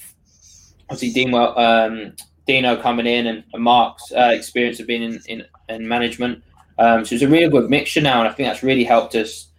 obviously 0.89 1.11
Dino, 1.11 1.55
um, 1.55 2.13
Dino 2.47 2.81
coming 2.81 3.05
in 3.05 3.27
and, 3.27 3.43
and 3.53 3.63
Mark's 3.63 4.11
uh, 4.13 4.31
experience 4.33 4.79
of 4.79 4.87
being 4.87 5.03
in, 5.03 5.21
in, 5.27 5.45
in 5.69 5.87
management. 5.87 6.41
Um, 6.79 7.05
so 7.05 7.15
it's 7.15 7.23
a 7.23 7.27
really 7.27 7.49
good 7.49 7.69
mixture 7.69 8.01
now, 8.01 8.21
and 8.21 8.29
I 8.29 8.31
think 8.31 8.47
that's 8.47 8.63
really 8.63 8.85
helped 8.85 9.15
us 9.15 9.49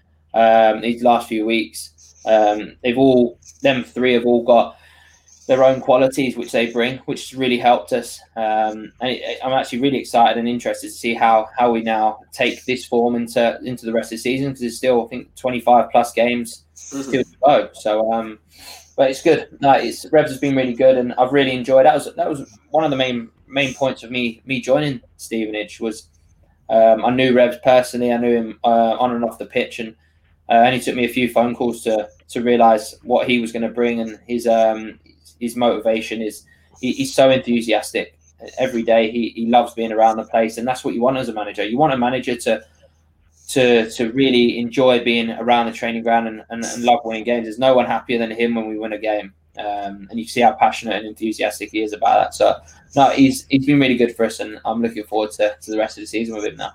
these 0.82 1.02
last 1.02 1.28
few 1.28 1.44
weeks. 1.44 1.92
They've 2.82 2.98
all 2.98 3.38
them 3.62 3.84
three 3.84 4.14
have 4.14 4.26
all 4.26 4.44
got 4.44 4.78
their 5.48 5.64
own 5.64 5.80
qualities 5.80 6.36
which 6.36 6.52
they 6.52 6.70
bring, 6.70 6.98
which 7.06 7.30
has 7.30 7.38
really 7.38 7.56
helped 7.56 7.94
us. 7.94 8.20
Um, 8.36 8.92
and 9.00 9.18
I'm 9.42 9.52
actually 9.52 9.80
really 9.80 9.98
excited 9.98 10.36
and 10.36 10.46
interested 10.46 10.88
to 10.88 10.92
see 10.92 11.14
how 11.14 11.48
how 11.58 11.72
we 11.72 11.82
now 11.82 12.20
take 12.32 12.64
this 12.66 12.84
form 12.84 13.16
into 13.16 13.58
into 13.64 13.86
the 13.86 13.92
rest 13.92 14.12
of 14.12 14.18
the 14.18 14.22
season 14.22 14.48
because 14.48 14.60
there's 14.60 14.76
still 14.76 15.04
I 15.04 15.08
think 15.08 15.34
25 15.36 15.90
plus 15.90 16.12
games 16.12 16.64
mm-hmm. 16.76 17.02
still 17.02 17.24
to 17.24 17.36
go. 17.44 17.70
So, 17.72 18.12
um, 18.12 18.38
but 18.94 19.10
it's 19.10 19.22
good. 19.22 19.48
No, 19.60 19.72
it's 19.72 20.04
Revs 20.12 20.30
has 20.30 20.38
been 20.38 20.54
really 20.54 20.74
good, 20.74 20.98
and 20.98 21.14
I've 21.14 21.32
really 21.32 21.52
enjoyed. 21.52 21.86
That 21.86 21.94
was 21.94 22.14
that 22.14 22.28
was 22.28 22.46
one 22.70 22.84
of 22.84 22.90
the 22.90 22.96
main 22.96 23.30
main 23.46 23.72
points 23.72 24.02
of 24.02 24.10
me 24.10 24.42
me 24.44 24.60
joining 24.60 25.00
Stevenage 25.16 25.80
was 25.80 26.08
um, 26.68 27.06
I 27.06 27.10
knew 27.10 27.34
Revs 27.34 27.56
personally. 27.64 28.12
I 28.12 28.18
knew 28.18 28.36
him 28.36 28.60
uh, 28.64 28.96
on 28.98 29.12
and 29.12 29.24
off 29.24 29.38
the 29.38 29.46
pitch, 29.46 29.78
and 29.78 29.96
uh, 30.50 30.64
and 30.64 30.74
he 30.74 30.80
took 30.80 30.94
me 30.94 31.06
a 31.06 31.08
few 31.08 31.32
phone 31.32 31.54
calls 31.54 31.82
to 31.84 32.06
to 32.28 32.42
realize 32.42 32.94
what 33.02 33.28
he 33.28 33.40
was 33.40 33.52
going 33.52 33.62
to 33.62 33.68
bring 33.68 34.00
and 34.00 34.18
his 34.26 34.46
um 34.46 34.98
his 35.40 35.56
motivation 35.56 36.20
is 36.20 36.44
he, 36.80 36.92
he's 36.92 37.14
so 37.14 37.30
enthusiastic 37.30 38.18
every 38.58 38.82
day. 38.82 39.10
He, 39.10 39.30
he 39.30 39.46
loves 39.46 39.74
being 39.74 39.92
around 39.92 40.16
the 40.16 40.24
place, 40.24 40.58
and 40.58 40.66
that's 40.66 40.84
what 40.84 40.94
you 40.94 41.02
want 41.02 41.16
as 41.16 41.28
a 41.28 41.32
manager. 41.32 41.64
You 41.64 41.78
want 41.78 41.92
a 41.92 41.98
manager 41.98 42.36
to 42.36 42.62
to 43.48 43.90
to 43.90 44.12
really 44.12 44.58
enjoy 44.58 45.02
being 45.02 45.30
around 45.30 45.66
the 45.66 45.72
training 45.72 46.02
ground 46.02 46.28
and, 46.28 46.42
and, 46.50 46.64
and 46.64 46.84
love 46.84 47.00
winning 47.04 47.24
games. 47.24 47.46
There's 47.46 47.58
no 47.58 47.74
one 47.74 47.86
happier 47.86 48.18
than 48.18 48.30
him 48.30 48.54
when 48.54 48.68
we 48.68 48.78
win 48.78 48.92
a 48.92 48.98
game. 48.98 49.32
Um, 49.58 50.06
and 50.10 50.20
you 50.20 50.24
see 50.24 50.40
how 50.40 50.52
passionate 50.52 50.98
and 50.98 51.06
enthusiastic 51.06 51.70
he 51.72 51.82
is 51.82 51.92
about 51.92 52.22
that. 52.22 52.34
So 52.34 52.54
no, 52.94 53.10
he's 53.10 53.46
he's 53.48 53.66
been 53.66 53.80
really 53.80 53.96
good 53.96 54.14
for 54.14 54.26
us, 54.26 54.40
and 54.40 54.60
I'm 54.64 54.82
looking 54.82 55.04
forward 55.04 55.32
to, 55.32 55.56
to 55.60 55.70
the 55.70 55.78
rest 55.78 55.98
of 55.98 56.02
the 56.02 56.06
season 56.06 56.36
with 56.36 56.44
him 56.44 56.56
now. 56.56 56.74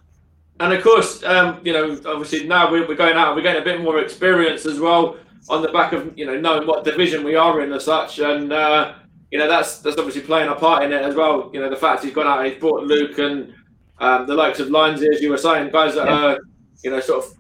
And 0.60 0.74
of 0.74 0.84
course, 0.84 1.24
um, 1.24 1.60
you 1.64 1.74
know, 1.74 1.92
obviously 2.06 2.46
now 2.46 2.72
we're, 2.72 2.88
we're 2.88 2.96
going 2.96 3.16
out, 3.16 3.36
we're 3.36 3.42
getting 3.42 3.62
a 3.62 3.66
bit 3.66 3.82
more 3.82 4.00
experience 4.00 4.66
as 4.66 4.80
well 4.80 5.18
on 5.50 5.62
the 5.62 5.70
back 5.70 5.94
of 5.94 6.18
you 6.18 6.26
know 6.26 6.40
knowing 6.40 6.68
what 6.68 6.84
division 6.84 7.24
we 7.24 7.36
are 7.36 7.62
in 7.62 7.72
as 7.74 7.86
such, 7.86 8.20
and 8.20 8.52
uh, 8.52 8.94
you 9.32 9.38
know 9.38 9.48
that's 9.48 9.80
that's 9.80 9.98
obviously 9.98 10.22
playing 10.22 10.50
a 10.50 10.56
part 10.56 10.84
in 10.84 10.92
it 10.92 11.02
as 11.02 11.16
well. 11.16 11.50
You 11.54 11.60
know 11.60 11.70
the 11.70 11.76
fact 11.76 12.04
he's 12.04 12.14
gone 12.14 12.28
out 12.28 12.40
and 12.40 12.52
he's 12.52 12.60
brought 12.60 12.84
Luke 12.84 13.18
and 13.18 13.54
um, 14.00 14.28
the 14.28 14.34
likes 14.34 14.60
of 14.60 14.70
Lines, 14.70 15.02
as 15.02 15.22
you 15.22 15.30
were 15.30 15.38
saying, 15.38 15.72
guys 15.72 15.96
that 15.96 16.08
yeah. 16.08 16.26
are 16.26 16.40
you 16.84 16.92
know 16.92 17.00
sort 17.00 17.24
of 17.24 17.32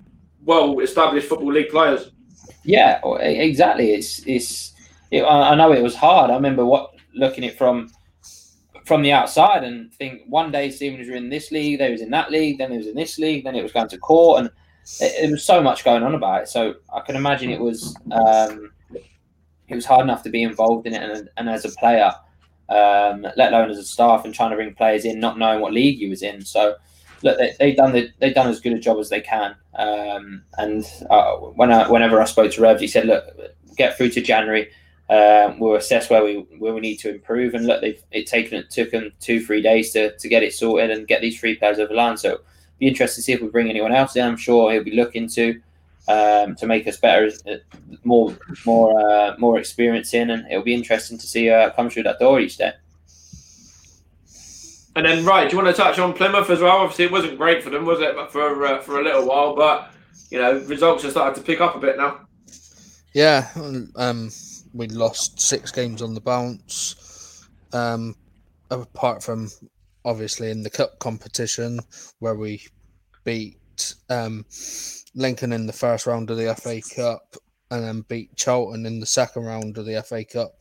well 0.43 0.79
established 0.79 1.27
football 1.27 1.51
league 1.51 1.69
players. 1.69 2.11
Yeah, 2.63 2.99
exactly. 3.19 3.93
It's 3.93 4.25
it's. 4.25 4.73
It, 5.11 5.23
I 5.23 5.53
know 5.53 5.71
it 5.73 5.83
was 5.83 5.95
hard. 5.95 6.31
I 6.31 6.35
remember 6.35 6.65
what 6.65 6.95
looking 7.13 7.43
it 7.43 7.55
from 7.55 7.91
from 8.85 9.01
the 9.01 9.11
outside 9.11 9.63
and 9.63 9.93
think 9.93 10.21
one 10.27 10.51
day 10.51 10.69
Stephen 10.69 10.99
was 10.99 11.07
in 11.07 11.29
this 11.29 11.51
league, 11.51 11.79
they 11.79 11.91
was 11.91 12.01
in 12.01 12.09
that 12.09 12.31
league, 12.31 12.57
then 12.57 12.71
it 12.71 12.77
was 12.77 12.87
in 12.87 12.95
this 12.95 13.17
league, 13.17 13.43
then 13.43 13.55
it 13.55 13.63
was 13.63 13.71
going 13.71 13.87
to 13.87 13.97
court, 13.97 14.41
and 14.41 14.49
it, 14.99 15.25
it, 15.25 15.31
was 15.31 15.43
so 15.43 15.61
much 15.61 15.83
going 15.83 16.03
on 16.03 16.15
about 16.15 16.43
it. 16.43 16.49
So 16.49 16.75
I 16.93 17.01
can 17.01 17.15
imagine 17.15 17.49
it 17.49 17.59
was 17.59 17.95
um, 18.11 18.71
it 19.67 19.75
was 19.75 19.85
hard 19.85 20.01
enough 20.01 20.23
to 20.23 20.29
be 20.29 20.43
involved 20.43 20.87
in 20.87 20.93
it 20.93 21.01
and, 21.01 21.29
and 21.37 21.49
as 21.49 21.65
a 21.65 21.69
player, 21.69 22.11
um, 22.69 23.25
let 23.35 23.53
alone 23.53 23.69
as 23.69 23.77
a 23.77 23.83
staff 23.83 24.25
and 24.25 24.33
trying 24.33 24.51
to 24.51 24.55
bring 24.55 24.73
players 24.75 25.05
in, 25.05 25.19
not 25.19 25.37
knowing 25.37 25.61
what 25.61 25.73
league 25.73 25.99
you 25.99 26.09
was 26.09 26.21
in. 26.21 26.43
So 26.43 26.75
look, 27.23 27.37
they, 27.37 27.69
have 27.69 27.77
done 27.77 27.93
the, 27.93 28.09
they've 28.19 28.35
done 28.35 28.49
as 28.49 28.59
good 28.59 28.73
a 28.73 28.79
job 28.79 28.99
as 28.99 29.09
they 29.09 29.21
can. 29.21 29.55
Um, 29.75 30.43
and 30.57 30.85
uh, 31.09 31.35
when 31.35 31.71
I, 31.71 31.89
whenever 31.89 32.21
I 32.21 32.25
spoke 32.25 32.51
to 32.51 32.61
Revs, 32.61 32.81
he 32.81 32.87
said, 32.87 33.05
look, 33.05 33.25
get 33.77 33.97
through 33.97 34.09
to 34.11 34.21
January. 34.21 34.69
Um, 35.09 35.59
we'll 35.59 35.75
assess 35.75 36.09
where 36.09 36.23
we 36.23 36.45
where 36.57 36.73
we 36.73 36.79
need 36.79 36.97
to 36.97 37.09
improve. 37.09 37.53
And 37.53 37.67
look, 37.67 37.81
they've 37.81 38.01
it 38.11 38.25
taken 38.25 38.57
it 38.57 38.71
took 38.71 38.91
them 38.91 39.11
two 39.19 39.45
three 39.45 39.61
days 39.61 39.91
to, 39.91 40.15
to 40.17 40.29
get 40.29 40.43
it 40.43 40.53
sorted 40.53 40.91
and 40.91 41.07
get 41.07 41.21
these 41.21 41.39
three 41.39 41.55
players 41.55 41.77
over 41.77 41.93
line. 41.93 42.17
So 42.17 42.39
be 42.83 42.87
interested 42.87 43.21
to 43.21 43.23
see 43.23 43.33
if 43.33 43.41
we 43.41 43.47
bring 43.47 43.69
anyone 43.69 43.93
else 43.93 44.15
in. 44.15 44.25
I'm 44.25 44.37
sure 44.37 44.71
he'll 44.71 44.83
be 44.83 44.95
looking 44.95 45.27
to 45.29 45.61
um, 46.07 46.55
to 46.55 46.67
make 46.67 46.85
us 46.85 46.97
better, 46.97 47.31
uh, 47.47 47.55
more 48.03 48.35
more 48.65 48.89
uh, 49.09 49.35
more 49.37 49.57
experience 49.57 50.13
in, 50.13 50.31
and 50.31 50.45
it'll 50.51 50.63
be 50.63 50.73
interesting 50.73 51.17
to 51.17 51.25
see 51.25 51.49
uh, 51.49 51.69
come 51.71 51.89
through 51.89 52.03
that 52.03 52.19
door 52.19 52.41
each 52.41 52.57
day. 52.57 52.73
And 54.95 55.05
then, 55.07 55.25
right, 55.25 55.49
do 55.49 55.55
you 55.55 55.63
want 55.63 55.75
to 55.75 55.81
touch 55.81 55.97
on 55.97 56.13
Plymouth 56.13 56.49
as 56.49 56.59
well? 56.59 56.77
Obviously, 56.77 57.05
it 57.05 57.11
wasn't 57.11 57.37
great 57.37 57.63
for 57.63 57.71
them, 57.71 57.85
was 57.85 57.99
it, 58.01 58.15
for 58.31 58.65
uh, 58.65 58.81
for 58.81 58.99
a 58.99 59.03
little 59.03 59.25
while? 59.25 59.55
But 59.55 59.91
you 60.29 60.39
know, 60.39 60.59
results 60.65 61.05
are 61.05 61.11
starting 61.11 61.41
to 61.41 61.45
pick 61.45 61.61
up 61.61 61.75
a 61.75 61.79
bit 61.79 61.97
now. 61.97 62.27
Yeah, 63.13 63.47
um, 63.95 64.29
we 64.73 64.87
lost 64.87 65.39
six 65.39 65.71
games 65.71 66.01
on 66.01 66.13
the 66.13 66.21
bounce. 66.21 67.47
Um, 67.71 68.15
apart 68.69 69.23
from 69.23 69.49
obviously 70.05 70.51
in 70.51 70.63
the 70.63 70.69
cup 70.69 70.99
competition 70.99 71.79
where 72.19 72.35
we 72.35 72.61
beat 73.23 73.57
um, 74.09 74.45
Lincoln 75.15 75.53
in 75.53 75.65
the 75.65 75.73
first 75.73 76.05
round 76.05 76.29
of 76.29 76.37
the 76.37 76.53
FA 76.55 76.81
Cup 76.95 77.35
and 77.71 77.83
then 77.83 78.01
beat 78.07 78.35
Charlton 78.35 78.85
in 78.85 78.99
the 78.99 79.05
second 79.05 79.45
round 79.45 79.77
of 79.77 79.85
the 79.85 80.01
FA 80.03 80.23
Cup 80.23 80.55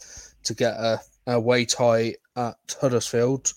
to 0.44 0.54
get 0.54 0.74
a, 0.74 1.00
a 1.26 1.32
away 1.34 1.64
tie 1.64 2.14
at 2.36 2.76
Huddersfield 2.80 3.52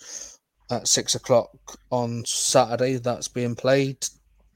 at 0.71 0.87
six 0.87 1.15
o'clock 1.15 1.49
on 1.89 2.23
Saturday. 2.25 2.97
That's 2.97 3.27
being 3.27 3.55
played 3.55 4.05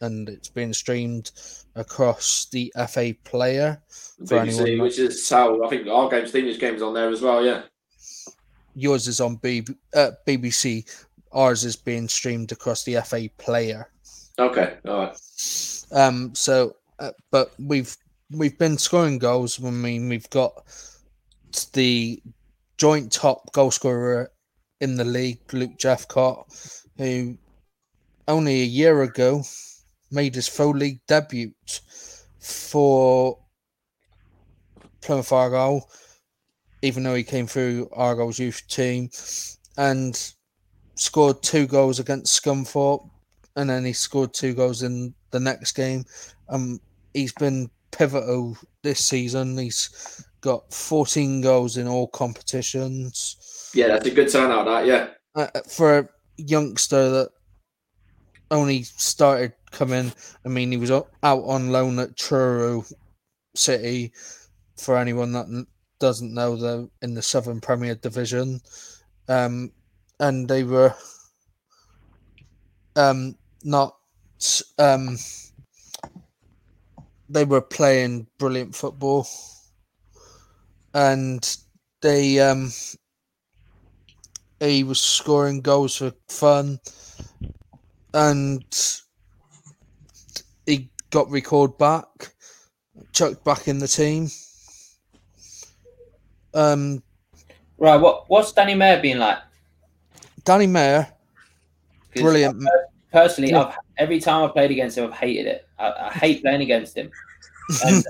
and 0.01 0.29
it's 0.29 0.49
being 0.49 0.73
streamed 0.73 1.31
across 1.75 2.47
the 2.51 2.73
FA 2.87 3.15
Player. 3.23 3.81
BBC, 4.21 4.81
which 4.81 4.99
is 4.99 5.29
how 5.29 5.63
I 5.63 5.69
think 5.69 5.87
our 5.87 6.09
game's 6.09 6.29
Stevenage 6.29 6.59
game's 6.59 6.81
on 6.81 6.93
there 6.93 7.09
as 7.09 7.21
well. 7.21 7.45
Yeah, 7.45 7.63
yours 8.75 9.07
is 9.07 9.21
on 9.21 9.35
B- 9.35 9.65
uh, 9.93 10.11
BBC 10.27 10.85
ours 11.31 11.63
is 11.63 11.75
being 11.75 12.07
streamed 12.07 12.51
across 12.51 12.83
the 12.83 13.01
FA 13.01 13.29
Player. 13.37 13.89
Okay, 14.37 14.77
all 14.85 14.99
right. 14.99 15.17
Um, 15.91 16.33
so, 16.33 16.75
uh, 16.99 17.11
but 17.31 17.53
we've 17.59 17.95
we've 18.31 18.57
been 18.57 18.77
scoring 18.77 19.19
goals. 19.19 19.63
I 19.63 19.69
mean, 19.69 20.09
we've 20.09 20.29
got 20.29 20.63
the 21.73 22.21
joint 22.77 23.11
top 23.11 23.51
goal 23.51 23.71
scorer 23.71 24.31
in 24.79 24.95
the 24.95 25.03
league, 25.03 25.41
Luke 25.51 25.77
Jephcott, 25.77 26.45
who 26.97 27.37
only 28.27 28.61
a 28.61 28.65
year 28.65 29.01
ago 29.01 29.43
made 30.11 30.35
his 30.35 30.47
full 30.47 30.71
league 30.71 31.01
debut 31.07 31.51
for 32.39 33.37
Plymouth 35.01 35.31
Argyle, 35.31 35.89
even 36.81 37.03
though 37.03 37.15
he 37.15 37.23
came 37.23 37.47
through 37.47 37.89
Argyle's 37.91 38.39
youth 38.39 38.61
team. 38.67 39.09
And 39.77 40.33
scored 40.99 41.41
two 41.41 41.65
goals 41.65 41.99
against 41.99 42.43
Scunthorpe, 42.43 43.09
and 43.55 43.69
then 43.69 43.85
he 43.85 43.93
scored 43.93 44.33
two 44.33 44.53
goals 44.53 44.83
in 44.83 45.13
the 45.31 45.39
next 45.39 45.71
game. 45.71 46.03
Um, 46.49 46.79
he's 47.13 47.33
been 47.33 47.69
pivotal 47.91 48.57
this 48.83 48.99
season. 48.99 49.57
He's 49.57 50.25
got 50.41 50.71
14 50.73 51.41
goals 51.41 51.77
in 51.77 51.87
all 51.87 52.07
competitions. 52.07 53.71
Yeah, 53.73 53.87
that's 53.87 54.07
a 54.07 54.11
good 54.11 54.29
turnout. 54.29 54.65
That 54.65 54.85
yeah, 54.85 55.09
uh, 55.35 55.47
for 55.69 55.99
a 55.99 56.09
youngster 56.37 57.09
that 57.09 57.29
only 58.51 58.83
started 58.83 59.53
coming. 59.71 60.11
I 60.45 60.49
mean, 60.49 60.71
he 60.71 60.77
was 60.77 60.91
out 60.91 61.07
on 61.23 61.71
loan 61.71 61.99
at 61.99 62.17
Truro 62.17 62.83
City. 63.55 64.11
For 64.77 64.97
anyone 64.97 65.33
that 65.33 65.65
doesn't 65.99 66.33
know, 66.33 66.55
they're 66.55 66.87
in 67.01 67.13
the 67.13 67.21
Southern 67.21 67.61
Premier 67.61 67.95
Division. 67.95 68.61
Um, 69.27 69.71
and 70.19 70.47
they 70.47 70.63
were 70.63 70.93
um, 72.95 73.35
not 73.63 73.95
um, 74.77 75.17
they 77.29 77.45
were 77.45 77.61
playing 77.61 78.27
brilliant 78.37 78.75
football. 78.75 79.27
And 80.93 81.57
they 82.01 82.39
um, 82.39 82.71
he 84.59 84.83
was 84.83 84.99
scoring 84.99 85.61
goals 85.61 85.97
for 85.97 86.13
fun. 86.27 86.79
And 88.13 88.65
he 90.65 90.89
got 91.11 91.29
recalled 91.29 91.77
back 91.77 92.33
chucked 93.13 93.43
back 93.43 93.67
in 93.67 93.79
the 93.79 93.87
team. 93.87 94.29
Um 96.53 97.03
right 97.77 97.95
what 97.95 98.29
what's 98.29 98.51
danny 98.51 98.75
mayor 98.75 99.01
been 99.01 99.19
like 99.19 99.37
Danny 100.45 100.67
Mayor, 100.67 101.07
brilliant. 102.15 102.63
Personally, 103.11 103.51
yeah. 103.51 103.63
I've, 103.63 103.75
every 103.97 104.19
time 104.19 104.43
I've 104.43 104.53
played 104.53 104.71
against 104.71 104.97
him, 104.97 105.05
I've 105.05 105.17
hated 105.17 105.47
it. 105.47 105.67
I, 105.79 105.91
I 106.07 106.09
hate 106.11 106.41
playing 106.43 106.61
against 106.61 106.95
him. 106.97 107.09
And 107.83 108.03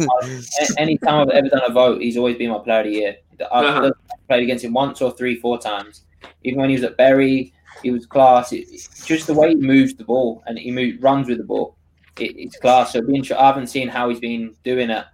any 0.77 0.97
time 0.97 1.21
I've 1.27 1.35
ever 1.35 1.49
done 1.49 1.61
a 1.67 1.71
vote, 1.73 2.01
he's 2.01 2.15
always 2.17 2.37
been 2.37 2.49
my 2.49 2.59
player 2.59 2.79
of 2.79 2.85
the 2.85 2.91
year. 2.93 3.15
I've 3.51 3.65
Uh-huh. 3.65 3.91
played 4.27 4.43
against 4.43 4.63
him 4.63 4.71
once 4.73 5.01
or 5.01 5.11
three, 5.11 5.35
four 5.35 5.57
times. 5.57 6.03
Even 6.43 6.59
when 6.61 6.69
he 6.69 6.75
was 6.75 6.83
at 6.83 6.95
Bury, 6.97 7.53
he 7.83 7.91
was 7.91 8.05
class. 8.05 8.51
It, 8.53 8.67
it- 8.69 8.87
just 9.05 9.27
the 9.27 9.33
way 9.33 9.49
he 9.49 9.55
moves 9.55 9.93
the 9.95 10.03
ball 10.05 10.43
and 10.47 10.57
he 10.57 10.71
move, 10.71 11.01
runs 11.03 11.27
with 11.27 11.37
the 11.39 11.43
ball, 11.43 11.75
it, 12.19 12.35
it's 12.37 12.57
class. 12.57 12.93
So 12.93 12.99
it'd 12.99 13.09
be 13.09 13.17
inter- 13.17 13.35
I 13.37 13.47
haven't 13.47 13.67
seen 13.67 13.87
how 13.89 14.07
he's 14.09 14.19
been 14.21 14.55
doing 14.63 14.89
it 14.89 15.05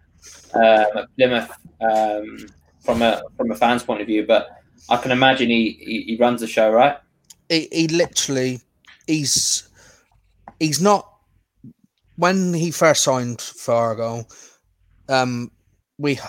um, 0.53 0.61
at 0.95 1.15
Plymouth 1.17 1.49
um, 1.81 2.45
from 2.81 3.01
a 3.01 3.21
from 3.37 3.51
a 3.51 3.55
fan's 3.55 3.83
point 3.83 4.01
of 4.01 4.07
view, 4.07 4.25
but 4.27 4.61
I 4.89 4.97
can 4.97 5.11
imagine 5.11 5.49
he, 5.49 5.71
he, 5.79 6.01
he 6.03 6.17
runs 6.17 6.41
the 6.41 6.47
show, 6.47 6.71
right? 6.71 6.97
He, 7.49 7.67
he 7.71 7.87
literally 7.87 8.61
he's 9.07 9.69
he's 10.59 10.81
not 10.81 11.11
when 12.17 12.53
he 12.53 12.71
first 12.71 13.03
signed 13.03 13.41
for 13.41 13.73
Argo, 13.73 14.25
um 15.09 15.51
we 15.97 16.19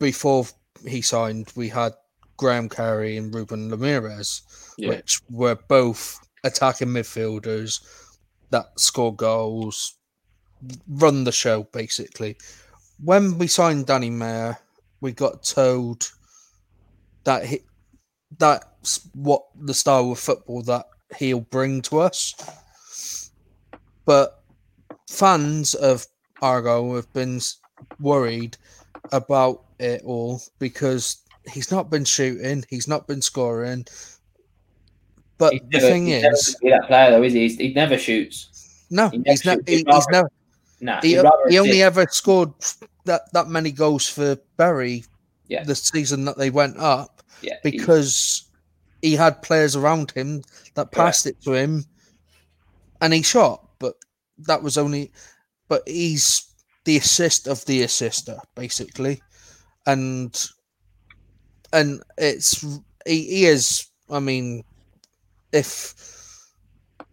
before 0.00 0.46
he 0.86 1.00
signed 1.02 1.52
we 1.56 1.68
had 1.68 1.92
Graham 2.36 2.68
Carey 2.68 3.16
and 3.16 3.34
Ruben 3.34 3.70
Lameiras, 3.70 4.42
Yeah. 4.76 4.88
which 4.90 5.20
were 5.30 5.56
both 5.68 6.18
attacking 6.42 6.88
midfielders 6.88 7.80
that 8.50 8.78
score 8.78 9.14
goals, 9.14 9.94
run 10.88 11.24
the 11.24 11.32
show 11.32 11.62
basically. 11.72 12.36
When 13.02 13.38
we 13.38 13.46
signed 13.46 13.86
Danny 13.86 14.10
Mayor, 14.10 14.58
we 15.00 15.12
got 15.12 15.42
told 15.44 16.10
that 17.24 17.46
he 17.46 17.60
that's 18.38 18.66
what 19.14 19.42
the 19.60 19.74
style 19.74 20.12
of 20.12 20.18
football 20.18 20.62
that 20.62 20.86
he'll 21.18 21.40
bring 21.40 21.82
to 21.82 22.00
us. 22.00 23.30
But 24.04 24.42
fans 25.08 25.74
of 25.74 26.06
Argo 26.42 26.96
have 26.96 27.12
been 27.12 27.40
worried 28.00 28.56
about 29.12 29.64
it 29.78 30.02
all 30.04 30.40
because 30.58 31.22
he's 31.50 31.70
not 31.70 31.90
been 31.90 32.04
shooting, 32.04 32.64
he's 32.68 32.88
not 32.88 33.06
been 33.06 33.22
scoring. 33.22 33.86
But 35.38 35.54
the 35.70 35.80
thing 35.80 36.08
is, 36.08 36.56
that 36.62 36.84
player 36.86 37.10
though, 37.10 37.22
is 37.22 37.32
he? 37.32 37.40
He's, 37.40 37.58
he 37.58 37.74
never 37.74 37.98
shoots. 37.98 38.84
no, 38.90 39.08
he 39.08 39.18
never 39.18 39.30
he's, 39.30 39.44
ne- 39.44 39.52
shoots. 39.54 39.70
he, 39.70 39.76
He'd 39.78 39.86
he's 39.90 40.06
never. 40.10 40.30
Nah, 40.80 41.00
He, 41.00 41.20
he 41.48 41.58
only 41.58 41.82
ever 41.82 42.06
scored 42.10 42.52
that, 43.04 43.22
that 43.32 43.48
many 43.48 43.72
goals 43.72 44.06
for 44.08 44.36
Bury 44.56 45.04
Yeah. 45.48 45.64
the 45.64 45.74
season 45.74 46.24
that 46.26 46.36
they 46.36 46.50
went 46.50 46.76
up 46.78 47.22
yeah, 47.42 47.54
he- 47.62 47.70
because 47.78 48.50
he 49.04 49.14
had 49.14 49.42
players 49.42 49.76
around 49.76 50.10
him 50.12 50.42
that 50.76 50.90
passed 50.90 51.26
it 51.26 51.38
to 51.42 51.52
him 51.52 51.84
and 53.02 53.12
he 53.12 53.20
shot 53.20 53.68
but 53.78 53.94
that 54.38 54.62
was 54.62 54.78
only 54.78 55.12
but 55.68 55.82
he's 55.86 56.54
the 56.86 56.96
assist 56.96 57.46
of 57.46 57.62
the 57.66 57.82
assister 57.82 58.38
basically 58.54 59.20
and 59.86 60.46
and 61.74 62.02
it's 62.16 62.62
he, 63.04 63.24
he 63.24 63.44
is 63.44 63.88
i 64.08 64.18
mean 64.18 64.64
if 65.52 65.94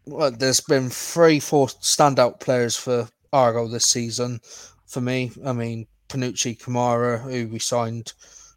well 0.05 0.31
there's 0.31 0.61
been 0.61 0.89
three 0.89 1.41
four 1.41 1.67
standout 1.67 2.39
players 2.39 2.77
for 2.77 3.05
argo 3.33 3.67
this 3.67 3.85
season 3.85 4.39
for 4.87 5.01
me 5.01 5.29
i 5.45 5.51
mean 5.51 5.85
Panutche 6.07 6.57
Camara 6.57 7.17
who 7.17 7.49
we 7.49 7.59
signed 7.59 8.13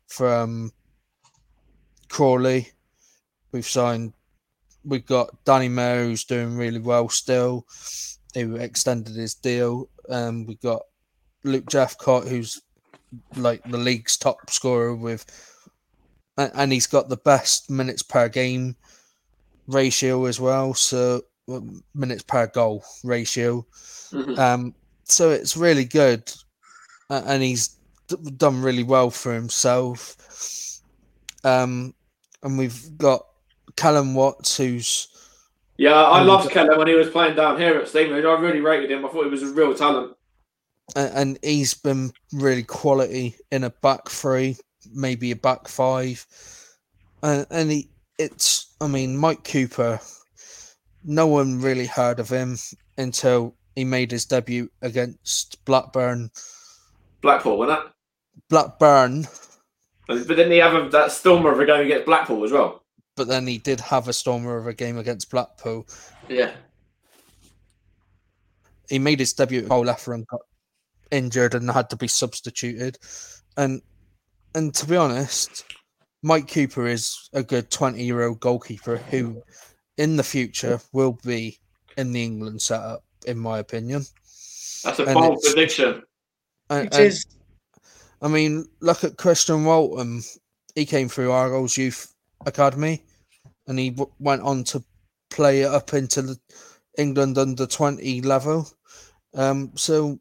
from 0.06 0.72
Crawley. 2.08 2.70
We've 3.54 3.64
signed. 3.64 4.14
We've 4.84 5.06
got 5.06 5.44
Danny 5.44 5.68
Mayor 5.68 6.06
who's 6.06 6.24
doing 6.24 6.56
really 6.56 6.80
well 6.80 7.08
still. 7.08 7.66
Who 8.34 8.56
extended 8.56 9.14
his 9.14 9.36
deal. 9.36 9.88
Um, 10.08 10.44
we've 10.44 10.60
got 10.60 10.82
Luke 11.44 11.66
Jephcott 11.66 12.26
who's 12.26 12.60
like 13.36 13.62
the 13.70 13.78
league's 13.78 14.16
top 14.16 14.50
scorer 14.50 14.96
with, 14.96 15.24
and, 16.36 16.72
he's 16.72 16.88
got 16.88 17.08
the 17.08 17.16
best 17.16 17.70
minutes 17.70 18.02
per 18.02 18.28
game 18.28 18.74
ratio 19.68 20.24
as 20.24 20.40
well. 20.40 20.74
So 20.74 21.22
minutes 21.94 22.24
per 22.24 22.48
goal 22.48 22.82
ratio. 23.04 23.64
Mhm. 24.10 24.36
Um, 24.36 24.74
so 25.04 25.30
it's 25.30 25.56
really 25.56 25.84
good, 25.84 26.32
and 27.08 27.40
he's 27.40 27.76
done 28.36 28.62
really 28.62 28.82
well 28.82 29.10
for 29.10 29.32
himself. 29.32 30.16
Um, 31.44 31.94
and 32.42 32.58
we've 32.58 32.98
got 32.98 33.26
Kelland 33.76 34.14
Watts, 34.14 34.56
who's 34.56 35.08
Yeah, 35.76 35.94
I 35.94 36.20
Um, 36.20 36.26
loved 36.26 36.50
Kelland 36.50 36.78
when 36.78 36.86
he 36.88 36.94
was 36.94 37.10
playing 37.10 37.34
down 37.36 37.58
here 37.58 37.76
at 37.78 37.88
Stevenage. 37.88 38.24
I 38.24 38.32
really 38.40 38.60
rated 38.60 38.90
him. 38.90 39.04
I 39.04 39.08
thought 39.08 39.24
he 39.24 39.30
was 39.30 39.42
a 39.42 39.48
real 39.48 39.74
talent. 39.74 40.16
and 40.96 41.38
he's 41.42 41.74
been 41.74 42.12
really 42.32 42.62
quality 42.62 43.36
in 43.50 43.64
a 43.64 43.70
back 43.70 44.08
three, 44.08 44.56
maybe 44.92 45.30
a 45.30 45.36
back 45.36 45.66
five, 45.68 46.26
and 47.22 47.46
and 47.50 47.70
he 47.70 47.88
it's 48.18 48.74
I 48.80 48.86
mean 48.86 49.16
Mike 49.16 49.44
Cooper, 49.44 50.00
no 51.04 51.26
one 51.26 51.60
really 51.60 51.86
heard 51.86 52.20
of 52.20 52.28
him 52.28 52.56
until 52.98 53.56
he 53.74 53.84
made 53.84 54.10
his 54.12 54.26
debut 54.26 54.70
against 54.82 55.64
Blackburn. 55.64 56.30
Blackpool, 57.22 57.58
wasn't 57.58 57.80
it? 57.86 57.92
Blackburn, 58.48 59.26
But 60.06 60.26
but 60.28 60.36
didn't 60.36 60.52
he 60.52 60.58
have 60.58 60.74
a, 60.74 60.88
that 60.90 61.10
stormer 61.12 61.50
of 61.52 61.60
a 61.60 61.66
game 61.66 61.86
against 61.86 62.06
Blackpool 62.06 62.44
as 62.44 62.52
well? 62.52 62.83
But 63.16 63.28
then 63.28 63.46
he 63.46 63.58
did 63.58 63.80
have 63.80 64.08
a 64.08 64.12
stormer 64.12 64.56
of 64.56 64.66
a 64.66 64.74
game 64.74 64.98
against 64.98 65.30
Blackpool. 65.30 65.86
Yeah. 66.28 66.52
he 68.88 68.98
made 68.98 69.20
his 69.20 69.32
debut 69.32 69.62
at 69.62 69.68
Cole 69.68 69.84
Leffer 69.84 70.14
and 70.14 70.26
got 70.26 70.40
injured 71.10 71.54
and 71.54 71.70
had 71.70 71.90
to 71.90 71.96
be 71.96 72.08
substituted. 72.08 72.98
And 73.56 73.82
and 74.54 74.74
to 74.74 74.86
be 74.86 74.96
honest, 74.96 75.64
Mike 76.22 76.48
Cooper 76.48 76.86
is 76.86 77.28
a 77.32 77.42
good 77.42 77.70
twenty 77.70 78.04
year 78.04 78.22
old 78.26 78.40
goalkeeper 78.40 78.96
who 78.96 79.42
in 79.96 80.16
the 80.16 80.22
future 80.24 80.80
will 80.92 81.18
be 81.24 81.58
in 81.96 82.12
the 82.12 82.22
England 82.24 82.60
setup, 82.62 83.04
in 83.26 83.38
my 83.38 83.58
opinion. 83.58 84.04
That's 84.84 84.98
a 84.98 85.04
And 85.04 85.14
bold 85.14 85.42
prediction. 85.42 86.02
And, 86.70 86.86
It 86.86 86.94
and, 86.94 87.04
is. 87.04 87.26
I 88.22 88.28
mean, 88.28 88.66
look 88.80 89.04
at 89.04 89.18
Christian 89.18 89.64
Walton. 89.64 90.22
He 90.74 90.86
came 90.86 91.08
through 91.08 91.30
Argos 91.30 91.76
Youth 91.76 92.13
Academy, 92.46 93.02
and 93.66 93.78
he 93.78 93.90
w- 93.90 94.10
went 94.18 94.42
on 94.42 94.64
to 94.64 94.82
play 95.30 95.64
up 95.64 95.94
into 95.94 96.22
the 96.22 96.38
England 96.98 97.38
under 97.38 97.66
twenty 97.66 98.20
level. 98.20 98.68
Um, 99.34 99.72
so 99.74 100.18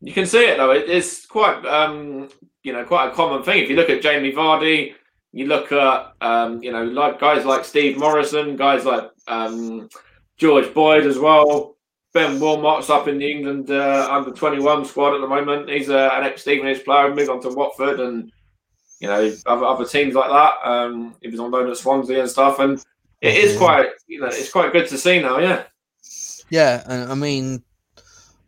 You 0.00 0.12
can 0.12 0.26
see 0.26 0.44
it 0.46 0.56
though. 0.56 0.72
It, 0.72 0.88
it's 0.88 1.26
quite, 1.26 1.64
um, 1.66 2.28
you 2.62 2.72
know, 2.72 2.84
quite 2.84 3.08
a 3.08 3.14
common 3.14 3.42
thing. 3.42 3.62
If 3.62 3.70
you 3.70 3.76
look 3.76 3.90
at 3.90 4.02
Jamie 4.02 4.32
Vardy, 4.32 4.94
you 5.32 5.46
look 5.46 5.72
at, 5.72 6.14
um, 6.20 6.62
you 6.62 6.72
know, 6.72 6.84
like 6.84 7.20
guys 7.20 7.44
like 7.44 7.64
Steve 7.64 7.98
Morison, 7.98 8.56
guys 8.56 8.84
like 8.84 9.10
um, 9.28 9.88
George 10.38 10.72
Boyd 10.72 11.06
as 11.06 11.18
well. 11.18 11.76
Ben 12.14 12.40
Wilmot's 12.40 12.88
up 12.88 13.08
in 13.08 13.18
the 13.18 13.30
England 13.30 13.70
uh, 13.70 14.08
under 14.10 14.30
twenty 14.30 14.58
one 14.58 14.86
squad 14.86 15.14
at 15.14 15.20
the 15.20 15.26
moment. 15.26 15.68
He's 15.68 15.90
uh, 15.90 16.10
an 16.14 16.24
ex 16.24 16.40
Stevenage 16.40 16.82
player, 16.84 17.14
moved 17.14 17.28
on 17.28 17.42
to 17.42 17.50
Watford, 17.50 18.00
and 18.00 18.32
you 19.00 19.08
know 19.08 19.32
other, 19.46 19.64
other 19.64 19.84
teams 19.84 20.14
like 20.14 20.30
that. 20.30 20.68
Um, 20.68 21.14
he 21.20 21.28
was 21.28 21.40
on 21.40 21.50
loan 21.50 21.70
at 21.70 21.76
Swansea 21.76 22.20
and 22.20 22.30
stuff, 22.30 22.58
and 22.58 22.82
it 23.20 23.34
is 23.34 23.56
quite, 23.56 23.88
you 24.06 24.20
know, 24.20 24.26
it's 24.26 24.52
quite 24.52 24.72
good 24.72 24.88
to 24.88 24.98
see 24.98 25.20
now. 25.20 25.38
Yeah. 25.38 25.64
Yeah, 26.48 26.82
and 26.86 27.10
I 27.10 27.14
mean, 27.14 27.62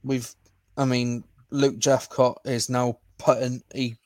we've, 0.05 0.33
I 0.77 0.85
mean, 0.85 1.25
Luke 1.51 1.79
Jephcott 1.79 2.37
is 2.45 2.69
now 2.69 2.99
putting. 3.19 3.63
He 3.75 3.97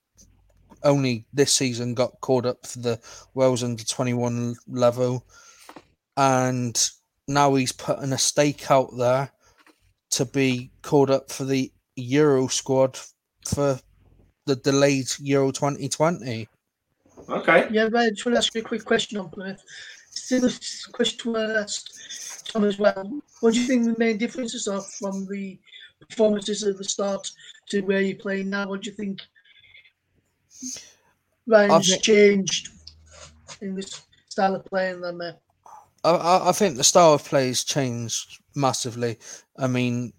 only 0.82 1.26
this 1.32 1.54
season 1.54 1.94
got 1.94 2.20
called 2.20 2.46
up 2.46 2.66
for 2.66 2.78
the 2.78 3.00
Wales 3.34 3.62
under 3.62 3.84
twenty 3.84 4.14
one 4.14 4.56
level, 4.66 5.26
and 6.16 6.90
now 7.28 7.54
he's 7.54 7.72
putting 7.72 8.12
a 8.12 8.18
stake 8.18 8.70
out 8.70 8.96
there 8.96 9.30
to 10.10 10.24
be 10.24 10.70
called 10.82 11.10
up 11.10 11.30
for 11.30 11.44
the 11.44 11.70
Euro 11.96 12.46
squad 12.46 12.98
for 13.46 13.78
the 14.46 14.56
delayed 14.56 15.08
Euro 15.20 15.50
twenty 15.50 15.88
twenty. 15.88 16.48
Okay. 17.28 17.68
Yeah, 17.70 17.88
right. 17.90 18.06
I 18.06 18.10
just 18.10 18.24
want 18.26 18.34
to 18.34 18.38
ask 18.38 18.54
you 18.54 18.60
a 18.60 18.64
quick 18.64 18.84
question 18.84 19.18
on 19.18 19.28
Plymouth. 19.30 19.62
Still 20.10 20.44
a 20.46 20.52
question 20.92 21.34
to 21.34 21.38
asked 21.38 22.50
Tom 22.52 22.64
as 22.64 22.78
well. 22.78 23.20
What 23.40 23.54
do 23.54 23.60
you 23.60 23.66
think 23.66 23.84
the 23.84 23.94
main 23.98 24.18
differences 24.18 24.68
are 24.68 24.80
from 24.80 25.26
the 25.26 25.58
performances 26.00 26.64
at 26.64 26.76
the 26.76 26.84
start 26.84 27.30
to 27.70 27.80
where 27.82 28.00
you're 28.00 28.16
playing 28.16 28.50
now? 28.50 28.68
What 28.68 28.82
do 28.82 28.90
you 28.90 28.96
think 28.96 29.20
Ryan's 31.46 31.88
think- 31.88 32.02
changed 32.02 32.68
in 33.60 33.74
this 33.74 34.02
style 34.28 34.56
of 34.56 34.64
playing 34.64 35.00
than 35.00 35.18
there? 35.18 35.36
I, 36.04 36.10
I, 36.10 36.48
I 36.48 36.52
think 36.52 36.76
the 36.76 36.84
style 36.84 37.14
of 37.14 37.24
play 37.24 37.46
has 37.48 37.62
changed 37.64 38.40
massively. 38.54 39.18
I 39.56 39.68
mean, 39.68 40.12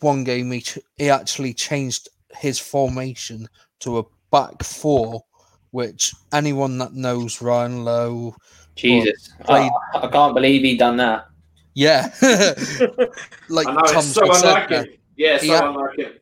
one 0.00 0.24
game 0.24 0.50
he 0.50 0.60
ch- 0.62 0.78
he 0.96 1.10
actually 1.10 1.52
changed 1.52 2.08
his 2.36 2.58
formation 2.58 3.48
to 3.80 3.98
a 3.98 4.02
back 4.30 4.62
four, 4.62 5.22
which 5.70 6.12
anyone 6.32 6.78
that 6.78 6.94
knows 6.94 7.40
Ryan 7.42 7.84
Lowe, 7.84 8.34
Jesus, 8.76 9.30
played- 9.44 9.70
I, 9.94 9.98
I 9.98 10.08
can't 10.08 10.34
believe 10.34 10.62
he 10.62 10.76
done 10.76 10.96
that. 10.98 11.26
yeah, 11.74 12.08
like 13.48 13.66
know 13.66 13.82
Tom 13.92 14.02
so 14.02 14.32
said 14.32 14.46
unlike 14.46 14.68
him. 14.70 14.86
Yeah, 15.16 15.38
so 15.38 15.68
unlike 15.68 15.98
him. 15.98 16.12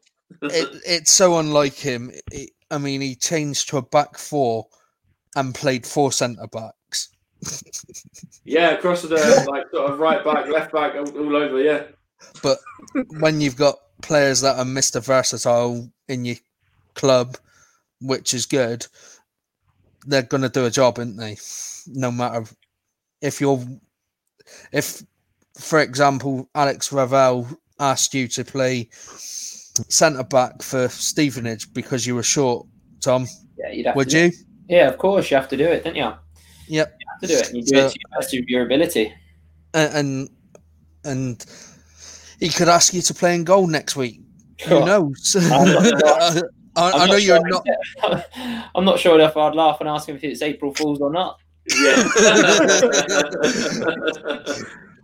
it, 0.42 0.82
it's 0.86 1.10
so 1.12 1.38
unlike 1.38 1.74
him. 1.74 2.10
It, 2.32 2.50
I 2.70 2.78
mean, 2.78 3.00
he 3.00 3.14
changed 3.14 3.68
to 3.70 3.78
a 3.78 3.82
back 3.82 4.18
four 4.18 4.66
and 5.36 5.54
played 5.54 5.86
four 5.86 6.12
centre 6.12 6.46
backs. 6.48 7.10
Yeah, 8.44 8.70
across 8.70 9.02
the 9.02 9.44
like 9.48 9.64
sort 9.72 9.90
of 9.90 10.00
right 10.00 10.24
back, 10.24 10.48
left 10.48 10.72
back, 10.72 10.94
all, 10.96 11.08
all 11.18 11.36
over. 11.36 11.60
Yeah, 11.62 11.84
But 12.42 12.58
when 13.20 13.40
you've 13.40 13.56
got 13.56 13.76
players 14.02 14.40
that 14.40 14.58
are 14.58 14.64
Mr. 14.64 15.02
Versatile 15.02 15.88
in 16.08 16.24
your 16.24 16.36
club, 16.94 17.36
which 18.00 18.34
is 18.34 18.46
good, 18.46 18.86
they're 20.06 20.22
going 20.22 20.42
to 20.42 20.48
do 20.48 20.66
a 20.66 20.70
job, 20.70 20.98
aren't 20.98 21.16
they? 21.18 21.36
No 21.86 22.10
matter 22.10 22.44
if 23.20 23.40
you're, 23.40 23.62
if, 24.72 25.02
for 25.58 25.80
example, 25.80 26.48
Alex 26.54 26.92
Revell 26.92 27.48
asked 27.80 28.14
you 28.14 28.28
to 28.28 28.44
play 28.44 28.88
centre 28.92 30.24
back 30.24 30.62
for 30.62 30.88
Stevenage 30.88 31.72
because 31.72 32.06
you 32.06 32.14
were 32.14 32.22
short, 32.22 32.66
Tom, 33.00 33.26
Yeah, 33.58 33.70
you'd 33.72 33.86
have 33.86 33.96
would 33.96 34.10
to. 34.10 34.26
you? 34.26 34.32
Yeah, 34.68 34.88
of 34.88 34.98
course, 34.98 35.30
you 35.30 35.36
have 35.36 35.48
to 35.48 35.56
do 35.56 35.64
it, 35.64 35.84
don't 35.84 35.96
you? 35.96 36.04
You 36.04 36.76
Yep. 36.78 36.88
have 36.90 37.20
to 37.22 37.26
do 37.26 37.34
it. 37.38 37.48
And 37.48 37.56
you 37.56 37.62
do 37.62 37.68
So- 37.80 37.86
it 37.86 37.92
to 37.92 37.98
the 38.10 38.16
best 38.20 38.34
of 38.34 38.44
your 38.48 38.62
ability. 38.66 39.12
A- 39.74 39.90
And 39.96 40.30
and 41.04 41.44
he 42.38 42.48
could 42.48 42.68
ask 42.68 42.94
you 42.94 43.02
to 43.02 43.14
play 43.14 43.34
in 43.34 43.44
goal 43.44 43.66
next 43.66 43.96
week. 43.96 44.20
Who 44.66 44.84
knows? 44.84 45.36
I'm 45.38 45.72
not 45.72 46.42
I, 46.76 46.90
I 46.92 47.06
know 47.06 47.16
you're 47.16 47.38
sure 47.38 47.62
not. 48.02 48.26
I'm 48.74 48.84
not 48.84 49.00
sure 49.00 49.18
if 49.18 49.36
I'd 49.36 49.54
laugh 49.54 49.80
and 49.80 49.88
ask 49.88 50.08
him 50.08 50.14
if 50.16 50.22
it's 50.22 50.42
April 50.42 50.72
Fool's 50.74 51.00
or 51.00 51.10
not. 51.10 51.38
yeah. 51.80 52.04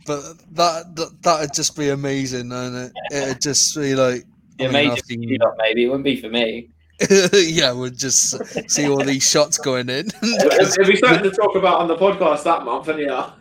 but 0.06 0.23
that 0.52 0.94
that 0.94 1.16
that'd 1.23 1.52
just 1.55 1.77
be 1.77 1.89
amazing, 1.89 2.52
and 2.52 2.77
it 2.77 2.93
it'd 3.11 3.40
just 3.43 3.74
be 3.74 3.94
like, 3.94 4.24
Yeah, 4.59 4.69
I 4.69 4.70
mean, 4.70 4.73
maybe, 4.73 4.90
asking- 4.93 5.36
not. 5.40 5.55
Maybe 5.59 5.85
it 5.85 5.89
wouldn't 5.89 6.05
be 6.05 6.20
for 6.20 6.28
me. 6.28 6.70
yeah, 7.33 7.73
we'll 7.73 7.91
just 7.91 8.71
see 8.71 8.89
all 8.89 9.03
these 9.03 9.29
shots 9.29 9.59
going 9.59 9.89
in. 9.89 10.07
It'll 10.23 10.87
be 10.87 10.97
something 10.97 11.25
to 11.25 11.31
talk 11.31 11.57
about 11.57 11.81
on 11.81 11.89
the 11.89 11.97
podcast 11.97 12.45
that 12.45 12.65
month, 12.65 12.89
and 12.89 13.01
yeah. 13.01 13.33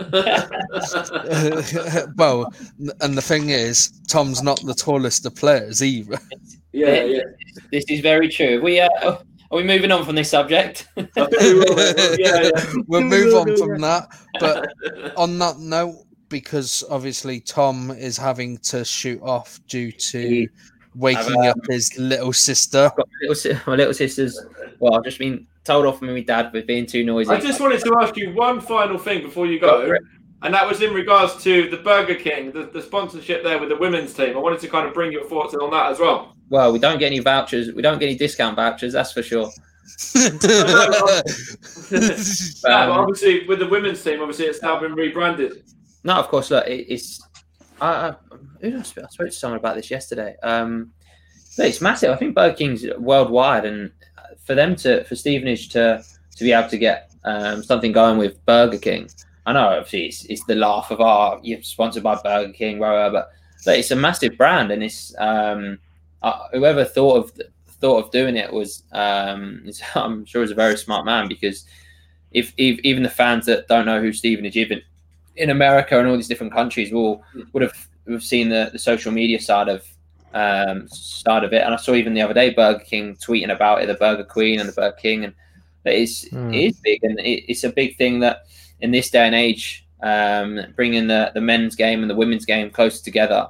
well, 2.15 2.51
and 3.01 3.15
the 3.15 3.21
thing 3.21 3.49
is, 3.49 3.91
Tom's 4.07 4.41
not 4.41 4.59
the 4.65 4.73
tallest 4.73 5.25
of 5.25 5.35
players 5.35 5.83
either. 5.83 6.17
yeah, 6.71 7.03
yeah. 7.03 7.21
This 7.71 7.85
is 7.89 7.99
very 7.99 8.27
true. 8.27 8.59
We 8.61 8.79
uh, 8.79 8.89
are 9.53 9.57
we 9.57 9.63
moving 9.63 9.91
on 9.91 10.03
from 10.03 10.15
this 10.15 10.31
subject? 10.31 10.87
I 10.97 11.03
we 11.15 11.53
will. 11.53 11.75
mate. 11.75 12.17
Yeah, 12.17 12.49
We'll 12.87 13.01
move 13.01 13.35
on 13.35 13.55
from 13.55 13.79
that. 13.81 14.07
But 14.39 14.73
on 15.15 15.37
that 15.37 15.59
note, 15.59 15.97
because 16.27 16.83
obviously 16.89 17.39
Tom 17.39 17.91
is 17.91 18.17
having 18.17 18.57
to 18.57 18.83
shoot 18.83 19.21
off 19.21 19.59
due 19.67 19.91
to 19.91 20.47
waking 20.95 21.39
I've, 21.39 21.51
up 21.51 21.57
um, 21.57 21.61
his 21.69 21.97
little 21.97 22.33
sister. 22.33 22.91
My 22.97 23.03
little, 23.21 23.59
my 23.67 23.75
little 23.75 23.93
sisters. 23.93 24.39
Well, 24.79 24.95
I've 24.95 25.03
just 25.03 25.19
been 25.19 25.47
told 25.63 25.85
off 25.85 26.01
by 26.01 26.07
my 26.07 26.21
dad 26.21 26.51
for 26.51 26.61
being 26.61 26.85
too 26.85 27.03
noisy. 27.03 27.31
I 27.31 27.39
just 27.39 27.59
wanted 27.59 27.81
to 27.81 27.95
ask 28.01 28.17
you 28.17 28.33
one 28.33 28.59
final 28.59 28.97
thing 28.97 29.21
before 29.21 29.45
you 29.45 29.59
go, 29.59 29.95
and 30.41 30.53
that 30.53 30.67
was 30.67 30.81
in 30.81 30.93
regards 30.93 31.41
to 31.43 31.69
the 31.69 31.77
Burger 31.77 32.15
King, 32.15 32.51
the, 32.51 32.63
the 32.63 32.81
sponsorship 32.81 33.43
there 33.43 33.59
with 33.59 33.69
the 33.69 33.77
women's 33.77 34.13
team. 34.13 34.35
I 34.35 34.39
wanted 34.39 34.59
to 34.59 34.67
kind 34.67 34.87
of 34.87 34.93
bring 34.93 35.11
your 35.11 35.25
thoughts 35.25 35.53
in 35.53 35.59
on 35.59 35.71
that 35.71 35.91
as 35.91 35.99
well. 35.99 36.35
Well, 36.49 36.71
we 36.71 36.79
don't 36.79 36.99
get 36.99 37.07
any 37.07 37.19
vouchers. 37.19 37.73
We 37.73 37.81
don't 37.81 37.99
get 37.99 38.07
any 38.07 38.17
discount 38.17 38.55
vouchers. 38.55 38.93
That's 38.93 39.11
for 39.11 39.23
sure. 39.23 39.49
Yeah, 41.91 42.11
but 42.63 42.71
um, 42.71 42.91
obviously, 42.91 43.47
with 43.47 43.59
the 43.59 43.67
women's 43.67 44.03
team, 44.03 44.19
obviously 44.21 44.45
it's 44.45 44.61
now 44.61 44.79
been 44.79 44.95
rebranded. 44.95 45.63
No, 46.03 46.15
of 46.15 46.27
course. 46.27 46.51
Look, 46.51 46.67
it, 46.67 46.85
it's. 46.89 47.21
I, 47.81 48.15
I, 48.63 48.67
I, 48.67 48.81
spoke 48.81 49.17
to 49.17 49.31
someone 49.31 49.59
about 49.59 49.75
this 49.75 49.91
yesterday. 49.91 50.35
Um, 50.43 50.91
it's 51.57 51.81
massive. 51.81 52.11
I 52.11 52.15
think 52.15 52.35
Burger 52.35 52.55
King's 52.55 52.85
worldwide, 52.97 53.65
and 53.65 53.91
for 54.43 54.55
them 54.55 54.75
to 54.77 55.03
for 55.05 55.15
Stevenage 55.15 55.69
to 55.69 56.03
to 56.35 56.43
be 56.43 56.51
able 56.51 56.69
to 56.69 56.77
get 56.77 57.11
um, 57.23 57.63
something 57.63 57.91
going 57.91 58.17
with 58.17 58.43
Burger 58.45 58.77
King. 58.77 59.09
I 59.45 59.53
know, 59.53 59.67
obviously, 59.67 60.05
it's, 60.05 60.25
it's 60.25 60.43
the 60.45 60.55
laugh 60.55 60.89
of 60.89 61.01
our 61.01 61.39
you're 61.43 61.61
sponsored 61.61 62.03
by 62.03 62.19
Burger 62.21 62.53
King, 62.53 62.79
but 62.79 63.29
it's 63.65 63.91
a 63.91 63.95
massive 63.95 64.37
brand, 64.37 64.71
and 64.71 64.83
it's 64.83 65.13
um, 65.19 65.79
uh, 66.21 66.47
whoever 66.53 66.85
thought 66.85 67.17
of 67.17 67.31
thought 67.67 68.05
of 68.05 68.11
doing 68.11 68.37
it 68.37 68.51
was 68.51 68.83
um, 68.93 69.69
I'm 69.95 70.25
sure 70.25 70.43
is 70.43 70.51
a 70.51 70.55
very 70.55 70.77
smart 70.77 71.05
man 71.05 71.27
because 71.27 71.65
if, 72.31 72.53
if 72.57 72.79
even 72.79 73.03
the 73.03 73.09
fans 73.09 73.45
that 73.45 73.67
don't 73.67 73.85
know 73.85 74.01
who 74.01 74.11
Stevenage 74.11 74.57
even 74.57 74.81
in 75.35 75.49
America 75.49 75.97
and 75.97 76.07
all 76.07 76.15
these 76.15 76.27
different 76.27 76.53
countries 76.53 76.91
will 76.91 77.23
would 77.53 77.63
have, 77.63 77.87
would 78.05 78.13
have 78.13 78.23
seen 78.23 78.49
the, 78.49 78.69
the 78.71 78.79
social 78.79 79.11
media 79.11 79.39
side 79.39 79.69
of 79.69 79.85
um, 80.33 80.87
side 80.87 81.43
of 81.43 81.53
it. 81.53 81.61
And 81.63 81.73
I 81.73 81.77
saw 81.77 81.93
even 81.93 82.13
the 82.13 82.21
other 82.21 82.33
day 82.33 82.51
Burger 82.51 82.83
King 82.83 83.15
tweeting 83.15 83.51
about 83.53 83.81
it, 83.81 83.87
the 83.87 83.93
Burger 83.93 84.23
Queen 84.23 84.59
and 84.59 84.67
the 84.67 84.73
Burger 84.73 84.95
King, 84.99 85.25
and 85.25 85.33
is 85.85 86.27
Hmm. 86.31 86.53
it 86.53 86.65
is 86.65 86.79
big, 86.81 87.03
and 87.03 87.19
it, 87.19 87.43
it's 87.49 87.63
a 87.63 87.69
big 87.69 87.97
thing 87.97 88.19
that 88.21 88.45
in 88.79 88.91
this 88.91 89.09
day 89.09 89.25
and 89.25 89.35
age, 89.35 89.85
um, 90.01 90.59
bringing 90.75 91.07
the 91.07 91.31
the 91.33 91.41
men's 91.41 91.75
game 91.75 92.01
and 92.01 92.09
the 92.09 92.15
women's 92.15 92.45
game 92.45 92.69
closer 92.69 93.03
together 93.03 93.49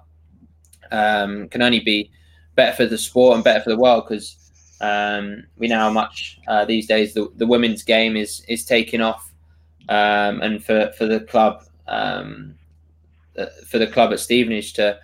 um, 0.91 1.47
can 1.49 1.61
only 1.61 1.79
be 1.79 2.11
better 2.55 2.75
for 2.75 2.85
the 2.85 2.97
sport 2.97 3.35
and 3.35 3.43
better 3.43 3.61
for 3.63 3.69
the 3.69 3.77
world 3.77 4.05
because 4.07 4.37
um, 4.81 5.43
we 5.57 5.67
know 5.67 5.77
how 5.79 5.89
much 5.89 6.39
uh, 6.47 6.65
these 6.65 6.85
days 6.87 7.13
the, 7.13 7.31
the 7.37 7.47
women's 7.47 7.83
game 7.83 8.15
is 8.17 8.43
is 8.47 8.65
taking 8.65 9.01
off, 9.01 9.31
um, 9.89 10.41
and 10.41 10.63
for 10.63 10.91
for 10.97 11.05
the 11.05 11.21
club 11.21 11.63
um, 11.93 12.55
uh, 13.37 13.45
for 13.67 13.77
the 13.79 13.87
club 13.87 14.11
at 14.13 14.19
Stevenage 14.19 14.73
to 14.73 14.99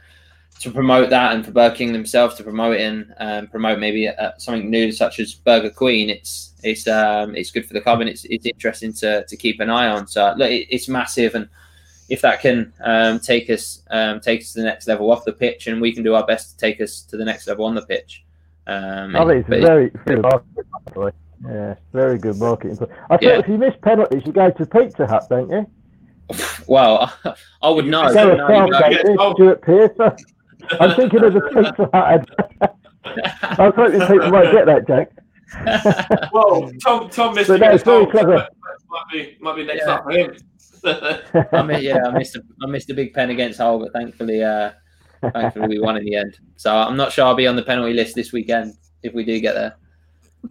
to 0.60 0.72
promote 0.72 1.10
that 1.10 1.34
and 1.34 1.46
for 1.46 1.52
Burger 1.52 1.76
King 1.76 1.94
themselves 1.94 2.36
to 2.36 2.44
promote 2.44 2.76
it 2.76 2.82
and 2.82 3.14
um, 3.20 3.48
promote 3.48 3.80
maybe 3.80 4.10
uh, 4.10 4.32
something 4.38 4.70
new 4.70 4.92
such 4.92 5.20
as 5.20 5.34
Burger 5.34 5.70
Queen. 5.70 6.10
It's 6.10 6.54
it's 6.64 6.88
um, 6.88 7.36
it's 7.36 7.52
good 7.52 7.66
for 7.66 7.74
the 7.74 7.82
club 7.82 8.02
and 8.02 8.10
it's 8.10 8.26
it's 8.26 8.46
interesting 8.46 8.92
to, 8.94 9.26
to 9.26 9.38
keep 9.38 9.62
an 9.62 9.70
eye 9.70 9.88
on. 9.88 10.08
So 10.08 10.34
look, 10.38 10.50
it, 10.52 10.68
it's 10.70 10.90
massive 10.90 11.36
and 11.36 11.48
if 12.10 12.22
that 12.22 12.42
can 12.42 12.74
um, 12.82 13.20
take 13.20 13.50
us 13.50 13.84
um, 13.92 14.20
take 14.20 14.42
us 14.42 14.54
to 14.54 14.60
the 14.60 14.66
next 14.66 14.88
level 14.88 15.12
off 15.12 15.24
the 15.24 15.32
pitch 15.34 15.68
and 15.68 15.80
we 15.80 15.94
can 15.94 16.04
do 16.04 16.16
our 16.16 16.26
best 16.26 16.52
to 16.52 16.58
take 16.58 16.82
us 16.82 17.02
to 17.04 17.16
the 17.16 17.26
next 17.26 17.48
level 17.48 17.66
on 17.66 17.76
the 17.76 17.86
pitch. 17.86 18.26
Um, 18.68 19.16
I 19.16 19.26
think 19.26 19.48
it's 19.48 19.66
very 19.66 19.90
good 20.06 20.22
marketing. 20.22 21.14
Yeah, 21.48 21.76
very 21.94 22.18
good 22.18 22.38
marketing. 22.38 22.78
I 23.10 23.18
think 23.18 23.32
Yeah. 23.32 23.40
if 23.40 23.48
you 23.48 23.58
miss 23.58 23.74
penalties, 23.82 24.24
you 24.26 24.34
go 24.34 24.52
to 24.52 24.66
Pizza 24.66 25.08
Hut, 25.08 25.26
don't 25.30 25.50
you? 25.50 25.66
well, 26.68 27.14
I 27.62 27.70
would 27.70 27.86
know. 27.86 28.08
You 28.08 28.14
go 28.14 28.38
but 28.38 28.48
to 28.48 28.48
no, 28.48 28.66
you 28.66 28.72
Southgate, 28.74 28.92
get- 28.92 29.06
there's 29.06 29.18
oh. 29.20 29.34
Stuart 29.34 29.62
Pearce. 29.62 29.92
I'm 30.80 30.96
thinking 30.96 31.24
of 31.24 31.34
the 31.34 31.42
Pizza 31.42 31.90
Hut. 31.94 32.30
I 33.58 33.66
was 33.68 33.74
hoping 33.76 34.02
people 34.02 34.30
might 34.32 34.52
get 34.52 34.66
that, 34.68 34.88
Jack. 34.88 35.12
Well, 36.32 36.72
Tom 36.84 37.10
Tom 37.10 37.34
missed 37.36 37.48
But 37.48 37.56
it. 37.56 37.62
no, 37.62 37.72
it's 37.72 37.84
very 37.84 38.06
clever. 38.08 38.48
Might 38.90 39.04
be 39.12 39.38
might 39.40 39.56
be 39.56 39.66
next 39.66 39.84
Yeah. 39.86 39.94
up 39.96 40.04
for 40.04 40.12
him. 40.12 40.36
I 41.54 41.64
mean, 41.64 41.82
yeah, 41.84 42.00
I 42.06 42.12
missed 42.18 42.36
a, 42.36 42.44
I 42.62 42.68
missed 42.68 42.90
a 42.90 42.94
big 42.94 43.14
pen 43.14 43.30
against 43.32 43.60
Hull, 43.60 43.80
but 43.80 43.92
thankfully, 43.94 44.44
uh, 44.44 44.72
thankfully 45.34 45.68
we 45.68 45.80
won 45.80 45.98
in 45.98 46.06
the 46.06 46.16
end. 46.16 46.38
So 46.58 46.76
I'm 46.76 46.96
not 46.96 47.12
sure 47.12 47.26
I'll 47.26 47.36
be 47.36 47.48
on 47.48 47.56
the 47.56 47.64
penalty 47.64 47.94
list 47.94 48.16
this 48.16 48.32
weekend 48.32 48.76
if 49.04 49.14
we 49.14 49.24
do 49.26 49.40
get 49.40 49.56
there. 49.56 49.76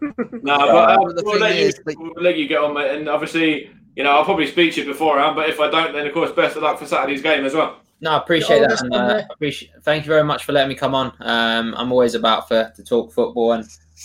No, 0.03 0.59
but 0.59 0.91
um, 0.91 0.99
But 1.05 1.17
the 1.17 1.23
we'll, 1.25 1.33
thing 1.35 1.43
let 1.43 1.57
you, 1.57 1.63
is, 1.67 1.81
we'll 1.87 2.13
let 2.17 2.37
you 2.37 2.47
get 2.49 2.59
on, 2.63 2.75
mate. 2.75 2.95
And 2.97 3.09
obviously, 3.09 3.71
you 3.97 4.05
know, 4.05 4.11
I'll 4.13 4.25
probably 4.25 4.47
speak 4.47 4.75
to 4.75 4.81
you 4.83 4.87
beforehand. 4.87 5.37
But 5.37 5.49
if 5.51 5.61
I 5.61 5.71
don't, 5.71 5.93
then 5.93 6.07
of 6.07 6.13
course, 6.15 6.31
best 6.33 6.57
of 6.57 6.63
luck 6.63 6.79
for 6.79 6.87
Saturday's 6.87 7.23
game 7.23 7.45
as 7.45 7.55
well. 7.55 7.79
No, 8.01 8.13
I 8.13 8.19
appreciate 8.19 8.63
Oh, 8.63 8.69
that. 8.69 8.81
And, 8.83 8.95
uh, 8.95 9.23
appreciate, 9.31 9.73
thank 9.83 10.05
you 10.05 10.09
very 10.09 10.23
much 10.23 10.45
for 10.45 10.53
letting 10.53 10.69
me 10.69 10.77
come 10.77 10.95
on. 10.95 11.13
Um, 11.21 11.75
I'm 11.77 11.91
always 11.91 12.15
about 12.15 12.47
for 12.47 12.73
to 12.77 12.85
talk 12.85 13.13
football, 13.13 13.53
and 13.53 13.65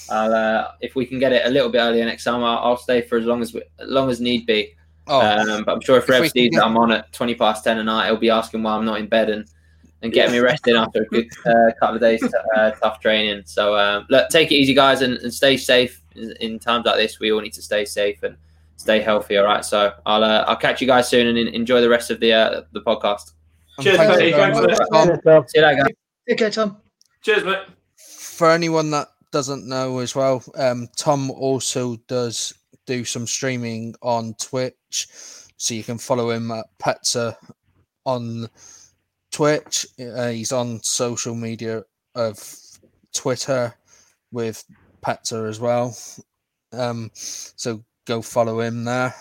I'll, 0.10 0.34
uh, 0.34 0.72
if 0.82 0.96
we 0.96 1.06
can 1.06 1.20
get 1.20 1.32
it 1.32 1.46
a 1.46 1.50
little 1.50 1.70
bit 1.70 1.78
earlier 1.80 2.04
next 2.04 2.24
time, 2.24 2.44
I'll, 2.44 2.58
I'll 2.58 2.78
stay 2.78 3.02
for 3.02 3.18
as 3.20 3.26
long 3.26 3.42
as 3.44 3.54
we, 3.54 3.62
as 3.80 3.88
long 3.90 4.10
as 4.10 4.20
need 4.20 4.48
be. 4.48 4.74
Oh, 5.06 5.20
Um, 5.22 5.64
but 5.64 5.74
I'm 5.74 5.82
sure 5.82 5.98
if 5.98 6.06
If 6.06 6.10
Rev 6.10 6.22
we 6.22 6.28
can 6.30 6.32
sees 6.34 6.50
get- 6.52 6.58
that 6.60 6.66
I'm 6.66 6.78
on 6.78 6.92
at 6.92 7.12
20 7.14 7.36
past 7.36 7.64
10 7.64 7.78
at 7.78 7.86
night, 7.86 8.08
he'll 8.08 8.18
be 8.18 8.30
asking 8.32 8.64
why 8.64 8.76
I'm 8.76 8.86
not 8.86 9.00
in 9.00 9.06
bed 9.08 9.30
and, 9.30 9.46
and 10.02 10.12
getting 10.12 10.32
me 10.32 10.40
rested 10.40 10.76
after 10.76 11.04
a 11.04 11.06
good 11.06 11.28
uh, 11.46 11.72
couple 11.80 11.96
of 11.96 12.02
days 12.02 12.24
uh, 12.56 12.72
tough 12.72 13.00
training. 13.00 13.44
So 13.46 13.78
um, 13.78 14.06
look, 14.10 14.30
take 14.30 14.52
it 14.52 14.56
easy, 14.56 14.74
guys, 14.74 15.02
and, 15.02 15.18
and 15.20 15.32
stay 15.32 15.56
safe 15.56 16.02
in, 16.16 16.34
in 16.42 16.58
times 16.60 16.86
like 16.88 16.96
this. 16.98 17.20
We 17.20 17.32
all 17.32 17.42
need 17.42 17.54
to 17.54 17.62
stay 17.62 17.86
safe 17.86 18.24
and 18.24 18.38
stay 18.78 19.00
healthy. 19.02 19.38
All 19.38 19.46
right. 19.46 19.64
So 19.66 19.94
I'll 20.06 20.24
uh, 20.24 20.46
I'll 20.48 20.56
catch 20.58 20.82
you 20.82 20.88
guys 20.88 21.08
soon 21.10 21.28
and 21.28 21.38
en- 21.38 21.54
enjoy 21.54 21.82
the 21.82 21.90
rest 21.90 22.10
of 22.12 22.20
the 22.20 22.34
uh, 22.34 22.62
the 22.72 22.82
podcast. 22.82 23.34
and 23.78 23.84
Cheers, 23.86 23.98
thank 23.98 24.10
mate. 24.10 24.32
very 24.32 24.32
Thanks, 24.54 24.60
much, 24.60 24.70
mate. 24.70 25.20
Tom. 25.26 25.46
See 25.48 25.60
you 25.60 25.66
later, 25.66 25.84
guys. 25.84 25.94
Take 26.28 26.38
care, 26.38 26.50
Tom. 26.52 26.78
Cheers, 27.22 27.44
mate. 27.44 27.60
for 27.98 28.50
anyone 28.52 28.92
that 28.92 29.08
doesn't 29.32 29.68
know 29.68 30.00
as 30.00 30.16
well, 30.16 30.44
um, 30.56 30.88
Tom 30.98 31.32
also 31.32 31.96
does 32.08 32.54
do 32.86 33.04
some 33.06 33.26
streaming 33.26 33.96
on 34.02 34.34
Twitch, 34.42 35.08
so 35.58 35.74
you 35.74 35.84
can 35.84 35.98
follow 35.98 36.30
him 36.32 36.52
at 36.52 36.66
Petzer 36.80 37.36
on 38.06 38.48
Twitch. 39.32 39.86
Uh, 40.00 40.30
he's 40.30 40.52
on 40.52 40.82
social 40.84 41.34
media 41.34 41.84
of 42.16 42.38
Twitter 43.14 43.74
with 44.32 44.64
Petzer 45.02 45.48
as 45.48 45.60
well. 45.60 45.96
Um, 46.74 47.10
so 47.14 47.84
go 48.06 48.22
follow 48.22 48.60
him 48.62 48.84
there. 48.84 49.14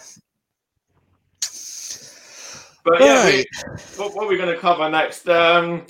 But 2.85 3.01
yeah, 3.01 3.23
Right. 3.25 3.47
we, 3.67 3.73
what, 3.97 4.15
what 4.15 4.25
are 4.27 4.29
we 4.29 4.37
going 4.37 4.53
to 4.53 4.59
cover 4.59 4.89
next? 4.91 5.29
Um, 5.29 5.87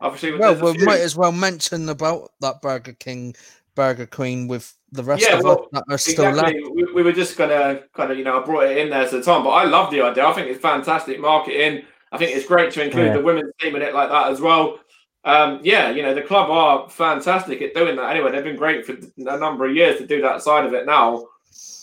obviously, 0.00 0.38
Well, 0.38 0.54
we 0.54 0.72
few- 0.78 0.86
might 0.86 1.00
as 1.00 1.16
well 1.16 1.32
mention 1.32 1.88
about 1.90 2.30
that 2.40 2.62
Burger 2.62 2.94
King, 2.94 3.34
Burger 3.74 4.06
Queen 4.06 4.48
with 4.48 4.72
the 4.92 5.04
rest 5.04 5.22
Yeah, 5.28 5.38
of 5.38 5.44
well, 5.44 5.60
us 5.62 5.68
that 5.72 5.84
are 5.90 5.98
still 5.98 6.30
left. 6.32 6.54
We, 6.74 6.84
we 6.94 7.02
were 7.02 7.12
just 7.12 7.36
gonna 7.36 7.82
kind 7.94 8.10
of, 8.10 8.16
you 8.18 8.24
know, 8.24 8.40
I 8.40 8.44
brought 8.44 8.64
it 8.64 8.78
in 8.78 8.88
there 8.90 9.02
at 9.02 9.10
the 9.10 9.22
time, 9.22 9.44
but 9.44 9.50
I 9.50 9.64
love 9.64 9.90
the 9.90 10.00
idea. 10.00 10.24
I 10.26 10.32
think 10.32 10.48
it's 10.48 10.60
fantastic 10.60 11.20
marketing. 11.20 11.82
I 12.10 12.18
think 12.18 12.34
it's 12.34 12.46
great 12.46 12.72
to 12.72 12.82
include 12.84 13.08
Yeah. 13.08 13.16
the 13.18 13.22
women's 13.22 13.52
team 13.60 13.76
in 13.76 13.82
it 13.82 13.94
like 13.94 14.08
that 14.08 14.32
as 14.32 14.40
well. 14.40 14.80
Um, 15.24 15.60
yeah, 15.62 15.90
you 15.90 16.00
know, 16.02 16.14
the 16.14 16.22
club 16.22 16.48
are 16.50 16.88
fantastic 16.88 17.60
at 17.60 17.74
doing 17.74 17.96
that. 17.96 18.10
Anyway, 18.10 18.32
they've 18.32 18.42
been 18.42 18.56
great 18.56 18.86
for 18.86 18.92
a 18.94 19.38
number 19.38 19.66
of 19.66 19.76
years 19.76 19.98
to 19.98 20.06
do 20.06 20.22
that 20.22 20.40
side 20.42 20.64
of 20.64 20.72
it 20.72 20.86
now. 20.86 21.26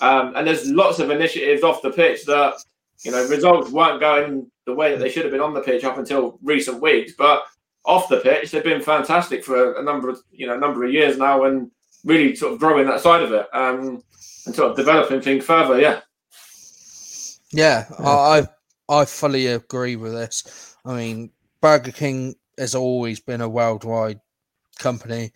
Um, 0.02 0.35
and 0.35 0.48
there's 0.48 0.69
lots 0.69 0.99
of 0.99 1.10
initiatives 1.10 1.64
off 1.64 1.81
the 1.81 1.91
pitch 1.91 2.26
that, 2.26 2.56
you 3.03 3.11
know, 3.11 3.27
results 3.27 3.72
weren't 3.72 3.99
going 3.99 4.49
the 4.65 4.73
way 4.73 4.91
that 4.91 4.99
they 4.99 5.10
should 5.10 5.23
have 5.23 5.31
been 5.31 5.41
on 5.41 5.53
the 5.53 5.61
pitch 5.61 5.84
up 5.84 5.98
until 5.98 6.39
recent 6.44 6.81
weeks, 6.81 7.14
but 7.18 7.44
off 7.85 8.10
the 8.10 8.19
pitch, 8.19 8.52
they've 8.52 8.64
been 8.64 8.81
fantastic 8.81 9.44
for 9.44 9.73
a 9.80 9.84
number 9.84 10.10
of, 10.10 10.22
you 10.31 10.45
know, 10.45 10.56
a 10.56 10.60
number 10.60 10.84
of 10.84 10.91
years 10.91 11.18
now 11.18 11.45
and 11.45 11.72
really 12.03 12.35
sort 12.35 12.53
of 12.53 12.60
growing 12.60 12.85
that 12.85 13.02
side 13.02 13.23
of 13.23 13.31
it 13.31 13.48
um, 13.53 14.03
and 14.45 14.56
sort 14.56 14.72
of 14.72 14.77
developing 14.77 15.22
things 15.22 15.45
further. 15.45 15.80
Yeah. 15.80 16.02
Yeah, 17.52 17.85
I 17.99 18.48
I 18.89 18.99
I 19.02 19.06
fully 19.06 19.48
agree 19.48 19.95
with 19.95 20.11
this. 20.11 20.76
I 20.85 20.95
mean, 20.95 21.31
Burger 21.61 21.91
King 21.91 22.35
has 22.57 22.76
always 22.76 23.19
been 23.19 23.41
a 23.41 23.49
worldwide 23.49 24.19
company, 24.80 25.31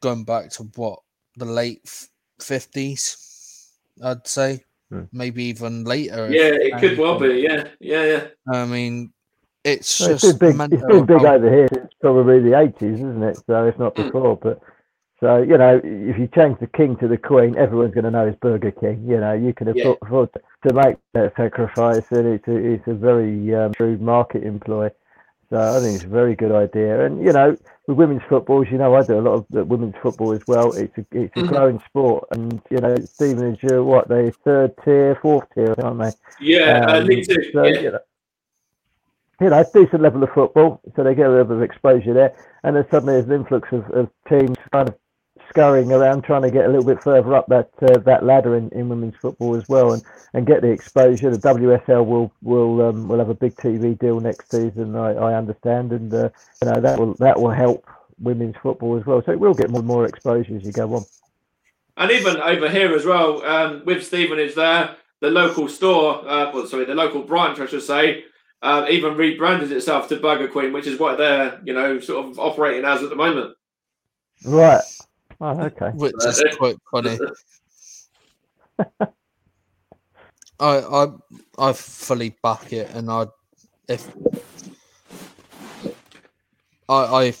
going 0.00 0.24
back 0.24 0.50
to 0.50 0.64
what 0.74 0.98
the 1.36 1.44
late 1.44 1.88
fifties, 2.40 3.31
I'd 4.02 4.26
say, 4.26 4.64
Hmm. 4.90 5.04
maybe 5.12 5.44
even 5.44 5.84
later. 5.84 6.30
Yeah, 6.30 6.52
it 6.52 6.78
could 6.78 6.98
well 6.98 7.18
be. 7.18 7.40
Yeah, 7.40 7.68
yeah, 7.80 8.04
yeah. 8.04 8.26
I 8.52 8.66
mean, 8.66 9.12
it's 9.64 10.00
Well, 10.00 10.10
it's 10.10 10.22
just 10.22 10.38
been 10.38 10.56
big. 10.58 10.72
It's 10.72 10.86
been 10.86 11.06
big 11.06 11.24
over 11.24 11.50
here 11.50 11.68
since 11.72 11.92
probably 12.00 12.40
the 12.40 12.58
eighties, 12.58 12.98
isn't 12.98 13.22
it? 13.22 13.38
So 13.46 13.66
it's 13.66 13.78
not 13.78 13.96
Mm. 13.96 14.06
before, 14.06 14.36
but 14.36 14.60
so 15.20 15.40
you 15.42 15.56
know, 15.56 15.80
if 15.84 16.18
you 16.18 16.28
change 16.34 16.58
the 16.58 16.66
king 16.66 16.96
to 16.96 17.08
the 17.08 17.16
queen, 17.16 17.56
everyone's 17.56 17.94
going 17.94 18.04
to 18.04 18.10
know 18.10 18.26
it's 18.26 18.38
Burger 18.40 18.72
King. 18.72 19.04
You 19.08 19.20
know, 19.20 19.32
you 19.32 19.54
can 19.54 19.68
Yeah. 19.68 19.82
afford, 19.82 19.98
afford 20.02 20.28
to 20.66 20.74
make 20.74 20.96
that 21.14 21.34
sacrifice, 21.36 22.04
and 22.10 22.26
it's 22.26 22.48
a, 22.48 22.56
it's 22.56 22.88
a 22.88 22.94
very 22.94 23.54
um, 23.54 23.72
shrewd 23.76 24.02
market 24.02 24.42
employ. 24.42 24.90
So 25.50 25.56
I 25.58 25.80
think 25.80 25.96
it's 25.96 26.04
a 26.04 26.08
very 26.08 26.34
good 26.34 26.52
idea. 26.52 27.06
And 27.06 27.24
you 27.24 27.32
know, 27.32 27.56
with 27.86 27.96
women's 27.96 28.22
football, 28.28 28.62
as 28.62 28.70
you 28.70 28.78
know, 28.78 28.94
I 28.94 29.02
do 29.02 29.18
a 29.18 29.20
lot 29.20 29.32
of 29.34 29.46
the 29.50 29.64
women's 29.64 29.94
football 30.00 30.32
as 30.32 30.42
well. 30.46 30.72
It's 30.72 30.96
a 30.98 31.04
it's 31.12 31.36
a 31.36 31.40
Mhm. 31.40 31.48
growing 31.48 31.78
sport, 31.80 32.28
and 32.30 32.60
you 32.70 32.78
know, 32.78 32.94
Stevenage, 32.96 33.64
are 33.64 33.82
what 33.82 34.08
they 34.08 34.30
third 34.30 34.74
tier, 34.84 35.16
fourth 35.16 35.46
tier, 35.54 35.74
aren't 35.82 36.00
they? 36.00 36.12
Yeah, 36.40 36.86
uh, 36.88 37.00
Um, 37.00 37.06
Two. 37.08 37.22
so, 37.52 37.64
yeah. 37.64 37.80
you 37.80 37.90
know, 37.90 37.98
you 39.40 39.50
know, 39.50 39.64
decent 39.74 40.02
level 40.02 40.22
of 40.22 40.30
football, 40.30 40.80
so 40.94 41.02
they 41.02 41.14
get 41.16 41.26
a 41.26 41.30
little 41.30 41.44
bit 41.44 41.56
of 41.56 41.62
exposure 41.62 42.14
there. 42.14 42.32
And 42.62 42.76
then 42.76 42.86
suddenly 42.90 43.14
there's 43.14 43.26
an 43.26 43.32
influx 43.32 43.68
of, 43.72 43.90
of 43.90 44.08
teams 44.28 44.56
kind 44.70 44.88
of 44.88 44.94
scurrying 45.48 45.92
around 45.92 46.22
trying 46.22 46.42
to 46.42 46.50
get 46.50 46.64
a 46.64 46.68
little 46.68 46.84
bit 46.84 47.02
further 47.02 47.34
up 47.34 47.46
that 47.48 47.70
uh, 47.82 47.98
that 47.98 48.24
ladder 48.24 48.56
in, 48.56 48.68
in 48.70 48.88
women's 48.88 49.16
football 49.16 49.56
as 49.56 49.68
well 49.68 49.92
and, 49.92 50.02
and 50.34 50.46
get 50.46 50.62
the 50.62 50.70
exposure. 50.70 51.30
The 51.30 51.38
WSL 51.38 52.04
will 52.06 52.32
will 52.42 52.82
um, 52.82 53.08
will 53.08 53.18
have 53.18 53.28
a 53.28 53.34
big 53.34 53.54
TV 53.56 53.98
deal 53.98 54.20
next 54.20 54.50
season, 54.50 54.96
I, 54.96 55.12
I 55.12 55.34
understand, 55.34 55.92
and 55.92 56.12
uh, 56.12 56.30
you 56.62 56.70
know 56.70 56.80
that 56.80 56.98
will 56.98 57.14
that 57.14 57.40
will 57.40 57.50
help 57.50 57.86
women's 58.18 58.56
football 58.62 58.96
as 58.98 59.04
well. 59.04 59.22
So 59.24 59.32
it 59.32 59.40
will 59.40 59.54
get 59.54 59.70
more 59.70 59.80
and 59.80 59.88
more 59.88 60.06
exposure 60.06 60.56
as 60.56 60.64
you 60.64 60.72
go 60.72 60.94
on. 60.94 61.04
And 61.96 62.10
even 62.10 62.38
over 62.38 62.70
here 62.70 62.94
as 62.94 63.04
well, 63.04 63.44
um, 63.44 63.82
with 63.84 64.04
Stevenage 64.04 64.54
there, 64.54 64.96
the 65.20 65.30
local 65.30 65.68
store, 65.68 66.26
uh, 66.28 66.50
well, 66.52 66.66
sorry, 66.66 66.84
the 66.84 66.94
local 66.94 67.22
branch, 67.22 67.60
I 67.60 67.66
should 67.66 67.82
say, 67.82 68.24
uh, 68.62 68.86
even 68.88 69.16
rebranded 69.16 69.72
itself 69.72 70.08
to 70.08 70.16
Burger 70.16 70.48
Queen, 70.48 70.72
which 70.72 70.86
is 70.86 70.98
what 70.98 71.18
they're, 71.18 71.60
you 71.64 71.74
know, 71.74 72.00
sort 72.00 72.26
of 72.26 72.38
operating 72.38 72.84
as 72.84 73.02
at 73.02 73.10
the 73.10 73.16
moment. 73.16 73.54
Right. 74.44 74.82
Oh, 75.44 75.60
okay. 75.60 75.90
which 75.90 76.14
is 76.24 76.40
quite 76.56 76.76
funny. 76.88 77.18
I 80.60 80.78
I 80.78 81.08
I 81.58 81.72
fully 81.72 82.36
back 82.44 82.72
it, 82.72 82.88
and 82.94 83.10
I 83.10 83.26
if 83.88 84.08
I 86.88 86.94
I 86.94 87.34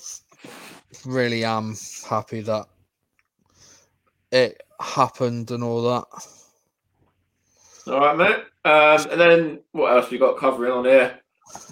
really 1.06 1.44
am 1.44 1.76
happy 2.10 2.40
that 2.40 2.66
it 4.32 4.60
happened 4.80 5.52
and 5.52 5.62
all 5.62 5.82
that. 5.82 6.04
All 7.86 8.00
right, 8.00 8.16
mate. 8.16 8.36
Um, 8.64 9.10
and 9.12 9.20
then 9.20 9.60
what 9.70 9.92
else 9.92 10.10
we 10.10 10.18
got 10.18 10.38
covering 10.38 10.72
on 10.72 10.84
here? 10.86 11.20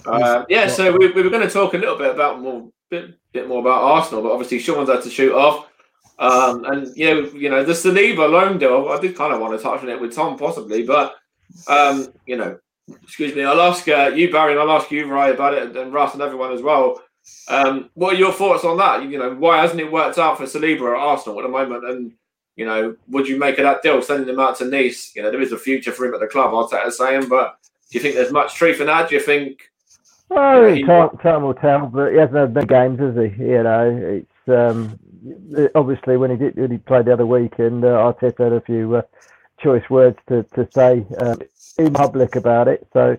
Um, 0.06 0.46
yeah, 0.48 0.68
so 0.68 0.96
we, 0.96 1.10
we 1.10 1.22
were 1.22 1.30
going 1.30 1.46
to 1.46 1.52
talk 1.52 1.74
a 1.74 1.78
little 1.78 1.96
bit 1.96 2.10
about 2.10 2.40
more, 2.40 2.70
bit, 2.88 3.18
bit 3.32 3.48
more 3.48 3.60
about 3.60 3.82
Arsenal, 3.82 4.22
but 4.22 4.32
obviously 4.32 4.60
Sean's 4.60 4.88
had 4.88 5.02
to 5.02 5.10
shoot 5.10 5.34
off. 5.34 5.69
Um, 6.20 6.64
and 6.66 6.96
yeah, 6.96 7.14
you 7.14 7.48
know 7.48 7.64
the 7.64 7.72
Saliba 7.72 8.30
loan 8.30 8.58
deal. 8.58 8.88
I 8.90 9.00
did 9.00 9.16
kind 9.16 9.32
of 9.32 9.40
want 9.40 9.56
to 9.56 9.62
touch 9.62 9.82
on 9.82 9.88
it 9.88 10.00
with 10.00 10.14
Tom 10.14 10.36
possibly, 10.36 10.82
but 10.82 11.16
um, 11.66 12.12
you 12.26 12.36
know, 12.36 12.58
excuse 13.02 13.34
me. 13.34 13.42
I'll 13.42 13.60
ask 13.60 13.88
uh, 13.88 14.12
you, 14.14 14.30
Barry, 14.30 14.52
and 14.52 14.60
I'll 14.60 14.70
ask 14.70 14.90
you, 14.90 15.10
Ray, 15.10 15.30
about 15.30 15.54
it, 15.54 15.74
and 15.74 15.92
Russ 15.92 16.12
and 16.12 16.22
everyone 16.22 16.52
as 16.52 16.60
well. 16.60 17.02
Um, 17.48 17.88
what 17.94 18.14
are 18.14 18.18
your 18.18 18.32
thoughts 18.32 18.64
on 18.64 18.76
that? 18.78 19.08
You 19.08 19.18
know, 19.18 19.34
why 19.34 19.62
hasn't 19.62 19.80
it 19.80 19.90
worked 19.90 20.18
out 20.18 20.36
for 20.36 20.44
Saliba 20.44 20.92
at 20.94 21.00
Arsenal 21.00 21.38
at 21.38 21.42
the 21.42 21.48
moment? 21.48 21.84
And 21.86 22.12
you 22.56 22.66
know, 22.66 22.94
would 23.08 23.26
you 23.26 23.38
make 23.38 23.56
of 23.56 23.64
that 23.64 23.82
deal, 23.82 24.02
sending 24.02 24.28
him 24.28 24.38
out 24.40 24.56
to 24.58 24.66
Nice? 24.66 25.16
You 25.16 25.22
know, 25.22 25.30
there 25.30 25.40
is 25.40 25.52
a 25.52 25.58
future 25.58 25.92
for 25.92 26.04
him 26.04 26.12
at 26.12 26.20
the 26.20 26.26
club, 26.26 26.52
Arteta's 26.52 26.98
saying, 26.98 27.28
but 27.30 27.56
do 27.90 27.96
you 27.96 28.02
think 28.02 28.14
there's 28.14 28.32
much 28.32 28.54
truth 28.54 28.80
in 28.80 28.88
that? 28.88 29.08
Do 29.08 29.14
you 29.14 29.20
think? 29.22 29.70
Well, 30.28 30.68
Yeah, 30.68 30.74
he- 30.74 30.82
time, 30.84 31.08
time 31.22 31.42
will 31.42 31.54
tell, 31.54 31.86
but 31.86 32.12
he 32.12 32.18
hasn't 32.18 32.36
had 32.36 32.54
many 32.54 32.66
games, 32.66 33.00
has 33.00 33.14
he? 33.16 33.42
You 33.42 33.62
know, 33.62 34.20
it's 34.22 34.48
um, 34.48 34.98
obviously 35.74 36.16
when 36.16 36.30
he 36.32 36.36
did 36.38 36.56
when 36.56 36.70
he 36.72 36.78
played 36.78 37.06
the 37.06 37.14
other 37.14 37.26
week, 37.26 37.58
and 37.58 37.84
uh, 37.84 37.88
Arteta 37.88 38.44
had 38.44 38.52
a 38.54 38.60
few 38.62 38.96
uh, 38.96 39.02
choice 39.60 39.84
words 39.90 40.18
to 40.28 40.44
to 40.54 40.68
say 40.74 41.06
um, 41.20 41.40
in 41.78 41.92
public 41.94 42.36
about 42.36 42.68
it. 42.68 42.86
So 42.92 43.18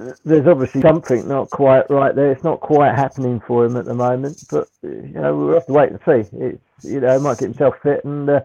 uh, 0.00 0.12
there's 0.24 0.46
obviously 0.48 0.82
something 0.82 1.28
not 1.28 1.50
quite 1.50 1.90
right 1.90 2.14
there. 2.14 2.32
It's 2.32 2.44
not 2.44 2.60
quite 2.60 2.94
happening 2.96 3.40
for 3.46 3.64
him 3.66 3.76
at 3.76 3.86
the 3.86 3.94
moment, 3.94 4.38
but 4.50 4.68
uh, 4.84 4.88
you 4.90 5.14
know 5.14 5.36
we'll 5.36 5.54
have 5.54 5.66
to 5.66 5.72
wait 5.74 5.90
and 5.90 6.00
see. 6.06 6.28
It's 6.38 6.62
you 6.84 7.00
know 7.00 7.14
he 7.14 7.20
might 7.20 7.38
get 7.38 7.46
himself 7.46 7.76
fit 7.82 8.04
and 8.04 8.28
uh, 8.30 8.40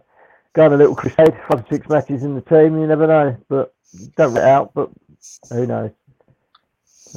go 0.56 0.66
on 0.66 0.74
a 0.74 0.78
little 0.78 0.96
crusade, 0.96 1.36
five 1.52 1.66
six 1.72 1.88
matches 1.90 2.24
in 2.24 2.36
the 2.36 2.42
team. 2.42 2.80
You 2.80 2.88
never 2.88 3.08
know, 3.08 3.38
but 3.50 3.74
don't 4.18 4.34
rule 4.34 4.44
out. 4.44 4.74
But 4.76 4.92
who 5.52 5.68
knows? 5.68 5.92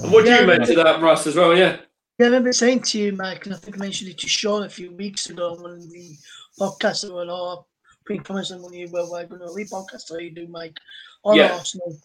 And 0.02 0.12
what 0.12 0.24
do 0.26 0.32
Yeah. 0.32 0.40
you 0.40 0.46
make 0.46 0.64
to 0.64 0.74
that, 0.76 1.02
Russ, 1.02 1.26
as 1.26 1.36
well? 1.36 1.56
Yeah. 1.56 1.78
Yeah, 2.18 2.26
I 2.26 2.28
remember 2.28 2.52
saying 2.52 2.82
to 2.82 2.98
you, 2.98 3.12
Mike, 3.12 3.46
and 3.46 3.54
I 3.54 3.58
think 3.58 3.76
I 3.76 3.80
mentioned 3.80 4.10
it 4.10 4.18
to 4.18 4.28
Sean 4.28 4.62
a 4.62 4.70
few 4.70 4.92
weeks 4.92 5.30
ago 5.30 5.52
on 5.52 5.62
one 5.62 5.72
of 5.72 5.90
the 5.90 6.16
podcasts 6.60 7.02
that 7.02 7.12
were 7.12 7.28
all 7.28 7.68
pre 8.04 8.20
promise 8.20 8.52
on 8.52 8.62
one 8.62 8.72
of 8.72 8.78
your 8.78 8.90
Worldwide 8.90 9.30
Gunner 9.30 9.46
League 9.46 9.68
podcasts 9.68 10.06
that 10.08 10.22
you 10.22 10.30
do, 10.30 10.46
Mike, 10.46 10.78
on 11.24 11.36
Yeah. 11.36 11.52
Arsenal, 11.52 11.96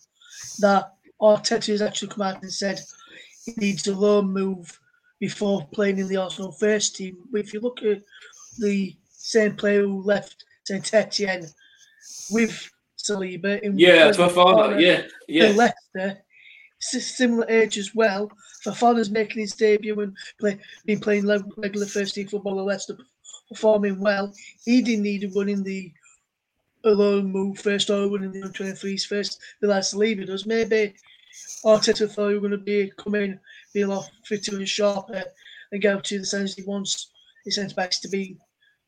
that 0.59 0.93
Arteta 1.21 1.67
has 1.67 1.81
actually 1.83 2.07
come 2.07 2.23
out 2.23 2.41
and 2.41 2.51
said 2.51 2.79
he 3.45 3.53
needs 3.57 3.87
a 3.87 3.93
loan 3.93 4.33
move 4.33 4.79
before 5.19 5.67
playing 5.73 5.99
in 5.99 6.07
the 6.07 6.17
Arsenal 6.17 6.53
first 6.53 6.95
team. 6.95 7.17
But 7.31 7.41
if 7.41 7.53
you 7.53 7.59
look 7.59 7.83
at 7.83 8.01
the 8.57 8.95
same 9.11 9.55
player 9.55 9.81
who 9.81 10.01
left 10.01 10.43
Saint 10.63 10.91
Etienne 10.91 11.45
with 12.31 12.71
Saliba 12.97 13.61
in 13.61 13.77
Yeah, 13.77 14.05
that's 14.05 14.17
my 14.17 14.29
father. 14.29 14.79
Yeah, 14.79 15.03
yeah. 15.27 15.49
yeah. 15.49 15.55
Leicester, 15.55 16.23
similar 16.79 17.49
age 17.49 17.77
as 17.77 17.93
well. 17.93 18.31
Fofana's 18.65 19.09
making 19.09 19.41
his 19.41 19.53
debut 19.53 19.99
and 19.99 20.15
play, 20.39 20.57
been 20.85 20.99
playing 20.99 21.27
regular 21.57 21.85
first 21.85 22.15
team 22.15 22.27
football 22.27 22.59
at 22.59 22.65
Leicester, 22.65 22.97
performing 23.49 23.99
well. 23.99 24.33
He 24.65 24.81
didn't 24.81 25.03
need 25.03 25.23
a 25.23 25.29
run 25.29 25.49
in 25.49 25.63
the 25.63 25.91
alone 26.85 27.31
move 27.31 27.59
first 27.59 27.89
or 27.89 28.03
in 28.03 28.31
the 28.31 28.41
under 28.41 28.49
23s 28.49 29.05
first. 29.05 29.39
The 29.61 29.67
last 29.67 29.93
leaver 29.93 30.25
does. 30.25 30.45
Maybe 30.45 30.93
Arteta 31.65 32.09
thought 32.09 32.29
he 32.29 32.33
was 32.35 32.41
going 32.41 32.51
to 32.51 32.57
be 32.57 32.91
coming, 32.97 33.23
in, 33.23 33.39
be 33.73 33.81
a 33.81 33.87
lot 33.87 34.09
fitter 34.25 34.55
and 34.55 34.67
sharper, 34.67 35.23
and 35.71 35.81
go 35.81 35.99
to 35.99 36.19
the 36.19 36.25
sense 36.25 36.55
he 36.55 36.63
wants 36.63 37.11
his 37.45 37.55
centre 37.55 37.75
backs 37.75 37.99
to 37.99 38.07
be 38.07 38.37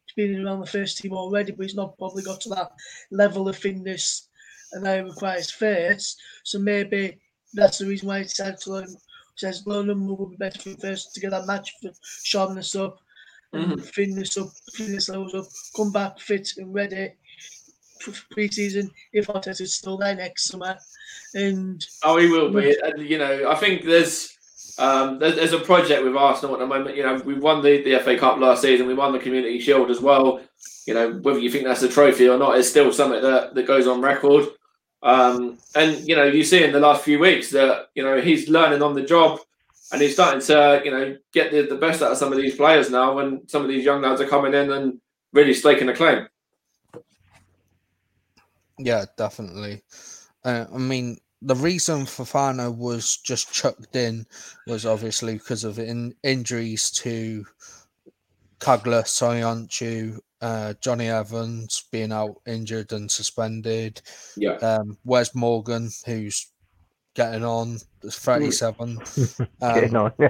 to 0.07 0.15
be 0.15 0.43
around 0.43 0.59
the 0.59 0.65
first 0.65 0.97
team 0.97 1.13
already, 1.13 1.51
but 1.51 1.63
he's 1.63 1.75
not 1.75 1.97
probably 1.97 2.23
got 2.23 2.41
to 2.41 2.49
that 2.49 2.71
level 3.11 3.47
of 3.47 3.55
fitness 3.55 4.27
and 4.73 4.85
he 4.85 4.99
requires 4.99 5.49
first. 5.49 6.19
So 6.43 6.59
maybe 6.59 7.19
that's 7.53 7.79
the 7.79 7.87
reason 7.87 8.07
why 8.07 8.19
he 8.19 8.27
said 8.27 8.59
to 8.61 8.71
learn. 8.71 8.95
Says 9.35 9.63
London 9.65 10.05
will 10.07 10.27
be 10.27 10.35
better 10.35 10.59
for 10.59 10.77
first 10.79 11.13
to 11.13 11.19
get 11.21 11.31
that 11.31 11.47
match 11.47 11.73
for 11.81 11.91
sharpness 12.23 12.75
up 12.75 12.99
and 13.53 13.83
fitness 13.83 14.37
up, 14.37 14.49
fitness 14.73 15.09
levels 15.09 15.33
up, 15.33 15.45
come 15.75 15.91
back 15.91 16.19
fit 16.19 16.49
and 16.57 16.73
ready 16.73 17.13
for 17.99 18.13
pre-season 18.31 18.89
if 19.13 19.27
Arteta's 19.27 19.75
still 19.75 19.97
there 19.97 20.15
next 20.15 20.45
summer. 20.45 20.77
And 21.33 21.85
Oh, 22.03 22.17
he 22.17 22.27
will 22.27 22.51
be. 22.51 22.75
And, 22.83 23.07
you 23.07 23.17
know, 23.17 23.49
I 23.49 23.55
think 23.55 23.83
there's 23.83 24.37
um, 24.77 25.19
there's, 25.19 25.35
there's 25.35 25.53
a 25.53 25.59
project 25.59 26.03
with 26.03 26.15
Arsenal 26.15 26.55
at 26.55 26.59
the 26.59 26.67
moment. 26.67 26.95
You 26.95 27.03
know, 27.03 27.15
we 27.15 27.35
won 27.35 27.61
the, 27.61 27.83
the 27.83 27.99
FA 27.99 28.17
Cup 28.17 28.39
last 28.39 28.61
season. 28.61 28.87
We 28.87 28.93
won 28.93 29.11
the 29.11 29.19
Community 29.19 29.59
Shield 29.59 29.91
as 29.91 30.01
well. 30.01 30.41
You 30.87 30.93
know, 30.93 31.11
whether 31.21 31.39
you 31.39 31.51
think 31.51 31.65
that's 31.65 31.83
a 31.83 31.89
trophy 31.89 32.27
or 32.27 32.37
not 32.37 32.57
is 32.57 32.69
still 32.69 32.91
something 32.91 33.21
that, 33.21 33.53
that 33.53 33.67
goes 33.67 33.87
on 33.87 34.01
record. 34.01 34.47
Um, 35.03 35.57
and 35.75 36.07
you 36.07 36.15
know, 36.15 36.25
you 36.25 36.43
see 36.43 36.63
in 36.63 36.71
the 36.71 36.79
last 36.79 37.03
few 37.03 37.19
weeks 37.19 37.49
that 37.51 37.89
you 37.95 38.03
know 38.03 38.21
he's 38.21 38.49
learning 38.49 38.81
on 38.81 38.93
the 38.93 39.01
job, 39.01 39.39
and 39.91 40.01
he's 40.01 40.13
starting 40.13 40.41
to 40.41 40.81
you 40.85 40.91
know 40.91 41.17
get 41.33 41.51
the, 41.51 41.63
the 41.63 41.75
best 41.75 42.01
out 42.01 42.11
of 42.11 42.17
some 42.17 42.31
of 42.31 42.37
these 42.37 42.55
players 42.55 42.89
now. 42.89 43.15
When 43.15 43.47
some 43.47 43.63
of 43.63 43.67
these 43.67 43.85
young 43.85 44.01
lads 44.01 44.21
are 44.21 44.27
coming 44.27 44.53
in 44.53 44.71
and 44.71 44.99
really 45.33 45.53
staking 45.53 45.89
a 45.89 45.95
claim. 45.95 46.27
Yeah, 48.77 49.05
definitely. 49.17 49.83
Uh, 50.43 50.65
I 50.73 50.77
mean, 50.77 51.17
the 51.41 51.55
reason 51.55 52.01
Fofana 52.01 52.75
was 52.75 53.17
just 53.17 53.53
chucked 53.53 53.95
in 53.95 54.25
was 54.67 54.85
obviously 54.85 55.33
because 55.33 55.63
of 55.63 55.79
in, 55.79 56.15
injuries 56.23 56.91
to 56.91 57.45
Caglar, 58.59 59.03
Soyuncu, 59.03 60.19
uh, 60.41 60.73
Jonny 60.81 61.07
Evans 61.09 61.83
being 61.91 62.11
out 62.11 62.41
injured 62.47 62.91
and 62.93 63.09
suspended. 63.09 64.01
Yeah. 64.37 64.53
Um, 64.55 64.97
Wes 65.05 65.33
Morgan, 65.35 65.89
who's 66.05 66.47
getting 67.13 67.43
on, 67.43 67.77
is 68.03 68.15
37. 68.17 68.97
Getting 69.61 69.95
Um, 69.95 70.03
on, 70.05 70.13
yeah. 70.19 70.29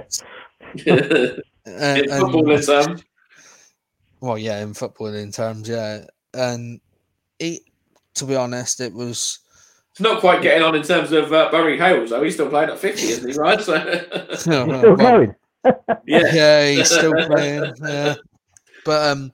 and- 1.66 1.98
In 1.98 2.08
football, 2.20 2.50
it's, 2.52 2.68
um, 2.68 3.00
well, 4.20 4.38
yeah, 4.38 4.60
in 4.62 4.72
footballing 4.72 5.34
terms, 5.34 5.68
yeah. 5.68 6.04
And 6.34 6.80
it, 7.38 7.62
to 8.14 8.24
be 8.24 8.34
honest, 8.36 8.80
it 8.80 8.92
was 8.92 9.38
it's 9.90 10.00
not 10.00 10.20
quite 10.20 10.40
getting 10.42 10.62
on 10.62 10.74
in 10.74 10.82
terms 10.82 11.12
of 11.12 11.32
uh, 11.32 11.50
Barry 11.50 11.76
Hayles, 11.78 12.10
though. 12.10 12.22
He's 12.22 12.34
still 12.34 12.48
playing 12.48 12.70
at 12.70 12.78
50, 12.78 13.02
isn't 13.02 13.30
he, 13.30 13.36
right? 13.38 13.60
So, 13.60 13.78
He's 14.30 14.40
still 14.40 14.66
Well, 14.66 14.96
going. 14.96 15.34
yeah. 16.06 16.22
yeah, 16.32 16.70
he's 16.70 16.90
still 16.90 17.12
playing. 17.26 17.74
Yeah, 17.82 18.14
but 18.86 19.10
um, 19.10 19.32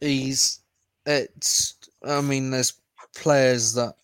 he's 0.00 0.60
it's. 1.06 1.74
I 2.04 2.20
mean, 2.20 2.50
there's 2.50 2.74
players 3.16 3.72
that 3.74 3.94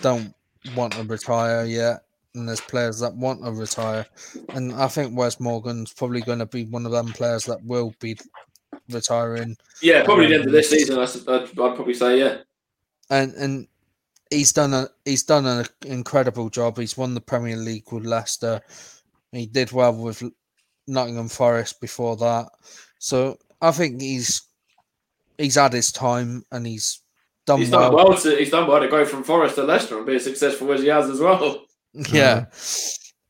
don't 0.00 0.32
want 0.76 0.92
to 0.94 1.02
retire 1.04 1.64
yet, 1.64 2.04
and 2.34 2.48
there's 2.48 2.60
players 2.60 2.98
that 3.00 3.14
want 3.14 3.42
to 3.44 3.50
retire, 3.52 4.06
and 4.50 4.72
I 4.74 4.88
think 4.88 5.16
Wes 5.16 5.40
Morgan's 5.40 5.92
probably 5.92 6.20
going 6.20 6.38
to 6.40 6.46
be 6.46 6.64
one 6.64 6.86
of 6.86 6.92
them 6.92 7.08
players 7.12 7.44
that 7.46 7.62
will 7.64 7.94
be 8.00 8.16
retiring, 8.90 9.56
Yeah, 9.82 10.04
probably 10.04 10.28
the 10.28 10.34
end 10.36 10.46
of 10.46 10.52
this 10.52 10.72
um, 10.72 10.78
season, 10.78 10.98
I 10.98 11.02
s- 11.02 11.26
I'd, 11.26 11.42
I'd 11.42 11.54
probably 11.74 11.94
say, 11.94 12.18
yeah. 12.20 12.38
and 13.10 13.32
and 13.34 13.68
he's 14.30 14.52
done 14.52 14.74
a 14.74 14.88
he's 15.04 15.22
done 15.24 15.46
an 15.46 15.66
incredible 15.86 16.48
job. 16.50 16.78
He's 16.78 16.96
won 16.96 17.14
the 17.14 17.20
Premier 17.20 17.56
League 17.56 17.90
with 17.92 18.04
Leicester. 18.04 18.60
He 19.32 19.46
did 19.46 19.72
well 19.72 19.94
with 19.94 20.22
Nottingham 20.86 21.28
Forest 21.28 21.80
before 21.80 22.16
that. 22.18 22.48
So 22.98 23.38
I 23.60 23.70
think 23.72 24.00
he's 24.00 24.42
he's 25.38 25.54
had 25.56 25.72
his 25.72 25.90
time 25.92 26.44
and 26.52 26.66
he's 26.66 27.02
done 27.46 27.60
He's 27.60 27.70
well. 27.70 27.90
done 27.90 27.94
well 28.10 28.16
to 28.18 28.36
he's 28.36 28.50
done 28.50 28.66
well 28.68 28.80
to 28.80 28.88
go 28.88 29.04
from 29.04 29.22
Forest 29.24 29.54
to 29.56 29.62
Leicester 29.64 29.96
and 29.96 30.06
be 30.06 30.16
as 30.16 30.24
successful 30.24 30.72
as 30.72 30.80
he 30.82 30.88
has 30.88 31.08
as 31.10 31.20
well. 31.20 31.64
Yeah. 32.12 32.46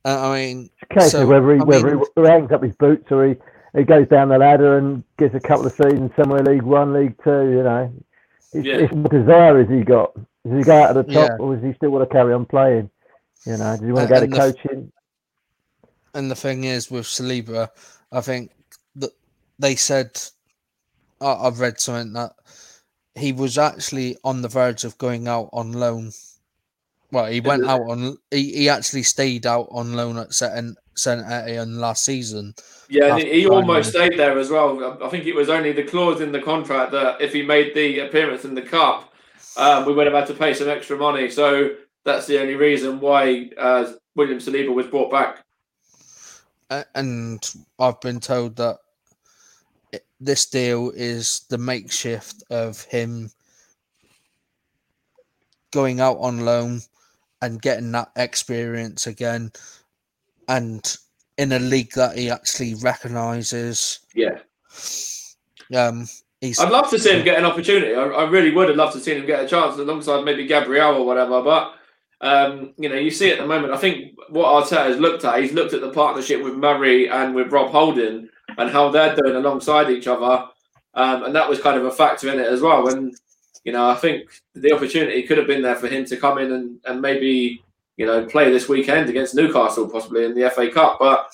Uh, 0.04 0.30
I 0.30 0.34
mean, 0.36 0.70
It's 0.90 1.12
So, 1.12 1.22
of 1.22 1.28
whether 1.28 1.54
he, 1.54 1.60
I 1.60 1.64
whether 1.64 1.96
mean- 1.96 2.04
he 2.16 2.22
hangs 2.22 2.50
up 2.50 2.62
his 2.64 2.74
boots 2.76 3.06
or 3.12 3.28
he, 3.28 3.34
he 3.76 3.84
goes 3.84 4.08
down 4.08 4.28
the 4.28 4.38
ladder 4.38 4.78
and 4.78 5.04
gets 5.18 5.34
a 5.36 5.40
couple 5.40 5.66
of 5.66 5.72
seasons 5.72 6.10
somewhere 6.16 6.42
League 6.42 6.62
One, 6.62 6.92
League 6.92 7.14
Two. 7.22 7.50
You 7.50 7.62
know, 7.62 7.92
it's, 8.52 8.66
Yeah. 8.66 8.76
it's 8.78 8.92
what 8.92 9.10
desire 9.12 9.58
has 9.62 9.68
he 9.68 9.84
got? 9.84 10.14
Does 10.44 10.58
he 10.58 10.62
go 10.64 10.82
out 10.82 10.96
of 10.96 11.06
the 11.06 11.12
top, 11.12 11.30
Yeah. 11.30 11.36
or 11.38 11.54
does 11.54 11.64
he 11.64 11.74
still 11.74 11.90
want 11.90 12.08
to 12.08 12.12
carry 12.12 12.32
on 12.32 12.44
playing? 12.46 12.90
You 13.44 13.52
know, 13.56 13.76
does 13.76 13.80
he 13.80 13.92
want 13.92 14.08
to 14.08 14.14
go 14.14 14.20
to 14.20 14.26
the- 14.26 14.36
coaching? 14.36 14.92
and 16.14 16.30
the 16.30 16.34
thing 16.36 16.64
is 16.64 16.90
with 16.90 17.04
Saliba, 17.06 17.68
I 18.10 18.20
think 18.20 18.50
that 18.96 19.10
they 19.58 19.76
said 19.76 20.18
I 21.20 21.32
I've 21.32 21.60
read 21.60 21.80
something 21.80 22.12
that 22.14 22.32
he 23.14 23.32
was 23.32 23.58
actually 23.58 24.16
on 24.24 24.42
the 24.42 24.48
verge 24.48 24.84
of 24.84 24.98
going 24.98 25.26
out 25.28 25.48
on 25.52 25.72
loan. 25.72 26.12
Well, 27.12 27.26
he 27.26 27.40
went 27.40 27.64
out 27.64 27.82
on. 27.82 28.18
He, 28.30 28.52
he 28.52 28.68
actually 28.68 29.04
stayed 29.04 29.46
out 29.46 29.68
on 29.70 29.94
loan 29.94 30.18
at 30.18 30.34
Saint 30.34 30.76
Etienne 31.06 31.78
last 31.78 32.04
season. 32.04 32.54
Yeah, 32.88 33.16
he, 33.18 33.40
he 33.40 33.46
almost 33.46 33.90
stayed 33.90 34.18
there 34.18 34.38
as 34.38 34.50
well. 34.50 35.02
I- 35.02 35.08
think 35.08 35.24
it 35.26 35.34
was 35.34 35.48
only 35.48 35.72
the 35.72 35.84
clause 35.84 36.20
in 36.20 36.32
the 36.32 36.42
contract 36.42 36.92
that 36.92 37.20
if 37.20 37.32
he 37.32 37.42
made 37.42 37.74
the 37.74 38.00
appearance 38.00 38.44
in 38.44 38.54
the 38.54 38.62
cup, 38.62 39.12
um, 39.56 39.86
we 39.86 39.94
would 39.94 40.06
have 40.06 40.14
had 40.14 40.26
to 40.26 40.34
pay 40.34 40.52
some 40.52 40.68
extra 40.68 40.96
money. 40.96 41.30
So 41.30 41.76
that's 42.04 42.26
the 42.26 42.40
only 42.40 42.54
reason 42.54 43.00
why 43.00 43.50
uh, 43.56 43.92
William 44.14 44.38
Saliba 44.38 44.74
was 44.74 44.86
brought 44.86 45.10
back. 45.10 45.42
And 46.94 47.42
I've 47.78 48.00
been 48.00 48.20
told 48.20 48.56
that 48.56 48.78
this 50.20 50.46
deal 50.46 50.92
is 50.94 51.42
the 51.50 51.58
makeshift 51.58 52.42
of 52.50 52.82
him 52.84 53.30
going 55.72 56.00
out 56.00 56.16
on 56.18 56.44
loan 56.44 56.80
and 57.42 57.60
getting 57.60 57.92
that 57.92 58.10
experience 58.16 59.06
again, 59.06 59.52
and 60.48 60.96
in 61.36 61.52
a 61.52 61.58
league 61.58 61.92
that 61.92 62.16
he 62.16 62.30
actually 62.30 62.74
recognises. 62.76 64.00
Yeah, 64.14 64.38
Um, 65.76 66.06
he's 66.40 66.58
I'd 66.58 66.72
love 66.72 66.88
to 66.90 66.98
see 66.98 67.12
him 67.12 67.24
get 67.24 67.38
an 67.38 67.44
opportunity. 67.44 67.94
I, 67.94 68.04
I 68.04 68.28
really 68.28 68.52
would 68.52 68.68
have 68.68 68.76
loved 68.76 68.94
to 68.94 69.00
see 69.00 69.14
him 69.14 69.26
get 69.26 69.44
a 69.44 69.48
chance 69.48 69.76
alongside 69.78 70.24
maybe 70.24 70.46
Gabriel 70.46 70.94
or 70.94 71.06
whatever. 71.06 71.42
But 71.42 71.74
um, 72.20 72.72
you 72.78 72.88
know, 72.88 72.96
you 72.96 73.10
see 73.10 73.30
at 73.30 73.38
the 73.38 73.46
moment. 73.46 73.72
I 73.72 73.76
think 73.76 74.16
what 74.30 74.46
Arteta 74.46 74.86
has 74.86 74.98
looked 74.98 75.24
at, 75.24 75.42
he's 75.42 75.52
looked 75.52 75.74
at 75.74 75.82
the 75.82 75.90
partnership 75.90 76.42
with 76.42 76.54
Mari 76.54 77.08
and 77.08 77.34
with 77.34 77.52
Rob 77.52 77.70
Holding 77.70 78.25
and 78.58 78.70
how 78.70 78.90
they're 78.90 79.16
doing 79.16 79.36
alongside 79.36 79.90
each 79.90 80.06
other, 80.06 80.48
um, 80.94 81.24
and 81.24 81.34
that 81.34 81.48
was 81.48 81.60
kind 81.60 81.78
of 81.78 81.84
a 81.84 81.90
factor 81.90 82.32
in 82.32 82.40
it 82.40 82.46
as 82.46 82.60
well. 82.60 82.88
And 82.88 83.14
you 83.64 83.72
know, 83.72 83.88
I 83.88 83.94
think 83.94 84.30
the 84.54 84.72
opportunity 84.72 85.22
could 85.24 85.38
have 85.38 85.46
been 85.46 85.62
there 85.62 85.74
for 85.74 85.88
him 85.88 86.04
to 86.06 86.16
come 86.16 86.38
in 86.38 86.52
and, 86.52 86.78
and 86.84 87.00
maybe 87.00 87.62
you 87.96 88.06
know 88.06 88.24
play 88.26 88.50
this 88.50 88.68
weekend 88.68 89.10
against 89.10 89.34
Newcastle, 89.34 89.88
possibly 89.88 90.24
in 90.24 90.34
the 90.34 90.50
FA 90.50 90.70
Cup. 90.70 90.98
But 90.98 91.30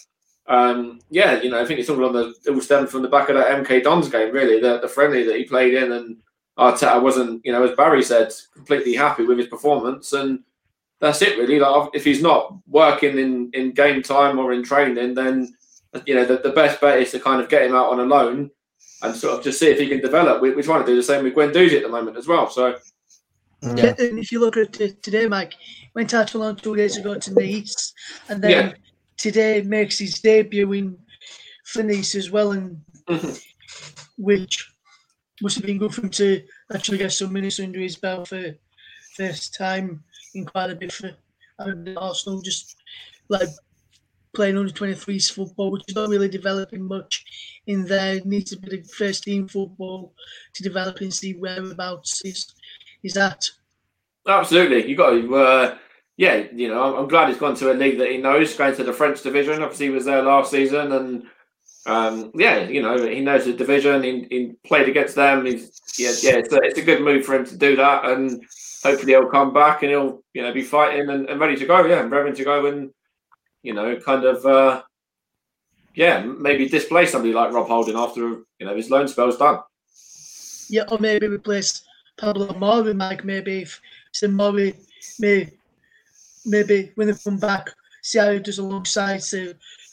um, 0.47 1.01
yeah, 1.11 1.40
you 1.40 1.51
know, 1.51 1.61
I 1.61 1.65
think 1.65 1.81
it's 1.81 1.89
all 1.89 2.05
on 2.05 2.12
the 2.12 2.35
it 2.44 2.89
from 2.90 3.03
the 3.03 3.09
back 3.09 3.28
of 3.28 3.36
that 3.36 3.65
MK 3.65 3.85
Dons 3.85 4.09
game, 4.09 4.32
really, 4.32 4.61
the, 4.61 4.78
the 4.81 4.89
friendly 4.89 5.24
that 5.24 5.36
he 5.36 5.44
played 5.44 5.74
in, 5.74 5.93
and 5.93 6.16
Arteta 6.59 7.01
wasn't, 7.01 7.44
you 7.44 7.53
know, 7.53 7.62
as 7.62 7.77
Barry 7.77 8.03
said, 8.03 8.32
completely 8.55 8.94
happy 8.94 9.24
with 9.24 9.39
his 9.39 9.47
performance, 9.47 10.12
and 10.12 10.40
that's 11.01 11.23
it, 11.23 11.39
really. 11.39 11.59
Like 11.59 11.90
if 11.94 12.05
he's 12.05 12.23
not 12.23 12.57
working 12.66 13.19
in 13.19 13.51
in 13.55 13.73
game 13.73 14.03
time 14.03 14.39
or 14.39 14.53
in 14.53 14.62
training, 14.62 15.15
then 15.15 15.55
you 16.06 16.14
know 16.14 16.24
the, 16.24 16.39
the 16.39 16.51
best 16.51 16.81
bet 16.81 16.98
is 17.01 17.10
to 17.12 17.20
kind 17.20 17.40
of 17.40 17.48
get 17.48 17.62
him 17.66 17.74
out 17.74 17.90
on 17.90 18.01
a 18.01 18.05
loan 18.05 18.51
and 19.02 19.14
sort 19.16 19.39
of 19.39 19.44
just 19.44 19.59
see 19.59 19.69
if 19.69 19.78
he 19.78 19.89
can 19.89 20.01
develop. 20.01 20.40
We, 20.40 20.55
we're 20.55 20.62
trying 20.62 20.81
to 20.85 20.86
do 20.86 20.97
the 20.97 21.02
same 21.02 21.24
with 21.24 21.35
Guendouzi 21.35 21.77
at 21.77 21.82
the 21.82 21.89
moment 21.89 22.16
as 22.16 22.27
well. 22.27 22.48
So 22.48 22.77
yeah, 23.62 23.94
And 23.98 24.19
if 24.19 24.32
you 24.32 24.40
look 24.40 24.56
at 24.56 24.81
it 24.81 25.02
today, 25.02 25.27
Mike 25.27 25.55
went 25.94 26.14
out 26.14 26.35
on 26.35 26.40
loan 26.40 26.56
two 26.56 26.77
days 26.77 26.97
ago 26.97 27.16
to 27.19 27.35
Nice, 27.35 27.93
and 28.28 28.43
then 28.43 28.51
Yeah. 28.51 28.73
today 29.16 29.62
makes 29.62 29.98
his 29.98 30.14
debut 30.20 30.73
in 30.73 30.98
for 31.64 31.82
Nice 31.82 32.14
as 32.14 32.31
well, 32.31 32.52
and 32.52 32.81
Mhm. 33.09 33.40
which 34.19 34.69
must 35.40 35.56
have 35.56 35.66
been 35.66 35.78
good 35.78 35.94
for 35.94 36.02
him 36.02 36.10
to 36.10 36.43
actually 36.74 36.98
get 36.98 37.12
some 37.12 37.32
minutes 37.32 37.60
under 37.60 37.81
his 37.81 37.97
belt 37.97 38.28
for 38.28 38.55
first 39.16 39.55
time 39.55 40.02
in 40.35 40.44
quite 40.44 40.70
a 40.70 40.74
bit 40.74 40.93
for 40.93 41.10
and 41.59 41.97
Arsenal. 41.98 42.40
Just 42.40 42.77
like 43.28 43.48
playing 44.35 44.57
under 44.57 44.73
23s 44.73 45.33
football, 45.33 45.71
which 45.71 45.85
is 45.89 45.95
not 45.95 46.09
really 46.09 46.29
developing 46.29 46.83
much 46.83 47.25
in 47.67 47.85
there. 47.85 48.21
Needs 48.25 48.53
a 48.53 48.59
bit 48.59 48.73
of 48.73 48.91
first 48.91 49.25
team 49.25 49.49
football 49.49 50.15
to 50.55 50.63
develop 50.63 51.01
and 51.01 51.13
see 51.13 51.35
whereabouts 51.35 52.23
is 52.25 52.55
is 53.03 53.17
at. 53.17 53.45
Absolutely, 54.27 54.89
you 54.89 54.97
got 54.97 55.11
to. 55.11 55.35
Uh, 55.35 55.79
yeah, 56.17 56.45
you 56.53 56.69
know, 56.69 56.83
I'm, 56.83 57.01
I'm 57.01 57.09
glad 57.09 57.29
he's 57.29 57.39
gone 57.39 57.57
to 57.57 57.73
a 57.73 57.75
league 57.75 57.99
that 57.99 58.11
he 58.11 58.19
knows, 58.19 58.55
going 58.55 58.77
to 58.77 58.85
the 58.85 58.93
French 58.93 59.23
division. 59.23 59.63
Obviously, 59.63 59.87
he 59.87 59.93
was 59.93 60.05
there 60.05 60.23
last 60.23 60.51
season, 60.51 60.93
and 60.93 61.27
um, 61.87 62.31
yeah, 62.35 62.69
you 62.69 62.83
know, 62.83 63.07
he 63.07 63.21
knows 63.21 63.45
the 63.45 63.53
division. 63.53 64.03
He, 64.03 64.27
he 64.31 64.53
played 64.65 64.89
against 64.89 65.17
them. 65.17 65.47
He's 65.47 65.81
yeah, 65.99 66.13
yeah. 66.23 66.39
It's 66.39 66.53
a, 66.53 66.59
it's 66.63 66.79
a 66.79 66.85
good 66.85 67.03
move 67.03 67.25
for 67.25 67.35
him 67.35 67.45
to 67.47 67.57
do 67.57 67.77
that, 67.77 68.05
and 68.05 68.43
hopefully 68.83 69.13
he'll 69.13 69.27
come 69.27 69.53
back 69.53 69.83
and 69.83 69.91
he'll 69.91 70.23
you 70.33 70.43
know 70.43 70.53
be 70.53 70.63
fighting 70.63 71.09
and, 71.09 71.29
and 71.29 71.41
ready 71.41 71.57
to 71.57 71.67
go. 71.67 71.85
Yeah, 71.85 72.03
and 72.03 72.11
ready 72.11 72.37
to 72.37 72.45
go 72.45 72.67
and 72.67 72.93
you 73.62 73.74
know, 73.74 73.97
kind 73.97 74.24
of 74.24 74.44
uh, 74.44 74.82
yeah, 75.94 76.22
maybe 76.22 76.68
display 76.68 77.06
somebody 77.06 77.32
like 77.32 77.52
Rob 77.52 77.68
Holding 77.68 77.97
after 77.97 78.20
you 78.20 78.47
know 78.60 78.74
his 78.74 78.90
loan 78.90 79.09
spell's 79.09 79.36
done. 79.36 79.60
Yeah, 80.68 80.84
or 80.89 80.98
maybe 80.98 81.28
replace 81.28 81.82
Pablo 82.18 82.55
Mari, 82.55 82.94
Mike. 82.94 83.24
Maybe 83.24 83.62
if 83.62 83.80
Mari, 84.28 84.74
may, 85.18 85.51
maybe 86.47 86.93
when 86.94 87.09
they 87.09 87.14
come 87.14 87.39
back, 87.39 87.70
see 88.02 88.18
how 88.18 88.32
he 88.32 88.39
does 88.39 88.59
alongside 88.59 89.22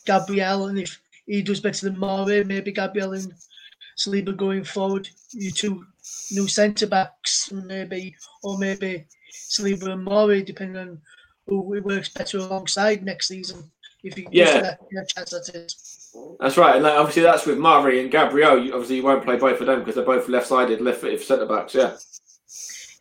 Gabriel, 0.06 0.68
and 0.68 0.80
if 0.80 1.00
he 1.26 1.42
does 1.42 1.60
better 1.60 1.90
than 1.90 2.00
Mari, 2.00 2.44
maybe 2.44 2.72
Gabriel 2.72 3.14
and 3.14 3.34
Saliba 3.98 4.36
going 4.36 4.64
forward. 4.64 5.10
You 5.32 5.52
two 5.52 5.86
new 6.32 6.48
centre 6.48 6.88
backs, 6.88 7.52
maybe, 7.52 8.16
or 8.44 8.58
maybe 8.58 9.06
Saliba 9.32 9.92
and 9.92 10.04
Mari, 10.04 10.44
depending 10.44 10.78
on 10.78 11.02
who 11.50 11.74
it 11.76 11.84
works 11.84 12.10
better 12.10 12.38
alongside 12.38 13.04
next 13.04 13.28
season. 13.28 13.72
If 14.04 14.18
you 14.18 14.28
Yeah. 14.32 14.62
that 14.62 14.80
chance, 15.16 15.32
that 15.32 15.50
is. 15.54 16.12
That's 16.40 16.58
right, 16.58 16.76
and 16.76 16.86
that, 16.86 16.98
obviously 16.98 17.24
that's 17.24 17.46
with 17.46 17.58
Mari 17.58 18.02
and 18.02 18.10
Gabriel. 18.12 18.64
You, 18.64 18.74
obviously, 18.74 18.98
you 18.98 19.04
won't 19.04 19.26
play 19.26 19.36
both 19.36 19.60
of 19.60 19.68
them 19.68 19.80
because 19.80 19.96
they're 19.96 20.06
both 20.06 20.30
left-sided, 20.30 20.80
left-footed 20.82 21.22
centre 21.22 21.46
backs. 21.46 21.76
Yeah, 21.76 21.98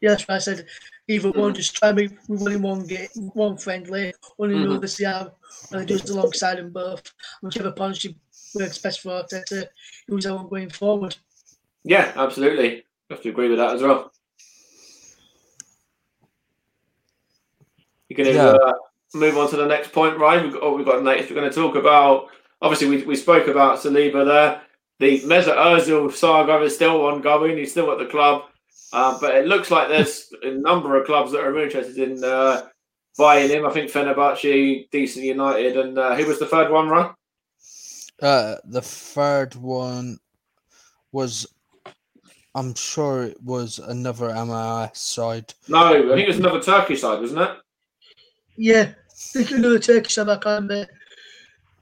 Yeah, 0.00 0.10
that's 0.10 0.26
why 0.28 0.36
I 0.36 0.38
said 0.38 0.66
either 1.08 1.30
one. 1.30 1.54
Just 1.54 1.74
try 1.76 1.92
me 1.92 2.08
with 2.28 2.40
one 2.40 2.52
in 2.52 2.62
one 2.62 2.86
game, 2.86 3.08
one 3.34 3.56
friendly, 3.56 4.12
one 4.36 4.50
in 4.50 4.58
Mhm. 4.58 4.68
the 4.68 4.74
other. 4.76 4.86
See 4.86 5.04
how 5.04 5.32
when 5.70 5.82
it 5.82 5.86
does 5.86 6.08
alongside 6.10 6.58
them 6.58 6.70
both. 6.70 7.12
Whichever 7.40 7.72
partnership 7.72 8.14
works 8.54 8.78
best 8.78 9.00
for 9.00 9.10
Arteta, 9.22 9.68
who's 10.06 10.26
our 10.26 10.36
one 10.36 10.48
going 10.48 10.70
forward. 10.70 11.16
yeah, 11.84 12.12
absolutely. 12.16 12.84
I 13.10 13.14
have 13.14 13.22
to 13.22 13.28
agree 13.30 13.48
with 13.48 13.58
that 13.58 13.74
as 13.74 13.82
well. 13.82 14.12
You're 18.08 18.16
going 18.16 18.28
to 18.30 18.34
Yeah. 18.34 18.48
uh, 18.52 18.72
move 19.14 19.36
on 19.38 19.48
to 19.50 19.56
the 19.56 19.66
next 19.66 19.92
point, 19.92 20.18
right? 20.18 20.42
We've 20.42 20.52
got, 20.52 20.62
oh, 20.62 20.74
we've 20.76 20.86
got 20.86 21.02
next. 21.02 21.28
We're 21.30 21.36
going 21.36 21.50
to 21.50 21.54
talk 21.54 21.76
about. 21.76 22.28
Obviously, 22.60 22.88
we, 22.88 23.02
we 23.04 23.16
spoke 23.16 23.46
about 23.48 23.78
Saliba 23.78 24.24
there. 24.24 24.62
The 24.98 25.20
Mesut 25.20 25.56
Ozil 25.56 26.12
saga 26.12 26.60
is 26.62 26.74
still 26.74 27.02
ongoing. 27.06 27.56
He's 27.56 27.70
still 27.70 27.92
at 27.92 27.98
the 27.98 28.06
club, 28.06 28.42
uh, 28.92 29.16
but 29.20 29.36
it 29.36 29.46
looks 29.46 29.70
like 29.70 29.88
there's 29.88 30.32
a 30.42 30.50
number 30.50 30.98
of 31.00 31.06
clubs 31.06 31.30
that 31.32 31.40
are 31.44 31.56
interested 31.62 31.96
in 31.98 32.24
uh, 32.24 32.62
buying 33.16 33.48
him. 33.48 33.64
I 33.64 33.70
think 33.70 33.92
Fenerbahce, 33.92 34.90
DC 34.90 35.16
United, 35.16 35.76
and 35.76 35.96
uh, 35.96 36.16
who 36.16 36.26
was 36.26 36.40
the 36.40 36.46
third 36.46 36.72
one, 36.72 36.88
right? 36.88 37.12
Uh, 38.20 38.56
the 38.64 38.82
third 38.82 39.54
one 39.54 40.18
was, 41.12 41.46
I'm 42.56 42.74
sure 42.74 43.22
it 43.22 43.40
was 43.40 43.78
another 43.78 44.30
MLS 44.30 44.96
side. 44.96 45.54
No, 45.68 45.78
I 45.90 45.92
think 46.16 46.22
it 46.22 46.28
was 46.28 46.38
another 46.40 46.60
Turkish 46.60 47.02
side, 47.02 47.20
wasn't 47.20 47.42
it? 47.42 47.50
Yeah, 48.60 48.90
thinking 49.12 49.62
the 49.62 49.78
Turkish 49.78 50.16
side, 50.16 50.28
I 50.28 50.36
can't 50.36 50.68
remember 50.68 50.88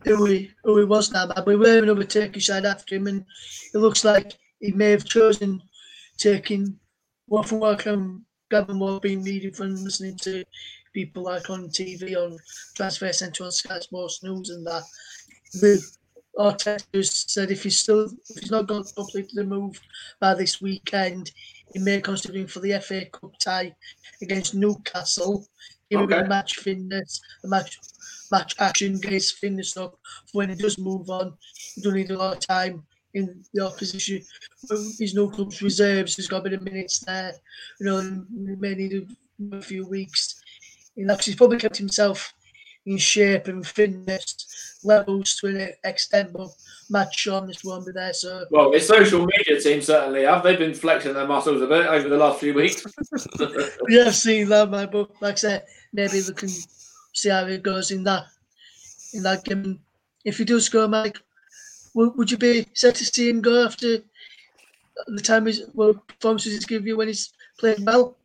who 0.05 0.27
he, 0.27 0.51
who 0.63 0.79
he 0.79 0.85
was 0.85 1.11
now, 1.11 1.27
but 1.27 1.47
we 1.47 1.55
oh, 1.55 1.59
were 1.59 1.79
another 1.83 2.05
Turkish 2.05 2.49
side 2.49 2.67
after 2.67 2.97
him, 2.97 3.07
and 3.07 3.25
it 3.73 3.79
looks 3.79 4.05
like 4.05 4.35
he 4.61 4.73
may 4.73 4.91
have 4.91 5.07
chosen 5.07 5.63
taking 6.19 6.79
what 7.29 7.49
from 7.49 7.61
what 7.61 7.81
I 7.81 7.83
can 7.83 8.27
gather 8.51 8.75
more 8.75 9.01
being 9.01 9.25
reading 9.25 9.53
from 9.53 9.75
listening 9.75 10.19
to 10.19 10.45
people 10.93 11.23
like 11.23 11.49
on 11.49 11.71
TV, 11.71 12.15
on 12.15 12.37
Transfer 12.75 13.11
Centre, 13.11 13.45
on 13.45 13.53
Sky 13.53 13.79
Sports 13.79 14.23
News, 14.23 14.51
and 14.51 14.67
that. 14.67 14.83
The 15.55 15.83
Arteta 16.39 17.03
said 17.03 17.51
if 17.51 17.63
he's 17.63 17.79
still 17.79 18.11
if 18.29 18.39
he's 18.39 18.51
not 18.51 18.67
got 18.67 18.85
completed 18.95 19.31
the 19.33 19.45
move 19.45 19.81
by 20.21 20.35
this 20.35 20.61
weekend, 20.61 21.33
he 21.73 21.79
may 21.79 22.03
consider 22.03 22.37
him 22.37 22.47
for 22.47 22.61
the 22.61 22.79
FA 22.81 23.07
Cup 23.07 23.33
tie 23.39 23.75
against 24.21 24.55
Newcastle. 24.55 25.47
He 25.89 25.97
will 25.97 26.05
Okay. 26.05 26.23
be 26.23 26.29
match 26.29 26.57
fitness, 26.57 27.21
match 27.45 27.79
match 28.33 28.55
action 28.59 28.99
gets 28.99 29.31
fitness 29.31 29.77
up 29.77 29.99
for 30.27 30.39
when 30.39 30.49
he 30.49 30.55
does 30.57 30.79
move 30.79 31.09
on. 31.11 31.35
He 31.75 31.81
don't 31.81 31.95
need 31.95 32.11
a 32.11 32.19
lot 32.19 32.37
of 32.37 32.41
time 32.41 32.85
in 33.15 33.45
the 33.55 33.65
opposition. 33.65 34.23
His 34.99 35.15
no 35.15 35.29
club's 35.29 35.63
reserves, 35.63 36.17
he's 36.17 36.29
got 36.29 36.39
a 36.39 36.43
bit 36.45 36.53
of 36.55 36.63
minutes 36.63 37.01
there. 37.01 37.35
You 37.79 37.87
know, 37.87 38.01
he 38.01 38.57
may 38.57 38.75
need 38.75 39.09
a, 39.53 39.57
a 39.57 39.63
few 39.63 39.87
weeks. 39.87 40.43
And 40.97 41.11
actually, 41.11 41.33
he's 41.33 41.39
probably 41.39 41.59
kept 41.59 41.77
himself 41.77 42.33
in 42.85 42.99
shape 42.99 43.49
and 43.49 43.67
fitness 43.67 44.35
levels 44.87 45.37
to 45.37 45.49
an 45.49 45.71
extent, 45.85 46.33
but 46.33 46.49
Matt 46.89 47.13
Sean 47.13 47.47
this 47.47 47.65
won't 47.65 47.87
be 47.87 47.93
there. 47.93 48.13
So 48.13 48.47
Well, 48.51 48.73
his 48.73 48.87
social 48.87 49.27
media 49.27 49.61
team 49.61 49.83
certainly 49.83 50.23
have. 50.23 50.43
They've 50.43 50.59
been 50.59 50.75
flexing 50.75 51.15
their 51.15 51.27
muscles 51.27 51.63
a 51.63 51.67
bit 51.67 51.87
over 51.87 52.09
the 52.09 52.17
last 52.17 52.41
few 52.41 52.55
weeks. 52.55 52.85
yeah, 53.89 54.05
I've 54.07 54.15
seen 54.15 54.49
that, 54.49 54.71
man. 54.71 54.89
But 54.91 55.11
like 55.21 55.33
I 55.33 55.37
said, 55.37 55.67
maybe 55.93 56.21
we 56.27 56.35
can 56.35 56.49
see 56.49 57.29
how 57.29 57.47
it 57.47 57.63
goes 57.63 57.91
in 57.91 58.05
that 58.05 58.27
in 59.13 59.23
that 59.25 59.45
game. 59.45 59.81
If 60.25 60.39
he 60.39 60.45
does 60.45 60.69
go, 60.69 60.89
Mike, 60.89 61.19
would, 61.95 62.17
would 62.17 62.31
you 62.31 62.37
be 62.37 62.67
set 62.75 62.95
to 62.97 63.05
see 63.05 63.29
him 63.29 63.41
go 63.41 63.65
after 63.65 63.99
the 65.07 65.23
time 65.23 65.47
his 65.47 65.65
well 65.75 65.95
performances 65.95 66.53
he's 66.53 66.67
given 66.67 66.87
you 66.87 66.97
when 66.97 67.09
he's 67.09 67.33
playing 67.59 67.85
well? 67.85 68.17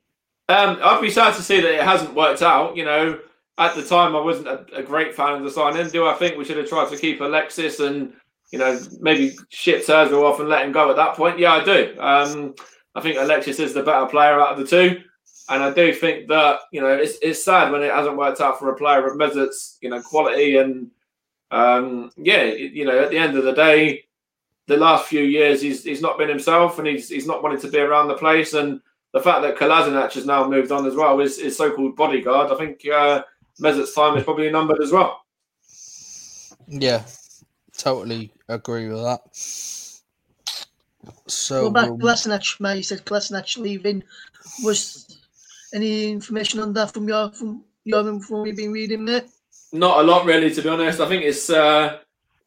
Um, 0.50 0.80
I'd 0.84 1.02
be 1.02 1.10
sad 1.10 1.34
to 1.36 1.42
see 1.42 1.62
that 1.62 1.76
it 1.76 1.84
hasn't 1.84 2.14
worked 2.14 2.42
out. 2.42 2.76
You 2.76 2.86
know, 2.86 3.20
at 3.62 3.76
the 3.76 3.84
time, 3.84 4.16
I 4.16 4.20
wasn't 4.20 4.48
a, 4.48 4.66
a 4.74 4.84
great 4.84 5.14
fan 5.16 5.36
of 5.36 5.44
the 5.44 5.52
signing. 5.52 5.88
Do 5.90 6.08
I 6.08 6.14
think 6.16 6.38
we 6.38 6.46
should 6.46 6.58
have 6.58 6.70
tried 6.70 6.90
to 6.90 6.98
keep 6.98 7.22
Alexis 7.22 7.80
and, 7.80 8.14
you 8.52 8.60
know, 8.60 8.80
maybe 9.00 9.36
ship 9.50 9.84
Thursville 9.84 10.24
off 10.24 10.40
and 10.40 10.50
let 10.50 10.66
him 10.66 10.72
go 10.72 10.90
at 10.90 10.96
that 10.96 11.16
point? 11.16 11.40
Yeah, 11.40 11.54
I 11.54 11.64
do. 11.64 11.96
Um, 12.00 12.56
I 12.96 13.02
think 13.02 13.18
Alexis 13.18 13.60
is 13.60 13.74
the 13.74 13.84
better 13.84 14.06
player 14.08 14.40
out 14.40 14.54
of 14.54 14.60
the 14.60 14.68
two. 14.68 15.02
And 15.50 15.64
I 15.64 15.74
do 15.74 15.94
think 15.94 16.28
that, 16.30 16.60
you 16.72 16.82
know, 16.82 16.88
it's, 16.88 17.18
it's 17.22 17.44
sad 17.44 17.72
when 17.72 17.84
it 17.84 17.94
hasn't 17.94 18.18
worked 18.18 18.42
out 18.42 18.60
for 18.60 18.70
a 18.70 18.78
player 18.78 19.06
of 19.06 19.18
Mesut's, 19.18 19.78
you 19.82 19.90
know, 19.90 20.02
quality. 20.02 20.58
And, 20.58 20.92
um, 21.52 22.12
yeah, 22.18 22.44
you 22.44 22.86
know, 22.86 23.00
at 23.00 23.10
the 23.10 23.18
end 23.18 23.38
of 23.38 23.44
the 23.44 23.54
day, 23.54 24.06
the 24.68 24.78
last 24.78 25.08
few 25.08 25.24
years, 25.24 25.62
he's, 25.62 25.84
he's 25.84 26.02
not 26.02 26.18
been 26.18 26.30
himself 26.30 26.80
and 26.80 26.88
he's, 26.88 27.10
he's 27.10 27.28
not 27.28 27.44
wanted 27.44 27.60
to 27.62 27.70
be 27.70 27.80
around 27.80 28.08
the 28.08 28.16
place. 28.16 28.54
And, 28.54 28.82
the 29.14 29.20
fact 29.20 29.42
that 29.42 29.58
Kolasinac 29.58 30.14
has 30.14 30.26
now 30.26 30.48
moved 30.48 30.72
on 30.72 30.86
as 30.86 30.96
well 30.96 31.20
is 31.20 31.38
his 31.38 31.58
so-called 31.58 31.98
bodyguard. 31.98 32.50
I 32.50 32.56
think 32.56 32.82
uh, 32.88 33.24
Mesut's 33.62 33.94
time 33.94 34.18
is 34.18 34.24
probably 34.24 34.50
numbered 34.52 34.82
as 34.82 34.92
well. 34.92 35.22
Yeah, 36.68 37.04
totally 37.78 38.34
agree 38.50 38.88
with 38.90 39.02
that. 39.04 39.22
So 41.28 41.64
Well, 41.64 41.72
back 41.72 41.86
to 41.88 41.94
we'll- 41.94 42.14
Kolasinac, 42.14 42.60
Mike, 42.60 42.78
you 42.78 42.84
said 42.84 43.06
Kolasinac 43.06 43.58
leaving. 43.58 44.04
Was 44.64 45.18
any 45.74 46.12
information 46.12 46.60
on 46.60 46.74
that 46.74 46.94
from 46.94 47.08
your 47.08 47.32
from 47.32 47.64
your 47.86 48.04
from 48.04 48.40
what 48.40 48.48
you've 48.48 48.58
been 48.58 48.72
reading 48.72 49.06
there? 49.06 49.24
Not 49.72 50.00
a 50.00 50.04
lot, 50.04 50.26
really, 50.26 50.54
to 50.54 50.62
be 50.62 50.70
honest. 50.70 51.00
I 51.00 51.08
think 51.08 51.24
it's 51.24 51.50
uh, 51.50 52.00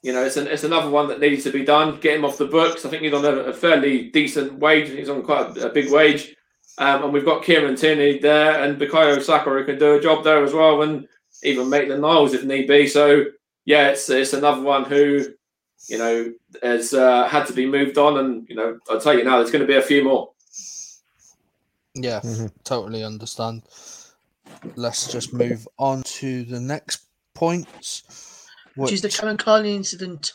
you 0.03 0.13
know 0.13 0.25
it's 0.25 0.37
an, 0.37 0.47
it's 0.49 0.65
another 0.65 0.91
one 0.91 1.09
that 1.09 1.21
needs 1.21 1.45
to 1.45 1.51
be 1.51 1.65
done. 1.65 1.99
Get 2.01 2.17
him 2.17 2.25
off 2.25 2.39
the 2.39 2.47
books. 2.47 2.85
I 2.85 2.91
think 2.91 3.03
he's 3.03 3.13
on 3.15 3.25
a, 3.25 3.31
a 3.31 3.53
fairly 3.53 4.11
decent 4.11 4.59
wage. 4.59 4.91
He's 4.91 5.09
on 5.09 5.23
quite 5.23 5.57
a, 5.57 5.69
a 5.69 5.73
big 5.73 5.91
wage, 5.91 6.37
um, 6.79 7.05
and 7.05 7.13
we've 7.13 7.25
got 7.25 7.45
Kieran 7.45 7.77
Tierney 7.77 8.19
there 8.19 8.63
and 8.63 8.81
Bukayo 8.81 9.23
Saka 9.23 9.51
who 9.51 9.65
can 9.65 9.79
do 9.79 9.95
a 9.95 10.01
job 10.01 10.25
there 10.25 10.43
as 10.45 10.53
well, 10.53 10.83
and 10.83 11.07
even 11.43 11.69
Maitland 11.71 12.03
Niles 12.03 12.35
if 12.35 12.45
need 12.45 12.67
be. 12.67 12.87
So 12.87 13.27
yeah, 13.65 13.89
it's 13.89 14.09
it's 14.11 14.33
another 14.33 14.63
one 14.63 14.85
who 14.85 15.27
you 15.89 15.99
know 15.99 16.33
has 16.63 16.95
uh, 16.95 17.29
had 17.29 17.47
to 17.47 17.53
be 17.53 17.67
moved 17.67 17.99
on, 17.99 18.19
and 18.19 18.49
you 18.49 18.57
know 18.57 18.79
I'll 18.91 19.01
tell 19.01 19.17
you 19.17 19.25
now, 19.25 19.39
there's 19.39 19.51
going 19.51 19.63
to 19.63 19.69
be 19.73 19.77
a 19.77 19.83
few 19.83 20.03
more. 20.05 20.31
yeah, 21.95 22.21
Mhm. 22.21 22.51
totally 22.65 23.05
understand. 23.05 23.63
Let's 24.77 25.11
just 25.13 25.33
move 25.33 25.67
on 25.79 26.03
to 26.03 26.45
the 26.45 26.61
next 26.61 27.07
points. 27.35 28.03
Which 28.77 28.93
is 28.93 29.03
the 29.03 29.09
Karen 29.09 29.37
Carney 29.37 29.75
incident. 29.77 30.33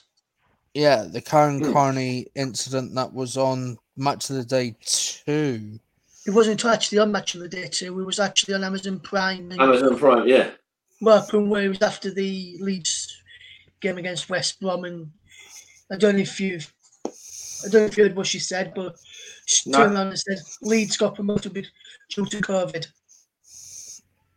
yeah, 0.74 1.04
the 1.04 1.22
Karen 1.22 1.60
Hmm. 1.60 1.74
Carney 1.74 2.28
incident 2.36 2.96
that 2.96 3.12
was 3.14 3.36
on 3.38 3.78
Match 3.98 4.30
of 4.30 4.38
the 4.38 4.46
Day 4.46 4.76
two. 4.86 5.80
It 6.30 6.36
wasn't 6.36 6.64
actually 6.64 7.00
on 7.00 7.12
Match 7.12 7.34
of 7.34 7.42
the 7.42 7.50
Day 7.50 7.68
two. 7.68 8.00
It 8.00 8.06
was 8.06 8.20
actually 8.20 8.54
on 8.54 8.64
Amazon 8.64 9.00
Prime. 9.00 9.50
And 9.52 9.60
Amazon 9.60 9.98
Prime, 9.98 10.28
yeah. 10.28 10.52
Well, 11.02 11.22
happened 11.22 11.50
where 11.50 11.64
it 11.64 11.70
was 11.70 11.82
after 11.82 12.14
the 12.14 12.56
Leeds 12.60 13.24
game 13.82 13.98
against 13.98 14.30
West 14.30 14.60
Brom, 14.62 14.84
and 14.84 15.10
I 15.92 15.98
don't 15.98 16.18
know 16.18 16.22
if 16.22 16.40
you, 16.40 16.60
I 17.04 17.70
don't 17.70 17.82
know 17.82 17.86
if 17.88 17.98
you 17.98 18.04
heard 18.04 18.16
what 18.16 18.28
she 18.28 18.38
said, 18.38 18.74
but 18.76 18.96
she 19.48 19.72
No. 19.72 19.80
turned 19.80 19.96
around 19.96 20.08
and 20.10 20.20
said 20.20 20.38
Leeds 20.62 20.98
got 20.98 21.16
promoted 21.16 21.68
due 22.12 22.26
to 22.28 22.42
COVID. 22.42 22.86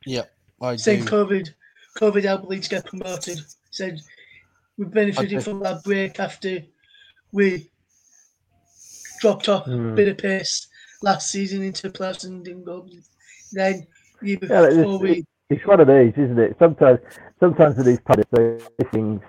Yeah, 0.06 0.24
I 0.62 0.76
Saying 0.76 1.04
do. 1.04 1.10
COVID, 1.10 1.50
COVID 1.98 2.24
helped 2.24 2.48
Leeds 2.48 2.68
get 2.68 2.86
promoted. 2.86 3.38
Said 3.70 4.00
we 4.78 4.86
benefited 4.86 5.34
Okay. 5.34 5.44
from 5.44 5.60
that 5.60 5.84
break 5.84 6.18
after 6.18 6.62
we 7.32 7.70
dropped 9.20 9.50
off 9.50 9.66
a 9.66 9.70
Hmm. 9.70 9.94
bit 9.94 10.08
of 10.08 10.16
pace 10.16 10.68
last 11.02 11.30
season 11.30 11.62
into 11.62 11.90
playoffs 11.90 12.24
and 12.24 12.44
didn't 12.44 12.64
go. 12.64 12.86
Then 13.52 13.86
year 14.22 14.38
Yeah, 14.42 14.64
it's, 14.64 14.76
before 14.76 14.98
we 14.98 15.24
it's 15.50 15.66
one 15.66 15.80
of 15.80 15.88
these, 15.88 16.12
isn't 16.16 16.38
it? 16.38 16.56
Sometimes, 16.58 17.00
sometimes 17.38 17.76
with 17.76 17.86
these 17.86 18.00
pundits, 18.00 18.30
they 18.32 18.58
things 18.90 19.20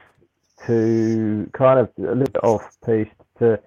to 0.66 1.50
kind 1.54 1.80
of 1.80 1.90
a 1.98 2.16
little 2.16 2.24
bit 2.24 2.44
off 2.44 2.78
piece 2.86 3.10
to 3.40 3.60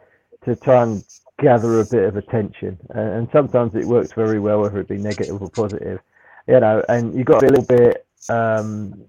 to 0.45 0.57
try 0.57 0.83
and 0.83 1.05
gather 1.39 1.81
a 1.81 1.85
bit 1.85 2.05
of 2.05 2.17
attention, 2.17 2.79
and, 2.91 3.09
and 3.11 3.29
sometimes 3.33 3.75
it 3.75 3.85
works 3.85 4.13
very 4.13 4.41
well, 4.41 4.61
whether 4.63 4.81
it 4.81 4.89
be 4.89 4.97
negative 4.97 5.43
or 5.43 5.51
positive, 5.51 6.01
you 6.47 6.61
know. 6.61 6.83
And 6.89 7.15
you've 7.15 7.27
got 7.27 7.41
to 7.41 7.47
be 7.47 7.55
a 7.55 7.59
little 7.59 7.77
bit 7.77 8.07
um, 8.31 9.05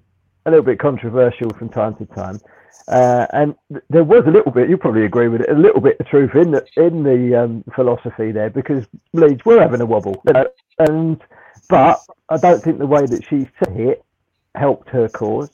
a 0.46 0.50
little 0.52 0.66
bit 0.66 0.80
controversial 0.80 1.50
from 1.52 1.70
time 1.70 1.96
to 1.96 2.06
time. 2.08 2.40
Uh, 2.88 3.28
and 3.34 3.56
th- 3.72 3.84
there 3.90 4.04
was 4.04 4.24
a 4.28 4.32
little 4.32 4.52
bit, 4.52 4.70
you 4.70 4.78
probably 4.78 5.06
agree 5.06 5.28
with 5.28 5.42
it, 5.42 5.50
a 5.50 5.54
little 5.54 5.82
bit 5.82 6.00
of 6.00 6.08
truth 6.08 6.36
in 6.36 6.52
the 6.52 6.66
in 6.78 7.04
the 7.04 7.36
um, 7.36 7.64
philosophy 7.76 8.32
there 8.32 8.50
because 8.50 8.86
Leeds 9.14 9.44
were 9.44 9.60
having 9.60 9.82
a 9.82 9.86
wobble, 9.86 10.22
you 10.26 10.34
know, 10.34 10.48
and 10.80 11.22
but 11.70 12.00
I 12.30 12.38
don't 12.38 12.64
think 12.64 12.80
the 12.80 12.88
way 12.88 13.06
that 13.06 13.26
she 13.26 13.48
said 13.60 13.78
it 13.78 14.04
helped 14.56 14.90
her 14.90 15.10
cause. 15.10 15.50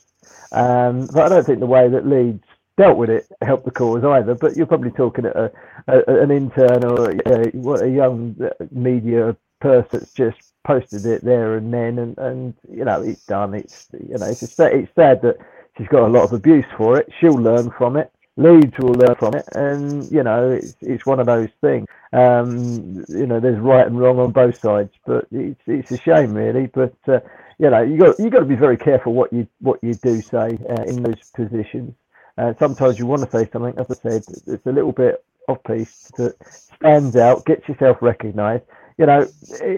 Um, 0.52 1.06
but 1.12 1.24
I 1.24 1.28
don't 1.28 1.44
think 1.44 1.58
the 1.58 1.66
way 1.66 1.88
that 1.88 2.06
Leeds 2.06 2.44
dealt 2.76 2.98
with 2.98 3.10
it 3.10 3.26
helped 3.42 3.64
the 3.64 3.70
cause 3.70 4.04
either. 4.04 4.34
But 4.34 4.56
you're 4.56 4.66
probably 4.66 4.92
talking 4.92 5.26
at 5.26 5.36
a, 5.36 5.52
a, 5.88 6.22
an 6.22 6.30
intern 6.30 6.84
or 6.84 7.10
a, 7.10 7.84
a 7.84 7.88
young 7.88 8.36
uh, 8.40 8.64
media 8.70 9.36
person 9.60 9.88
that's 9.92 10.12
just 10.12 10.38
posted 10.64 11.04
it 11.06 11.22
there 11.22 11.56
and 11.56 11.72
then, 11.72 11.98
and, 11.98 12.18
and 12.18 12.54
you 12.70 12.84
know 12.84 13.02
it's 13.02 13.24
done. 13.26 13.54
It's 13.54 13.88
you 13.92 14.18
know 14.18 14.26
it's 14.26 14.58
a, 14.58 14.76
it's 14.76 14.94
sad 14.94 15.22
that 15.22 15.38
she's 15.78 15.88
got 15.88 16.02
a 16.08 16.12
lot 16.12 16.24
of 16.24 16.32
abuse 16.32 16.66
for 16.76 16.98
it. 16.98 17.08
She'll 17.20 17.34
learn 17.34 17.70
from 17.78 17.96
it. 17.96 18.10
Leeds 18.36 18.76
will 18.78 18.94
learn 18.94 19.14
from 19.16 19.34
it, 19.34 19.46
and 19.54 20.10
you 20.10 20.22
know 20.24 20.50
it's 20.50 20.74
it's 20.80 21.06
one 21.06 21.20
of 21.20 21.26
those 21.26 21.50
things. 21.60 21.86
Um, 22.12 23.04
you 23.08 23.26
know, 23.26 23.40
there's 23.40 23.60
right 23.60 23.86
and 23.86 23.98
wrong 23.98 24.18
on 24.18 24.32
both 24.32 24.58
sides, 24.58 24.92
but 25.06 25.26
it's 25.30 25.60
it's 25.66 25.92
a 25.92 25.98
shame 25.98 26.34
really. 26.34 26.66
But 26.66 26.94
uh, 27.06 27.20
you 27.58 27.70
know, 27.70 27.82
you 27.82 27.98
got 27.98 28.18
you 28.18 28.30
got 28.30 28.40
to 28.40 28.44
be 28.46 28.56
very 28.56 28.76
careful 28.76 29.14
what 29.14 29.32
you 29.32 29.46
what 29.60 29.78
you 29.84 29.94
do 29.94 30.20
say 30.20 30.58
uh, 30.68 30.82
in 30.84 31.02
those 31.02 31.30
positions. 31.34 31.94
Uh, 32.36 32.54
sometimes 32.58 32.98
you 32.98 33.06
want 33.06 33.22
to 33.22 33.30
say 33.30 33.48
something, 33.52 33.74
as 33.78 33.90
I 33.90 33.94
said, 33.94 34.22
it's 34.48 34.66
a 34.66 34.72
little 34.72 34.92
bit 34.92 35.24
off 35.48 35.62
piece 35.64 36.10
that 36.16 36.34
stands 36.48 37.16
out, 37.16 37.44
gets 37.46 37.68
yourself 37.68 37.98
recognised. 38.00 38.64
You 38.98 39.06
know, 39.06 39.26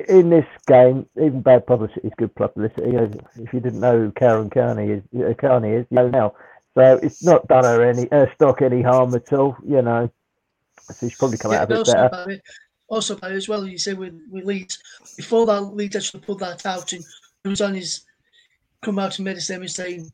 in 0.08 0.30
this 0.30 0.46
game, 0.66 1.06
even 1.16 1.40
bad 1.40 1.66
publicity 1.66 2.08
is 2.08 2.12
good 2.18 2.34
publicity. 2.34 2.90
If 3.36 3.52
you 3.52 3.60
didn't 3.60 3.80
know 3.80 3.98
who 3.98 4.12
Karen 4.12 4.50
Carney 4.50 4.90
is, 4.90 5.36
Carney 5.38 5.70
is, 5.70 5.86
you 5.90 5.94
know 5.96 6.08
now. 6.08 6.34
So 6.74 7.00
it's 7.02 7.24
not 7.24 7.48
done 7.48 7.64
her 7.64 7.82
any 7.82 8.06
her 8.12 8.30
stock 8.34 8.60
any 8.60 8.82
harm 8.82 9.14
at 9.14 9.32
all. 9.32 9.56
You 9.66 9.80
know, 9.82 10.10
so 10.80 10.94
she's 11.00 11.16
probably 11.16 11.38
come 11.38 11.52
yeah, 11.52 11.62
out 11.62 11.72
a 11.72 11.76
bit 11.76 11.86
better. 11.86 12.08
Barry, 12.10 12.42
also, 12.88 13.16
Barry, 13.16 13.36
as 13.36 13.48
well, 13.48 13.66
you 13.66 13.78
say 13.78 13.94
with, 13.94 14.20
with 14.30 14.44
Leeds, 14.44 14.78
before 15.16 15.46
that 15.46 15.60
Leeds 15.60 15.96
actually 15.96 16.20
put 16.20 16.38
that 16.38 16.66
out, 16.66 16.92
and 16.92 17.04
it 17.44 17.48
was 17.48 17.60
on 17.62 17.74
his 17.74 18.04
come 18.82 18.98
out 18.98 19.18
and 19.18 19.24
made 19.24 19.36
a 19.36 19.40
statement 19.40 19.70
saying, 19.70 20.12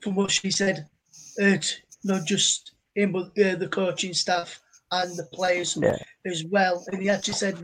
from 0.00 0.14
what 0.14 0.30
she 0.30 0.50
said, 0.50 0.88
it 1.36 1.80
not 2.04 2.24
just 2.24 2.72
him 2.94 3.12
but 3.12 3.26
uh, 3.44 3.56
the 3.56 3.68
coaching 3.70 4.14
staff 4.14 4.60
and 4.90 5.16
the 5.16 5.24
players 5.32 5.78
yeah. 5.80 5.96
As 6.26 6.44
well. 6.44 6.84
And 6.90 7.02
he 7.02 7.10
actually 7.10 7.34
said 7.34 7.58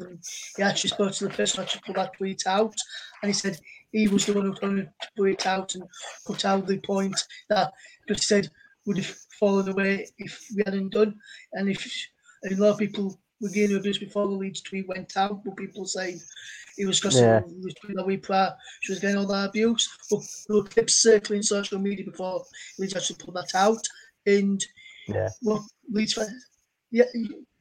he 0.56 0.62
actually 0.62 0.90
spoke 0.90 1.12
to 1.12 1.28
the 1.28 1.34
person 1.34 1.64
who 1.64 1.80
put 1.86 1.96
that 1.96 2.14
tweet 2.14 2.46
out, 2.46 2.74
and 3.22 3.30
he 3.30 3.32
said 3.32 3.58
he 3.92 4.08
was 4.08 4.26
the 4.26 4.32
one 4.32 4.46
who 4.46 4.54
going 4.54 4.76
to 4.76 4.88
put 5.16 5.30
it 5.30 5.46
out 5.46 5.74
and 5.74 5.84
put 6.26 6.44
out 6.44 6.66
the 6.66 6.78
point 6.78 7.18
that 7.48 7.72
he 8.06 8.14
said 8.14 8.50
would 8.86 8.98
have 8.98 9.16
fallen 9.38 9.68
away 9.68 10.06
if 10.18 10.46
we 10.54 10.62
hadn't 10.64 10.92
done, 10.92 11.14
and 11.52 11.68
if 11.68 11.90
and 12.42 12.58
a 12.58 12.62
lot 12.62 12.72
of 12.72 12.78
people 12.78 13.18
were 13.40 13.48
getting 13.48 13.76
abuse 13.76 13.98
before 13.98 14.26
the 14.26 14.32
Leeds 14.32 14.62
tweet 14.62 14.88
went 14.88 15.16
out, 15.16 15.44
but 15.44 15.56
people 15.56 15.84
saying 15.84 16.20
it 16.76 16.86
was 16.86 17.00
because 17.00 17.20
yeah. 17.20 17.40
that 17.40 18.06
we 18.06 18.20
she 18.80 18.92
was 18.92 19.00
getting 19.00 19.16
all 19.16 19.26
that 19.26 19.48
abuse. 19.48 19.88
But 20.10 20.22
there 20.46 20.56
were 20.56 20.64
clips 20.64 20.96
circling 20.96 21.42
social 21.42 21.78
media 21.78 22.04
before 22.04 22.44
Leeds 22.78 22.96
actually 22.96 23.16
put 23.16 23.34
that 23.34 23.54
out, 23.54 23.86
and 24.26 24.64
yeah, 25.06 25.28
well, 25.42 25.66
Leeds 25.90 26.18
yeah, 26.90 27.04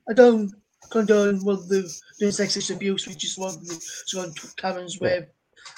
I 0.10 0.14
don't 0.14 0.52
condone 0.90 1.40
what 1.44 1.68
the 1.70 1.92
doing 2.20 2.32
sexist 2.32 2.74
abuse, 2.74 3.08
which 3.08 3.24
is 3.24 3.38
what 3.38 3.54
the 3.62 4.20
on 4.20 4.34
Karen's 4.58 5.00
way. 5.00 5.28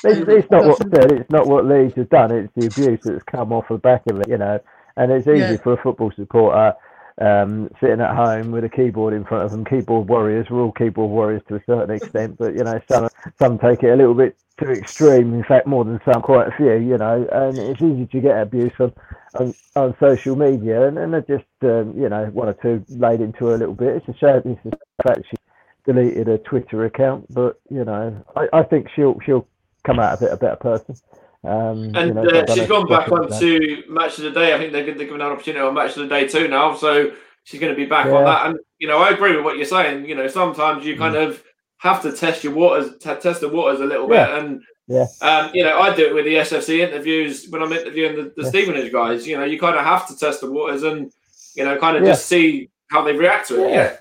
It's, 0.03 0.19
it's 0.27 0.51
not 0.51 0.65
what 0.65 0.77
said, 0.77 1.11
it's 1.11 1.29
not 1.29 1.47
what 1.47 1.65
Leeds 1.65 1.95
has 1.95 2.07
done. 2.07 2.31
It's 2.31 2.53
the 2.55 2.67
abuse 2.67 3.01
that's 3.03 3.23
come 3.23 3.51
off 3.51 3.65
the 3.69 3.77
back 3.77 4.03
of 4.09 4.19
it, 4.19 4.29
you 4.29 4.37
know. 4.37 4.59
And 4.95 5.11
it's 5.11 5.27
easy 5.27 5.39
yeah. 5.39 5.57
for 5.57 5.73
a 5.73 5.81
football 5.81 6.11
supporter 6.15 6.73
um, 7.19 7.69
sitting 7.81 8.01
at 8.01 8.15
home 8.15 8.51
with 8.51 8.63
a 8.63 8.69
keyboard 8.69 9.13
in 9.13 9.25
front 9.25 9.45
of 9.45 9.51
them. 9.51 9.65
Keyboard 9.65 10.07
warriors. 10.07 10.47
We're 10.49 10.61
all 10.61 10.71
keyboard 10.71 11.11
warriors 11.11 11.41
to 11.49 11.55
a 11.55 11.63
certain 11.65 11.95
extent, 11.95 12.37
but 12.37 12.53
you 12.53 12.63
know, 12.63 12.79
some 12.89 13.09
some 13.37 13.59
take 13.59 13.83
it 13.83 13.89
a 13.89 13.95
little 13.95 14.13
bit 14.13 14.37
too 14.57 14.71
extreme. 14.71 15.33
In 15.33 15.43
fact, 15.43 15.67
more 15.67 15.83
than 15.83 15.99
some, 16.05 16.21
quite 16.21 16.47
a 16.47 16.51
few. 16.55 16.73
You 16.73 16.97
know, 16.97 17.27
and 17.31 17.57
it's 17.57 17.81
easy 17.81 18.05
to 18.05 18.21
get 18.21 18.41
abuse 18.41 18.73
on 18.79 18.93
on, 19.35 19.53
on 19.75 19.95
social 19.99 20.35
media, 20.35 20.87
and, 20.87 20.97
and 20.97 21.13
just 21.27 21.45
um, 21.61 21.93
you 21.97 22.09
know 22.09 22.25
one 22.33 22.49
or 22.49 22.53
two 22.53 22.83
laid 22.89 23.21
into 23.21 23.53
a 23.53 23.57
little 23.57 23.75
bit. 23.75 23.97
It's 23.97 24.07
a 24.07 24.17
shame. 24.17 24.57
It's 24.63 24.63
the 24.63 25.03
fact 25.03 25.21
she 25.29 25.37
deleted 25.85 26.27
her 26.27 26.37
Twitter 26.37 26.85
account, 26.85 27.25
but 27.33 27.59
you 27.69 27.83
know, 27.83 28.23
I, 28.35 28.47
I 28.53 28.63
think 28.63 28.87
she'll 28.95 29.19
she'll 29.25 29.47
come 29.83 29.99
out 29.99 30.13
of 30.13 30.21
it 30.21 30.31
a 30.31 30.37
better 30.37 30.55
person. 30.55 30.95
Um, 31.43 31.95
and 31.95 32.07
you 32.07 32.13
know, 32.13 32.23
uh, 32.23 32.53
she's 32.53 32.67
gone 32.67 32.87
back 32.87 33.11
onto 33.11 33.83
match 33.87 34.17
of 34.17 34.25
the 34.25 34.31
day. 34.31 34.53
I 34.53 34.57
think 34.57 34.73
they're, 34.73 34.83
they're 34.83 34.95
giving 34.95 35.15
an 35.15 35.21
opportunity 35.21 35.63
on 35.63 35.73
match 35.73 35.95
of 35.95 36.03
the 36.03 36.07
day 36.07 36.27
too 36.27 36.47
now, 36.47 36.75
so 36.75 37.11
she's 37.43 37.59
going 37.59 37.73
to 37.73 37.77
be 37.77 37.85
back 37.85 38.07
yeah. 38.07 38.13
on 38.13 38.25
that. 38.25 38.47
And 38.47 38.59
you 38.77 38.87
know, 38.87 38.99
I 38.99 39.11
agree 39.11 39.35
with 39.35 39.45
what 39.45 39.55
you're 39.55 39.65
saying. 39.65 40.05
You 40.05 40.15
know, 40.15 40.27
sometimes 40.27 40.85
you 40.85 40.97
kind 40.97 41.15
mm. 41.15 41.27
of 41.27 41.43
have 41.77 42.01
to 42.01 42.11
test 42.11 42.43
your 42.43 42.53
waters, 42.53 42.97
test 42.99 43.39
the 43.39 43.47
waters 43.47 43.79
a 43.79 43.85
little 43.85 44.11
yeah. 44.11 44.25
bit, 44.25 44.43
and 44.43 44.61
yeah. 44.89 45.05
Um, 45.21 45.51
you 45.53 45.63
know, 45.63 45.79
I 45.79 45.95
do 45.95 46.07
it 46.07 46.15
with 46.15 46.25
the 46.25 46.33
SFC 46.33 46.79
interviews 46.79 47.47
when 47.49 47.61
I'm 47.61 47.71
interviewing 47.71 48.15
the, 48.15 48.33
the 48.35 48.43
yeah. 48.43 48.49
Stevenage 48.49 48.91
guys. 48.91 49.27
You 49.27 49.37
know, 49.37 49.43
you 49.43 49.59
kind 49.59 49.77
of 49.77 49.85
have 49.85 50.07
to 50.07 50.17
test 50.17 50.41
the 50.41 50.51
waters 50.51 50.81
and, 50.81 51.13
you 51.55 51.63
know, 51.63 51.77
kind 51.77 51.95
of 51.95 52.03
just 52.03 52.25
see 52.25 52.71
how 52.87 53.03
they 53.03 53.13
react 53.13 53.47
to 53.49 53.63
it. 53.63 53.71
Yeah. 53.71 53.97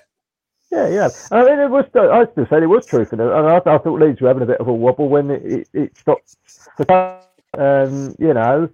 Yeah, 0.71 0.87
yeah. 0.89 1.09
I 1.31 1.45
mean, 1.45 1.59
it 1.59 1.69
was. 1.69 1.85
I 1.95 2.31
still 2.31 2.45
say 2.47 2.61
it 2.61 2.67
was 2.67 2.85
truth 2.85 3.11
in 3.11 3.19
it, 3.19 3.23
and 3.23 3.47
I, 3.47 3.57
I, 3.57 3.77
thought 3.79 3.99
Leeds 3.99 4.21
were 4.21 4.27
having 4.27 4.43
a 4.43 4.45
bit 4.45 4.59
of 4.59 4.67
a 4.67 4.73
wobble 4.73 5.09
when 5.09 5.31
it, 5.31 5.43
it, 5.43 5.67
it 5.73 5.97
stopped. 5.97 6.35
Um, 7.57 8.15
you 8.19 8.33
know, 8.33 8.69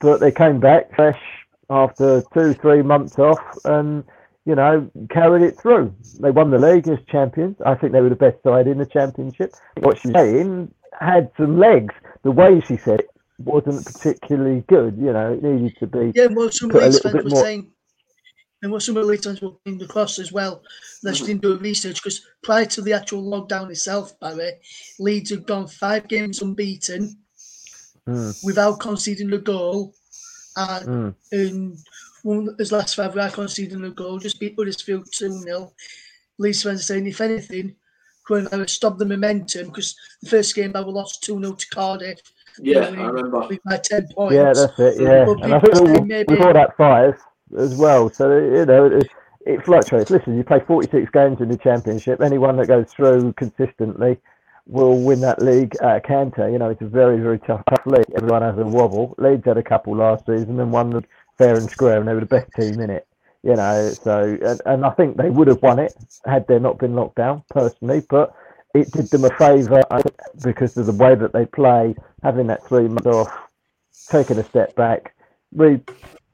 but 0.00 0.20
they 0.20 0.32
came 0.32 0.60
back 0.60 0.94
fresh 0.94 1.20
after 1.68 2.22
two, 2.34 2.54
three 2.54 2.82
months 2.82 3.18
off, 3.18 3.40
and 3.64 4.04
you 4.46 4.54
know, 4.54 4.90
carried 5.10 5.42
it 5.42 5.58
through. 5.60 5.94
They 6.20 6.30
won 6.30 6.50
the 6.50 6.58
league 6.58 6.88
as 6.88 6.98
champions. 7.08 7.56
I 7.64 7.74
think 7.74 7.92
they 7.92 8.00
were 8.00 8.08
the 8.08 8.16
best 8.16 8.42
side 8.42 8.66
in 8.66 8.78
the 8.78 8.86
championship. 8.86 9.52
What 9.78 9.98
she's 9.98 10.12
saying 10.12 10.72
had 10.98 11.30
some 11.36 11.58
legs. 11.58 11.94
The 12.22 12.30
way 12.30 12.60
she 12.60 12.76
said 12.76 13.00
it 13.00 13.10
wasn't 13.38 13.84
particularly 13.84 14.64
good. 14.68 14.96
You 14.98 15.12
know, 15.12 15.34
it 15.34 15.42
needed 15.42 15.76
to 15.78 15.86
be. 15.86 16.12
Yeah, 16.14 16.26
well, 16.26 16.50
some 16.50 16.70
Leeds 16.70 17.00
fans 17.00 17.14
were 17.14 17.22
more... 17.22 17.42
saying, 17.42 17.70
and 18.62 18.72
what 18.72 18.82
some 18.82 18.96
of 18.96 19.04
the 19.04 19.08
Leeds 19.08 19.26
fans 19.26 19.40
were 19.40 19.52
the 19.64 19.84
across 19.84 20.18
as 20.18 20.32
well. 20.32 20.62
They 21.02 21.10
mm-hmm. 21.10 21.26
didn't 21.26 21.42
do 21.42 21.56
research 21.58 22.02
because 22.02 22.26
prior 22.42 22.66
to 22.66 22.82
the 22.82 22.92
actual 22.92 23.22
lockdown 23.22 23.70
itself, 23.70 24.18
Barry, 24.20 24.52
Leeds 24.98 25.30
had 25.30 25.46
gone 25.46 25.66
five 25.66 26.08
games 26.08 26.42
unbeaten 26.42 27.18
mm. 28.10 28.44
without 28.44 28.80
conceding 28.80 29.32
a 29.32 29.38
goal, 29.38 29.94
and, 30.56 30.86
mm. 30.88 31.14
and 31.32 31.78
one 32.22 32.54
as 32.58 32.72
last 32.72 32.96
five 32.96 33.14
without 33.14 33.32
conceding 33.32 33.84
a 33.84 33.90
goal, 33.90 34.18
just 34.18 34.40
beat 34.40 34.54
Huddersfield 34.56 35.06
two 35.12 35.30
0 35.30 35.72
Leeds 36.38 36.62
fans 36.62 36.80
are 36.80 36.84
saying, 36.84 37.06
if 37.06 37.20
anything, 37.20 37.76
coronavirus 38.28 38.70
stop 38.70 38.98
the 38.98 39.04
momentum 39.04 39.66
because 39.66 39.94
the 40.22 40.30
first 40.30 40.54
game 40.54 40.72
I 40.74 40.80
lost 40.80 41.22
2 41.22 41.38
0 41.38 41.52
to 41.52 41.66
Cardiff. 41.68 42.20
Yeah, 42.58 42.80
I 42.80 42.90
remember. 42.90 43.58
By 43.64 43.76
10 43.76 44.08
points. 44.14 44.34
Yeah, 44.34 44.52
that's 44.54 44.78
it. 44.78 45.00
Yeah. 45.00 45.30
and 45.42 45.54
I 45.54 45.60
think 45.60 46.06
maybe... 46.06 46.34
before 46.34 46.52
that, 46.54 46.76
five 46.76 47.14
as 47.56 47.76
well. 47.76 48.10
So, 48.10 48.36
you 48.38 48.64
know, 48.64 48.86
it, 48.86 49.08
it 49.46 49.64
fluctuates. 49.64 50.10
Listen, 50.10 50.36
you 50.36 50.44
play 50.44 50.60
46 50.66 51.10
games 51.10 51.40
in 51.40 51.48
the 51.48 51.58
Championship. 51.58 52.20
Anyone 52.20 52.56
that 52.56 52.68
goes 52.68 52.90
through 52.92 53.34
consistently 53.34 54.18
will 54.66 55.00
win 55.00 55.20
that 55.20 55.42
league 55.42 55.76
at 55.82 56.04
canter. 56.04 56.48
You 56.48 56.58
know, 56.58 56.70
it's 56.70 56.82
a 56.82 56.86
very, 56.86 57.20
very 57.20 57.38
tough, 57.38 57.62
tough 57.68 57.86
league. 57.86 58.10
Everyone 58.16 58.42
has 58.42 58.58
a 58.58 58.64
wobble. 58.64 59.14
Leeds 59.18 59.44
had 59.44 59.58
a 59.58 59.62
couple 59.62 59.96
last 59.96 60.26
season 60.26 60.60
and 60.60 60.72
won 60.72 60.90
the 60.90 61.04
fair 61.38 61.56
and 61.56 61.70
square, 61.70 61.98
and 61.98 62.08
they 62.08 62.14
were 62.14 62.20
the 62.20 62.26
best 62.26 62.52
team 62.54 62.80
in 62.80 62.90
it 62.90 63.06
you 63.42 63.56
know. 63.56 63.90
So, 63.90 64.38
and, 64.42 64.60
and 64.66 64.84
I 64.84 64.90
think 64.90 65.16
they 65.16 65.30
would 65.30 65.48
have 65.48 65.62
won 65.62 65.78
it 65.78 65.94
had 66.24 66.46
there 66.46 66.60
not 66.60 66.78
been 66.78 66.94
locked 66.94 67.16
down, 67.16 67.42
personally. 67.50 68.02
But 68.08 68.34
it 68.74 68.90
did 68.92 69.06
them 69.10 69.24
a 69.24 69.30
favour 69.36 69.82
because 70.42 70.76
of 70.76 70.86
the 70.86 70.92
way 70.92 71.14
that 71.14 71.32
they 71.32 71.46
play, 71.46 71.94
having 72.22 72.46
that 72.48 72.66
three 72.66 72.88
months 72.88 73.06
off, 73.06 73.32
taking 74.08 74.38
a 74.38 74.44
step 74.44 74.74
back, 74.74 75.14
re- 75.54 75.82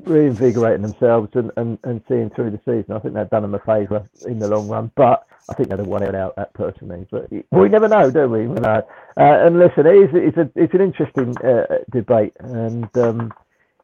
reinvigorating 0.04 0.82
themselves, 0.82 1.30
and, 1.34 1.50
and, 1.56 1.78
and 1.84 2.02
seeing 2.08 2.30
through 2.30 2.50
the 2.50 2.60
season. 2.64 2.92
I 2.92 2.98
think 2.98 3.14
they've 3.14 3.30
done 3.30 3.42
them 3.42 3.54
a 3.54 3.60
favour 3.60 4.04
in 4.26 4.38
the 4.38 4.48
long 4.48 4.68
run. 4.68 4.90
But 4.94 5.26
I 5.48 5.54
think 5.54 5.68
they'd 5.68 5.78
have 5.78 5.86
won 5.86 6.02
it 6.02 6.14
out 6.14 6.34
at 6.36 6.52
personally. 6.54 7.06
But 7.10 7.30
we 7.50 7.68
never 7.68 7.88
know, 7.88 8.10
do 8.10 8.28
we? 8.28 8.46
we. 8.46 8.58
Uh, 8.58 8.82
and 9.16 9.58
listen, 9.58 9.86
it 9.86 9.94
is 9.94 10.10
it's 10.12 10.36
a 10.36 10.50
it's 10.54 10.74
an 10.74 10.80
interesting 10.80 11.36
uh, 11.38 11.78
debate, 11.90 12.34
and 12.40 12.94
um, 12.98 13.32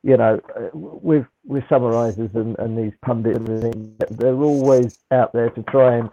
you 0.03 0.17
know, 0.17 0.41
uh, 0.57 0.69
with 0.73 1.27
with 1.45 1.65
summarisers 1.65 2.35
and, 2.35 2.59
and 2.59 2.77
these 2.77 2.93
pundits 3.03 3.39
and 3.39 3.49
everything, 3.49 3.97
they're 4.11 4.35
always 4.35 4.99
out 5.11 5.33
there 5.33 5.51
to 5.51 5.63
try 5.65 5.97
and 5.97 6.11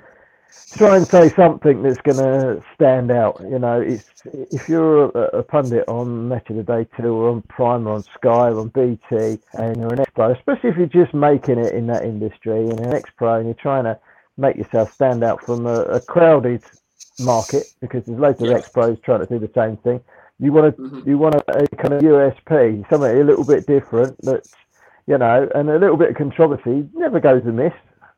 try 0.76 0.98
and 0.98 1.08
say 1.08 1.30
something 1.30 1.82
that's 1.82 2.02
going 2.02 2.18
to 2.18 2.64
stand 2.76 3.12
out. 3.12 3.40
You 3.42 3.60
know, 3.60 3.82
it's 3.82 4.06
if 4.26 4.70
you're 4.70 5.06
a, 5.06 5.40
a, 5.40 5.44
pundit 5.44 5.88
on 5.88 6.28
Match 6.30 6.50
of 6.50 6.58
the 6.58 6.64
Day 6.64 6.88
two 6.98 7.14
or 7.14 7.30
on 7.30 7.42
Prime 7.44 7.88
or 7.88 7.94
on 7.94 8.04
Sky 8.04 8.50
or 8.50 8.60
on 8.60 8.70
BT 8.70 9.40
and 9.54 9.78
you're 9.78 9.94
an 9.94 10.02
ex-pro, 10.02 10.32
especially 10.32 10.70
if 10.70 10.78
you're 10.78 10.88
just 10.88 11.14
making 11.14 11.60
it 11.60 11.74
in 11.74 11.88
that 11.88 12.04
industry 12.04 12.70
and 12.70 12.80
an 12.80 12.94
ex-pro 12.94 13.36
and 13.36 13.46
you're 13.46 13.56
trying 13.56 13.86
to 13.86 14.00
make 14.38 14.56
yourself 14.56 14.94
stand 14.94 15.24
out 15.24 15.44
from 15.44 15.66
a, 15.66 15.82
a 15.84 16.02
crowded 16.02 16.64
market 17.20 17.74
because 17.82 18.06
there's 18.06 18.20
loads 18.20 18.42
of 18.42 18.50
ex-pros 18.52 18.98
trying 19.04 19.20
to 19.20 19.26
do 19.26 19.40
the 19.40 19.52
same 19.54 19.78
thing. 19.78 20.00
You 20.40 20.54
want 20.54 20.76
to 20.76 20.82
mm-hmm. 20.82 21.10
you 21.10 21.18
want 21.18 21.36
a, 21.36 21.64
a 21.64 21.68
kind 21.68 21.94
of 21.94 22.02
USP, 22.02 22.90
something 22.90 23.12
a 23.12 23.24
little 23.24 23.46
bit 23.46 23.68
different 23.68 24.16
that's 24.22 24.54
you 25.08 25.18
know, 25.18 25.50
and 25.56 25.70
a 25.72 25.80
little 25.80 25.98
bit 25.98 26.12
of 26.12 26.16
controversy 26.16 26.88
never 26.94 27.20
goes 27.20 27.44
amiss. 27.46 27.74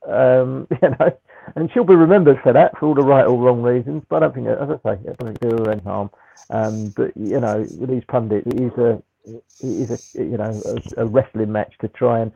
Um, 0.07 0.67
you 0.81 0.89
know, 0.89 1.17
and 1.55 1.71
she'll 1.71 1.83
be 1.83 1.95
remembered 1.95 2.39
for 2.41 2.53
that 2.53 2.77
for 2.77 2.87
all 2.87 2.95
the 2.95 3.01
right 3.01 3.25
or 3.25 3.37
wrong 3.37 3.61
reasons. 3.61 4.03
But 4.09 4.17
I 4.17 4.27
don't 4.27 4.35
think, 4.35 4.47
as 4.47 4.69
I 4.69 4.95
say, 4.95 5.01
it 5.05 5.17
doesn't 5.17 5.39
do 5.41 5.63
her 5.63 5.71
any 5.71 5.81
harm. 5.81 6.09
Um, 6.49 6.89
but 6.89 7.15
you 7.15 7.39
know, 7.39 7.65
with 7.77 7.89
these 7.89 8.03
pundits, 8.07 8.47
it 8.47 8.59
is 8.59 8.73
a 8.77 9.01
it 9.25 9.43
is 9.63 10.15
a 10.15 10.23
you 10.23 10.37
know 10.37 10.61
a, 10.65 11.03
a, 11.03 11.05
wrestling 11.05 11.51
match 11.51 11.73
to 11.79 11.87
try 11.87 12.19
and 12.19 12.31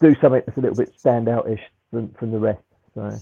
do 0.00 0.14
something 0.20 0.42
that's 0.46 0.56
a 0.56 0.60
little 0.60 0.76
bit 0.76 0.94
standoutish 0.96 1.60
from, 1.90 2.10
from 2.12 2.30
the 2.30 2.38
rest. 2.38 2.62
So. 2.94 3.18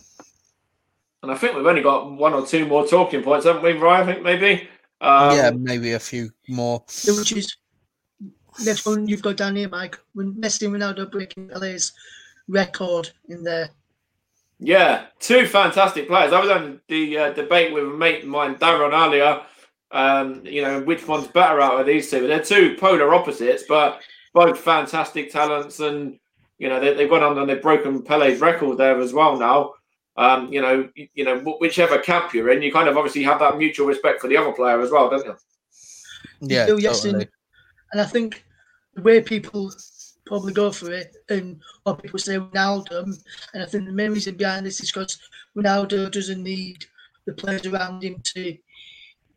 And 1.23 1.33
I 1.33 1.35
think 1.35 1.57
we've 1.57 1.67
only 1.67 1.83
got 1.83 2.13
one 2.13 2.33
or 2.33 2.47
two 2.47 2.67
more 2.67 2.87
talking 2.87 3.23
points, 3.23 3.47
haven't 3.47 3.63
we, 3.63 3.73
Ryan? 3.73 4.09
I 4.09 4.13
think 4.13 4.23
maybe. 4.23 4.69
Um, 5.01 5.37
yeah, 5.37 5.51
maybe 5.51 5.93
a 5.93 5.99
few 5.99 6.31
more. 6.49 6.85
Which 7.07 7.33
is 7.33 7.57
next 8.65 8.87
one 8.87 9.09
you've 9.09 9.23
got 9.23 9.37
down 9.37 9.57
here, 9.57 9.69
Mike. 9.69 9.99
When 10.15 10.35
Messi 10.35 10.67
and 10.67 10.75
Ronaldo 10.75 11.11
breaking 11.11 11.49
Pele's 11.49 11.93
record 12.49 13.11
in 13.29 13.43
there. 13.45 13.71
Yeah, 14.61 15.07
two 15.21 15.47
fantastic 15.47 16.09
players. 16.09 16.33
I 16.33 16.41
was 16.41 16.51
on 16.51 16.81
the 16.89 17.19
uh, 17.19 17.33
debate 17.33 17.73
with 17.73 17.85
a 17.85 17.89
mate 17.89 18.25
of 18.25 18.29
mine, 18.29 18.57
Darren, 18.57 18.93
earlier. 18.93 19.43
Um, 19.91 20.45
you 20.45 20.63
know, 20.63 20.81
which 20.83 21.07
one's 21.07 21.29
better 21.29 21.61
out 21.61 21.81
of 21.81 21.87
these 21.87 22.11
two? 22.11 22.27
They're 22.27 22.43
two 22.43 22.77
polar 22.79 23.15
opposites, 23.15 23.65
but 23.69 24.01
both 24.35 24.59
fantastic 24.59 25.31
talents. 25.31 25.81
And, 25.81 26.19
you 26.59 26.69
know, 26.69 26.81
they, 26.81 27.01
have 27.01 27.11
gone 27.11 27.23
on 27.23 27.39
and 27.39 27.49
they've 27.49 27.63
broken 27.63 28.03
Pele's 28.03 28.41
record 28.41 28.79
there 28.79 29.01
as 29.01 29.13
well 29.13 29.37
now. 29.39 29.75
um, 30.19 30.53
you 30.53 30.61
know, 30.61 30.89
you, 30.97 31.09
you 31.15 31.25
know, 31.25 31.39
whichever 31.61 31.97
camp 31.99 32.35
you're 32.35 32.51
in, 32.51 32.61
you 32.61 32.73
kind 32.73 32.89
of 32.89 32.97
obviously 32.97 33.23
have 33.23 33.39
that 33.39 33.57
mutual 33.57 33.87
respect 33.87 34.21
for 34.21 34.27
the 34.27 34.37
other 34.37 34.53
player 34.53 34.81
as 34.81 34.91
well, 34.91 35.09
don't 35.09 35.25
you? 35.25 35.37
Yeah, 36.41 36.67
do, 36.67 36.79
yes, 36.79 37.03
totally. 37.03 37.23
and, 37.23 37.31
and 37.93 38.01
I 38.01 38.05
think 38.05 38.45
the 38.95 39.03
way 39.03 39.23
people 39.23 39.73
probably 40.29 40.53
go 40.53 40.71
for 40.71 40.93
it, 40.93 41.17
and 41.29 41.61
or 41.85 41.97
people 41.97 42.19
say 42.19 42.37
Ronaldo, 42.37 43.03
um, 43.03 43.19
and 43.55 43.63
I 43.63 43.67
think 43.67 43.87
the 43.87 43.93
main 43.93 44.13
reason 44.13 44.37
behind 44.37 44.67
this 44.67 44.81
is 44.81 44.93
because 44.93 45.19
Ronaldo 45.57 46.11
doesn't 46.11 46.43
need 46.43 46.85
the 47.27 47.33
players 47.33 47.67
around 47.67 48.05
him 48.05 48.21
to 48.35 48.57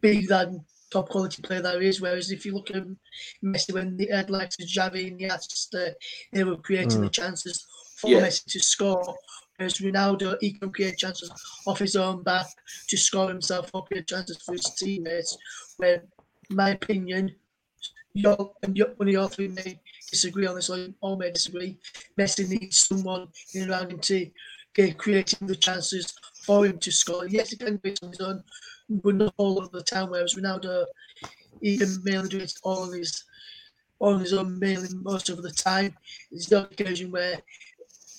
be 0.01 0.27
that 0.27 0.49
top 0.91 1.09
quality 1.09 1.41
player 1.41 1.61
that 1.61 1.81
he 1.81 1.87
is. 1.87 2.01
Whereas 2.01 2.31
if 2.31 2.45
you 2.45 2.53
look 2.53 2.69
at 2.71 2.83
Messi 3.43 3.73
when 3.73 3.97
they 3.97 4.07
had 4.07 4.29
like 4.29 4.49
Xavi 4.49 5.07
and 5.07 5.19
Iniesta, 5.19 5.93
they 6.33 6.43
were 6.43 6.57
creating 6.57 7.01
the 7.01 7.07
mm. 7.07 7.13
chances 7.13 7.65
for 7.97 8.09
Yeah. 8.09 8.21
Messi 8.21 8.45
to 8.45 8.59
score. 8.59 9.15
Whereas 9.57 9.77
Ronaldo, 9.77 10.37
he 10.41 10.53
can 10.53 10.71
create 10.71 10.97
chances 10.97 11.31
off 11.67 11.79
his 11.79 11.95
own 11.95 12.23
back 12.23 12.47
to 12.89 12.97
score 12.97 13.29
himself 13.29 13.69
or 13.73 13.85
create 13.85 14.07
chances 14.07 14.37
for 14.43 14.53
his 14.53 14.65
teammates. 14.77 15.37
Where, 15.77 16.03
in 16.49 16.55
my 16.55 16.71
opinion, 16.71 17.35
you're, 18.13 18.51
and 18.63 18.75
you're, 18.75 18.93
one 18.97 19.07
of 19.07 19.13
your 19.13 19.29
three 19.29 19.47
may 19.47 19.79
disagree 20.11 20.45
on 20.45 20.55
this, 20.55 20.69
or 20.69 20.87
all 21.01 21.17
may 21.17 21.31
disagree. 21.31 21.77
Messi 22.19 22.47
needs 22.47 22.87
someone 22.87 23.27
in 23.55 23.71
around 23.71 23.91
him 23.91 23.99
to 23.99 24.29
get 24.75 24.97
creating 24.97 25.47
the 25.47 25.55
chances 25.55 26.13
for 26.45 26.65
him 26.65 26.77
to 26.79 26.91
score. 26.91 27.27
Yes, 27.27 27.49
he 27.49 27.57
can 27.57 27.77
do 27.77 27.89
it 27.89 27.99
on 28.03 28.09
his 28.09 28.21
own, 28.21 28.43
but 28.89 29.15
not 29.15 29.33
all 29.37 29.57
of 29.57 29.71
the 29.71 29.81
time. 29.81 30.09
Whereas 30.09 30.35
Ronaldo, 30.35 30.85
he 31.61 31.77
can 31.77 31.97
mainly 32.03 32.29
do 32.29 32.39
it 32.39 32.53
all 32.63 32.83
on 32.83 32.93
his 32.93 33.23
on 33.99 34.19
his 34.19 34.33
own, 34.33 34.57
mainly 34.59 34.89
most 35.01 35.29
of 35.29 35.41
the 35.43 35.51
time. 35.51 35.95
There's 36.31 36.51
no 36.51 36.63
occasion 36.63 37.11
where 37.11 37.39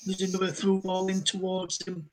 there's 0.06 0.22
another 0.22 0.52
through 0.52 0.82
ball 0.82 1.08
in 1.08 1.22
towards 1.22 1.84
him, 1.84 2.08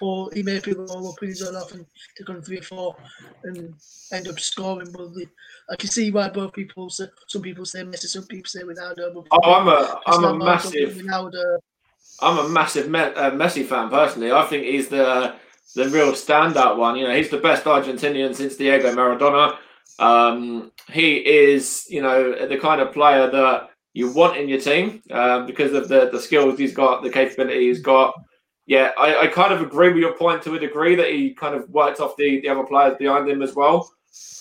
or 0.00 0.30
he 0.32 0.42
pick 0.42 0.64
the 0.64 0.74
ball 0.74 1.08
up 1.08 1.22
in 1.22 1.28
his 1.28 1.42
own 1.42 1.54
half 1.54 1.72
and 1.72 1.86
take 2.16 2.28
on 2.28 2.42
three 2.42 2.58
or 2.58 2.62
four 2.62 2.96
and 3.44 3.74
end 4.12 4.28
up 4.28 4.40
scoring. 4.40 4.90
But 4.92 5.14
the, 5.14 5.26
I 5.70 5.76
can 5.76 5.88
see 5.88 6.10
why 6.10 6.28
both 6.28 6.52
people 6.52 6.90
say, 6.90 7.06
some 7.26 7.42
people 7.42 7.64
say 7.64 7.82
Messi, 7.82 8.06
some 8.06 8.26
people 8.26 8.48
say 8.48 8.62
Ronaldo. 8.62 9.24
Oh, 9.30 9.52
I'm 9.52 9.68
a 9.68 10.00
I'm 10.06 10.24
a 10.24 10.38
personally, 10.38 10.42
I'm 10.42 10.42
also 10.42 10.44
massive 10.44 10.96
Ronaldo. 10.96 11.58
I'm 12.20 12.38
a 12.38 12.48
massive 12.48 12.88
Me- 12.88 13.00
uh, 13.00 13.30
Messi 13.30 13.64
fan 13.64 13.90
personally. 13.90 14.32
I 14.32 14.44
think 14.46 14.64
he's 14.64 14.88
the 14.88 15.34
the 15.74 15.88
real 15.90 16.12
standout 16.12 16.76
one. 16.76 16.96
You 16.96 17.06
know, 17.06 17.14
he's 17.14 17.30
the 17.30 17.38
best 17.38 17.64
Argentinian 17.64 18.34
since 18.34 18.56
Diego 18.56 18.92
Maradona. 18.94 19.56
Um, 19.98 20.72
he 20.90 21.16
is, 21.16 21.86
you 21.88 22.02
know, 22.02 22.46
the 22.46 22.58
kind 22.58 22.80
of 22.80 22.92
player 22.92 23.30
that 23.30 23.70
you 23.92 24.12
want 24.12 24.36
in 24.36 24.48
your 24.48 24.60
team 24.60 25.02
um, 25.10 25.46
because 25.46 25.72
of 25.72 25.88
the 25.88 26.08
the 26.10 26.20
skills 26.20 26.58
he's 26.58 26.74
got, 26.74 27.02
the 27.02 27.10
capability 27.10 27.68
he's 27.68 27.80
got. 27.80 28.14
Yeah, 28.68 28.92
I, 28.98 29.22
I 29.22 29.26
kind 29.28 29.52
of 29.52 29.62
agree 29.62 29.88
with 29.88 29.96
your 29.96 30.12
point 30.12 30.42
to 30.42 30.54
a 30.54 30.58
degree 30.58 30.94
that 30.94 31.10
he 31.10 31.32
kind 31.32 31.54
of 31.54 31.68
worked 31.70 32.00
off 32.00 32.16
the, 32.18 32.38
the 32.42 32.50
other 32.50 32.64
players 32.64 32.98
behind 32.98 33.26
him 33.26 33.42
as 33.42 33.54
well. 33.54 33.90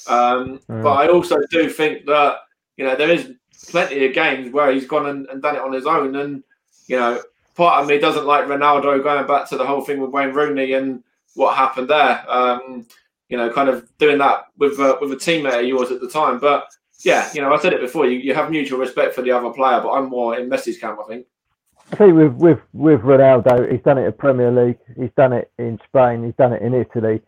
Um, 0.08 0.60
Mm. 0.70 0.84
But 0.84 0.92
I 0.92 1.08
also 1.08 1.38
do 1.50 1.70
think 1.70 2.06
that 2.08 2.40
you 2.76 2.86
know 2.86 2.96
there 2.96 3.10
is 3.10 3.32
plenty 3.70 4.06
of 4.06 4.14
games 4.14 4.52
where 4.52 4.72
he's 4.72 4.86
gone 4.86 5.08
and, 5.08 5.26
and 5.28 5.42
done 5.42 5.56
it 5.56 5.62
on 5.62 5.72
his 5.72 5.86
own, 5.86 6.16
and 6.18 6.44
you 6.88 6.98
know 6.98 7.22
part 7.56 7.82
of 7.82 7.88
me 7.88 8.00
doesn't 8.00 8.26
like 8.26 8.46
Ronaldo 8.46 9.02
going 9.02 9.28
back 9.28 9.48
to 9.50 9.58
the 9.58 9.66
whole 9.66 9.82
thing 9.82 10.00
with 10.00 10.12
Wayne 10.12 10.34
Rooney 10.34 10.74
and 10.74 11.04
what 11.36 11.56
happened 11.56 11.90
there. 11.90 12.24
Um, 12.30 12.86
you 13.30 13.38
know, 13.38 13.52
kind 13.52 13.70
of 13.70 13.90
doing 13.98 14.18
that 14.18 14.46
with 14.58 14.80
uh, 14.80 14.98
with 15.00 15.12
a 15.12 15.16
teammate 15.16 15.60
of 15.60 15.66
yours 15.66 15.92
at 15.92 16.02
the 16.02 16.10
time. 16.10 16.40
But 16.40 16.68
yeah, 17.04 17.30
you 17.34 17.42
know, 17.42 17.54
I 17.54 17.60
said 17.60 17.74
it 17.74 17.82
before. 17.82 18.08
You, 18.08 18.20
you 18.20 18.34
have 18.34 18.52
mutual 18.52 18.80
respect 18.80 19.16
for 19.16 19.22
the 19.22 19.32
other 19.32 19.52
player, 19.52 19.80
but 19.82 19.92
I'm 19.92 20.10
more 20.10 20.38
in 20.38 20.50
Messi's 20.50 20.78
camp. 20.78 21.00
I 21.04 21.08
think. 21.08 21.28
I 21.92 21.96
think 21.96 22.16
with 22.16 22.34
with 22.34 22.60
with 22.74 23.02
Ronaldo, 23.02 23.72
he's 23.72 23.82
done 23.82 23.98
it 23.98 24.08
at 24.08 24.18
Premier 24.18 24.52
League, 24.52 24.80
he's 24.98 25.12
done 25.16 25.34
it 25.34 25.52
in 25.58 25.80
Spain, 25.88 26.24
he's 26.24 26.36
done 26.36 26.54
it 26.54 26.62
in 26.62 26.74
Italy, 26.74 27.22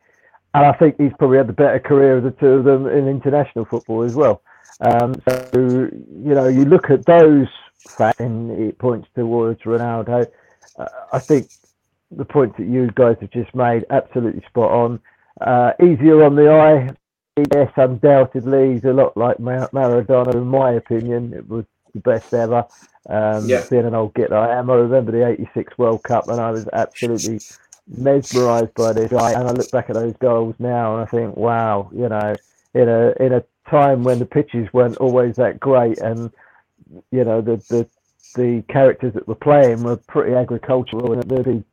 and 0.54 0.66
I 0.66 0.74
think 0.74 0.96
he's 0.98 1.14
probably 1.18 1.38
had 1.38 1.48
the 1.48 1.54
better 1.54 1.80
career 1.80 2.18
of 2.18 2.24
the 2.24 2.32
two 2.32 2.48
of 2.48 2.66
them 2.66 2.88
in 2.88 3.08
international 3.08 3.66
football 3.66 4.04
as 4.04 4.16
well. 4.16 4.42
Um, 4.82 5.16
so 5.28 5.50
you 5.54 6.36
know, 6.36 6.48
you 6.48 6.66
look 6.66 6.90
at 6.90 7.06
those 7.06 7.48
facts, 7.88 8.20
and 8.20 8.52
it 8.52 8.78
points 8.78 9.08
towards 9.16 9.62
Ronaldo. 9.62 10.28
Uh, 10.78 10.88
I 11.14 11.20
think 11.20 11.50
the 12.12 12.26
points 12.26 12.58
that 12.58 12.68
you 12.68 12.90
guys 12.96 13.18
have 13.22 13.32
just 13.32 13.54
made 13.56 13.86
absolutely 13.90 14.42
spot 14.48 14.72
on. 14.72 15.00
Uh, 15.40 15.72
easier 15.82 16.24
on 16.24 16.36
the 16.36 16.52
eye, 16.52 16.90
yes, 17.54 17.72
undoubtedly, 17.78 18.74
he's 18.74 18.84
a 18.84 18.94
lot 18.94 19.16
like 19.16 19.40
Mar- 19.40 19.70
Maradona, 19.70 20.36
in 20.36 20.48
my 20.48 20.72
opinion. 20.72 21.34
It 21.34 21.48
was 21.48 21.66
the 21.94 22.00
best 22.00 22.34
ever. 22.34 22.66
Um, 23.10 23.48
Yeah. 23.48 23.64
Being 23.70 23.86
an 23.86 23.96
old 23.96 24.14
git 24.14 24.32
I 24.32 24.58
am, 24.58 24.70
I 24.70 24.76
remember 24.76 25.12
the 25.12 25.28
'86 25.28 25.78
World 25.78 26.04
Cup, 26.04 26.28
and 26.28 26.40
I 26.40 26.52
was 26.52 26.68
absolutely 26.74 27.40
mesmerised 27.88 28.74
by 28.76 28.94
this 28.94 29.12
guy. 29.12 29.32
And 29.32 29.48
I 29.48 29.52
look 29.52 29.72
back 29.72 29.90
at 29.90 29.96
those 29.96 30.16
goals 30.20 30.56
now, 30.60 30.96
and 30.96 31.02
I 31.04 31.06
think, 31.06 31.36
wow, 31.38 31.90
you 31.94 32.08
know, 32.10 32.36
in 32.74 32.90
a 32.90 33.14
in 33.20 33.34
a 33.34 33.44
time 33.70 34.04
when 34.04 34.20
the 34.20 34.26
pitches 34.26 34.72
weren't 34.74 34.98
always 34.98 35.36
that 35.38 35.60
great, 35.60 36.00
and 36.00 36.32
you 37.12 37.24
know 37.24 37.42
the 37.42 37.58
the 37.70 37.88
the 38.36 38.64
characters 38.70 39.14
that 39.14 39.28
were 39.28 39.36
playing 39.36 39.84
were 39.84 39.98
pretty 39.98 40.36
agricultural, 40.36 41.14
and 41.14 41.24
the, 41.24 41.44
the 41.44 41.64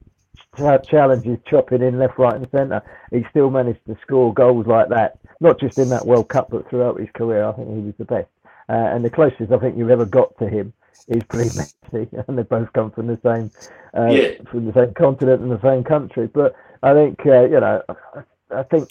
cha- 0.56 0.78
challenges 0.78 1.38
chopping 1.46 1.82
in 1.82 1.98
left, 1.98 2.18
right, 2.18 2.34
and 2.36 2.48
centre. 2.50 2.82
He 3.10 3.24
still 3.30 3.50
managed 3.50 3.84
to 3.86 3.96
score 4.02 4.32
goals 4.32 4.66
like 4.66 4.88
that, 4.88 5.18
not 5.40 5.60
just 5.60 5.78
in 5.78 5.88
that 5.90 6.06
World 6.06 6.28
Cup, 6.28 6.48
but 6.50 6.68
throughout 6.68 6.98
his 7.00 7.10
career. 7.14 7.44
I 7.44 7.52
think 7.52 7.68
he 7.68 7.80
was 7.82 7.94
the 7.98 8.04
best, 8.06 8.28
uh, 8.68 8.72
and 8.72 9.04
the 9.04 9.10
closest 9.10 9.52
I 9.52 9.58
think 9.58 9.76
you've 9.76 9.90
ever 9.90 10.06
got 10.06 10.36
to 10.38 10.48
him 10.48 10.72
is 11.08 11.22
pretty 11.24 11.50
Messi, 11.92 12.26
and 12.28 12.38
they 12.38 12.42
both 12.42 12.72
come 12.72 12.90
from 12.90 13.06
the 13.08 13.18
same 13.24 13.50
uh, 13.96 14.08
Yeah. 14.10 14.42
from 14.50 14.66
the 14.66 14.72
same 14.72 14.94
continent 14.94 15.42
and 15.42 15.50
the 15.50 15.60
same 15.62 15.84
country. 15.84 16.28
But 16.28 16.54
I 16.82 16.94
think 16.94 17.20
uh, 17.26 17.44
you 17.44 17.60
know, 17.60 17.82
I, 17.88 18.22
I 18.50 18.62
think 18.64 18.88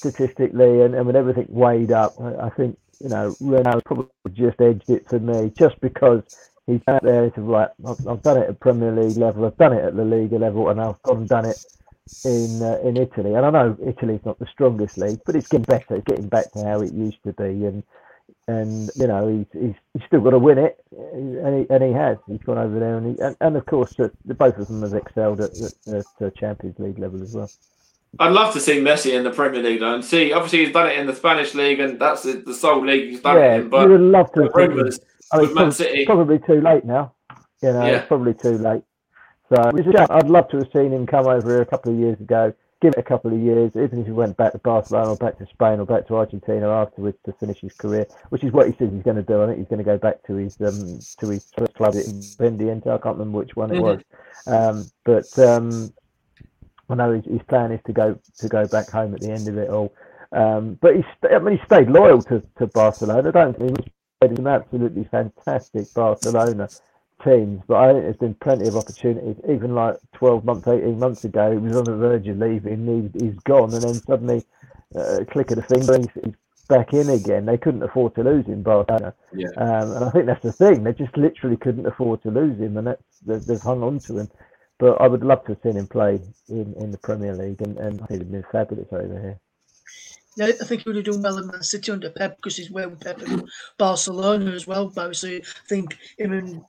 statistically 0.00 0.82
and, 0.82 0.94
and 0.94 1.06
with 1.06 1.16
everything 1.16 1.46
weighed 1.48 1.92
up, 1.92 2.14
I, 2.20 2.46
I 2.46 2.50
think 2.50 2.78
you 3.02 3.08
know 3.08 3.36
Ronaldo 3.42 3.84
probably 3.84 4.08
just 4.32 4.60
edged 4.60 4.90
it 4.90 5.08
for 5.08 5.18
me, 5.20 5.52
just 5.58 5.80
because 5.80 6.22
he's 6.66 6.82
out 6.88 7.02
there. 7.02 7.24
Of 7.24 7.38
like 7.38 7.70
I've, 7.86 8.06
I've 8.08 8.22
done 8.22 8.38
it 8.38 8.50
at 8.50 8.60
Premier 8.60 8.92
League 8.92 9.16
level, 9.18 9.46
I've 9.46 9.56
done 9.58 9.72
it 9.74 9.84
at 9.84 9.96
the 9.96 10.04
Liga 10.04 10.38
level, 10.38 10.68
and 10.70 10.80
I've 10.80 11.02
gone 11.02 11.18
and 11.18 11.28
done 11.28 11.46
it 11.46 11.58
in 12.24 12.62
uh, 12.62 12.78
in 12.84 12.96
Italy. 12.98 13.34
And 13.34 13.46
I 13.46 13.50
know 13.50 13.76
Italy's 13.86 14.24
not 14.24 14.38
the 14.38 14.46
strongest 14.46 14.98
league, 14.98 15.20
but 15.26 15.36
it's 15.36 15.48
getting 15.48 15.64
better. 15.64 15.96
It's 15.96 16.06
getting 16.06 16.28
back 16.28 16.52
to 16.52 16.64
how 16.64 16.82
it 16.82 16.92
used 16.92 17.22
to 17.24 17.32
be, 17.32 17.66
and 17.66 17.82
and 18.48 18.90
you 18.96 19.06
know 19.06 19.28
he's 19.28 19.46
he's, 19.60 19.74
he's 19.94 20.02
still 20.06 20.20
got 20.20 20.30
to 20.30 20.38
win 20.38 20.58
it, 20.58 20.76
and 20.92 21.60
he 21.60 21.66
and 21.74 21.82
he 21.82 21.92
has. 21.92 22.16
He's 22.26 22.40
gone 22.42 22.58
over 22.58 22.78
there, 22.78 22.96
and 22.98 23.16
he, 23.16 23.22
and, 23.22 23.36
and 23.40 23.56
of 23.56 23.66
course 23.66 23.92
the, 23.94 24.10
the 24.24 24.34
both 24.34 24.56
of 24.58 24.68
them 24.68 24.82
have 24.82 24.94
excelled 24.94 25.40
at, 25.40 25.50
at, 25.50 25.94
at 25.94 26.04
the 26.18 26.30
Champions 26.36 26.78
League 26.78 26.98
level 26.98 27.22
as 27.22 27.34
well. 27.34 27.50
I'd 28.18 28.32
love 28.32 28.54
to 28.54 28.60
see 28.60 28.78
Messi 28.80 29.14
in 29.14 29.24
the 29.24 29.30
Premier 29.30 29.62
League 29.62 29.80
though, 29.80 29.94
and 29.94 30.04
see. 30.04 30.32
Obviously, 30.32 30.64
he's 30.64 30.72
done 30.72 30.88
it 30.88 30.98
in 30.98 31.06
the 31.06 31.14
Spanish 31.14 31.54
league, 31.54 31.80
and 31.80 32.00
that's 32.00 32.22
the, 32.22 32.34
the 32.34 32.54
sole 32.54 32.84
league 32.84 33.10
he's 33.10 33.20
done 33.20 33.36
yeah, 33.36 33.54
it 33.56 33.56
in. 33.58 33.62
you 33.64 33.68
But 33.68 33.88
would 33.90 34.00
love 34.00 34.32
to. 34.32 34.40
the 34.40 34.44
have 34.44 34.52
seen 34.54 34.70
him. 34.70 34.76
rumours 34.76 35.00
I 35.32 35.38
mean, 35.42 35.54
Man 35.54 35.72
City. 35.72 36.06
probably 36.06 36.38
too 36.38 36.60
late 36.60 36.84
now. 36.84 37.12
You 37.62 37.72
know, 37.72 37.84
Yeah. 37.84 37.96
it's 37.98 38.06
probably 38.08 38.34
too 38.34 38.58
late. 38.58 38.82
So. 39.48 39.56
I'd 40.10 40.28
love 40.28 40.48
to 40.50 40.58
have 40.58 40.68
seen 40.72 40.92
him 40.92 41.06
come 41.06 41.26
over 41.26 41.48
here 41.48 41.62
a 41.62 41.66
couple 41.66 41.92
of 41.92 41.98
years 41.98 42.18
ago. 42.20 42.54
Give 42.86 42.92
it 42.92 43.00
a 43.00 43.02
couple 43.02 43.32
of 43.34 43.40
years, 43.40 43.72
even 43.74 43.98
if 43.98 44.06
he 44.06 44.12
went 44.12 44.36
back 44.36 44.52
to 44.52 44.58
Barcelona 44.58 45.10
or 45.10 45.16
back 45.16 45.38
to 45.38 45.46
Spain 45.46 45.80
or 45.80 45.86
back 45.86 46.06
to 46.06 46.14
Argentina 46.14 46.70
afterwards 46.70 47.18
to 47.26 47.32
finish 47.32 47.58
his 47.60 47.72
career, 47.72 48.06
which 48.28 48.44
is 48.44 48.52
what 48.52 48.68
he 48.68 48.76
says 48.78 48.90
he's 48.92 49.02
going 49.02 49.16
to 49.16 49.24
do. 49.24 49.42
I 49.42 49.46
think 49.46 49.58
he's 49.58 49.66
going 49.66 49.78
to 49.80 49.84
go 49.84 49.98
back 49.98 50.22
to 50.28 50.36
his 50.36 50.54
um, 50.60 51.04
to 51.18 51.28
his 51.30 51.42
first 51.58 51.74
club 51.74 51.96
in 51.96 52.36
Independiente. 52.38 52.86
I 52.86 52.98
can't 52.98 53.18
remember 53.18 53.38
which 53.38 53.56
one 53.56 53.72
it 53.72 53.76
Mhm. 53.76 53.80
was, 53.80 54.00
um, 54.46 54.88
but 55.04 55.36
um, 55.36 55.92
I 56.88 56.94
know 56.94 57.12
his, 57.14 57.24
his 57.24 57.42
plan 57.48 57.72
is 57.72 57.80
to 57.86 57.92
go 57.92 58.18
to 58.38 58.48
go 58.48 58.68
back 58.68 58.88
home 58.90 59.14
at 59.14 59.20
the 59.20 59.32
end 59.32 59.48
of 59.48 59.58
it 59.58 59.68
all. 59.68 59.92
Um, 60.30 60.78
but 60.80 60.94
he's 60.94 61.04
st- 61.18 61.32
I 61.34 61.40
mean 61.40 61.58
he 61.58 61.64
stayed 61.66 61.90
loyal 61.90 62.22
to, 62.22 62.40
to 62.58 62.68
Barcelona. 62.68 63.28
I 63.28 63.32
don't 63.32 63.58
think 63.58 63.78
he 63.80 64.28
was 64.28 64.38
an 64.38 64.46
absolutely 64.46 65.08
fantastic 65.10 65.92
Barcelona 65.92 66.70
teams, 67.24 67.62
but 67.66 67.76
I 67.76 67.92
think 67.92 68.04
there's 68.04 68.16
been 68.16 68.34
plenty 68.34 68.68
of 68.68 68.76
opportunities. 68.76 69.36
Even 69.48 69.74
like 69.74 69.96
12 70.14 70.44
months, 70.44 70.68
18 70.68 70.98
months 70.98 71.24
ago, 71.24 71.52
he 71.52 71.58
was 71.58 71.76
on 71.76 71.84
the 71.84 71.96
verge 71.96 72.28
of 72.28 72.38
leaving. 72.38 73.12
He, 73.14 73.24
he's 73.24 73.38
gone, 73.40 73.72
and 73.72 73.82
then 73.82 73.94
suddenly, 73.94 74.44
uh, 74.94 75.24
click 75.30 75.50
of 75.50 75.56
the 75.56 75.62
finger, 75.62 75.98
he's, 75.98 76.24
he's 76.24 76.34
back 76.68 76.92
in 76.92 77.08
again. 77.08 77.46
They 77.46 77.58
couldn't 77.58 77.82
afford 77.82 78.14
to 78.16 78.24
lose 78.24 78.46
him, 78.46 78.62
Barcelona. 78.62 79.14
Yeah. 79.34 79.48
Um, 79.56 79.92
and 79.92 80.04
I 80.04 80.10
think 80.10 80.26
that's 80.26 80.42
the 80.42 80.52
thing. 80.52 80.84
They 80.84 80.92
just 80.92 81.16
literally 81.16 81.56
couldn't 81.56 81.86
afford 81.86 82.22
to 82.22 82.30
lose 82.30 82.58
him, 82.58 82.76
and 82.76 82.86
that's 82.88 83.02
they've, 83.24 83.44
they've 83.44 83.60
hung 83.60 83.82
on 83.82 83.98
to 84.00 84.18
him. 84.18 84.30
But 84.78 85.00
I 85.00 85.08
would 85.08 85.24
love 85.24 85.42
to 85.44 85.52
have 85.52 85.62
seen 85.62 85.76
him 85.76 85.86
play 85.86 86.20
in, 86.48 86.74
in 86.78 86.90
the 86.90 86.98
Premier 86.98 87.34
League, 87.34 87.62
and, 87.62 87.78
and 87.78 88.02
I 88.02 88.06
think 88.06 88.22
he'd 88.22 88.32
been 88.32 88.44
fabulous 88.52 88.88
over 88.92 89.20
here. 89.20 89.40
Yeah, 90.36 90.48
I 90.48 90.64
think 90.66 90.82
he 90.82 90.90
would 90.90 90.96
have 90.96 91.06
done 91.06 91.22
well 91.22 91.38
in 91.38 91.46
Man 91.46 91.62
City 91.62 91.90
under 91.90 92.10
Pep 92.10 92.36
because 92.36 92.58
he's 92.58 92.70
well 92.70 92.90
with 92.90 93.00
Pep 93.00 93.22
in 93.22 93.48
Barcelona 93.78 94.50
as 94.50 94.66
well, 94.66 94.88
Barry. 94.90 95.14
So 95.14 95.28
I 95.28 95.40
think 95.66 95.96
him 96.18 96.32
and 96.32 96.62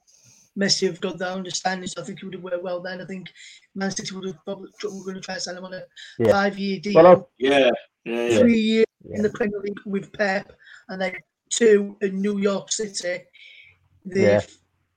Messi 0.57 0.87
have 0.87 0.99
got 1.01 1.17
that 1.19 1.31
understanding. 1.33 1.87
So 1.87 2.01
I 2.01 2.05
think 2.05 2.19
he 2.19 2.25
would 2.25 2.33
have 2.33 2.43
worked 2.43 2.63
well 2.63 2.81
then. 2.81 3.01
I 3.01 3.05
think 3.05 3.27
Man 3.75 3.91
City 3.91 4.15
would 4.15 4.25
have 4.25 4.43
probably 4.43 4.69
we're 4.83 5.03
going 5.03 5.15
to 5.15 5.21
try 5.21 5.35
to 5.35 5.41
sign 5.41 5.57
him 5.57 5.65
on 5.65 5.73
a 5.73 5.83
Yeah. 6.19 6.31
five-year 6.31 6.79
deal, 6.79 6.93
Well, 6.95 7.07
I've- 7.07 7.21
Yeah, 7.37 7.69
yeah, 8.05 8.27
yeah. 8.29 8.39
three 8.39 8.59
years 8.59 8.85
Yeah. 9.03 9.17
in 9.17 9.21
the 9.21 9.29
Premier 9.29 9.59
League 9.59 9.79
with 9.85 10.11
Pep, 10.13 10.51
and 10.89 11.01
then 11.01 11.13
two 11.49 11.97
in 12.01 12.21
New 12.21 12.39
York 12.39 12.71
City, 12.71 13.25
the 14.05 14.21
Yeah. 14.21 14.41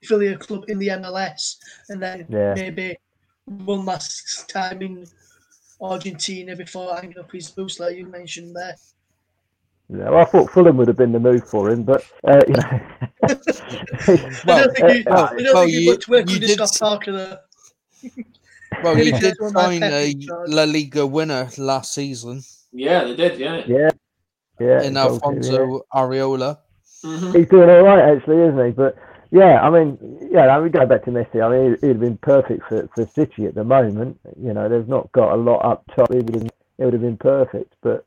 affiliate 0.02 0.40
club 0.40 0.64
in 0.68 0.78
the 0.78 0.88
MLS, 0.90 1.58
and 1.90 2.02
then 2.02 2.26
Yeah. 2.30 2.54
maybe 2.54 2.96
one 3.44 3.84
last 3.84 4.48
time 4.48 4.80
in 4.80 5.06
Argentina 5.80 6.56
before 6.56 6.94
hanging 6.94 7.18
up 7.18 7.30
his 7.32 7.50
boots, 7.50 7.80
like 7.80 7.96
you 7.96 8.06
mentioned 8.06 8.54
there. 8.56 8.76
Yeah, 9.92 10.10
well, 10.10 10.18
I 10.20 10.24
thought 10.24 10.50
Fulham 10.50 10.76
would 10.76 10.86
have 10.88 10.96
been 10.96 11.12
the 11.12 11.18
move 11.18 11.48
for 11.48 11.70
him, 11.70 11.82
but 11.82 12.04
uh, 12.26 12.40
you 12.46 12.54
know. 12.54 12.80
I 13.24 14.40
Well, 14.46 14.58
don't 14.68 14.76
think 14.76 15.06
you, 15.06 15.12
uh, 15.12 15.28
I 15.32 15.42
don't 15.42 15.54
well, 15.54 15.64
think 15.64 15.72
you, 15.72 15.80
you- 15.80 15.98
work 16.08 16.28
you 16.30 16.34
with 16.38 16.40
did 16.40 16.50
Scott 16.50 16.68
s- 16.68 16.78
Parker 16.78 17.12
there. 17.12 17.40
Well, 18.84 18.96
you 18.96 19.10
did 19.12 19.20
did 19.20 19.34
one 19.40 19.48
of 19.48 19.54
my 19.54 19.62
sign 19.80 19.82
a. 19.82 20.14
La 20.46 20.62
Liga 20.62 21.04
winner 21.04 21.48
last 21.58 21.92
season 21.92 22.40
Yeah, 22.72 23.02
they 23.04 23.16
did. 23.16 23.38
Yeah. 23.38 23.64
yeah, 23.66 23.90
yeah, 24.60 24.82
in 24.82 24.94
goalkeeper, 24.94 25.26
Alfonso 25.26 25.82
Areola. 25.92 26.58
Mhm. 27.04 27.36
He's 27.36 27.48
doing 27.48 27.68
all 27.68 27.82
right, 27.82 28.16
actually, 28.16 28.38
isn't 28.42 28.64
he? 28.64 28.70
But 28.70 28.94
yeah, 29.32 29.60
I 29.60 29.70
mean, 29.70 29.98
yeah, 30.30 30.56
I 30.56 30.60
mean, 30.60 30.70
go 30.70 30.86
back 30.86 31.04
to 31.04 31.10
Messi. 31.10 31.42
I 31.44 31.48
mean, 31.50 31.76
he'd 31.80 31.88
have 31.88 32.00
been 32.00 32.16
perfect 32.18 32.62
for, 32.68 32.88
for 32.94 33.06
City 33.08 33.44
at 33.46 33.54
the 33.56 33.64
moment. 33.64 34.18
You 34.40 34.54
know, 34.54 34.68
they've 34.68 34.88
not 34.88 35.10
got 35.12 35.32
a 35.32 35.36
lot 35.36 35.64
up 35.64 35.82
top. 35.96 36.10
He 36.12 36.18
would 36.20 36.34
have, 36.34 36.50
it 36.78 36.84
would 36.84 36.92
have 36.94 37.02
been 37.02 37.16
perfect. 37.18 37.74
But 37.82 38.04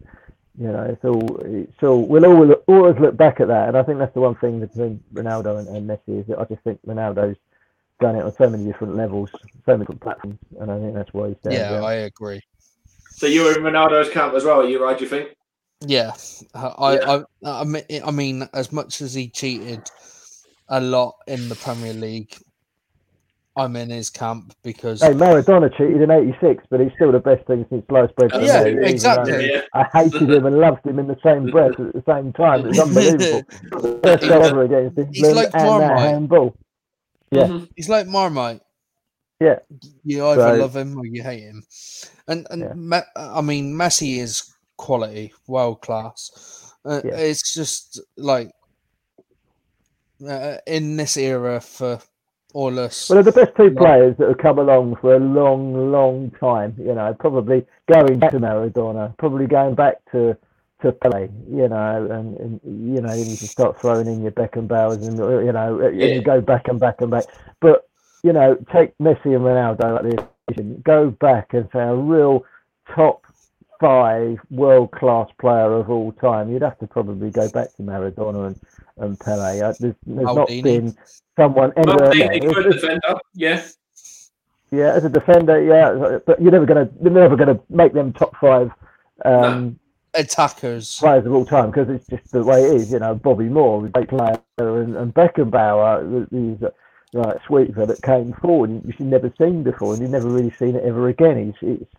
you 0.57 0.67
know, 0.67 0.83
it's 0.83 1.03
all, 1.03 1.39
it's 1.43 1.83
all. 1.83 2.05
We'll 2.05 2.25
always, 2.25 2.51
always 2.67 2.95
look 2.99 3.17
back 3.17 3.39
at 3.39 3.47
that, 3.47 3.69
and 3.69 3.77
I 3.77 3.83
think 3.83 3.97
that's 3.99 4.13
the 4.13 4.21
one 4.21 4.35
thing 4.35 4.59
between 4.59 5.03
Ronaldo 5.13 5.59
and, 5.59 5.67
and 5.67 5.89
Messi 5.89 6.21
is 6.21 6.27
that 6.27 6.39
I 6.39 6.45
just 6.45 6.61
think 6.63 6.79
Ronaldo's 6.85 7.37
done 7.99 8.15
it 8.15 8.23
on 8.23 8.33
so 8.35 8.49
many 8.49 8.65
different 8.65 8.95
levels, 8.95 9.31
so 9.65 9.71
many 9.71 9.79
different 9.79 10.01
platforms, 10.01 10.39
and 10.59 10.71
I 10.71 10.79
think 10.79 10.93
that's 10.93 11.13
why 11.13 11.29
he's 11.29 11.37
there. 11.43 11.53
Yeah, 11.53 11.81
I 11.83 11.93
agree. 11.93 12.41
So 13.09 13.27
you 13.27 13.43
were 13.43 13.57
in 13.57 13.63
Ronaldo's 13.63 14.09
camp 14.09 14.33
as 14.33 14.43
well, 14.43 14.61
are 14.61 14.67
you 14.67 14.83
right? 14.83 14.97
Do 14.97 15.03
you 15.03 15.09
think? 15.09 15.35
Yeah, 15.81 16.13
uh, 16.53 16.73
I, 16.77 16.93
Yeah. 16.95 17.23
I, 17.43 17.61
I 17.61 17.63
mean, 17.63 17.83
I 18.05 18.11
mean, 18.11 18.49
as 18.53 18.71
much 18.71 19.01
as 19.01 19.13
he 19.13 19.29
cheated 19.29 19.89
a 20.69 20.79
lot 20.79 21.15
in 21.27 21.49
the 21.49 21.55
Premier 21.55 21.93
League, 21.93 22.35
I'm 23.55 23.75
in 23.75 23.89
his 23.89 24.09
camp 24.09 24.53
because 24.63 25.01
Hey, 25.01 25.11
Maradona 25.11 25.69
cheated 25.77 26.01
in 26.01 26.09
'86, 26.09 26.63
but 26.71 26.79
he's 26.79 26.91
still 26.95 27.11
the 27.11 27.19
best 27.19 27.45
thing 27.45 27.65
since 27.69 27.85
sliced 27.87 28.15
bread. 28.15 28.31
for 28.31 28.39
me, 28.39 28.47
Yeah, 28.47 28.63
exactly. 28.63 29.51
Yeah. 29.51 29.61
I 29.73 29.83
hated 29.93 30.29
him 30.31 30.45
and 30.47 30.57
loved 30.57 30.83
him 30.85 30.97
in 30.97 31.05
the 31.07 31.17
same 31.23 31.51
breath 31.51 31.79
at 31.79 31.93
the 31.93 32.03
same 32.07 32.33
time. 32.33 32.65
It's 32.67 32.79
unbelievable. 32.79 33.43
First 34.03 34.27
goal 34.27 34.43
ever 34.43 34.63
against 34.63 34.97
England 34.97 35.15
He's 35.15 35.31
like 35.33 35.51
and 35.53 35.61
that 35.61 35.67
Marmite. 35.67 35.99
handball. 35.99 36.55
Yeah. 37.31 37.47
Mhm. 37.47 37.69
he's 37.75 37.89
like 37.89 38.07
Marmite. 38.07 38.61
Yeah. 39.39 39.59
you 40.03 40.25
either 40.25 40.41
So- 40.41 40.55
love 40.55 40.75
him 40.75 40.97
or 40.97 41.05
you 41.05 41.21
hate 41.21 41.43
him, 41.43 41.63
and 42.27 42.47
and 42.49 42.61
Yeah. 42.61 42.73
Me- 42.73 43.11
I 43.15 43.41
mean, 43.41 43.75
Messi 43.75 44.17
is 44.17 44.51
quality, 44.77 45.31
world 45.47 45.81
class. 45.81 46.73
Uh, 46.85 47.01
Yeah. 47.05 47.17
It's 47.17 47.53
just 47.53 47.99
like 48.17 48.51
uh, 50.27 50.57
in 50.65 50.95
this 50.97 51.17
era 51.17 51.59
for 51.61 51.99
all 52.53 52.79
us. 52.79 53.09
Well, 53.09 53.21
they're 53.21 53.31
the 53.31 53.45
best 53.45 53.55
two 53.57 53.71
players 53.71 54.15
that 54.17 54.27
have 54.27 54.37
come 54.37 54.59
along 54.59 54.95
for 54.97 55.15
a 55.15 55.19
long, 55.19 55.91
long 55.91 56.31
time. 56.39 56.75
You 56.77 56.93
know, 56.95 57.13
probably 57.19 57.65
going 57.91 58.19
back 58.19 58.31
to 58.31 58.39
Maradona, 58.39 59.17
probably 59.17 59.47
going 59.47 59.75
back 59.75 59.97
to 60.11 60.37
to 60.81 60.91
Pele. 60.91 61.29
You 61.51 61.67
know, 61.67 62.07
and, 62.11 62.37
and 62.37 62.61
you 62.63 63.01
know, 63.01 63.13
you 63.13 63.25
need 63.25 63.37
to 63.39 63.47
start 63.47 63.79
throwing 63.79 64.07
in 64.07 64.21
your 64.21 64.31
Beckenbauers 64.31 65.05
and 65.07 65.17
you 65.45 65.51
know, 65.51 65.79
and 65.79 65.99
Yeah. 65.99 66.07
you 66.07 66.21
go 66.21 66.41
back 66.41 66.67
and 66.67 66.79
back 66.79 67.01
and 67.01 67.11
back. 67.11 67.25
But 67.59 67.87
you 68.23 68.33
know, 68.33 68.55
take 68.71 68.97
Messi 68.99 69.25
and 69.35 69.43
Ronaldo 69.43 69.97
at 69.97 70.03
the 70.03 70.27
occasion, 70.49 70.81
go 70.85 71.09
back 71.09 71.53
and 71.53 71.67
say 71.73 71.79
a 71.81 71.93
real 71.95 72.45
top 72.95 73.25
five 73.79 74.39
world 74.49 74.91
class 74.91 75.29
player 75.41 75.73
of 75.73 75.89
all 75.89 76.11
time. 76.13 76.49
You'd 76.51 76.61
have 76.61 76.77
to 76.79 76.87
probably 76.87 77.31
go 77.31 77.49
back 77.49 77.73
to 77.75 77.83
Maradona 77.83 78.47
and 78.47 78.61
and 78.97 79.19
Pele. 79.19 79.59
Uh, 79.61 79.73
There's, 79.79 79.95
there's 80.05 80.25
not 80.25 80.47
Maldini. 80.47 80.63
been 80.63 80.97
someone 81.37 81.73
anywhere. 81.77 81.97
Maldini, 82.11 82.41
there. 82.41 82.51
good 82.53 82.71
defender. 82.73 83.15
Yeah. 83.33 83.65
Yeah, 84.71 84.93
as 84.93 85.05
a 85.05 85.09
defender, 85.09 85.61
yeah, 85.63 86.17
but 86.25 86.41
you're 86.41 86.51
never 86.51 86.65
gonna 86.65 86.89
you're 86.99 87.11
never 87.11 87.35
gonna 87.35 87.59
make 87.69 87.93
them 87.93 88.11
top 88.11 88.35
five 88.37 88.71
um, 89.23 89.77
Attackers. 90.15 90.97
players 90.97 91.27
of 91.27 91.33
all 91.33 91.45
time 91.45 91.69
because 91.69 91.89
it's 91.89 92.07
just 92.07 92.31
the 92.31 92.43
way 92.43 92.63
it 92.63 92.73
is. 92.73 92.91
You 92.91 92.97
know, 92.97 93.13
Bobby 93.13 93.45
Moore 93.49 93.81
was 93.81 93.89
a 93.89 93.91
great 93.91 94.09
player, 94.09 94.39
and, 94.57 94.95
and 94.95 95.13
Beckenbauer, 95.13 96.27
these 96.31 96.63
uh, 96.63 96.71
like 97.13 97.37
sweeper 97.45 97.85
that 97.85 98.01
came 98.01 98.33
forward, 98.41 98.71
and 98.71 98.83
you've 98.85 98.99
never 98.99 99.31
seen 99.37 99.61
before, 99.61 99.93
and 99.93 100.01
you've 100.01 100.09
never 100.09 100.27
really 100.27 100.49
seen 100.51 100.75
it 100.75 100.83
ever 100.83 101.07
again. 101.07 101.53
It's, 101.61 101.81
it's 101.81 101.91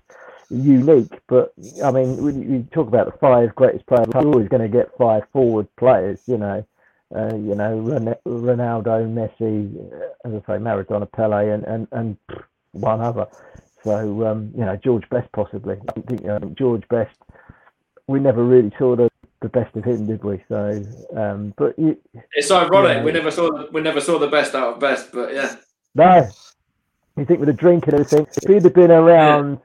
unique, 0.50 1.20
but 1.28 1.52
I 1.84 1.92
mean, 1.92 2.24
when 2.24 2.42
you 2.42 2.48
you 2.56 2.68
talk 2.72 2.88
about 2.88 3.06
the 3.06 3.18
five 3.18 3.54
greatest 3.54 3.86
players, 3.86 4.08
you're 4.12 4.26
always 4.26 4.48
going 4.48 4.62
to 4.62 4.68
get 4.68 4.90
five 4.98 5.22
forward 5.32 5.68
players. 5.76 6.20
You 6.26 6.38
know, 6.38 6.66
you 7.14 7.54
know, 7.54 8.18
Ronaldo, 8.26 9.06
Messi, 9.08 9.76
uh, 9.92 10.28
as 10.28 10.34
I 10.34 10.46
say, 10.46 10.58
Maradona, 10.60 11.10
Pele, 11.10 11.50
and 11.50 11.64
and 11.64 11.88
and 11.92 12.16
one 12.72 13.00
other. 13.00 13.26
So 13.82 14.26
um, 14.26 14.52
you 14.56 14.64
know, 14.64 14.76
George 14.76 15.08
Best 15.10 15.30
possibly. 15.32 15.76
I 15.88 16.00
think 16.00 16.22
you 16.22 16.26
know, 16.26 16.54
George 16.56 16.86
Best. 16.88 17.16
We 18.06 18.20
never 18.20 18.44
really 18.44 18.72
saw 18.78 18.96
the, 18.96 19.08
the 19.40 19.48
best 19.48 19.74
of 19.76 19.84
him, 19.84 20.06
did 20.06 20.22
we? 20.22 20.42
So, 20.48 20.84
um, 21.16 21.54
but 21.56 21.78
you, 21.78 21.96
It's 22.34 22.50
ironic. 22.50 22.98
Yeah. 22.98 23.04
We 23.04 23.12
never 23.12 23.30
saw 23.30 23.50
the, 23.50 23.68
we 23.72 23.80
never 23.80 24.00
saw 24.00 24.18
the 24.18 24.26
best 24.26 24.54
out 24.54 24.74
of 24.74 24.80
best, 24.80 25.10
but 25.12 25.32
yeah. 25.32 25.56
no. 25.94 26.28
You 27.16 27.24
think 27.24 27.38
with 27.38 27.46
the 27.46 27.54
drink 27.54 27.84
and 27.84 27.94
everything, 27.94 28.26
if 28.36 28.48
he'd 28.48 28.64
have 28.64 28.74
been 28.74 28.90
around 28.90 29.60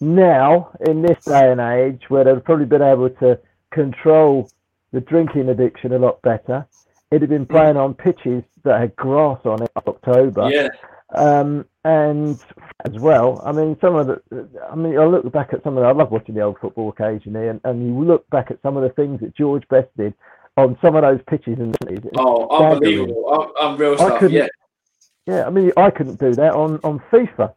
now 0.00 0.72
in 0.84 1.00
this 1.02 1.24
day 1.24 1.52
and 1.52 1.60
age, 1.60 2.10
where 2.10 2.24
they'd 2.24 2.44
probably 2.44 2.66
been 2.66 2.82
able 2.82 3.08
to 3.08 3.38
control 3.70 4.50
the 4.92 5.00
drinking 5.00 5.48
addiction 5.48 5.92
a 5.92 5.98
lot 5.98 6.20
better, 6.22 6.66
It 7.10 7.20
had 7.20 7.30
been 7.30 7.46
playing 7.46 7.76
on 7.76 7.94
pitches 7.94 8.42
that 8.64 8.80
had 8.80 8.96
grass 8.96 9.38
on 9.44 9.62
it 9.62 9.70
October. 9.76 10.48
Yeah. 10.50 10.68
um, 11.14 11.66
and 11.84 12.38
as 12.84 12.92
well. 12.94 13.42
I 13.44 13.52
mean, 13.52 13.76
some 13.80 13.96
of 13.96 14.06
the. 14.06 14.48
I 14.70 14.76
mean, 14.76 14.96
I 14.98 15.04
look 15.04 15.30
back 15.32 15.52
at 15.52 15.62
some 15.64 15.76
of. 15.76 15.82
The, 15.82 15.88
I 15.88 15.92
love 15.92 16.10
watching 16.12 16.34
the 16.36 16.42
old 16.42 16.58
football 16.60 16.90
occasionally, 16.90 17.48
and, 17.48 17.60
and 17.64 17.84
you 17.86 18.04
look 18.04 18.28
back 18.30 18.50
at 18.50 18.62
some 18.62 18.76
of 18.76 18.82
the 18.84 18.90
things 18.90 19.20
that 19.20 19.34
George 19.36 19.66
Best 19.68 19.88
did 19.96 20.14
on 20.56 20.78
some 20.82 20.94
of 20.96 21.02
those 21.02 21.20
pitches 21.26 21.58
and 21.58 21.76
Oh, 22.16 22.48
unbelievable. 22.64 23.52
Un- 23.60 23.72
Unreal 23.72 23.92
I 23.94 23.96
stuff. 24.18 24.30
Yeah. 24.30 24.46
yeah, 25.26 25.46
I 25.46 25.50
mean, 25.50 25.72
I 25.76 25.90
couldn't 25.90 26.20
do 26.20 26.34
that 26.34 26.52
on 26.54 26.78
on 26.84 27.00
FIFA. 27.10 27.52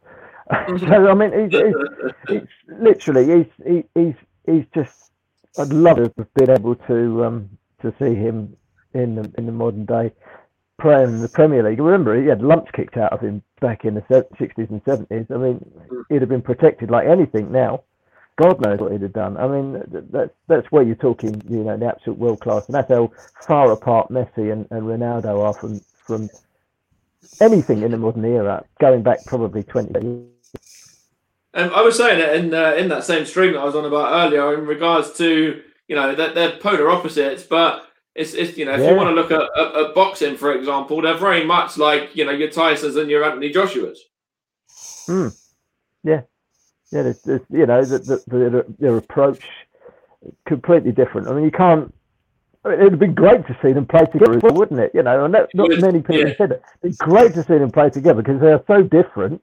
so 0.80 1.08
I 1.08 1.14
mean, 1.14 1.50
he's, 1.50 1.60
he's, 1.60 1.74
he's 2.28 2.48
literally 2.80 3.26
he's 3.38 3.66
he, 3.66 3.84
he's 3.94 4.14
he's 4.46 4.64
just. 4.74 5.05
I'd 5.58 5.72
love 5.72 5.96
to 5.96 6.12
have 6.18 6.34
been 6.34 6.50
able 6.50 6.74
to 6.74 7.24
um 7.24 7.50
to 7.82 7.92
see 7.98 8.14
him 8.14 8.56
in 8.94 9.14
the 9.16 9.32
in 9.38 9.46
the 9.46 9.52
modern 9.52 9.84
day 9.84 10.12
playing 10.80 11.08
in 11.08 11.22
the 11.22 11.28
Premier 11.28 11.62
League. 11.62 11.80
Remember, 11.80 12.20
he 12.20 12.28
had 12.28 12.42
lumps 12.42 12.70
kicked 12.72 12.96
out 12.96 13.12
of 13.12 13.20
him 13.20 13.42
back 13.60 13.84
in 13.84 13.94
the 13.94 14.24
sixties 14.38 14.68
and 14.70 14.82
seventies. 14.84 15.26
I 15.30 15.36
mean, 15.36 15.64
he'd 16.08 16.22
have 16.22 16.28
been 16.28 16.42
protected 16.42 16.90
like 16.90 17.06
anything 17.06 17.50
now. 17.50 17.82
God 18.36 18.60
knows 18.60 18.80
what 18.80 18.92
he'd 18.92 19.00
have 19.00 19.14
done. 19.14 19.38
I 19.38 19.48
mean, 19.48 19.82
that's 20.10 20.34
that's 20.46 20.70
where 20.70 20.82
you're 20.82 20.94
talking, 20.94 21.40
you 21.48 21.64
know, 21.64 21.76
the 21.78 21.86
absolute 21.86 22.18
world 22.18 22.40
class, 22.40 22.66
and 22.66 22.74
that's 22.74 22.90
how 22.90 23.10
far 23.46 23.72
apart 23.72 24.10
Messi 24.10 24.52
and, 24.52 24.66
and 24.70 24.82
Ronaldo 24.82 25.42
are 25.42 25.54
from 25.54 25.80
from 26.06 26.28
anything 27.40 27.82
in 27.82 27.92
the 27.92 27.96
modern 27.96 28.24
era, 28.24 28.62
going 28.78 29.02
back 29.02 29.24
probably 29.24 29.62
twenty 29.62 29.98
years. 30.04 30.85
Um, 31.56 31.70
I 31.74 31.82
was 31.82 31.96
saying 31.96 32.20
it 32.20 32.36
in 32.36 32.54
uh, 32.54 32.74
in 32.74 32.88
that 32.90 33.04
same 33.04 33.24
stream 33.24 33.54
that 33.54 33.60
I 33.60 33.64
was 33.64 33.74
on 33.74 33.84
about 33.84 34.12
earlier 34.12 34.54
in 34.54 34.66
regards 34.66 35.12
to 35.18 35.62
you 35.88 35.96
know 35.96 36.14
that 36.14 36.34
they're 36.34 36.58
polar 36.58 36.90
opposites, 36.90 37.42
but 37.42 37.88
it's, 38.14 38.34
it's 38.34 38.56
you 38.56 38.64
know 38.64 38.74
if 38.74 38.80
Yeah. 38.80 38.90
you 38.90 38.96
want 38.96 39.08
to 39.08 39.14
look 39.14 39.30
at, 39.30 39.42
at, 39.58 39.76
at 39.76 39.94
boxing 39.94 40.36
for 40.36 40.52
example, 40.52 41.02
they're 41.02 41.16
very 41.16 41.44
much 41.44 41.78
like 41.78 42.14
you 42.14 42.24
know 42.24 42.32
your 42.32 42.50
Tyson's 42.50 42.96
and 42.96 43.10
your 43.10 43.24
Anthony 43.24 43.50
Joshua's. 43.50 44.00
Hmm. 45.06 45.28
Yeah, 46.92 47.02
there's, 47.02 47.20
there's, 47.22 47.40
you 47.50 47.66
know, 47.66 47.84
the, 47.84 47.98
the, 47.98 48.22
the, 48.28 48.66
their 48.78 48.96
approach 48.96 49.40
completely 50.46 50.92
different. 50.92 51.28
I 51.28 51.32
mean, 51.32 51.44
you 51.44 51.50
can't. 51.50 51.92
I 52.64 52.70
mean, 52.70 52.78
it'd 52.78 52.92
have 52.92 53.00
been 53.00 53.14
great 53.14 53.46
to 53.46 53.58
see 53.62 53.72
them 53.72 53.86
play 53.86 54.06
together, 54.06 54.38
wouldn't 54.52 54.80
it? 54.80 54.92
You 54.94 55.02
know, 55.02 55.24
and 55.24 55.34
that, 55.34 55.50
not 55.54 55.70
many 55.80 56.00
people 56.00 56.18
yeah. 56.18 56.28
have 56.28 56.36
said 56.36 56.52
it. 56.52 56.62
It'd 56.82 56.98
be 56.98 57.04
great 57.04 57.34
to 57.34 57.42
see 57.42 57.58
them 57.58 57.70
play 57.70 57.90
together 57.90 58.22
because 58.22 58.40
they 58.40 58.52
are 58.52 58.62
so 58.66 58.82
different. 58.82 59.42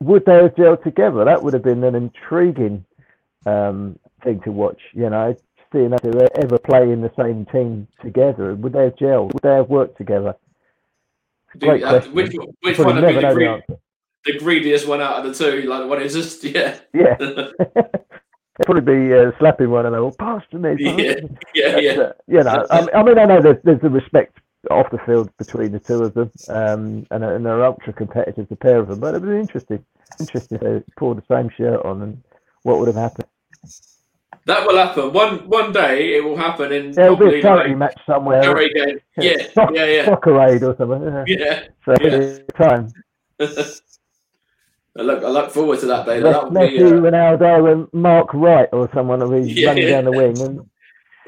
Would 0.00 0.24
they 0.26 0.34
have 0.34 0.54
gelled 0.54 0.82
together? 0.84 1.24
That 1.24 1.42
would 1.42 1.54
have 1.54 1.62
been 1.62 1.82
an 1.84 1.94
intriguing 1.94 2.84
um, 3.46 3.98
thing 4.22 4.40
to 4.42 4.52
watch. 4.52 4.80
You 4.92 5.10
know, 5.10 5.36
seeing 5.72 5.90
that 5.90 6.02
they 6.02 6.28
ever 6.40 6.58
play 6.58 6.90
in 6.90 7.00
the 7.00 7.10
same 7.18 7.46
team 7.46 7.88
together. 8.02 8.54
Would 8.54 8.72
they 8.72 8.84
have 8.84 8.96
gelled? 8.96 9.32
Would 9.34 9.42
they 9.42 9.54
have 9.54 9.68
worked 9.68 9.96
together? 9.98 10.34
Great 11.58 11.82
uh, 11.82 12.00
which 12.10 12.34
which 12.60 12.78
one 12.78 12.94
would 12.96 13.08
be 13.08 13.14
the, 13.20 13.32
greed, 13.32 13.62
the 14.26 14.38
greediest 14.38 14.86
one 14.86 15.00
out 15.00 15.24
of 15.24 15.24
the 15.24 15.32
two? 15.44 15.62
Like 15.68 15.80
the 15.80 15.86
one 15.86 16.00
who's 16.00 16.12
just 16.14 16.44
yeah 16.44 16.78
Yeah. 16.92 17.16
Probably 18.64 19.08
be 19.08 19.14
uh, 19.14 19.30
slapping 19.38 19.70
one 19.70 19.86
another. 19.86 20.10
Pass 20.18 20.42
to 20.50 20.58
me. 20.58 20.76
pass 20.76 20.98
Yeah, 20.98 21.14
me." 21.14 21.28
yeah 21.54 21.78
yeah. 21.78 21.90
Uh, 21.92 22.12
you 22.26 22.42
know, 22.44 22.66
I, 22.70 22.80
mean- 22.80 22.90
I 22.94 23.02
mean, 23.02 23.18
I 23.18 23.24
know 23.24 23.40
there's, 23.40 23.56
there's 23.64 23.82
a 23.82 23.88
respect 23.88 24.36
off 24.70 24.90
the 24.90 24.98
field 25.06 25.30
between 25.38 25.72
the 25.72 25.78
two 25.80 26.02
of 26.02 26.14
them, 26.14 26.30
um, 26.48 27.06
and, 27.10 27.24
and 27.24 27.46
they're 27.46 27.64
ultra 27.64 27.92
competitive, 27.92 28.48
the 28.48 28.56
pair 28.56 28.78
of 28.78 28.88
them. 28.88 29.00
But 29.00 29.14
it 29.14 29.22
was 29.22 29.30
interesting, 29.30 29.84
interesting 30.20 30.56
if 30.56 30.62
they 30.62 30.82
pulled 30.96 31.18
the 31.18 31.34
same 31.34 31.48
shirt 31.56 31.84
on 31.84 32.02
and 32.02 32.22
what 32.62 32.78
would 32.78 32.88
have 32.88 32.96
happened. 32.96 33.28
That 34.46 34.66
will 34.66 34.76
happen 34.76 35.12
one 35.12 35.48
one 35.48 35.72
day. 35.72 36.16
It 36.16 36.24
will 36.24 36.36
happen 36.36 36.72
in 36.72 36.92
There'll 36.92 37.16
be 37.16 37.38
a 37.38 37.42
charity 37.42 37.70
like 37.70 37.78
match 37.78 38.00
somewhere, 38.06 38.42
every 38.42 38.72
game. 38.72 38.98
Yeah, 39.18 39.46
Soc- 39.54 39.70
yeah, 39.74 39.84
yeah, 39.84 40.04
soccer 40.06 40.40
aid 40.40 40.62
or 40.62 40.74
something. 40.76 41.02
yeah. 41.04 41.24
yeah. 41.26 41.64
So 41.84 41.94
Yeah. 42.00 42.38
time. 42.56 42.92
I 44.98 45.02
look, 45.02 45.22
I 45.22 45.28
look 45.28 45.50
forward 45.52 45.78
to 45.80 45.86
that 45.86 46.06
day. 46.06 46.20
That 46.20 46.44
Messi, 46.46 46.78
be, 46.78 46.82
uh, 46.82 46.90
Ronaldo, 46.90 47.72
and 47.72 47.88
Mark 47.92 48.34
Wright, 48.34 48.68
or 48.72 48.90
someone 48.92 49.20
will 49.20 49.30
be 49.44 49.52
Yeah. 49.52 49.68
running 49.68 49.86
down 49.88 50.04
the 50.06 50.12
wing. 50.12 50.40
And 50.40 50.70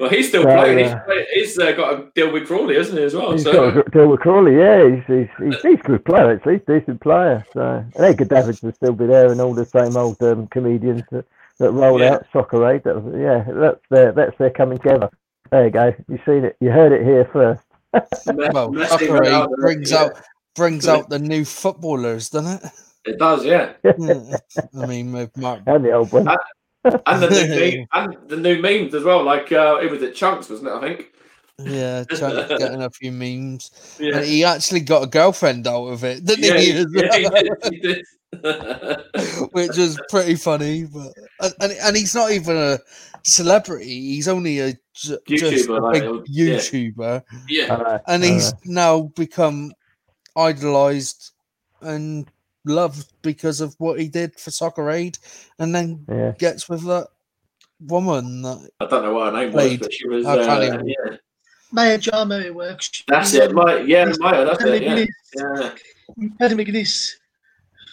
well, 0.01 0.09
he's 0.09 0.27
still 0.29 0.43
So, 0.43 0.49
playing. 0.55 0.79
He's, 0.79 0.87
uh, 0.91 0.99
play- 1.05 1.27
he's 1.33 1.59
uh, 1.59 1.71
got 1.73 1.93
a 1.93 2.11
deal 2.15 2.31
with 2.33 2.47
Crawley, 2.47 2.75
hasn't 2.75 2.97
he, 2.97 3.03
as 3.05 3.13
well? 3.13 3.31
he's 3.33 3.43
So, 3.43 3.71
got 3.71 3.85
to 3.85 3.91
deal 3.91 4.07
with 4.07 4.19
Crawley. 4.19 4.57
Yeah, 4.57 4.89
he's 4.89 5.03
he's, 5.05 5.27
he's, 5.39 5.61
he's 5.61 5.79
a 5.79 5.83
good 5.83 6.03
player. 6.05 6.31
Actually, 6.31 6.53
he's 6.59 6.63
a 6.67 6.79
decent 6.79 7.01
player. 7.01 7.45
So 7.53 7.61
and 7.95 8.03
Edgar 8.05 8.25
Davids 8.25 8.61
will 8.61 8.73
still 8.73 8.93
be 8.93 9.05
there, 9.05 9.31
and 9.31 9.39
all 9.39 9.53
the 9.53 9.65
same 9.65 9.95
old 9.95 10.21
um, 10.23 10.47
comedians 10.47 11.03
that, 11.11 11.25
that 11.59 11.71
roll 11.71 11.99
Yeah. 11.99 12.15
out 12.15 12.25
Soccer 12.33 12.67
Aid. 12.69 12.83
That 12.83 13.01
was, 13.03 13.13
yeah, 13.17 13.45
that's 13.53 13.79
their 13.89 14.11
that's 14.11 14.37
their 14.37 14.49
coming 14.49 14.79
together. 14.79 15.09
There 15.51 15.65
you 15.65 15.71
go. 15.71 15.93
You've 16.09 16.21
seen 16.25 16.45
it. 16.45 16.57
You 16.59 16.71
heard 16.71 16.91
it 16.91 17.03
here 17.05 17.29
first. 17.31 17.63
Well, 18.25 18.73
Soccer 18.87 19.03
Aid 19.23 19.31
Ronaldo, 19.31 19.55
brings 19.57 19.91
yeah. 19.91 19.97
out 20.03 20.11
brings 20.55 20.87
out 20.87 21.09
the 21.09 21.19
new 21.19 21.45
footballers, 21.45 22.29
doesn't 22.29 22.63
it? 22.63 22.71
It 23.03 23.17
does, 23.19 23.43
yeah. 23.43 23.73
Yeah. 23.83 24.37
I 24.79 24.85
mean, 24.85 25.11
with 25.11 25.35
Mark. 25.35 25.61
And 25.65 25.83
the 25.83 25.91
old 25.91 26.11
one. 26.11 26.27
And 26.83 27.23
the 27.23 27.29
new 27.29 27.77
meme, 27.77 27.87
and 27.93 28.29
the 28.29 28.37
new 28.37 28.61
memes 28.61 28.93
as 28.93 29.03
well. 29.03 29.23
Like 29.23 29.51
uh, 29.51 29.79
it 29.81 29.91
was 29.91 30.01
at 30.03 30.13
Chunkz, 30.13 30.49
wasn't 30.49 30.67
it? 30.67 30.73
I 30.73 30.79
think. 30.79 31.13
Yeah, 31.59 32.03
trying 32.05 32.35
to 32.47 32.57
getting 32.57 32.81
a 32.81 32.89
few 32.89 33.11
memes. 33.11 33.97
Yeah. 33.99 34.17
And 34.17 34.25
he 34.25 34.43
actually 34.43 34.81
got 34.81 35.03
a 35.03 35.07
girlfriend 35.07 35.67
out 35.67 35.87
of 35.87 36.03
it, 36.03 36.25
didn't 36.25 36.43
yeah, 36.43 36.57
he? 36.57 36.71
he, 36.71 36.85
yeah, 36.93 37.17
he 37.17 37.29
did. 37.29 37.57
He 37.71 37.79
did. 37.79 38.05
Which 39.51 39.77
was 39.77 39.99
pretty 40.09 40.35
funny, 40.35 40.85
but 40.85 41.13
and, 41.41 41.53
and 41.59 41.73
and 41.83 41.97
he's 41.97 42.15
not 42.15 42.31
even 42.31 42.55
a 42.55 42.79
celebrity. 43.23 44.15
He's 44.15 44.27
only 44.27 44.59
a 44.59 44.73
j- 44.93 45.17
just 45.27 45.67
a 45.67 45.73
like, 45.73 46.01
big 46.01 46.03
uh, 46.03 46.21
yeah. 46.25 46.55
YouTuber, 46.55 47.23
yeah. 47.49 47.99
And 48.07 48.23
he's 48.23 48.53
know. 48.53 48.59
now 48.65 49.01
become 49.15 49.73
idolized 50.35 51.31
and 51.81 52.31
loved 52.65 53.11
because 53.21 53.61
of 53.61 53.75
what 53.79 53.99
he 53.99 54.07
did 54.07 54.39
for 54.39 54.51
Soccer 54.51 54.89
Aid, 54.91 55.17
and 55.59 55.73
then 55.73 56.05
yeah. 56.09 56.31
gets 56.37 56.69
with 56.69 56.83
that 56.85 57.07
woman 57.87 58.41
that 58.43 58.69
I 58.79 58.85
don't 58.85 59.03
know 59.03 59.13
what 59.13 59.33
her 59.33 59.39
name 59.39 59.53
was, 59.53 59.77
but 59.77 59.93
she 59.93 60.07
was. 60.07 60.25
I 60.25 60.35
can't 60.45 60.49
Uh, 60.49 60.65
even- 60.75 60.87
yeah, 60.87 61.17
Maya 61.71 61.97
Jama 61.97 62.39
it 62.39 62.53
works. 62.53 63.03
that's 63.07 63.33
it. 63.33 63.51
My, 63.53 63.77
yeah, 63.79 64.11
Maya, 64.19 64.45
that's 64.45 64.63
it. 64.63 64.83
Yeah, 64.83 65.05
yeah. 65.37 65.73
Paddy 66.39 66.55
McGuinness 66.55 67.13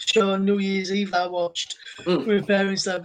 show 0.00 0.30
on 0.32 0.44
New 0.44 0.58
Year's 0.58 0.92
Eve 0.92 1.14
I 1.14 1.26
watched 1.26 1.76
Mm. 2.04 2.26
with 2.26 2.46
parents 2.46 2.84
that 2.84 3.02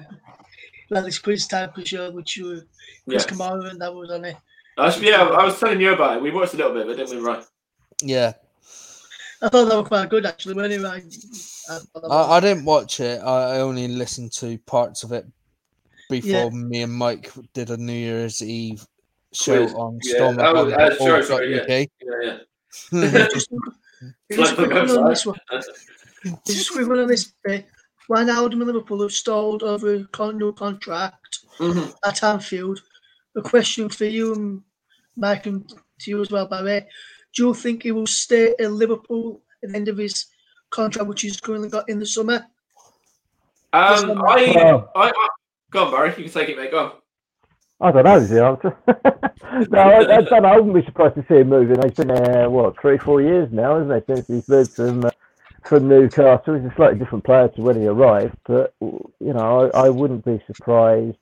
like 0.90 1.06
this 1.06 1.20
quiz 1.20 1.48
type 1.48 1.78
of 1.78 1.88
show 1.88 2.12
which 2.12 2.38
you 2.38 2.62
Chris 3.08 3.26
yeah. 3.28 3.34
Kamara 3.36 3.70
and 3.70 3.82
that 3.82 3.94
was 3.94 4.12
on 4.12 4.26
it. 4.26 4.36
Actually, 4.78 5.10
yeah, 5.10 5.22
I 5.24 5.46
was 5.46 5.60
telling 5.60 5.80
you 5.82 5.94
about 5.94 6.18
it. 6.18 6.24
We 6.24 6.32
watched 6.32 6.54
a 6.54 6.58
little 6.58 6.74
bit 6.74 6.88
but 6.88 6.98
didn't 6.98 7.16
we, 7.16 7.24
right? 7.26 7.44
yeah. 8.02 8.34
I 9.44 9.50
thought 9.50 9.66
that 9.66 9.78
was 9.78 9.88
quite 9.88 10.10
good 10.10 10.26
actually. 10.26 10.56
But 10.56 10.72
anyway, 10.72 11.04
I, 11.70 11.78
thought 12.00 12.12
I, 12.12 12.38
I 12.38 12.40
didn't 12.40 12.66
watch 12.66 13.00
it. 13.00 13.22
I 13.22 13.56
I 13.56 13.60
only 13.60 13.88
listened 13.88 14.32
to 14.34 14.58
parts 14.60 15.04
of 15.04 15.12
it 15.12 15.26
before 16.10 16.30
Yeah. 16.32 16.50
me 16.50 16.82
and 16.84 16.94
Mike 16.94 17.32
did 17.54 17.70
a 17.70 17.78
New 17.78 17.94
Year's 17.94 18.42
Eve 18.42 18.86
show 19.34 19.64
Quiz. 19.66 19.74
on 19.76 20.00
Yeah. 20.04 20.16
Storm 20.16 20.40
Oh, 20.40 20.70
uh, 20.72 20.96
sure, 20.96 21.24
sorry, 21.24 21.60
UK. 21.60 21.90
Yeah, 22.02 23.28
just, 23.30 23.52
Like 23.52 23.62
just 24.32 24.56
the 24.58 24.66
quick 24.66 24.72
one 24.72 24.90
on 24.90 24.98
website. 25.06 25.10
this 25.10 25.26
one. 26.24 26.40
Just 26.48 26.72
quick 26.72 26.88
one 26.88 27.00
on 27.00 27.08
this 27.08 27.34
bit. 27.44 27.66
Wijnaldum 28.10 28.54
and 28.54 28.66
Liverpool 28.68 29.02
have 29.02 29.12
stalled 29.14 29.64
over 29.64 29.96
a 29.96 30.04
con- 30.06 30.38
new 30.38 30.54
contract 30.54 31.40
yeah. 31.60 31.68
Mhm. 31.68 31.96
at 32.06 32.24
Anfield, 32.24 32.80
a 33.36 33.42
question 33.42 33.90
for 33.90 34.06
you 34.06 34.34
and 34.36 34.62
Mike 35.16 35.46
and 35.46 35.68
to 35.70 36.12
you 36.12 36.22
as 36.22 36.30
well, 36.32 36.48
Barry. 36.48 36.86
Do 37.36 37.48
you 37.48 37.54
think 37.54 37.84
he 37.84 37.92
will 37.92 38.08
stay 38.08 38.54
at 38.60 38.72
Liverpool 38.72 39.42
at 39.64 39.70
the 39.70 39.76
end 39.76 39.88
of 39.88 39.98
his 39.98 40.28
contract, 40.70 41.08
which 41.08 41.22
he's 41.22 41.40
currently 41.40 41.70
got 41.70 41.90
in 41.90 42.00
the 42.00 42.06
summer? 42.06 42.46
Um, 43.74 44.22
I, 44.22 44.54
Well- 44.56 44.92
I, 44.96 45.10
I, 45.10 45.28
go 45.72 45.86
on, 45.86 45.92
Barry. 45.92 46.10
You 46.10 46.30
can 46.30 46.34
take 46.34 46.50
it, 46.50 46.58
mate. 46.58 46.72
Go 46.72 46.80
on. 46.80 46.92
I 47.82 47.92
don't 47.92 48.06
know 48.06 48.18
is 48.18 48.30
the 48.30 48.46
answer. 48.46 48.78
no, 49.72 49.80
I, 49.80 49.98
I 49.98 50.22
don't 50.22 50.44
know. 50.44 50.50
I 50.50 50.56
wouldn't 50.58 50.76
be 50.76 50.86
surprised 50.86 51.16
to 51.16 51.26
see 51.28 51.40
him 51.42 51.50
moving. 51.50 51.82
He's 51.84 51.94
been 51.94 52.08
there, 52.08 52.50
what, 52.50 52.80
three, 52.80 52.98
four 52.98 53.22
years 53.22 53.52
now, 53.52 53.78
isn't 53.80 53.92
it, 53.92 54.06
since 54.08 54.28
he's 54.28 54.48
moved 54.48 54.74
from, 54.74 55.06
uh, 55.06 55.10
from 55.66 55.90
Newcastle. 55.90 56.56
He's 56.56 56.72
a 56.72 56.74
slightly 56.76 57.00
different 57.00 57.26
player 57.26 57.50
to 57.50 57.62
when 57.62 57.82
he 57.82 57.88
arrived, 57.88 58.38
but, 58.46 58.74
you 58.80 59.10
know, 59.20 59.70
I, 59.74 59.88
I 59.88 59.90
wouldn't 59.90 60.24
be 60.24 60.42
surprised 60.48 61.18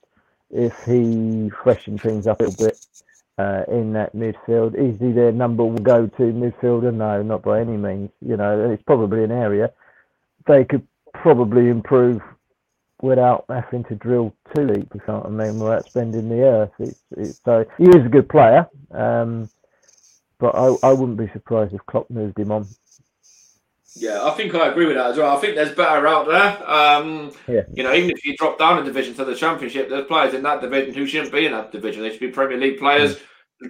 if 0.50 0.72
he 0.84 1.50
freshened 1.64 2.00
things 2.00 2.26
up 2.28 2.40
a 2.40 2.44
little 2.44 2.66
bit 2.66 2.86
uh, 3.42 3.64
in 3.68 3.92
that 3.94 4.14
midfield. 4.14 4.74
Is 4.74 5.00
he 5.00 5.12
their 5.12 5.32
number 5.32 5.64
one 5.64 5.82
go-to 5.82 6.22
midfielder? 6.42 6.92
No, 6.94 7.22
not 7.22 7.42
by 7.42 7.60
any 7.60 7.76
means. 7.76 8.10
You 8.20 8.36
know, 8.36 8.70
it's 8.70 8.82
probably 8.82 9.24
an 9.24 9.32
area 9.32 9.72
they 10.46 10.64
could 10.64 10.86
probably 11.14 11.68
improve 11.68 12.20
without 13.00 13.44
having 13.48 13.84
to 13.84 13.94
drill 13.96 14.34
too 14.54 14.66
deep, 14.66 14.88
if 14.94 15.02
you 15.02 15.02
know 15.08 15.18
what 15.18 15.26
I 15.26 15.30
mean, 15.30 15.58
without 15.58 15.86
spending 15.86 16.28
the 16.28 16.42
earth. 16.42 16.70
It's, 16.78 17.00
it's, 17.16 17.40
so 17.44 17.64
he 17.78 17.84
is 17.84 18.06
a 18.06 18.08
good 18.08 18.28
player, 18.28 18.68
um, 18.92 19.48
but 20.38 20.54
I, 20.54 20.74
I 20.88 20.92
wouldn't 20.92 21.18
be 21.18 21.28
surprised 21.32 21.74
if 21.74 21.84
Klopp 21.86 22.10
moved 22.10 22.38
him 22.38 22.52
on. 22.52 22.66
Yeah, 23.94 24.24
I 24.24 24.30
think 24.30 24.54
I 24.54 24.68
agree 24.68 24.86
with 24.86 24.96
that 24.96 25.10
as 25.10 25.18
well. 25.18 25.36
I 25.36 25.40
think 25.40 25.54
there's 25.54 25.74
better 25.74 26.06
out 26.06 26.26
there. 26.26 26.70
Um, 26.70 27.32
Yeah. 27.46 27.62
You 27.74 27.82
know, 27.82 27.92
even 27.92 28.10
if 28.10 28.24
you 28.24 28.34
drop 28.36 28.58
down 28.58 28.78
a 28.78 28.84
division 28.84 29.14
to 29.14 29.24
the 29.24 29.34
Championship, 29.34 29.90
there's 29.90 30.06
players 30.06 30.32
in 30.32 30.42
that 30.44 30.62
division 30.62 30.94
who 30.94 31.06
shouldn't 31.06 31.32
be 31.32 31.44
in 31.44 31.52
that 31.52 31.72
division. 31.72 32.02
They 32.02 32.10
should 32.10 32.20
be 32.20 32.28
Premier 32.28 32.56
League 32.56 32.78
players. 32.78 33.18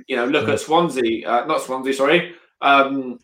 You 0.06 0.16
know, 0.16 0.26
look 0.26 0.48
at 0.48 0.60
Swansea, 0.60 1.26
uh, 1.28 1.44
not 1.46 1.60
Swansea, 1.62 1.92
sorry, 1.94 2.34
um, 2.60 3.18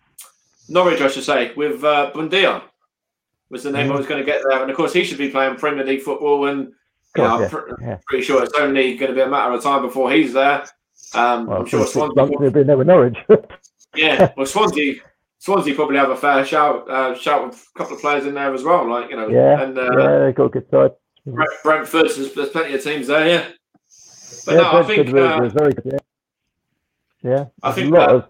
Norwich, 0.69 1.01
I 1.01 1.09
should 1.09 1.25
say, 1.25 1.53
with 1.55 1.83
uh, 1.85 2.11
Buendia 2.15 2.63
was 3.51 3.63
the 3.63 3.71
name 3.73 3.91
I 3.91 3.97
was 3.97 4.07
going 4.07 4.21
to 4.21 4.27
get 4.27 4.43
there. 4.49 4.61
And 4.61 4.71
of 4.71 4.77
course, 4.77 4.93
he 4.93 5.05
should 5.05 5.17
be 5.19 5.31
playing 5.31 5.57
Premier 5.57 5.85
League 5.85 6.03
football. 6.03 6.47
And 6.47 6.73
you 7.17 7.23
know, 7.23 7.43
I'm 7.45 7.49
pr- 7.51 7.71
yeah. 7.81 7.99
pretty 8.07 8.25
sure 8.25 8.43
it's 8.45 8.53
only 8.59 8.97
going 8.97 9.11
to 9.11 9.15
be 9.15 9.23
a 9.23 9.29
matter 9.29 9.53
of 9.55 9.63
time 9.63 9.83
before 9.83 10.13
he's 10.13 10.33
there. 10.35 10.65
Um, 11.15 11.47
Well, 11.47 11.61
I'm 11.61 11.67
sure 11.67 11.87
Swansea. 11.87 12.27
he'll 12.39 12.51
be 12.51 12.63
there 12.63 12.77
with 12.77 12.87
Norwich. 12.87 13.17
Yeah, 13.97 14.33
well, 14.37 14.45
Swansea, 14.45 14.97
Swansea 15.39 15.75
probably 15.75 15.97
have 15.97 16.11
a 16.11 16.17
fair 16.17 16.45
shout, 16.45 16.89
uh, 16.91 17.15
shout 17.17 17.47
with 17.47 17.67
a 17.75 17.79
couple 17.79 17.97
of 17.97 18.03
players 18.03 18.27
in 18.27 18.35
there 18.35 18.53
as 18.53 18.63
well. 18.63 18.89
Like 18.89 19.09
you 19.09 19.17
know, 19.17 19.29
Yeah, 19.29 19.63
and 19.63 19.77
uh, 19.79 19.89
yeah, 19.99 20.19
they've 20.27 20.35
got 20.35 20.45
a 20.45 20.49
good 20.51 20.71
side. 20.71 20.91
Brent- 21.27 21.51
Brentford, 21.65 22.11
there's, 22.11 22.35
there's 22.35 22.51
plenty 22.51 22.75
of 22.75 22.85
teams 22.85 23.07
there. 23.07 23.27
Yeah, 23.27 23.49
but 24.45 24.55
yeah, 24.55 24.61
no, 24.61 24.73
I 24.79 24.83
think 24.85 25.11
Brentford 25.11 25.41
uh, 25.41 25.43
was 25.43 25.53
very 25.55 25.73
good. 25.73 25.85
Yeah, 25.93 25.99
yeah. 27.29 27.45
I 27.63 27.73
think 27.73 27.93
that- 27.95 28.09
of 28.11 28.25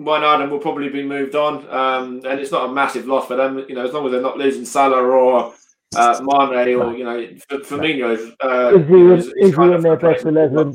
Wijnaldum 0.00 0.50
will 0.50 0.58
probably 0.58 0.88
be 0.88 1.04
moved 1.04 1.34
on, 1.36 1.68
um, 1.70 2.20
and 2.26 2.40
it's 2.40 2.50
not 2.50 2.68
a 2.68 2.72
massive 2.72 3.06
loss 3.06 3.26
for 3.28 3.36
them. 3.36 3.64
You 3.68 3.76
know, 3.76 3.84
as 3.86 3.92
long 3.92 4.04
as 4.06 4.12
they're 4.12 4.20
not 4.20 4.36
losing 4.36 4.64
Salah 4.64 5.00
or 5.02 5.54
uh, 5.96 6.20
Mane 6.20 6.74
or 6.76 6.96
you 6.96 7.04
know, 7.04 7.26
Firmino. 7.62 8.34
Uh, 8.42 8.76
is 8.78 8.88
he 8.88 8.94
in, 8.94 9.12
is- 9.12 9.26
is 9.26 9.32
is 9.50 9.56
he 9.56 9.62
in 9.62 9.80
their 9.82 9.96
best 9.96 10.24
eleven? 10.24 10.74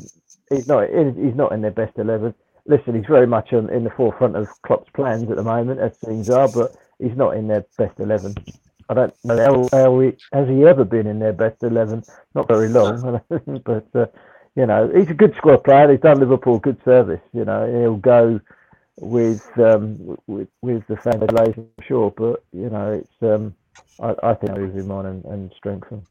He's 0.50 0.66
not. 0.66 0.88
He's 0.88 1.34
not 1.34 1.52
in 1.52 1.60
their 1.60 1.70
best 1.70 1.98
eleven. 1.98 2.34
Listen, 2.66 2.94
he's 2.94 3.06
very 3.06 3.26
much 3.26 3.52
on, 3.52 3.68
in 3.70 3.84
the 3.84 3.90
forefront 3.90 4.36
of 4.36 4.48
Klopp's 4.62 4.90
plans 4.94 5.30
at 5.30 5.36
the 5.36 5.42
moment, 5.42 5.80
as 5.80 5.96
things 5.98 6.30
are, 6.30 6.48
but 6.48 6.74
he's 6.98 7.16
not 7.16 7.36
in 7.36 7.46
their 7.48 7.64
best 7.76 7.98
eleven. 8.00 8.34
I 8.88 8.94
don't 8.94 9.14
know 9.24 9.68
how, 9.72 9.78
how 9.78 10.00
he, 10.00 10.12
has 10.32 10.48
he 10.48 10.64
ever 10.64 10.84
been 10.84 11.06
in 11.06 11.18
their 11.18 11.32
best 11.32 11.62
eleven. 11.62 12.02
Not 12.34 12.48
very 12.48 12.68
long, 12.68 13.20
but 13.64 13.86
uh, 13.94 14.06
you 14.56 14.66
know 14.66 14.90
he's 14.94 15.10
a 15.10 15.14
good 15.14 15.34
squad 15.36 15.64
player. 15.64 15.90
He's 15.90 16.00
done 16.00 16.20
Liverpool 16.20 16.58
good 16.58 16.82
service. 16.84 17.20
You 17.32 17.44
know 17.44 17.66
he'll 17.80 17.96
go 17.96 18.40
with 18.98 19.46
um, 19.58 20.18
with 20.26 20.48
with 20.62 20.86
the 20.86 20.96
fan 20.96 21.20
relation, 21.20 21.68
for 21.76 21.84
sure. 21.84 22.10
But 22.16 22.44
you 22.52 22.70
know 22.70 22.92
it's 22.92 23.22
um, 23.22 23.54
I, 24.00 24.14
I 24.22 24.34
think 24.34 24.56
move 24.56 24.74
him 24.74 24.90
on 24.90 25.06
and, 25.06 25.24
and 25.26 25.52
strengthen. 25.56 26.06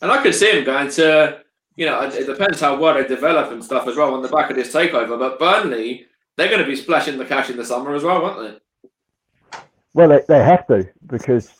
And 0.00 0.12
I 0.12 0.22
could 0.22 0.34
see 0.34 0.50
him 0.50 0.64
going 0.64 0.90
to, 0.92 1.42
you 1.76 1.86
know, 1.86 2.02
it 2.02 2.26
depends 2.26 2.60
how 2.60 2.78
well 2.78 2.94
they 2.94 3.06
develop 3.06 3.50
and 3.50 3.64
stuff 3.64 3.88
as 3.88 3.96
well 3.96 4.14
on 4.14 4.22
the 4.22 4.28
back 4.28 4.50
of 4.50 4.56
this 4.56 4.72
takeover. 4.72 5.18
But 5.18 5.38
Burnley, 5.38 6.06
they're 6.36 6.48
going 6.48 6.60
to 6.60 6.66
be 6.66 6.76
splashing 6.76 7.18
the 7.18 7.24
cash 7.24 7.50
in 7.50 7.56
the 7.56 7.64
summer 7.64 7.94
as 7.94 8.04
well, 8.04 8.24
aren't 8.24 8.60
they? 8.60 9.58
Well, 9.94 10.08
they, 10.08 10.20
they 10.28 10.38
have 10.38 10.66
to 10.68 10.88
because 11.06 11.50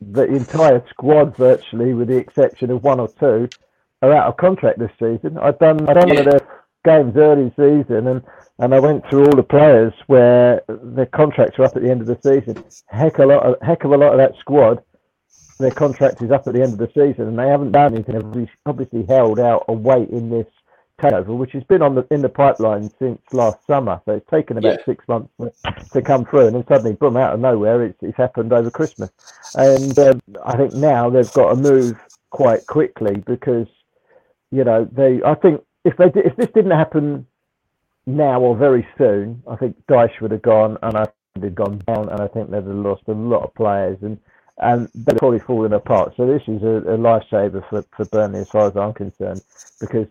the 0.00 0.24
entire 0.24 0.84
squad, 0.90 1.36
virtually, 1.36 1.94
with 1.94 2.08
the 2.08 2.16
exception 2.16 2.70
of 2.70 2.84
one 2.84 3.00
or 3.00 3.08
two, 3.08 3.48
are 4.02 4.12
out 4.12 4.26
of 4.28 4.36
contract 4.36 4.78
this 4.78 4.90
season. 4.98 5.38
I've 5.38 5.58
done 5.58 5.88
I 5.88 5.94
done 5.94 6.08
one 6.08 6.18
of 6.18 6.24
their 6.26 6.62
games 6.84 7.16
early 7.16 7.50
season, 7.56 8.08
and 8.08 8.22
and 8.58 8.74
I 8.74 8.80
went 8.80 9.08
through 9.08 9.26
all 9.26 9.36
the 9.36 9.42
players 9.42 9.92
where 10.06 10.62
their 10.68 11.06
contracts 11.06 11.58
are 11.58 11.64
up 11.64 11.76
at 11.76 11.82
the 11.82 11.90
end 11.90 12.00
of 12.00 12.06
the 12.06 12.18
season. 12.22 12.62
Heck 12.88 13.18
a 13.18 13.24
lot, 13.24 13.44
of, 13.44 13.56
heck 13.62 13.84
of 13.84 13.92
a 13.92 13.96
lot 13.96 14.12
of 14.12 14.18
that 14.18 14.38
squad, 14.38 14.82
their 15.58 15.70
contract 15.70 16.22
is 16.22 16.30
up 16.30 16.46
at 16.46 16.52
the 16.54 16.62
end 16.62 16.72
of 16.74 16.78
the 16.78 16.88
season, 16.88 17.28
and 17.28 17.38
they 17.38 17.48
haven't 17.48 17.72
done 17.72 17.94
anything. 17.94 18.30
They've 18.32 18.48
obviously 18.66 19.04
held 19.08 19.40
out 19.40 19.64
a 19.68 19.72
wait 19.72 20.10
in 20.10 20.30
this 20.30 20.46
takeover, 21.00 21.36
which 21.36 21.52
has 21.52 21.64
been 21.64 21.82
on 21.82 21.94
the 21.94 22.06
in 22.10 22.22
the 22.22 22.28
pipeline 22.28 22.90
since 22.98 23.20
last 23.32 23.66
summer. 23.66 24.00
So 24.04 24.12
it's 24.12 24.30
taken 24.30 24.58
about 24.58 24.78
Yeah. 24.78 24.84
six 24.84 25.08
months 25.08 25.32
to, 25.40 25.52
to 25.94 26.02
come 26.02 26.24
through, 26.26 26.46
and 26.48 26.56
then 26.56 26.66
suddenly, 26.68 26.92
boom, 26.92 27.16
out 27.16 27.34
of 27.34 27.40
nowhere, 27.40 27.82
it's, 27.84 27.98
it's 28.02 28.16
happened 28.16 28.52
over 28.52 28.70
Christmas. 28.70 29.10
And 29.56 29.98
um, 29.98 30.20
I 30.44 30.56
think 30.56 30.74
now 30.74 31.10
they've 31.10 31.32
got 31.32 31.50
to 31.50 31.56
move 31.56 31.96
quite 32.30 32.66
quickly 32.66 33.16
because 33.26 33.66
you 34.52 34.64
know 34.64 34.88
they. 34.92 35.20
I 35.24 35.34
think 35.34 35.62
if 35.84 35.96
they 35.96 36.10
did, 36.10 36.26
if 36.26 36.36
this 36.36 36.50
didn't 36.54 36.70
happen 36.70 37.26
now 38.06 38.40
or 38.40 38.56
very 38.56 38.86
soon, 38.98 39.42
I 39.48 39.56
think 39.56 39.76
Dyche 39.86 40.20
would 40.20 40.30
have 40.30 40.42
gone, 40.42 40.78
and 40.82 40.96
I 40.96 41.06
they'd 41.34 41.54
gone 41.54 41.78
down, 41.86 42.08
and 42.10 42.20
I 42.20 42.28
think 42.28 42.50
they'd 42.50 42.56
have 42.56 42.66
lost 42.66 43.02
a 43.08 43.12
lot 43.12 43.42
of 43.42 43.54
players. 43.54 43.98
And 44.02 44.18
and 44.58 44.88
they're 44.94 45.18
probably 45.18 45.40
fallen 45.40 45.72
apart. 45.72 46.14
So 46.16 46.26
this 46.26 46.42
is 46.46 46.62
a, 46.62 46.92
a 46.92 46.96
lifesaver 46.96 47.68
for, 47.68 47.84
for 47.96 48.04
Burnley 48.06 48.40
as 48.40 48.50
far 48.50 48.68
as 48.68 48.76
I'm 48.76 48.92
concerned, 48.92 49.42
because 49.80 50.06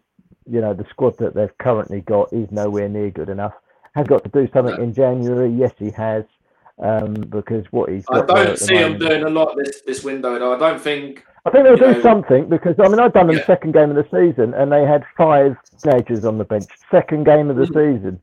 you 0.49 0.61
know 0.61 0.73
the 0.73 0.85
squad 0.89 1.18
that 1.19 1.34
they've 1.34 1.57
currently 1.59 2.01
got 2.01 2.34
is 2.34 2.51
nowhere 2.51 2.89
near 2.89 3.11
good 3.11 3.30
enough. 3.30 3.53
Has 3.93 4.07
got 4.07 4.23
to 4.23 4.30
do 4.30 4.49
something 4.53 4.81
in 4.81 4.93
January. 4.93 5.51
Yes, 5.51 5.73
he 5.77 5.91
has, 5.91 6.23
um, 6.80 7.13
because 7.13 7.65
what 7.72 7.89
he's 7.89 8.05
I 8.09 8.26
don't 8.26 8.57
see 8.57 8.76
him 8.76 8.97
doing 8.97 9.23
a 9.23 9.30
lot 9.30 9.55
this 9.57 9.81
this 9.81 10.03
window 10.03 10.38
though. 10.39 10.55
I 10.55 10.59
don't 10.59 10.81
think. 10.81 11.26
I 11.45 11.49
think 11.49 11.63
they'll 11.63 11.76
do 11.76 11.93
know- 11.93 12.01
something 12.01 12.49
because 12.49 12.76
I 12.80 12.88
mean 12.88 12.99
I've 12.99 13.13
done 13.13 13.27
them 13.27 13.38
Yeah. 13.38 13.45
second 13.45 13.73
game 13.73 13.89
of 13.89 13.95
the 13.95 14.05
season 14.11 14.53
and 14.53 14.72
they 14.72 14.85
had 14.85 15.03
five 15.18 15.57
teenagers 15.81 16.23
on 16.26 16.38
the 16.38 16.43
bench. 16.45 16.65
Second 16.89 17.26
game 17.26 17.49
of 17.49 17.55
the 17.55 17.65
Mm. 17.65 17.73
season, 17.95 18.19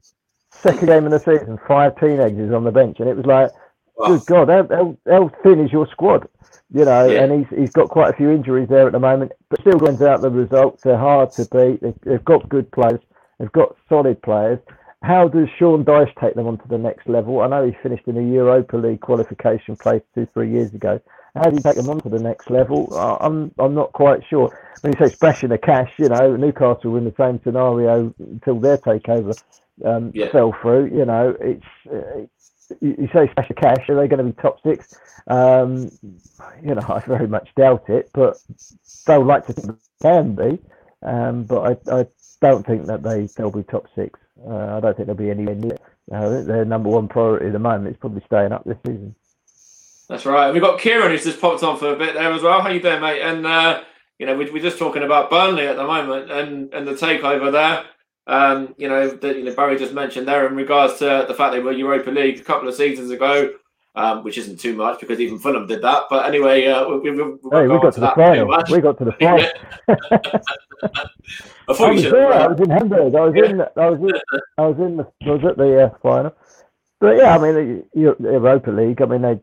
second 0.50 0.86
game 0.86 1.04
of 1.04 1.10
the 1.10 1.18
season, 1.18 1.58
five 1.66 1.96
teenagers 1.98 2.52
on 2.52 2.64
the 2.64 2.70
bench, 2.72 3.00
and 3.00 3.08
it 3.08 3.16
was 3.16 3.26
like, 3.26 3.50
Well, 3.96 4.10
good 4.18 4.26
God, 4.26 4.48
how, 4.48 4.66
how, 4.76 4.96
how 5.10 5.28
thin 5.42 5.58
is 5.60 5.72
your 5.72 5.86
squad? 5.88 6.28
You 6.70 6.84
know, 6.84 7.06
Yeah. 7.06 7.22
and 7.24 7.32
he's 7.32 7.58
he's 7.58 7.72
got 7.72 7.88
quite 7.88 8.10
a 8.10 8.16
few 8.16 8.30
injuries 8.30 8.68
there 8.68 8.86
at 8.86 8.92
the 8.92 9.00
moment, 9.00 9.32
but 9.50 9.60
still 9.60 9.78
brings 9.78 10.02
out 10.02 10.20
the 10.20 10.30
results. 10.30 10.82
They're 10.84 10.96
hard 10.96 11.30
to 11.32 11.46
beat. 11.50 11.80
They've, 11.80 12.00
they've 12.02 12.24
got 12.24 12.48
good 12.48 12.70
players. 12.70 13.00
They've 13.38 13.50
got 13.52 13.74
solid 13.88 14.20
players. 14.22 14.58
How 15.02 15.28
does 15.28 15.48
Sean 15.58 15.84
Dyche 15.84 16.12
take 16.20 16.34
them 16.34 16.46
on 16.46 16.58
to 16.58 16.68
the 16.68 16.78
next 16.78 17.08
level? 17.08 17.40
I 17.40 17.46
know 17.48 17.64
he 17.64 17.72
finished 17.82 18.06
in 18.06 18.16
a 18.18 18.20
Europa 18.22 18.76
League 18.76 19.00
qualification 19.00 19.76
place 19.76 20.02
two, 20.14 20.26
three 20.34 20.50
years 20.50 20.74
ago. 20.74 21.00
How 21.38 21.50
do 21.50 21.56
you 21.56 21.62
take 21.62 21.76
them 21.76 21.90
on 21.90 22.00
to 22.02 22.08
the 22.08 22.18
next 22.18 22.50
level? 22.50 22.94
I'm 22.96 23.52
I'm 23.58 23.74
not 23.74 23.92
quite 23.92 24.22
sure. 24.28 24.58
When 24.82 24.92
you 24.92 24.98
say 25.08 25.14
splashing 25.14 25.48
the 25.50 25.58
cash, 25.58 25.92
you 25.98 26.08
know, 26.08 26.36
Newcastle 26.36 26.92
were 26.92 26.98
in 26.98 27.04
the 27.04 27.14
same 27.18 27.40
scenario 27.44 28.14
until 28.18 28.60
their 28.60 28.78
takeover 28.78 29.36
um, 29.84 30.12
Yeah. 30.14 30.30
fell 30.30 30.54
through. 30.62 30.86
You 30.96 31.04
know, 31.04 31.36
it's 31.40 31.66
uh, 31.92 32.26
you, 32.80 32.96
you 32.98 33.08
say 33.14 33.28
splash 33.30 33.48
the 33.48 33.54
cash. 33.54 33.88
Are 33.88 33.96
they 33.96 34.08
going 34.08 34.24
to 34.24 34.32
be 34.32 34.40
top 34.42 34.62
six? 34.64 34.84
Um, 35.26 35.92
you 36.62 36.74
know, 36.74 36.84
I 36.88 37.00
very 37.06 37.26
much 37.28 37.48
doubt 37.56 37.88
it, 37.88 38.10
but 38.14 38.40
they'll 39.06 39.24
like 39.24 39.46
to 39.46 39.52
think 39.52 39.68
they 40.02 40.08
can 40.10 40.34
be. 40.34 40.58
Um, 41.02 41.44
but 41.44 41.80
I, 41.88 42.00
I 42.00 42.06
don't 42.40 42.66
think 42.66 42.86
that 42.86 43.02
they 43.02 43.30
they'll 43.36 43.50
be 43.50 43.62
top 43.64 43.86
six. 43.94 44.18
Uh, 44.46 44.76
I 44.76 44.80
don't 44.80 44.96
think 44.96 45.06
they'll 45.06 45.16
be 45.16 45.30
anywhere 45.30 45.54
near. 45.54 45.74
it. 45.74 45.82
Uh, 46.12 46.42
their 46.42 46.64
number 46.64 46.88
one 46.88 47.08
priority 47.08 47.46
at 47.46 47.52
the 47.52 47.58
moment 47.58 47.94
is 47.94 48.00
probably 48.00 48.22
staying 48.26 48.52
up 48.52 48.64
this 48.64 48.78
season. 48.86 49.14
That's 50.08 50.24
right. 50.24 50.52
We've 50.52 50.62
got 50.62 50.80
Kieran 50.80 51.10
who's 51.10 51.24
just 51.24 51.40
popped 51.40 51.62
on 51.62 51.78
for 51.78 51.92
a 51.92 51.96
bit 51.96 52.14
there 52.14 52.32
as 52.32 52.42
well. 52.42 52.62
How 52.62 52.70
you 52.70 52.80
doing, 52.80 53.00
mate? 53.00 53.20
And 53.20 53.46
uh, 53.46 53.82
you 54.18 54.26
know, 54.26 54.36
we, 54.36 54.50
we're 54.50 54.62
just 54.62 54.78
talking 54.78 55.02
about 55.02 55.30
Burnley 55.30 55.66
at 55.66 55.76
the 55.76 55.84
moment 55.84 56.30
and, 56.30 56.72
and 56.72 56.88
the 56.88 56.92
takeover 56.92 57.52
there. 57.52 57.84
Um, 58.26 58.74
you 58.76 58.88
know, 58.88 59.08
that 59.08 59.36
you 59.36 59.44
know, 59.44 59.54
Barry 59.54 59.78
just 59.78 59.94
mentioned 59.94 60.28
there 60.28 60.46
in 60.46 60.56
regards 60.56 60.98
to 60.98 61.24
the 61.26 61.34
fact 61.34 61.52
they 61.52 61.60
were 61.60 61.72
Europa 61.72 62.10
League 62.10 62.38
a 62.38 62.44
couple 62.44 62.68
of 62.68 62.74
seasons 62.74 63.10
ago, 63.10 63.54
um, 63.94 64.22
which 64.22 64.36
isn't 64.38 64.60
too 64.60 64.74
much 64.74 65.00
because 65.00 65.20
even 65.20 65.38
Fulham 65.38 65.66
did 65.66 65.82
that. 65.82 66.04
But 66.10 66.26
anyway, 66.26 66.66
uh, 66.66 66.88
we, 66.88 67.10
we, 67.10 67.22
we, 67.22 67.38
Hey, 67.50 67.68
we 67.68 67.78
got 67.80 67.94
to 67.94 68.00
the 68.00 68.12
final. 68.14 68.64
We 68.70 68.80
got 68.80 68.98
to 68.98 69.04
the 69.04 69.12
final. 69.12 69.46
I 71.68 71.68
I 71.68 71.74
thought 71.74 71.94
was 71.94 72.02
there. 72.02 72.32
I 72.32 72.46
was 72.46 72.60
in 72.60 72.70
Hamburg. 72.70 73.14
I 73.14 73.20
was 73.20 73.34
in. 73.34 73.60
I 73.60 73.90
was 73.90 74.00
in. 74.00 74.20
I 74.56 74.66
was 74.66 74.78
in. 74.78 74.96
The, 74.96 75.06
I 75.22 75.30
was 75.30 75.44
at 75.44 75.56
the 75.58 75.84
uh, 75.84 75.90
final. 76.02 76.34
But 77.00 77.16
yeah, 77.16 77.36
I 77.36 77.38
mean, 77.38 77.84
the 77.94 78.16
Europa 78.20 78.70
League. 78.70 79.00
I 79.02 79.06
mean, 79.06 79.22
they 79.22 79.40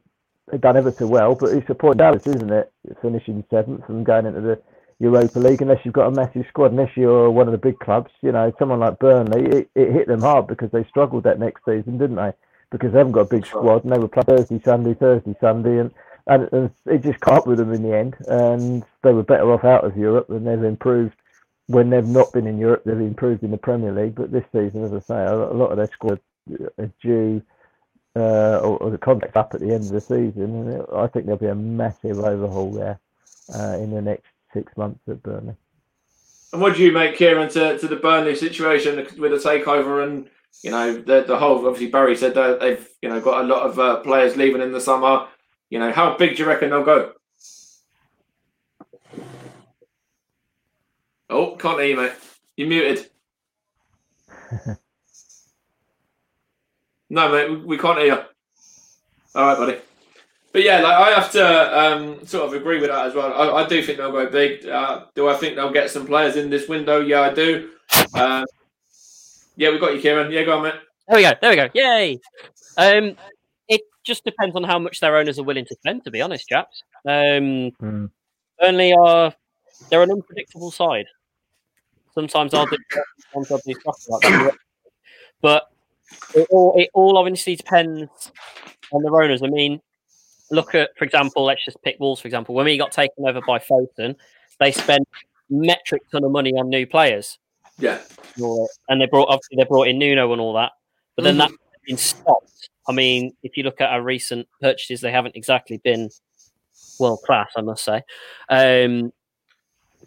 done 0.60 0.78
ever 0.78 0.92
so 0.92 1.08
well, 1.08 1.36
but 1.36 1.52
it's 1.52 1.70
a 1.70 1.76
point 1.76 1.98
balance, 1.98 2.28
isn't 2.28 2.52
it? 2.52 2.72
Finishing 3.02 3.44
seventh 3.50 3.88
and 3.90 4.06
going 4.06 4.26
into 4.26 4.42
the 4.42 4.62
Europa 5.00 5.40
League, 5.40 5.62
unless 5.62 5.84
you've 5.84 5.94
got 5.94 6.08
a 6.08 6.12
massive 6.12 6.46
squad, 6.48 6.72
unless 6.72 6.96
you're 6.96 7.30
one 7.30 7.48
of 7.48 7.52
the 7.52 7.58
big 7.58 7.80
clubs. 7.80 8.12
You 8.22 8.32
know, 8.32 8.54
someone 8.58 8.80
like 8.80 9.00
Burnley, 9.00 9.46
it, 9.46 9.70
it 9.76 9.92
hit 9.92 10.08
them 10.08 10.22
hard 10.22 10.48
because 10.48 10.72
they 10.72 10.84
struggled 10.86 11.24
that 11.24 11.40
next 11.40 11.66
season, 11.66 11.98
didn't 11.98 12.16
they? 12.16 12.32
Because 12.72 12.92
they 12.92 13.00
haven't 13.00 13.14
got 13.14 13.22
a 13.22 13.36
big 13.36 13.46
squad, 13.46 13.84
and 13.84 13.94
they 13.94 14.00
were 14.00 14.08
playing 14.08 14.38
Thursday, 14.38 14.62
Sunday, 14.64 14.94
Thursday, 14.94 15.36
Sunday, 15.42 15.80
and 15.80 15.92
and, 16.28 16.50
and 16.52 16.72
it 16.88 17.04
just 17.04 17.20
caught 17.20 17.40
up 17.40 17.48
with 17.48 17.60
them 17.60 17.72
in 17.72 17.84
the 17.84 17.96
end, 17.96 18.16
and 18.28 18.84
they 19.04 19.14
were 19.14 19.24
better 19.24 19.52
off 19.52 19.64
out 19.64 19.86
of 19.86 19.96
Europe, 19.96 20.30
and 20.30 20.48
they've 20.48 20.64
improved 20.64 21.14
when 21.68 21.90
they've 21.90 22.08
not 22.08 22.32
been 22.34 22.48
in 22.48 22.58
Europe, 22.58 22.84
they've 22.86 22.98
improved 23.00 23.44
in 23.44 23.52
the 23.52 23.58
Premier 23.58 23.92
League. 23.92 24.16
But 24.16 24.32
this 24.32 24.46
season, 24.52 24.84
as 24.84 24.94
I 24.94 25.00
say, 25.00 25.16
a 25.16 25.36
a 25.36 25.54
lot 25.54 25.72
of 25.72 25.78
their 25.78 25.88
squad 25.88 26.20
are 26.78 26.92
due 27.02 27.42
uh, 28.16 28.60
or, 28.60 28.78
or 28.78 28.90
the 28.90 28.98
contract 28.98 29.36
up 29.36 29.54
at 29.54 29.60
the 29.60 29.74
end 29.74 29.84
of 29.84 29.90
the 29.90 30.02
season, 30.02 30.44
and 30.44 30.74
it, 30.74 30.86
I 30.94 31.08
think 31.08 31.26
there'll 31.26 31.40
be 31.40 31.48
a 31.48 31.56
massive 31.56 32.20
overhaul 32.20 32.72
there 32.72 33.00
uh, 33.54 33.78
in 33.78 33.92
the 33.92 34.02
next 34.02 34.28
six 34.54 34.76
months 34.78 35.02
at 35.10 35.22
Burnley. 35.22 35.56
And 36.54 36.62
what 36.62 36.76
do 36.76 36.84
you 36.84 36.92
make, 36.92 37.18
Kieran, 37.18 37.50
to, 37.50 37.78
to 37.78 37.88
the 37.88 37.98
Burnley 37.98 38.36
situation 38.36 38.96
with 39.18 39.32
the 39.32 39.50
takeover 39.50 40.04
and 40.04 40.30
you 40.62 40.72
know 40.72 40.94
the 40.94 41.26
the 41.28 41.38
whole? 41.38 41.58
Obviously, 41.58 41.88
Barry 41.88 42.16
said 42.16 42.34
that 42.36 42.62
they've 42.62 42.88
you 43.02 43.10
know 43.10 43.20
got 43.20 43.44
a 43.44 43.48
lot 43.48 43.64
of 43.64 43.78
uh, 43.78 43.98
players 43.98 44.38
leaving 44.38 44.62
in 44.62 44.72
the 44.72 44.80
summer. 44.80 45.28
You 45.70 45.80
know, 45.80 45.92
how 45.92 46.16
big 46.16 46.38
do 46.38 46.44
you 46.44 46.50
reckon 46.50 46.70
they'll 46.70 46.86
go? 46.86 47.12
Oh, 51.30 51.56
can't 51.58 51.80
hear 51.80 51.90
you, 51.90 51.98
mate. 51.98 52.14
You're 52.56 52.70
muted. 52.70 53.10
no, 57.10 57.30
mate, 57.30 57.50
we, 57.50 57.58
we 57.58 57.78
can't 57.78 58.00
hear 58.00 58.08
you. 58.08 58.22
All 59.36 59.48
right, 59.48 59.58
buddy. 59.58 59.78
But 60.52 60.64
yeah, 60.64 60.80
like 60.80 60.96
I 60.96 61.10
have 61.12 61.32
to 61.34 61.80
um, 61.80 62.26
sort 62.26 62.46
of 62.46 62.54
agree 62.54 62.80
with 62.80 62.90
that 62.90 63.08
as 63.08 63.14
well. 63.14 63.34
I, 63.34 63.64
I 63.64 63.68
do 63.68 63.84
think 63.84 63.98
they'll 63.98 64.12
go 64.12 64.30
big. 64.30 64.66
Uh, 64.66 65.06
do 65.14 65.28
I 65.28 65.36
think 65.36 65.56
they'll 65.56 65.74
get 65.74 65.92
some 65.92 66.06
players 66.08 66.38
in 66.38 66.50
this 66.50 66.70
window? 66.70 67.02
Yeah, 67.02 67.22
I 67.22 67.34
do. 67.34 67.72
Um, 68.14 68.46
yeah, 69.58 69.72
we 69.72 69.80
got 69.80 69.94
you, 69.94 70.00
Kieran. 70.02 70.32
Yeah, 70.32 70.44
go 70.44 70.58
on, 70.58 70.64
mate. 70.64 70.76
There 71.08 71.18
we 71.18 71.24
go. 71.24 71.34
There 71.42 71.50
we 71.50 71.56
go. 71.58 71.70
Yay. 71.74 72.20
Um, 72.78 73.18
it 73.68 73.82
just 74.06 74.24
depends 74.24 74.56
on 74.56 74.64
how 74.64 74.80
much 74.80 75.02
their 75.02 75.18
owners 75.18 75.38
are 75.40 75.44
willing 75.44 75.66
to 75.66 75.76
spend. 75.76 76.06
To 76.06 76.12
be 76.12 76.22
honest, 76.22 76.48
chaps. 76.48 76.84
Um, 77.06 77.72
Hmm. 77.80 78.06
Burnley 78.60 78.94
are 78.94 79.34
they're 79.90 80.04
an 80.04 80.12
unpredictable 80.12 80.72
side. 80.72 81.06
Sometimes 82.14 82.54
I'll 82.54 82.66
do, 82.66 82.78
sometimes 83.34 83.52
I'll 83.52 83.62
do 83.66 83.74
stuff 83.82 83.98
like 84.08 84.22
that. 84.22 84.56
But 85.42 85.64
it 86.36 86.48
all 86.52 86.74
it 86.78 86.90
all 86.94 87.18
obviously 87.18 87.56
depends 87.56 88.32
on 88.92 89.02
the 89.04 89.10
owners. 89.10 89.42
I 89.44 89.48
mean, 89.48 89.82
look 90.52 90.76
at 90.76 90.92
for 90.98 91.06
example, 91.06 91.44
let's 91.46 91.64
just 91.66 91.82
pick 91.84 91.98
Wolves 92.00 92.22
for 92.22 92.28
example. 92.28 92.56
When 92.56 92.66
we 92.66 92.78
got 92.78 92.92
taken 92.92 93.28
over 93.28 93.42
by 93.42 93.60
Fosun, 93.60 94.16
they 94.60 94.72
spent 94.72 95.08
metric 95.50 96.02
ton 96.12 96.24
of 96.24 96.32
money 96.32 96.52
on 96.54 96.70
new 96.70 96.88
players 96.88 97.38
Yeah, 97.78 98.00
and 98.36 98.44
all 98.46 98.64
that. 98.64 98.92
and 98.94 99.02
they 99.02 99.06
brought 99.06 99.30
obviously 99.30 99.58
they 99.58 99.64
brought 99.66 99.88
in 99.88 100.00
Nuno 100.00 100.32
and 100.32 100.42
all 100.42 100.54
that. 100.54 100.72
But 101.16 101.24
then 101.24 101.38
that's 101.38 101.54
been 101.88 101.98
stopped. 101.98 102.70
I 102.88 102.92
mean, 102.92 103.34
if 103.44 103.58
you 103.58 103.64
look 103.64 103.82
at 103.82 103.90
our 103.90 104.02
recent 104.02 104.48
purchases, 104.62 105.02
they 105.02 105.12
haven't 105.12 105.36
exactly 105.36 105.78
been 105.84 106.10
world 107.00 107.20
class, 107.26 107.50
I 107.58 107.62
must 107.62 107.84
say. 107.84 108.02
Um, 108.50 109.12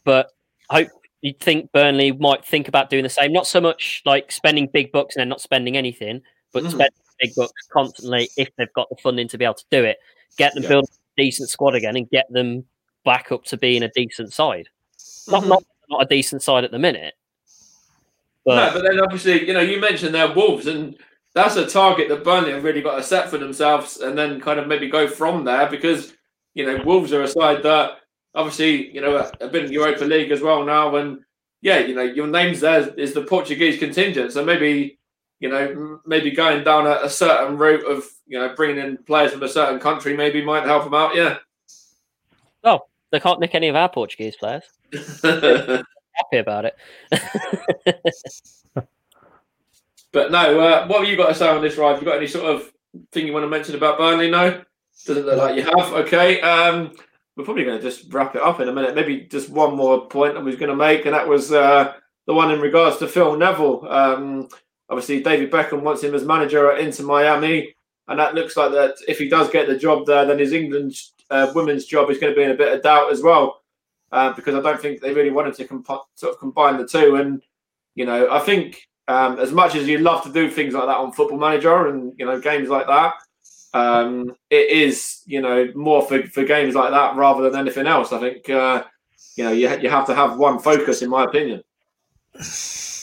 but 0.04 0.30
hope 0.70 0.88
you'd 1.22 1.40
think 1.40 1.70
Burnley 1.72 2.12
might 2.12 2.44
think 2.44 2.68
about 2.68 2.90
doing 2.90 3.02
the 3.02 3.08
same. 3.08 3.32
Not 3.32 3.46
so 3.46 3.60
much 3.60 4.02
like 4.04 4.30
spending 4.30 4.68
big 4.72 4.92
bucks 4.92 5.16
and 5.16 5.20
then 5.20 5.28
not 5.28 5.40
spending 5.40 5.76
anything, 5.76 6.22
but 6.52 6.62
Mhm. 6.64 6.70
spending 6.70 6.92
big 7.20 7.34
bucks 7.34 7.66
constantly 7.72 8.30
if 8.36 8.48
they've 8.56 8.72
got 8.74 8.88
the 8.88 8.96
funding 8.96 9.28
to 9.28 9.38
be 9.38 9.44
able 9.44 9.54
to 9.54 9.64
do 9.70 9.84
it. 9.84 9.98
Get 10.36 10.54
them 10.54 10.62
Yeah. 10.62 10.68
build 10.70 10.84
a 10.84 11.22
decent 11.22 11.48
squad 11.48 11.74
again 11.74 11.96
and 11.96 12.08
get 12.10 12.30
them 12.32 12.64
back 13.04 13.32
up 13.32 13.44
to 13.46 13.56
being 13.56 13.82
a 13.82 13.88
decent 13.88 14.32
side. 14.32 14.68
Not 15.28 15.42
Mhm. 15.44 15.48
not 15.48 15.64
not 15.90 16.02
a 16.02 16.06
decent 16.06 16.42
side 16.42 16.64
at 16.64 16.70
the 16.70 16.78
minute. 16.78 17.14
But 18.44 18.56
no, 18.74 18.80
but 18.80 18.88
then 18.88 19.00
obviously, 19.00 19.46
you 19.46 19.54
know, 19.54 19.60
you 19.60 19.80
mentioned 19.80 20.14
they're 20.14 20.32
Wolves, 20.32 20.66
and 20.66 20.96
that's 21.34 21.56
a 21.56 21.66
target 21.66 22.08
that 22.10 22.24
Burnley 22.24 22.52
have 22.52 22.62
really 22.62 22.82
got 22.82 22.96
to 22.96 23.02
set 23.02 23.30
for 23.30 23.38
themselves, 23.38 23.98
and 23.98 24.16
then 24.16 24.38
kind 24.40 24.58
of 24.60 24.66
maybe 24.66 24.88
go 24.88 25.08
from 25.08 25.44
there 25.44 25.66
because 25.68 26.12
you 26.54 26.64
know 26.66 26.82
Wolves 26.84 27.12
are 27.12 27.22
a 27.22 27.28
side 27.28 27.62
that 27.62 28.00
obviously 28.34 28.94
you 28.94 29.00
know 29.00 29.18
have 29.40 29.52
been 29.52 29.66
in 29.66 29.72
Europa 29.72 30.04
League 30.04 30.30
as 30.30 30.40
well 30.40 30.64
now, 30.64 30.96
and 30.96 31.20
yeah, 31.60 31.78
you 31.78 31.94
know 31.94 32.02
your 32.02 32.26
names 32.26 32.60
there 32.60 32.88
is 32.94 33.14
the 33.14 33.22
Portuguese 33.22 33.78
contingent, 33.78 34.32
so 34.32 34.44
maybe 34.44 34.98
you 35.40 35.48
know 35.48 36.00
maybe 36.06 36.30
going 36.30 36.64
down 36.64 36.86
a, 36.86 37.00
a 37.02 37.10
certain 37.10 37.56
route 37.56 37.84
of 37.84 38.04
you 38.26 38.38
know 38.38 38.54
bringing 38.54 38.84
in 38.84 38.96
players 38.98 39.32
from 39.32 39.42
a 39.42 39.48
certain 39.48 39.78
country 39.80 40.16
maybe 40.16 40.44
might 40.44 40.64
help 40.64 40.84
them 40.84 40.94
out, 40.94 41.14
yeah. 41.14 41.38
Oh, 42.64 42.80
they 43.10 43.20
can't 43.20 43.40
nick 43.40 43.54
any 43.54 43.68
of 43.68 43.76
our 43.76 43.88
Portuguese 43.88 44.36
players. 44.36 44.64
Happy 45.22 46.38
about 46.38 46.64
it. 46.64 46.76
But 50.12 50.30
no, 50.30 50.60
uh, 50.60 50.86
what 50.86 51.00
have 51.00 51.08
you 51.08 51.16
got 51.16 51.28
to 51.28 51.34
say 51.34 51.48
on 51.48 51.62
this 51.62 51.76
ride? 51.76 52.00
You 52.00 52.06
got 52.06 52.16
any 52.16 52.26
sort 52.26 52.46
of 52.46 52.72
thing 53.12 53.26
you 53.26 53.32
want 53.32 53.44
to 53.44 53.48
mention 53.48 53.74
about 53.74 53.98
Burnley? 53.98 54.30
No, 54.30 54.62
doesn't 55.06 55.26
look 55.26 55.36
like 55.36 55.56
you 55.56 55.62
have. 55.62 55.92
Okay, 55.92 56.40
um, 56.40 56.92
we're 57.38 57.44
probably 57.44 57.64
going 57.64 57.78
to 57.78 57.82
just 57.82 58.12
wrap 58.12 58.34
it 58.34 58.42
up 58.42 58.58
in 58.58 58.68
a 58.68 58.72
minute. 58.72 58.96
Maybe 58.96 59.20
just 59.20 59.48
one 59.48 59.76
more 59.76 60.08
point 60.08 60.36
I 60.36 60.40
was 60.40 60.56
going 60.56 60.70
to 60.70 60.76
make, 60.76 61.06
and 61.06 61.14
that 61.14 61.28
was 61.28 61.52
uh, 61.52 61.92
the 62.26 62.34
one 62.34 62.50
in 62.50 62.60
regards 62.60 62.96
to 62.96 63.06
Phil 63.06 63.36
Neville. 63.36 63.86
Um, 63.88 64.48
obviously, 64.90 65.22
David 65.22 65.52
Beckham 65.52 65.82
wants 65.82 66.02
him 66.02 66.16
as 66.16 66.24
manager 66.24 66.72
at 66.72 66.80
Inter 66.80 67.04
Miami, 67.04 67.72
and 68.08 68.18
that 68.18 68.34
looks 68.34 68.56
like 68.56 68.72
that 68.72 68.96
if 69.06 69.18
he 69.18 69.28
does 69.28 69.50
get 69.50 69.68
the 69.68 69.78
job 69.78 70.04
there, 70.04 70.26
then 70.26 70.40
his 70.40 70.52
England 70.52 70.96
uh, 71.30 71.52
women's 71.54 71.84
job 71.84 72.10
is 72.10 72.18
going 72.18 72.32
to 72.32 72.36
be 72.36 72.42
in 72.42 72.50
a 72.50 72.56
bit 72.56 72.72
of 72.72 72.82
doubt 72.82 73.12
as 73.12 73.22
well, 73.22 73.62
uh, 74.10 74.32
because 74.32 74.56
I 74.56 74.60
don't 74.60 74.80
think 74.80 75.00
they 75.00 75.14
really 75.14 75.30
wanted 75.30 75.54
to 75.54 75.64
comp- 75.64 76.08
sort 76.16 76.34
of 76.34 76.40
combine 76.40 76.76
the 76.76 76.88
two. 76.88 77.14
And 77.14 77.40
you 77.94 78.04
know, 78.04 78.32
I 78.32 78.40
think 78.40 78.82
um, 79.06 79.38
as 79.38 79.52
much 79.52 79.76
as 79.76 79.86
you 79.86 79.98
love 79.98 80.24
to 80.24 80.32
do 80.32 80.50
things 80.50 80.74
like 80.74 80.86
that 80.86 80.96
on 80.96 81.12
Football 81.12 81.38
Manager 81.38 81.86
and 81.86 82.14
you 82.18 82.26
know 82.26 82.40
games 82.40 82.68
like 82.68 82.88
that, 82.88 83.14
um, 83.74 84.34
it 84.50 84.70
is 84.70 85.22
you 85.26 85.40
know 85.40 85.68
more 85.74 86.02
for, 86.02 86.22
for 86.24 86.44
games 86.44 86.74
like 86.74 86.90
that 86.90 87.16
rather 87.16 87.48
than 87.48 87.58
anything 87.60 87.86
else. 87.86 88.12
I 88.12 88.20
think 88.20 88.48
uh, 88.50 88.84
you 89.36 89.44
know 89.44 89.52
you 89.52 89.68
you 89.80 89.90
have 89.90 90.06
to 90.06 90.14
have 90.14 90.38
one 90.38 90.58
focus, 90.58 91.02
in 91.02 91.10
my 91.10 91.24
opinion. 91.24 91.62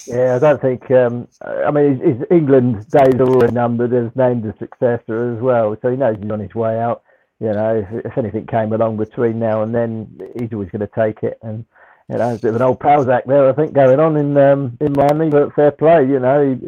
Yeah, 0.08 0.36
I 0.36 0.40
don't 0.40 0.62
think. 0.62 0.90
Um, 0.92 1.28
I 1.44 1.72
mean, 1.72 2.00
his 2.00 2.28
England 2.30 2.88
days 2.90 3.16
are 3.16 3.28
already 3.28 3.54
numbered. 3.54 3.92
There's 3.92 4.16
named 4.16 4.46
a 4.46 4.56
successor 4.60 5.36
as 5.36 5.42
well, 5.42 5.76
so 5.82 5.90
he 5.90 5.98
knows 5.98 6.18
he's 6.22 6.32
on 6.32 6.40
his 6.40 6.54
way 6.54 6.80
out. 6.80 7.04
You 7.40 7.52
know, 7.52 7.76
if, 7.78 8.06
if 8.06 8.18
anything 8.18 8.46
came 8.46 8.72
along 8.72 8.98
between 8.98 9.40
now 9.40 9.64
and 9.64 9.74
then, 9.74 10.22
he's 10.40 10.54
always 10.54 10.70
going 10.70 10.88
to 10.88 10.92
take 10.96 11.24
it. 11.24 11.38
And 11.42 11.66
you 12.10 12.18
know, 12.18 12.28
there's 12.28 12.40
a 12.40 12.42
bit 12.44 12.50
of 12.50 12.56
an 12.58 12.62
old 12.62 12.80
Prozac 12.80 13.26
there, 13.26 13.50
I 13.50 13.54
think, 13.54 13.74
going 13.74 14.00
on 14.00 14.16
in 14.16 14.38
um, 14.38 14.78
in 14.80 14.94
Miami. 14.94 15.30
But 15.30 15.54
fair 15.54 15.72
play, 15.72 16.08
you 16.08 16.20
know, 16.20 16.60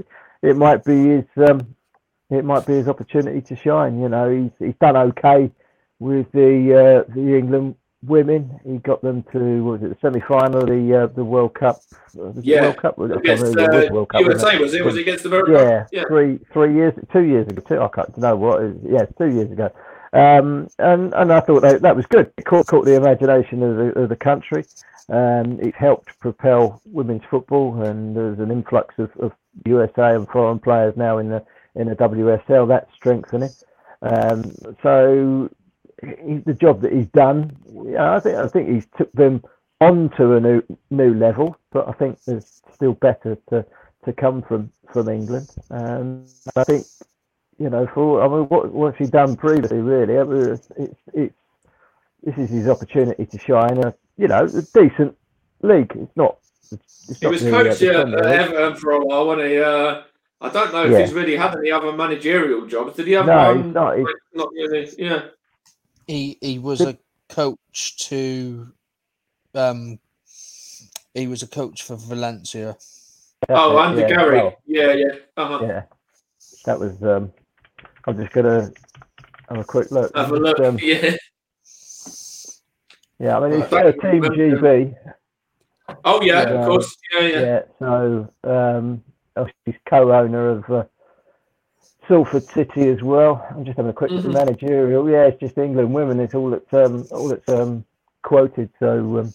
it 0.42 0.58
might 0.58 0.84
be 0.84 1.08
his 1.08 1.26
um, 1.38 1.76
it 2.30 2.44
might 2.46 2.66
be 2.66 2.74
his 2.74 2.88
opportunity 2.88 3.42
to 3.42 3.56
shine. 3.56 4.00
You 4.00 4.10
know, 4.10 4.30
he's 4.30 4.52
he's 4.60 4.76
done 4.80 4.98
okay 4.98 5.52
with 6.00 6.32
the 6.32 7.04
uh, 7.08 7.14
the 7.14 7.38
England 7.38 7.76
women. 8.04 8.60
He 8.66 8.78
got 8.78 9.02
them 9.02 9.24
to 9.32 9.64
what 9.64 9.82
was 9.82 9.84
it 9.84 9.90
the 9.90 9.98
semi 10.02 10.20
final 10.22 10.62
of 10.62 10.68
the 10.68 11.04
uh, 11.04 11.08
the 11.08 11.24
World 11.24 11.54
Cup? 11.54 11.78
Uh, 12.20 12.32
Yeah. 12.42 12.62
World 12.64 12.78
Cup. 12.78 13.00
I 13.00 13.08
can't 13.08 13.20
Against 13.20 13.44
remember, 13.44 13.62
it 13.62 13.80
was 13.82 13.90
uh, 13.90 13.94
World 13.94 14.10
Cup? 14.10 14.22
USA, 14.22 14.58
was 14.60 14.74
it? 14.74 14.86
Was 14.86 14.98
it 14.98 15.02
against 15.02 15.26
America? 15.26 15.52
Yeah, 15.54 16.00
yeah. 16.00 16.04
three 16.08 16.40
three 16.52 16.74
years, 16.76 16.94
two 17.12 17.24
years 17.24 17.48
ago. 17.48 17.62
Two, 17.68 17.82
I 17.82 17.88
can't 17.88 18.18
know 18.18 18.36
what. 18.36 18.62
it 18.62 18.76
is. 18.76 18.78
Yeah, 18.84 19.06
two 19.18 19.34
years 19.34 19.52
ago. 19.52 19.72
Um, 20.14 20.68
and 20.80 21.14
and 21.14 21.34
I 21.34 21.40
thought 21.42 21.62
that, 21.62 21.82
that 21.82 21.96
was 21.96 22.06
good. 22.06 22.32
It 22.38 22.46
caught, 22.46 22.68
caught 22.68 22.86
the 22.86 22.96
imagination 22.96 23.62
of 23.64 23.76
the 23.78 24.00
of 24.02 24.10
the 24.10 24.16
country. 24.16 24.66
Um, 25.10 25.60
it 25.62 25.74
helped 25.76 26.20
propel 26.20 26.82
women's 26.86 27.24
football, 27.30 27.82
and 27.82 28.16
there's 28.16 28.40
an 28.40 28.52
influx 28.52 28.96
of, 29.00 29.10
of 29.18 29.32
USA 29.66 30.16
and 30.16 30.28
foreign 30.28 30.60
players 30.60 30.96
now 30.98 31.18
in 31.18 31.30
the 31.30 31.44
in 31.78 31.88
the 31.90 31.96
WSL. 31.96 32.68
That's 32.68 32.94
strengthening. 32.94 33.50
Um, 34.02 34.52
so 34.84 35.50
he, 36.02 36.38
the 36.38 36.54
job 36.54 36.82
that 36.82 36.94
he's 36.94 37.08
done, 37.08 37.56
yeah, 37.86 38.14
I 38.14 38.20
think 38.20 38.36
I 38.36 38.48
think 38.48 38.70
he's 38.70 38.88
took 38.98 39.12
them 39.14 39.44
onto 39.80 40.34
a 40.34 40.40
new 40.40 40.62
new 40.90 41.14
level. 41.14 41.58
But 41.72 41.88
I 41.88 41.94
think 41.94 42.24
there's 42.24 42.62
still 42.74 42.94
better 42.94 43.38
to 43.50 43.66
to 44.06 44.14
come 44.14 44.42
from 44.42 44.72
from 44.92 45.10
England. 45.10 45.50
Um, 45.72 46.26
I 46.56 46.64
think 46.64 46.86
you 47.58 47.70
know 47.70 47.88
for 47.94 48.22
I 48.22 48.28
mean 48.28 48.48
what 48.50 48.72
what's 48.72 48.98
he 48.98 49.06
done 49.06 49.36
previously 49.36 49.80
really? 49.80 50.14
It's 50.14 50.70
it's 51.14 51.34
this 52.24 52.38
is 52.38 52.50
his 52.50 52.68
opportunity 52.68 53.26
to 53.26 53.40
shine. 53.40 53.78
A 53.84 53.94
you 54.18 54.28
know 54.28 54.46
a 54.46 54.62
decent 54.62 55.16
league. 55.62 55.92
It's 55.96 56.16
not. 56.16 56.38
It's, 56.72 57.20
He 57.20 57.28
was 57.28 57.46
uh, 57.46 57.50
coach 57.50 57.82
at 57.82 58.14
Everton 58.14 58.76
for 58.76 58.92
a 58.92 59.06
while, 59.06 59.28
wasn't 59.28 59.50
he? 59.50 59.60
Uh, 59.60 60.02
I 60.40 60.50
don't 60.50 60.72
know 60.72 60.86
if 60.86 61.00
he's 61.00 61.14
really 61.14 61.36
had 61.36 61.56
any 61.56 61.72
other 61.72 61.92
managerial 61.92 62.68
jobs. 62.68 62.96
Did 62.96 63.08
he 63.08 63.14
have 63.14 63.26
No, 63.26 63.38
one? 63.56 63.64
he's 63.64 63.74
not. 63.74 63.98
He's- 63.98 64.14
not 64.34 64.50
really. 64.54 64.90
Yeah. 64.98 65.22
He 66.06 66.38
he 66.42 66.60
was 66.60 66.82
a 66.82 66.98
coach 67.28 67.98
to 68.08 68.72
um 69.56 70.00
he 71.14 71.28
was 71.28 71.42
a 71.44 71.48
coach 71.48 71.84
for 71.84 71.96
Valencia. 71.96 72.78
That's 73.48 73.60
oh, 73.60 73.78
it, 73.78 73.86
Andy 73.88 74.02
yeah, 74.02 74.08
Gary. 74.08 74.38
well, 74.38 74.56
yeah, 74.66 74.92
yeah. 74.94 75.14
Uh-huh. 75.36 75.60
yeah, 75.66 75.82
that 76.66 76.80
was. 76.80 77.02
Um, 77.04 77.34
I'm 78.06 78.18
just 78.18 78.32
gonna 78.32 78.72
have 79.50 79.58
a 79.60 79.64
quick 79.64 79.92
look. 79.92 80.16
Have 80.16 80.32
a 80.32 80.40
Just, 80.40 80.42
look. 80.42 80.60
um, 80.60 80.80
yeah. 80.82 81.16
yeah, 83.20 83.38
I 83.38 83.50
mean, 83.50 83.62
it's 83.62 83.74
I 83.74 83.80
uh, 83.80 83.92
don't 83.92 84.02
Team. 84.02 84.24
GB. 84.24 84.96
Oh, 86.06 86.22
yeah, 86.22 86.42
Yeah. 86.44 86.50
of 86.50 86.68
course. 86.68 86.98
Yeah, 87.14 87.20
yeah. 87.22 87.42
Yeah, 87.42 87.62
so 87.80 88.30
um, 88.44 89.04
oh, 89.38 89.48
she's 89.66 89.76
co-owner 89.90 90.50
of 90.50 90.70
uh, 90.70 90.84
Salford 92.08 92.44
City 92.46 92.90
as 92.90 93.02
well. 93.02 93.46
I'm 93.52 93.66
just 93.66 93.78
having 93.78 93.92
a 93.92 93.94
quick 93.94 94.12
Mhm. 94.12 94.34
managerial. 94.34 95.10
Yeah, 95.10 95.26
it's 95.26 95.40
just 95.40 95.58
England 95.58 95.94
women. 95.94 96.20
It's 96.20 96.36
all 96.36 96.50
that's 96.52 96.74
um, 96.74 97.06
all 97.12 97.30
that's 97.30 97.50
um, 97.50 97.86
quoted. 98.24 98.70
So 98.80 99.20
um, 99.20 99.34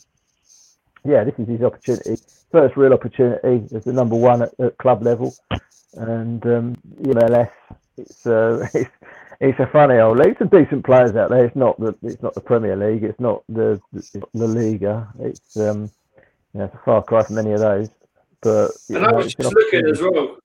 yeah, 1.04 1.24
this 1.24 1.34
is 1.38 1.48
his 1.48 1.62
opportunity. 1.62 2.18
First 2.52 2.76
real 2.76 2.92
opportunity 2.94 3.66
as 3.74 3.84
the 3.84 3.92
number 3.92 4.16
one 4.16 4.42
at, 4.42 4.54
at 4.60 4.78
club 4.78 5.02
level, 5.02 5.34
and 5.94 6.44
um, 6.46 6.76
MLS. 7.02 7.50
It's 7.98 8.26
uh, 8.26 8.68
it's 8.74 8.90
it's 9.40 9.60
a 9.60 9.66
funny 9.66 9.98
old 9.98 10.18
league. 10.18 10.38
Some 10.38 10.48
decent 10.48 10.84
players 10.84 11.16
out 11.16 11.30
there. 11.30 11.44
It's 11.46 11.56
not 11.56 11.78
the 11.80 11.94
it's 12.02 12.22
not 12.22 12.34
the 12.34 12.40
Premier 12.40 12.76
League. 12.76 13.04
It's 13.04 13.20
not 13.20 13.42
the 13.48 13.80
the, 13.92 14.22
the 14.34 14.48
Liga. 14.48 15.08
It's 15.20 15.56
um, 15.58 15.90
you 16.54 16.60
know, 16.60 16.64
it's 16.66 16.74
a 16.74 16.80
far 16.84 17.02
cry 17.02 17.24
from 17.24 17.38
any 17.38 17.52
of 17.52 17.60
those. 17.60 17.90
But 18.42 18.72
And 18.88 19.06
I 19.06 19.12
was 19.12 19.34
just 19.34 19.54
looking 19.54 19.86
as 19.86 20.00
well. 20.00 20.38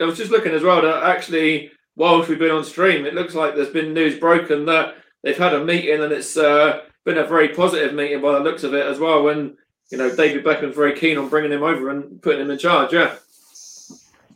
I 0.00 0.04
was 0.04 0.16
just 0.16 0.30
looking 0.30 0.52
as 0.52 0.62
well 0.62 0.80
that 0.82 1.02
actually, 1.02 1.72
whilst 1.96 2.28
we've 2.28 2.38
been 2.38 2.50
on 2.50 2.64
stream, 2.64 3.04
it 3.04 3.14
looks 3.14 3.34
like 3.34 3.54
there's 3.54 3.68
been 3.68 3.92
news 3.92 4.18
broken 4.18 4.64
that 4.66 4.94
they've 5.22 5.36
had 5.36 5.52
a 5.52 5.64
meeting 5.64 6.02
and 6.02 6.12
it's 6.12 6.36
uh, 6.36 6.82
been 7.04 7.18
a 7.18 7.24
very 7.24 7.48
positive 7.48 7.92
meeting 7.92 8.22
by 8.22 8.32
the 8.32 8.40
looks 8.40 8.64
of 8.64 8.72
it 8.72 8.86
as 8.86 8.98
well. 8.98 9.22
When 9.22 9.56
you 9.90 9.98
know 9.98 10.14
David 10.14 10.44
Beckham's 10.44 10.76
very 10.76 10.94
keen 10.94 11.18
on 11.18 11.28
bringing 11.28 11.52
him 11.52 11.62
over 11.62 11.90
and 11.90 12.22
putting 12.22 12.40
him 12.40 12.50
in 12.50 12.58
charge. 12.58 12.92
Yeah. 12.92 13.16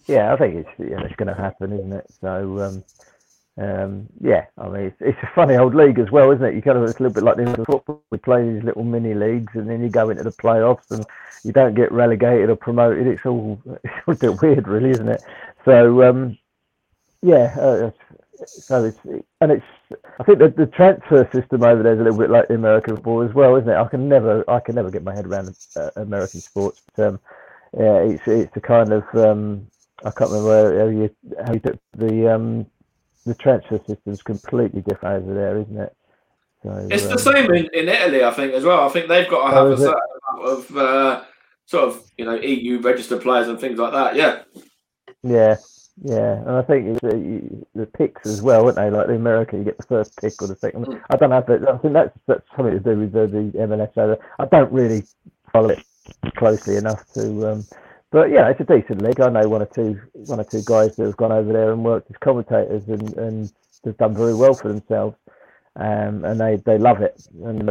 Yeah, 0.07 0.35
I 0.35 0.37
think 0.37 0.55
it's 0.57 0.91
yeah, 0.91 1.03
it's 1.03 1.17
going 1.17 1.35
to 1.35 1.41
happen, 1.41 1.73
isn't 1.73 1.93
it? 1.93 2.07
So, 2.21 2.61
um, 2.61 2.85
um, 3.57 4.09
yeah, 4.21 4.47
I 4.59 4.69
mean, 4.69 4.83
it's, 4.87 4.97
it's 5.01 5.19
a 5.23 5.31
funny 5.35 5.57
old 5.57 5.75
league 5.75 5.99
as 5.99 6.11
well, 6.11 6.33
isn't 6.33 6.45
it? 6.45 6.55
You 6.55 6.63
kind 6.63 6.77
of 6.77 6.85
it's 6.85 6.99
a 6.99 7.03
little 7.03 7.15
bit 7.15 7.23
like 7.23 7.37
the 7.37 7.65
football. 7.65 8.03
We 8.11 8.19
play 8.19 8.51
these 8.51 8.65
little 8.65 8.83
mini 8.83 9.15
leagues, 9.15 9.55
and 9.55 9.71
then 9.71 9.83
you 9.83 9.89
go 9.89 10.11
into 10.11 10.25
the 10.25 10.33
playoffs, 10.33 10.91
and 10.91 11.07
you 11.45 11.53
don't 11.53 11.75
get 11.75 11.93
relegated 11.93 12.51
or 12.51 12.57
promoted. 12.57 13.07
It's 13.07 13.25
all 13.25 13.61
it's 13.85 13.95
all 14.07 14.15
a 14.15 14.17
bit 14.17 14.43
weird, 14.43 14.67
really, 14.67 14.91
isn't 14.91 15.09
it? 15.09 15.23
So, 15.65 16.03
um, 16.03 16.37
yeah, 17.23 17.55
uh, 17.59 17.91
so 18.45 18.85
it's 18.85 18.99
and 19.41 19.53
it's. 19.53 19.65
I 20.19 20.25
think 20.25 20.39
the 20.41 20.67
transfer 20.75 21.29
system 21.33 21.63
over 21.63 21.83
there 21.83 21.93
is 21.95 22.01
a 22.01 22.03
little 22.03 22.19
bit 22.19 22.31
like 22.31 22.49
the 22.49 22.55
American 22.55 22.97
football 22.97 23.23
as 23.23 23.35
well, 23.35 23.55
isn't 23.57 23.69
it? 23.69 23.77
I 23.77 23.87
can 23.87 24.09
never, 24.09 24.49
I 24.49 24.59
can 24.59 24.75
never 24.75 24.91
get 24.91 25.05
my 25.05 25.15
head 25.15 25.27
around 25.27 25.55
uh, 25.77 25.91
American 25.97 26.41
sports. 26.41 26.83
But, 26.97 27.07
um, 27.07 27.21
yeah, 27.79 27.99
it's 27.99 28.27
it's 28.27 28.57
a 28.57 28.61
kind 28.61 28.93
of 28.93 29.05
um, 29.15 29.69
I 30.05 30.11
can't 30.11 30.31
remember 30.31 30.79
how 30.79 30.87
you 30.87 31.11
how 31.47 31.53
you 31.53 31.61
do 31.61 31.79
the 31.97 32.35
um 32.35 32.67
the 33.27 33.35
transfer 33.35 33.81
system's 33.87 34.23
completely 34.23 34.83
different 34.83 35.23
over 35.23 35.35
there, 35.35 35.59
isn't 35.59 35.79
it? 35.79 35.97
So, 36.63 36.89
It's 36.91 37.05
the 37.05 37.13
um, 37.13 37.19
same 37.19 37.55
in, 37.55 37.69
in 37.75 37.89
Italy, 37.89 38.25
I 38.25 38.31
think, 38.31 38.53
as 38.55 38.65
well. 38.65 38.87
I 38.87 38.89
think 38.91 39.09
they've 39.09 39.29
got 39.29 39.51
to 39.51 39.57
Oh, 39.57 39.63
have 39.63 39.67
a 39.67 39.73
is 39.73 39.81
it? 39.81 39.85
certain 39.85 40.01
amount 40.33 40.59
of 40.59 40.77
uh, 40.77 41.25
sort 41.67 41.85
of 41.85 42.03
you 42.17 42.25
know 42.25 42.35
EU 42.35 42.81
registered 42.81 43.23
players 43.23 43.49
and 43.49 43.61
things 43.61 43.79
like 43.79 43.93
that. 43.93 44.17
Yeah. 44.17 44.43
Yeah, 45.23 45.57
yeah, 46.03 46.41
and 46.41 46.51
I 46.51 46.63
think 46.63 47.01
the, 47.01 47.65
the 47.75 47.87
picks 47.87 48.27
as 48.27 48.43
well, 48.43 48.65
aren't 48.65 48.77
they? 48.77 48.91
Like 48.91 49.07
the 49.07 49.15
America, 49.15 49.57
you 49.57 49.65
get 49.65 49.79
the 49.79 49.85
first 49.87 50.19
pick 50.21 50.41
or 50.43 50.49
the 50.49 50.57
second. 50.57 50.87
Mm. 50.87 51.01
I 51.11 51.17
don't 51.17 51.31
know, 51.31 51.43
but 51.47 51.67
I 51.69 51.79
think 51.79 51.95
that's 51.95 52.19
that's 52.27 52.47
something 52.57 52.75
to 52.75 52.81
do 52.81 52.99
with 53.01 53.13
the, 53.13 53.27
the 53.27 53.59
MLS. 53.59 54.19
I 54.39 54.45
don't 54.47 54.73
really 54.73 55.05
follow 55.53 55.71
it 55.71 55.85
closely 56.37 56.77
enough 56.77 57.05
to. 57.15 57.53
Um, 57.53 57.65
but 58.15 58.31
yeah, 58.31 58.49
it's 58.51 58.61
a 58.61 58.65
decent 58.65 59.03
league. 59.03 59.21
I 59.21 59.31
know 59.31 59.51
one 59.51 59.63
or 59.63 59.67
two 59.67 60.01
one 60.15 60.41
or 60.41 60.45
two 60.45 60.63
guys 60.65 60.97
that 60.97 61.07
have 61.07 61.19
gone 61.19 61.33
over 61.33 61.53
there 61.53 61.73
and 61.73 61.85
worked 61.85 62.11
as 62.13 62.19
commentators 62.19 62.85
and 62.89 63.19
and 63.19 63.53
they've 63.85 63.99
done 63.99 64.17
very 64.17 64.35
well 64.35 64.57
for 64.57 64.69
themselves. 64.69 65.19
Um, 65.77 66.25
and 66.25 66.41
they, 66.41 66.57
they 66.57 66.79
love 66.79 67.03
it. 67.03 67.21
And 67.45 67.69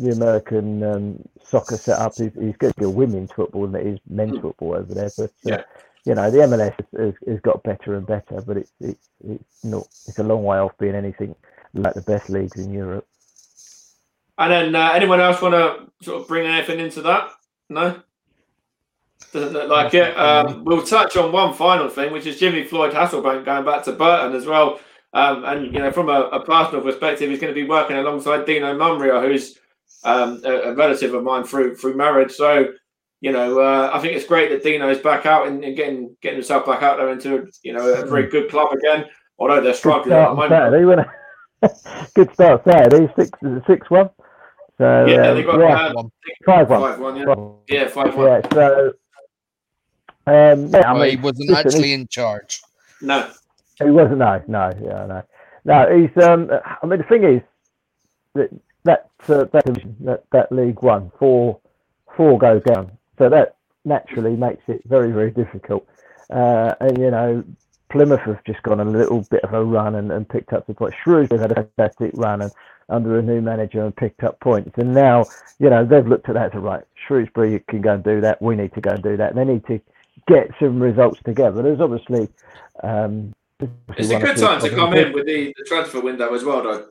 the 0.00 0.12
American 0.12 0.82
um, 0.84 1.20
soccer 1.50 1.78
setup 1.78 2.20
is, 2.20 2.32
is 2.36 2.56
good. 2.58 2.74
Good 2.76 2.94
women's 2.94 3.32
football 3.32 3.68
than 3.68 3.82
it 3.82 3.88
is 3.94 4.00
men's 4.08 4.36
Mm. 4.36 4.42
football 4.42 4.76
over 4.76 4.94
there. 4.94 5.12
But 5.18 5.32
uh, 5.46 5.50
Yeah. 5.50 5.64
you 6.06 6.16
know, 6.16 6.30
the 6.32 6.38
MLS 6.38 6.74
has, 6.76 6.86
has, 6.98 7.14
has 7.28 7.40
got 7.42 7.62
better 7.64 7.96
and 7.96 8.06
better, 8.06 8.42
but 8.42 8.58
it's 8.58 8.72
it's 8.80 9.08
it's 9.28 9.64
not 9.64 9.88
it's 10.08 10.18
a 10.18 10.24
long 10.24 10.44
way 10.44 10.58
off 10.58 10.78
being 10.78 10.96
anything 10.96 11.36
like 11.74 11.94
the 11.94 12.02
best 12.02 12.30
leagues 12.30 12.58
in 12.58 12.72
Europe. 12.72 13.06
And 14.38 14.52
then 14.52 14.74
uh, 14.74 14.92
anyone 14.94 15.20
else 15.20 15.42
want 15.42 15.54
to 15.54 16.06
sort 16.06 16.22
of 16.22 16.28
bring 16.28 16.46
anything 16.46 16.80
into 16.80 17.02
that? 17.02 17.30
No. 17.70 18.02
Doesn't 19.32 19.52
look 19.54 19.70
like 19.70 19.94
it. 19.94 20.16
Um, 20.16 20.62
we'll 20.64 20.82
touch 20.82 21.16
on 21.16 21.32
one 21.32 21.54
final 21.54 21.88
thing, 21.88 22.12
which 22.12 22.26
is 22.26 22.38
Jimmy 22.38 22.64
Floyd 22.64 22.92
Hasselbaink 22.92 23.46
going 23.46 23.64
back 23.64 23.82
to 23.84 23.92
Burton 23.92 24.34
as 24.36 24.44
well. 24.44 24.78
Um, 25.14 25.44
and 25.44 25.72
you 25.72 25.78
know, 25.78 25.90
from 25.90 26.10
a, 26.10 26.22
a 26.32 26.44
personal 26.44 26.82
perspective, 26.82 27.30
he's 27.30 27.40
going 27.40 27.52
to 27.52 27.60
be 27.60 27.66
working 27.66 27.96
alongside 27.96 28.44
Dino 28.44 28.74
Maamria, 28.76 29.26
who's 29.26 29.58
um, 30.04 30.42
a, 30.44 30.70
a 30.70 30.74
relative 30.74 31.14
of 31.14 31.24
mine 31.24 31.44
through 31.44 31.76
through 31.76 31.96
marriage. 31.96 32.32
So, 32.32 32.66
you 33.22 33.32
know, 33.32 33.60
uh, 33.60 33.90
I 33.92 34.00
think 34.00 34.14
it's 34.14 34.26
great 34.26 34.50
that 34.50 34.62
Dino's 34.62 34.98
back 34.98 35.24
out 35.24 35.46
and, 35.46 35.64
and 35.64 35.76
getting 35.76 36.14
getting 36.20 36.38
himself 36.38 36.66
back 36.66 36.82
out 36.82 36.98
there 36.98 37.10
into 37.10 37.48
you 37.62 37.72
know 37.72 37.86
a 37.86 38.04
very 38.04 38.28
good 38.28 38.50
club 38.50 38.72
again. 38.72 39.06
Although 39.38 39.62
they're 39.62 39.72
Good 39.72 39.76
struggling 39.76 40.12
at 40.14 40.28
the 40.28 40.34
moment. 40.34 40.50
Saturday, 40.50 41.10
good 42.14 42.34
start 42.34 42.64
Saturday, 42.64 43.12
six 43.16 43.30
six 43.66 43.90
one. 43.90 44.10
So 44.78 45.06
Yeah, 45.06 45.28
um, 45.28 45.36
they 45.36 45.42
got 45.42 45.58
yeah, 45.60 45.92
uh, 45.96 46.02
five 46.44 46.68
one. 46.68 46.80
five 46.80 46.98
one. 46.98 47.16
Yeah, 47.16 47.34
yeah, 47.68 47.88
five 47.88 48.14
one. 48.16 48.26
Yeah, 48.26 48.40
so 48.52 48.92
um, 50.26 50.68
yeah, 50.68 50.90
I 50.90 50.92
Well, 50.92 51.10
he 51.10 51.16
wasn't 51.16 51.50
listen, 51.50 51.66
actually 51.66 51.92
in 51.92 52.06
charge. 52.08 52.62
No, 53.00 53.30
He 53.82 53.90
wasn't. 53.90 54.18
No, 54.18 54.42
no, 54.46 54.72
yeah, 54.82 55.06
no, 55.06 55.22
no. 55.64 55.98
He's. 55.98 56.24
Um, 56.24 56.50
I 56.82 56.86
mean, 56.86 56.98
the 56.98 57.04
thing 57.04 57.24
is 57.24 57.42
that 58.34 58.50
that 58.84 59.10
uh, 59.28 59.44
that 59.52 59.64
division, 59.66 59.96
that 60.00 60.24
that 60.32 60.52
League 60.52 60.82
One, 60.82 61.10
four 61.18 61.60
four 62.16 62.38
go 62.38 62.60
down, 62.60 62.92
so 63.18 63.28
that 63.28 63.56
naturally 63.84 64.36
makes 64.36 64.62
it 64.68 64.82
very 64.86 65.12
very 65.12 65.30
difficult. 65.30 65.86
Uh, 66.30 66.74
and 66.80 66.98
you 66.98 67.10
know, 67.10 67.44
Plymouth 67.90 68.20
have 68.20 68.42
just 68.44 68.62
gone 68.62 68.80
a 68.80 68.84
little 68.84 69.22
bit 69.30 69.44
of 69.44 69.52
a 69.52 69.64
run 69.64 69.96
and, 69.96 70.12
and 70.12 70.28
picked 70.28 70.52
up 70.52 70.66
the 70.66 70.74
points. 70.74 70.96
Shrewsbury 71.04 71.40
had 71.40 71.52
a 71.52 71.54
fantastic 71.76 72.12
run 72.14 72.42
and 72.42 72.52
under 72.88 73.18
a 73.18 73.22
new 73.22 73.40
manager 73.40 73.84
and 73.84 73.94
picked 73.94 74.24
up 74.24 74.40
points. 74.40 74.72
And 74.76 74.94
now, 74.94 75.26
you 75.58 75.70
know, 75.70 75.84
they've 75.84 76.06
looked 76.06 76.28
at 76.28 76.34
that 76.34 76.46
as 76.46 76.54
a 76.54 76.60
right. 76.60 76.84
Shrewsbury 77.06 77.62
can 77.68 77.80
go 77.80 77.94
and 77.94 78.04
do 78.04 78.20
that. 78.20 78.40
We 78.40 78.56
need 78.56 78.74
to 78.74 78.80
go 78.80 78.90
and 78.90 79.02
do 79.02 79.16
that. 79.16 79.34
They 79.34 79.44
need 79.44 79.66
to 79.66 79.80
get 80.26 80.50
some 80.60 80.80
results 80.80 81.20
together. 81.24 81.62
There's 81.62 81.80
obviously. 81.80 82.28
Um, 82.82 83.32
it's 83.96 84.10
a 84.10 84.18
good 84.18 84.36
time 84.36 84.60
to 84.60 84.70
come 84.70 84.92
in 84.94 85.12
with 85.12 85.26
the, 85.26 85.54
the 85.56 85.64
transfer 85.64 86.00
window 86.00 86.34
as 86.34 86.42
well, 86.42 86.62
though. 86.62 86.86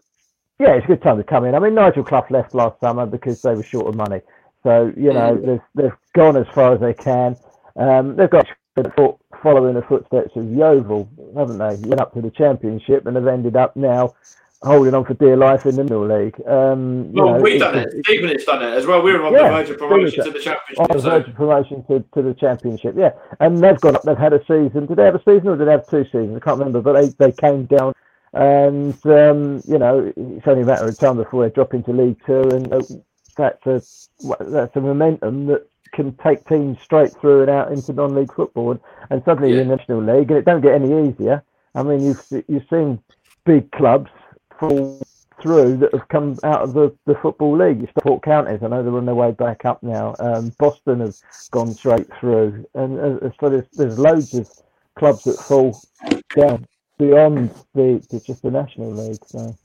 Yeah, 0.58 0.76
it's 0.76 0.86
a 0.86 0.88
good 0.88 1.02
time 1.02 1.18
to 1.18 1.24
come 1.24 1.44
in. 1.44 1.54
I 1.54 1.60
mean, 1.60 1.74
Nigel 1.74 2.04
Clough 2.04 2.28
left 2.30 2.54
last 2.54 2.80
summer 2.80 3.06
because 3.06 3.42
they 3.42 3.56
were 3.56 3.64
short 3.64 3.88
of 3.88 3.96
money. 3.96 4.22
So, 4.64 4.94
you 4.96 5.12
know, 5.12 5.36
mm. 5.36 5.46
they've, 5.46 5.62
they've 5.76 5.98
gone 6.14 6.38
as 6.38 6.48
far 6.54 6.74
as 6.74 6.80
they 6.80 6.94
can. 6.94 7.36
Um, 7.76 8.16
they've 8.16 8.30
got 8.30 8.48
following 9.42 9.76
the 9.76 9.82
footsteps 9.82 10.36
of 10.36 10.50
Yeovil, 10.50 11.10
haven't 11.36 11.58
they? 11.58 11.88
Went 11.88 12.00
up 12.00 12.14
to 12.14 12.22
the 12.22 12.32
championship 12.32 13.06
and 13.06 13.16
have 13.16 13.28
ended 13.28 13.56
up 13.56 13.76
now 13.76 14.14
holding 14.64 14.94
on 14.94 15.04
for 15.04 15.16
dear 15.16 15.36
life 15.36 15.66
in 15.66 15.76
the 15.76 15.84
middle 15.84 16.08
league. 16.08 16.36
Um, 16.48 17.12
well, 17.14 17.34
know, 17.34 17.42
we've 17.42 17.60
done 17.60 17.78
it. 17.78 18.06
Stevenage 18.06 18.46
done 18.46 18.62
it 18.62 18.74
as 18.78 18.86
well. 18.86 19.02
We 19.02 19.12
were 19.12 19.26
on 19.26 19.34
yeah, 19.34 19.44
the 19.44 19.50
verge 19.50 19.70
of 19.72 19.78
promotion 19.80 20.24
to 20.24 20.32
the 20.32 20.40
championship. 20.40 20.80
On 20.80 20.98
the 20.98 21.04
verge 21.04 21.28
of 21.28 21.36
promotion 21.36 21.84
to, 21.86 22.06
to 22.14 22.22
the 22.22 22.34
championship, 22.34 22.96
yeah. 22.98 23.12
And 23.40 23.58
they've 23.58 23.80
gone 23.80 23.96
up. 23.96 24.04
They've 24.04 24.18
had 24.18 24.34
a 24.34 24.40
season. 24.42 24.86
Did 24.86 24.98
they 24.98 25.06
have 25.06 25.16
a 25.16 25.24
season 25.24 25.48
or 25.48 25.58
did 25.58 25.68
they 25.68 25.72
have 25.72 25.88
two 25.90 26.04
seasons? 26.06 26.36
I 26.36 26.40
can't 26.40 26.60
remember. 26.60 26.82
But 26.82 26.94
they, 26.94 27.08
they 27.26 27.32
came 27.32 27.66
down, 27.66 27.94
and 28.34 28.94
um, 29.06 29.62
you 29.68 29.80
know, 29.80 30.14
it's 30.16 30.48
only 30.48 30.62
a 30.62 30.66
matter 30.66 30.88
of 30.88 30.98
time 30.98 31.18
before 31.18 31.48
they 31.48 31.54
drop 31.54 31.74
into 31.74 31.92
League 31.92 32.24
Two, 32.26 32.42
and 32.42 32.72
uh, 32.72 32.82
that's 33.36 33.66
a 33.66 33.82
that's 34.44 34.76
a 34.76 34.82
momentum 34.82 35.48
that 35.48 35.68
can 35.92 36.14
take 36.18 36.48
teams 36.48 36.80
straight 36.82 37.12
through 37.20 37.42
and 37.42 37.50
out 37.50 37.72
into 37.72 37.94
non-league 37.94 38.34
football, 38.34 38.72
and, 38.72 38.80
and 39.10 39.24
suddenly 39.26 39.50
yeah. 39.50 39.56
you're 39.56 39.64
in 39.64 39.70
the 39.70 39.76
National 39.76 40.02
League, 40.04 40.30
and 40.30 40.40
it 40.40 40.46
don't 40.46 40.62
get 40.62 40.76
any 40.76 41.10
easier. 41.10 41.44
I 41.74 41.82
mean, 41.82 42.04
you've 42.04 42.24
you've 42.48 42.68
seen 42.70 43.02
big 43.44 43.72
clubs 43.72 44.12
fall 44.62 45.02
through 45.42 45.76
that 45.78 45.94
have 45.94 46.08
come 46.08 46.38
out 46.44 46.62
of 46.62 46.74
the, 46.74 46.96
the 47.06 47.16
football 47.16 47.58
league. 47.58 47.84
It's 47.84 47.92
the 47.94 48.02
Port 48.02 48.24
Counties, 48.24 48.62
I 48.64 48.68
know 48.68 48.84
they're 48.84 48.96
on 48.96 49.06
their 49.06 49.16
way 49.16 49.32
back 49.32 49.66
up 49.66 49.82
now. 49.82 50.16
Um, 50.20 50.54
Boston 50.60 51.00
has 51.00 51.24
gone 51.50 51.74
straight 51.74 52.08
through, 52.20 52.66
and 52.76 53.00
uh, 53.00 53.30
so 53.40 53.50
there's, 53.50 53.68
there's 53.74 53.98
loads 53.98 54.34
of 54.36 54.48
clubs 54.96 55.24
that 55.24 55.38
fall 55.38 55.82
down 56.38 56.68
beyond 57.00 57.50
the, 57.74 58.06
the 58.10 58.20
just 58.20 58.44
the 58.44 58.52
national 58.52 58.92
league. 58.92 59.26
So. 59.26 59.58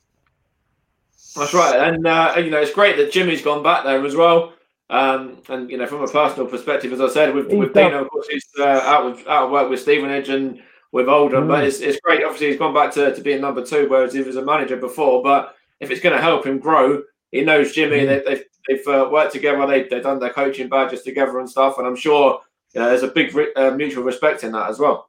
That's 1.36 1.52
right, 1.52 1.89
and 1.89 2.06
uh, 2.06 2.35
you 2.39 2.48
know 2.48 2.60
it's 2.60 2.73
great 2.73 2.97
that 2.97 3.12
Jimmy's 3.12 3.43
gone 3.43 3.62
back 3.62 3.85
there 3.85 4.05
as 4.05 4.16
well. 4.16 4.55
Um, 4.89 5.43
and 5.51 5.68
you 5.68 5.77
know, 5.77 5.86
from 5.86 6.02
a 6.02 6.09
personal 6.09 6.47
perspective, 6.47 6.93
as 6.93 7.01
I 7.01 7.09
said, 7.09 7.35
with, 7.35 7.52
with 7.52 7.74
Dino, 7.74 8.05
of 8.05 8.09
course, 8.09 8.28
he's 8.28 8.47
uh, 8.59 8.64
out 8.64 9.05
of 9.05 9.27
out 9.27 9.44
of 9.44 9.51
work 9.51 9.68
with 9.68 9.81
Stevenage 9.81 10.31
and 10.31 10.62
with 10.92 11.08
Oldham. 11.08 11.44
Mm. 11.44 11.48
But 11.48 11.64
it's, 11.64 11.80
it's 11.80 12.00
great. 12.00 12.24
Obviously, 12.24 12.48
he's 12.48 12.58
gone 12.58 12.74
back 12.74 12.92
to, 12.94 13.14
to 13.14 13.20
being 13.20 13.40
number 13.40 13.64
two, 13.64 13.88
whereas 13.88 14.12
he 14.12 14.22
was 14.22 14.36
a 14.36 14.44
manager 14.44 14.76
before. 14.76 15.22
But 15.22 15.54
if 15.80 15.90
it's 15.90 16.00
going 16.00 16.16
to 16.16 16.22
help 16.22 16.46
him 16.46 16.58
grow, 16.58 17.02
he 17.30 17.42
knows 17.42 17.72
Jimmy. 17.72 18.00
Mm. 18.00 18.06
They, 18.06 18.22
they've 18.26 18.44
they've 18.68 18.88
uh, 18.88 19.08
worked 19.10 19.32
together. 19.32 19.66
They 19.66 19.84
they've 19.84 20.02
done 20.02 20.18
their 20.18 20.32
coaching 20.32 20.68
badges 20.68 21.02
together 21.02 21.38
and 21.38 21.48
stuff. 21.48 21.78
And 21.78 21.86
I'm 21.86 21.96
sure 21.96 22.40
there's 22.72 23.02
a 23.02 23.08
big 23.08 23.36
uh, 23.56 23.70
mutual 23.70 24.04
respect 24.04 24.44
in 24.44 24.52
that 24.52 24.70
as 24.70 24.78
well. 24.78 25.08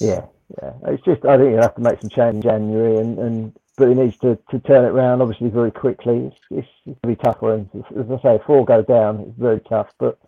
Yeah, 0.00 0.26
yeah. 0.62 0.72
It's 0.86 1.04
just 1.04 1.24
I 1.24 1.36
think 1.36 1.50
you'll 1.50 1.62
have 1.62 1.74
to 1.76 1.80
make 1.80 2.00
some 2.00 2.10
change 2.10 2.36
in 2.36 2.42
January, 2.42 2.98
and, 2.98 3.18
and 3.18 3.58
but 3.76 3.88
he 3.88 3.94
needs 3.94 4.18
to, 4.18 4.36
to 4.50 4.58
turn 4.60 4.84
it 4.84 4.88
around 4.88 5.22
obviously 5.22 5.50
very 5.50 5.70
quickly. 5.70 6.26
It's, 6.26 6.36
it's, 6.50 6.68
it's 6.86 6.98
going 7.02 7.14
to 7.14 7.20
be 7.20 7.24
tough 7.24 7.38
for 7.38 7.54
him. 7.54 7.70
As 7.98 8.10
I 8.10 8.22
say, 8.22 8.42
four 8.44 8.64
go 8.64 8.82
down. 8.82 9.20
It's 9.20 9.38
very 9.38 9.60
tough, 9.60 9.88
but 9.98 10.18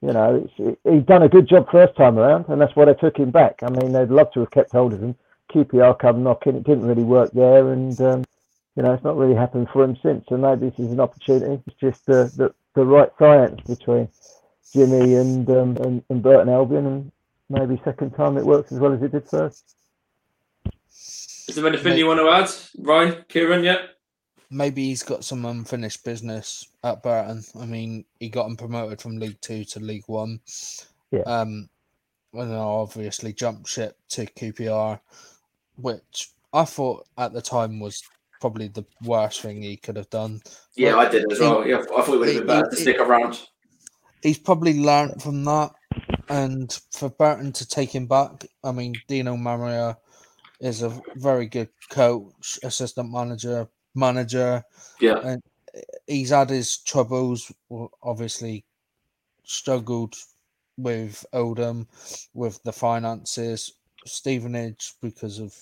you 0.00 0.12
know, 0.12 0.48
it, 0.58 0.78
he'd 0.84 1.06
done 1.06 1.22
a 1.22 1.28
good 1.28 1.48
job 1.48 1.70
first 1.70 1.96
time 1.96 2.18
around, 2.18 2.46
and 2.48 2.60
that's 2.60 2.74
why 2.76 2.84
they 2.84 2.94
took 2.94 3.16
him 3.16 3.30
back. 3.30 3.62
I 3.62 3.70
mean, 3.70 3.92
they'd 3.92 4.10
love 4.10 4.32
to 4.32 4.40
have 4.40 4.50
kept 4.50 4.72
hold 4.72 4.92
of 4.92 5.02
him. 5.02 5.16
QPR 5.52 5.98
come 5.98 6.22
knocking, 6.22 6.56
it 6.56 6.64
didn't 6.64 6.86
really 6.86 7.04
work 7.04 7.32
there, 7.32 7.72
and 7.72 7.98
um, 8.00 8.24
you 8.76 8.82
know, 8.82 8.92
it's 8.92 9.02
not 9.02 9.16
really 9.16 9.34
happened 9.34 9.68
for 9.72 9.82
him 9.82 9.96
since. 10.02 10.24
So 10.28 10.36
maybe 10.36 10.68
this 10.68 10.78
is 10.78 10.92
an 10.92 11.00
opportunity. 11.00 11.62
It's 11.66 11.76
just 11.80 12.06
the 12.06 12.30
the, 12.36 12.54
the 12.74 12.84
right 12.84 13.10
science 13.18 13.60
between 13.66 14.08
Jimmy 14.72 15.14
and, 15.14 15.48
um, 15.50 15.76
and 15.78 16.02
and 16.10 16.22
Burton 16.22 16.52
Albion, 16.52 16.86
and 16.86 17.12
maybe 17.48 17.80
second 17.82 18.10
time 18.10 18.36
it 18.36 18.44
works 18.44 18.70
as 18.72 18.78
well 18.78 18.92
as 18.92 19.02
it 19.02 19.12
did 19.12 19.28
first. 19.28 19.74
Is 21.48 21.54
there 21.54 21.66
anything 21.66 21.96
you 21.96 22.06
want 22.06 22.20
to 22.20 22.28
add, 22.28 22.50
Ryan, 22.86 23.24
Kieran? 23.26 23.64
Yet? 23.64 23.98
maybe 24.50 24.86
he's 24.86 25.02
got 25.02 25.24
some 25.24 25.44
unfinished 25.44 26.04
business 26.04 26.68
at 26.88 27.02
Burton. 27.02 27.42
I 27.60 27.66
mean, 27.66 28.04
he 28.20 28.28
got 28.28 28.46
him 28.46 28.56
promoted 28.56 29.00
from 29.00 29.18
League 29.18 29.40
Two 29.40 29.64
to 29.64 29.80
League 29.80 30.04
One. 30.06 30.40
Yeah. 31.10 31.22
Um, 31.22 31.68
and 32.34 32.50
then 32.50 32.58
obviously 32.58 33.32
jumped 33.32 33.68
ship 33.68 33.96
to 34.10 34.26
QPR, 34.26 35.00
which 35.76 36.30
I 36.52 36.64
thought 36.64 37.06
at 37.16 37.32
the 37.32 37.42
time 37.42 37.80
was 37.80 38.02
probably 38.40 38.68
the 38.68 38.84
worst 39.04 39.40
thing 39.40 39.62
he 39.62 39.76
could 39.76 39.96
have 39.96 40.10
done. 40.10 40.40
Yeah, 40.76 40.92
but 40.92 41.08
I 41.08 41.10
did 41.10 41.32
as 41.32 41.40
well. 41.40 41.66
yeah, 41.66 41.78
I 41.78 41.82
thought 41.82 42.08
it 42.08 42.18
would 42.18 42.28
have 42.28 42.38
been 42.38 42.46
better 42.46 42.70
to 42.70 42.76
stick 42.76 43.00
around. 43.00 43.40
He's 44.22 44.38
probably 44.38 44.78
learned 44.78 45.22
from 45.22 45.44
that, 45.44 45.70
and 46.28 46.76
for 46.92 47.08
Burton 47.08 47.52
to 47.52 47.68
take 47.68 47.94
him 47.94 48.06
back, 48.06 48.46
I 48.64 48.72
mean, 48.72 48.94
Dino 49.06 49.36
Maamria 49.36 49.96
is 50.60 50.82
a 50.82 51.00
very 51.16 51.46
good 51.46 51.68
coach, 51.88 52.58
assistant 52.62 53.12
manager, 53.12 53.68
manager. 53.94 54.62
Yeah. 55.00 55.20
And 55.22 55.42
he's 56.06 56.30
had 56.30 56.50
his 56.50 56.78
troubles, 56.78 57.52
obviously 58.02 58.64
struggled 59.44 60.14
with 60.76 61.24
Oldham, 61.32 61.88
with 62.34 62.62
the 62.62 62.72
finances, 62.72 63.74
Stevenage 64.06 64.94
because 65.02 65.38
of. 65.38 65.54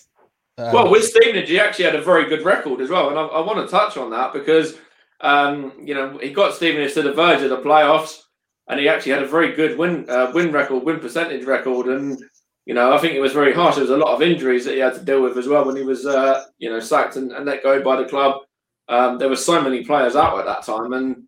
Um, 0.57 0.73
well, 0.73 0.91
with 0.91 1.03
Stevenage, 1.03 1.49
he 1.49 1.59
actually 1.59 1.85
had 1.85 1.95
a 1.95 2.01
very 2.01 2.27
good 2.27 2.43
record 2.43 2.81
as 2.81 2.89
well. 2.89 3.09
And 3.09 3.19
I, 3.19 3.23
I 3.23 3.41
want 3.41 3.59
to 3.59 3.71
touch 3.71 3.97
on 3.97 4.09
that 4.11 4.33
because, 4.33 4.75
um, 5.21 5.73
you 5.83 5.93
know, 5.93 6.17
he 6.17 6.31
got 6.31 6.53
Stevenage 6.53 6.93
to 6.95 7.03
the 7.03 7.13
verge 7.13 7.43
of 7.43 7.49
the 7.49 7.57
playoffs 7.57 8.21
and 8.67 8.79
he 8.79 8.89
actually 8.89 9.13
had 9.13 9.23
a 9.23 9.27
very 9.27 9.55
good 9.55 9.77
win 9.77 10.09
uh, 10.09 10.31
win 10.33 10.51
record, 10.51 10.83
win 10.83 10.99
percentage 10.99 11.45
record. 11.45 11.87
And 11.87 12.21
you 12.65 12.73
know, 12.73 12.93
I 12.93 12.97
think 12.97 13.13
it 13.13 13.21
was 13.21 13.31
very 13.31 13.53
harsh. 13.53 13.75
There 13.75 13.83
was 13.83 13.91
a 13.91 13.97
lot 13.97 14.13
of 14.13 14.21
injuries 14.21 14.65
that 14.65 14.73
he 14.73 14.79
had 14.79 14.93
to 14.95 15.03
deal 15.03 15.21
with 15.21 15.37
as 15.37 15.47
well 15.47 15.65
when 15.65 15.77
he 15.77 15.83
was, 15.83 16.05
uh, 16.05 16.43
you 16.57 16.69
know, 16.69 16.81
sacked 16.81 17.15
and, 17.15 17.31
and, 17.31 17.45
let 17.45 17.63
go 17.63 17.81
by 17.81 17.95
the 17.95 18.09
club. 18.09 18.41
Um, 18.89 19.17
there 19.17 19.29
were 19.29 19.35
so 19.35 19.61
many 19.61 19.83
players 19.83 20.15
out 20.15 20.39
at 20.39 20.45
that 20.45 20.63
time, 20.63 20.93
and 20.93 21.23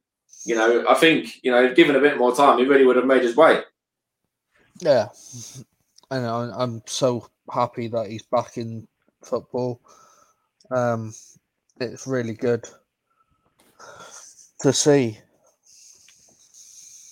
you 0.45 0.56
know, 0.56 0.86
I 0.88 0.94
think 0.95 1.40
you 1.44 1.52
know, 1.52 1.73
given 1.73 1.95
a 1.95 2.02
bit 2.02 2.18
more 2.18 2.36
time, 2.36 2.57
he 2.57 2.65
really 2.65 2.86
would 2.86 2.95
have 2.95 3.06
made 3.06 3.23
his 3.23 3.36
way. 3.36 3.61
Yeah, 4.80 5.10
and 6.11 6.26
I'm 6.26 6.81
so 6.86 7.27
happy 7.52 7.88
that 7.90 8.10
he's 8.10 8.23
back 8.23 8.57
in 8.57 8.88
football. 9.23 9.81
Um, 10.72 11.14
it's 11.80 12.07
really 12.07 12.34
good 12.34 12.68
to 14.61 14.73
see. 14.73 15.19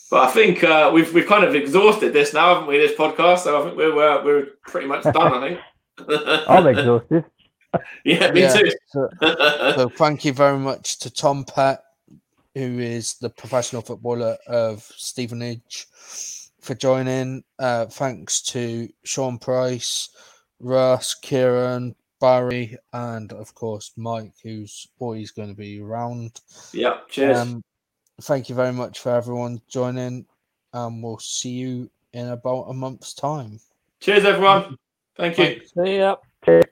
But 0.09 0.29
I 0.29 0.31
think 0.31 0.63
uh, 0.63 0.91
we've 0.93 1.13
we've 1.13 1.27
kind 1.27 1.43
of 1.43 1.55
exhausted 1.55 2.13
this 2.13 2.33
now, 2.33 2.53
haven't 2.53 2.69
we? 2.69 2.77
This 2.77 2.97
podcast, 2.97 3.39
so 3.39 3.61
I 3.61 3.65
think 3.65 3.77
we're 3.77 3.93
we're, 3.93 4.23
we're 4.23 4.47
pretty 4.67 4.87
much 4.87 5.03
done. 5.03 5.33
I 5.33 5.49
think. 5.49 5.59
I'm 6.47 6.67
exhausted. 6.67 7.25
yeah, 8.05 8.31
me 8.31 8.41
yeah. 8.41 8.53
too. 8.53 8.71
so, 8.87 9.09
so, 9.21 9.89
thank 9.89 10.25
you 10.25 10.33
very 10.33 10.57
much 10.57 10.99
to 10.99 11.09
Tom 11.09 11.45
Pett, 11.45 11.83
who 12.53 12.79
is 12.79 13.15
the 13.15 13.29
professional 13.29 13.81
footballer 13.81 14.37
of 14.47 14.83
Stevenage, 14.95 15.87
for 16.61 16.75
joining. 16.75 17.43
Uh, 17.59 17.85
thanks 17.85 18.41
to 18.41 18.89
Sean 19.03 19.37
Price, 19.37 20.09
Russ, 20.59 21.15
Kieran, 21.15 21.95
Barry, 22.19 22.77
and 22.93 23.31
of 23.33 23.53
course 23.53 23.91
Mike, 23.95 24.33
who's 24.43 24.87
always 24.99 25.31
going 25.31 25.49
to 25.49 25.55
be 25.55 25.79
around. 25.81 26.41
Yeah, 26.73 26.99
cheers. 27.09 27.37
Um, 27.37 27.63
thank 28.21 28.49
you 28.49 28.55
very 28.55 28.73
much 28.73 28.99
for 28.99 29.11
everyone 29.11 29.61
joining. 29.67 30.25
and 30.73 31.01
we'll 31.01 31.19
see 31.19 31.51
you 31.51 31.89
in 32.13 32.27
about 32.29 32.63
a 32.63 32.73
month's 32.73 33.13
time. 33.13 33.59
Cheers, 33.99 34.25
everyone. 34.25 34.77
Thank 35.15 35.37
you. 35.37 35.61
See 35.65 35.97
ya. 35.97 36.15
Cheers. 36.45 36.65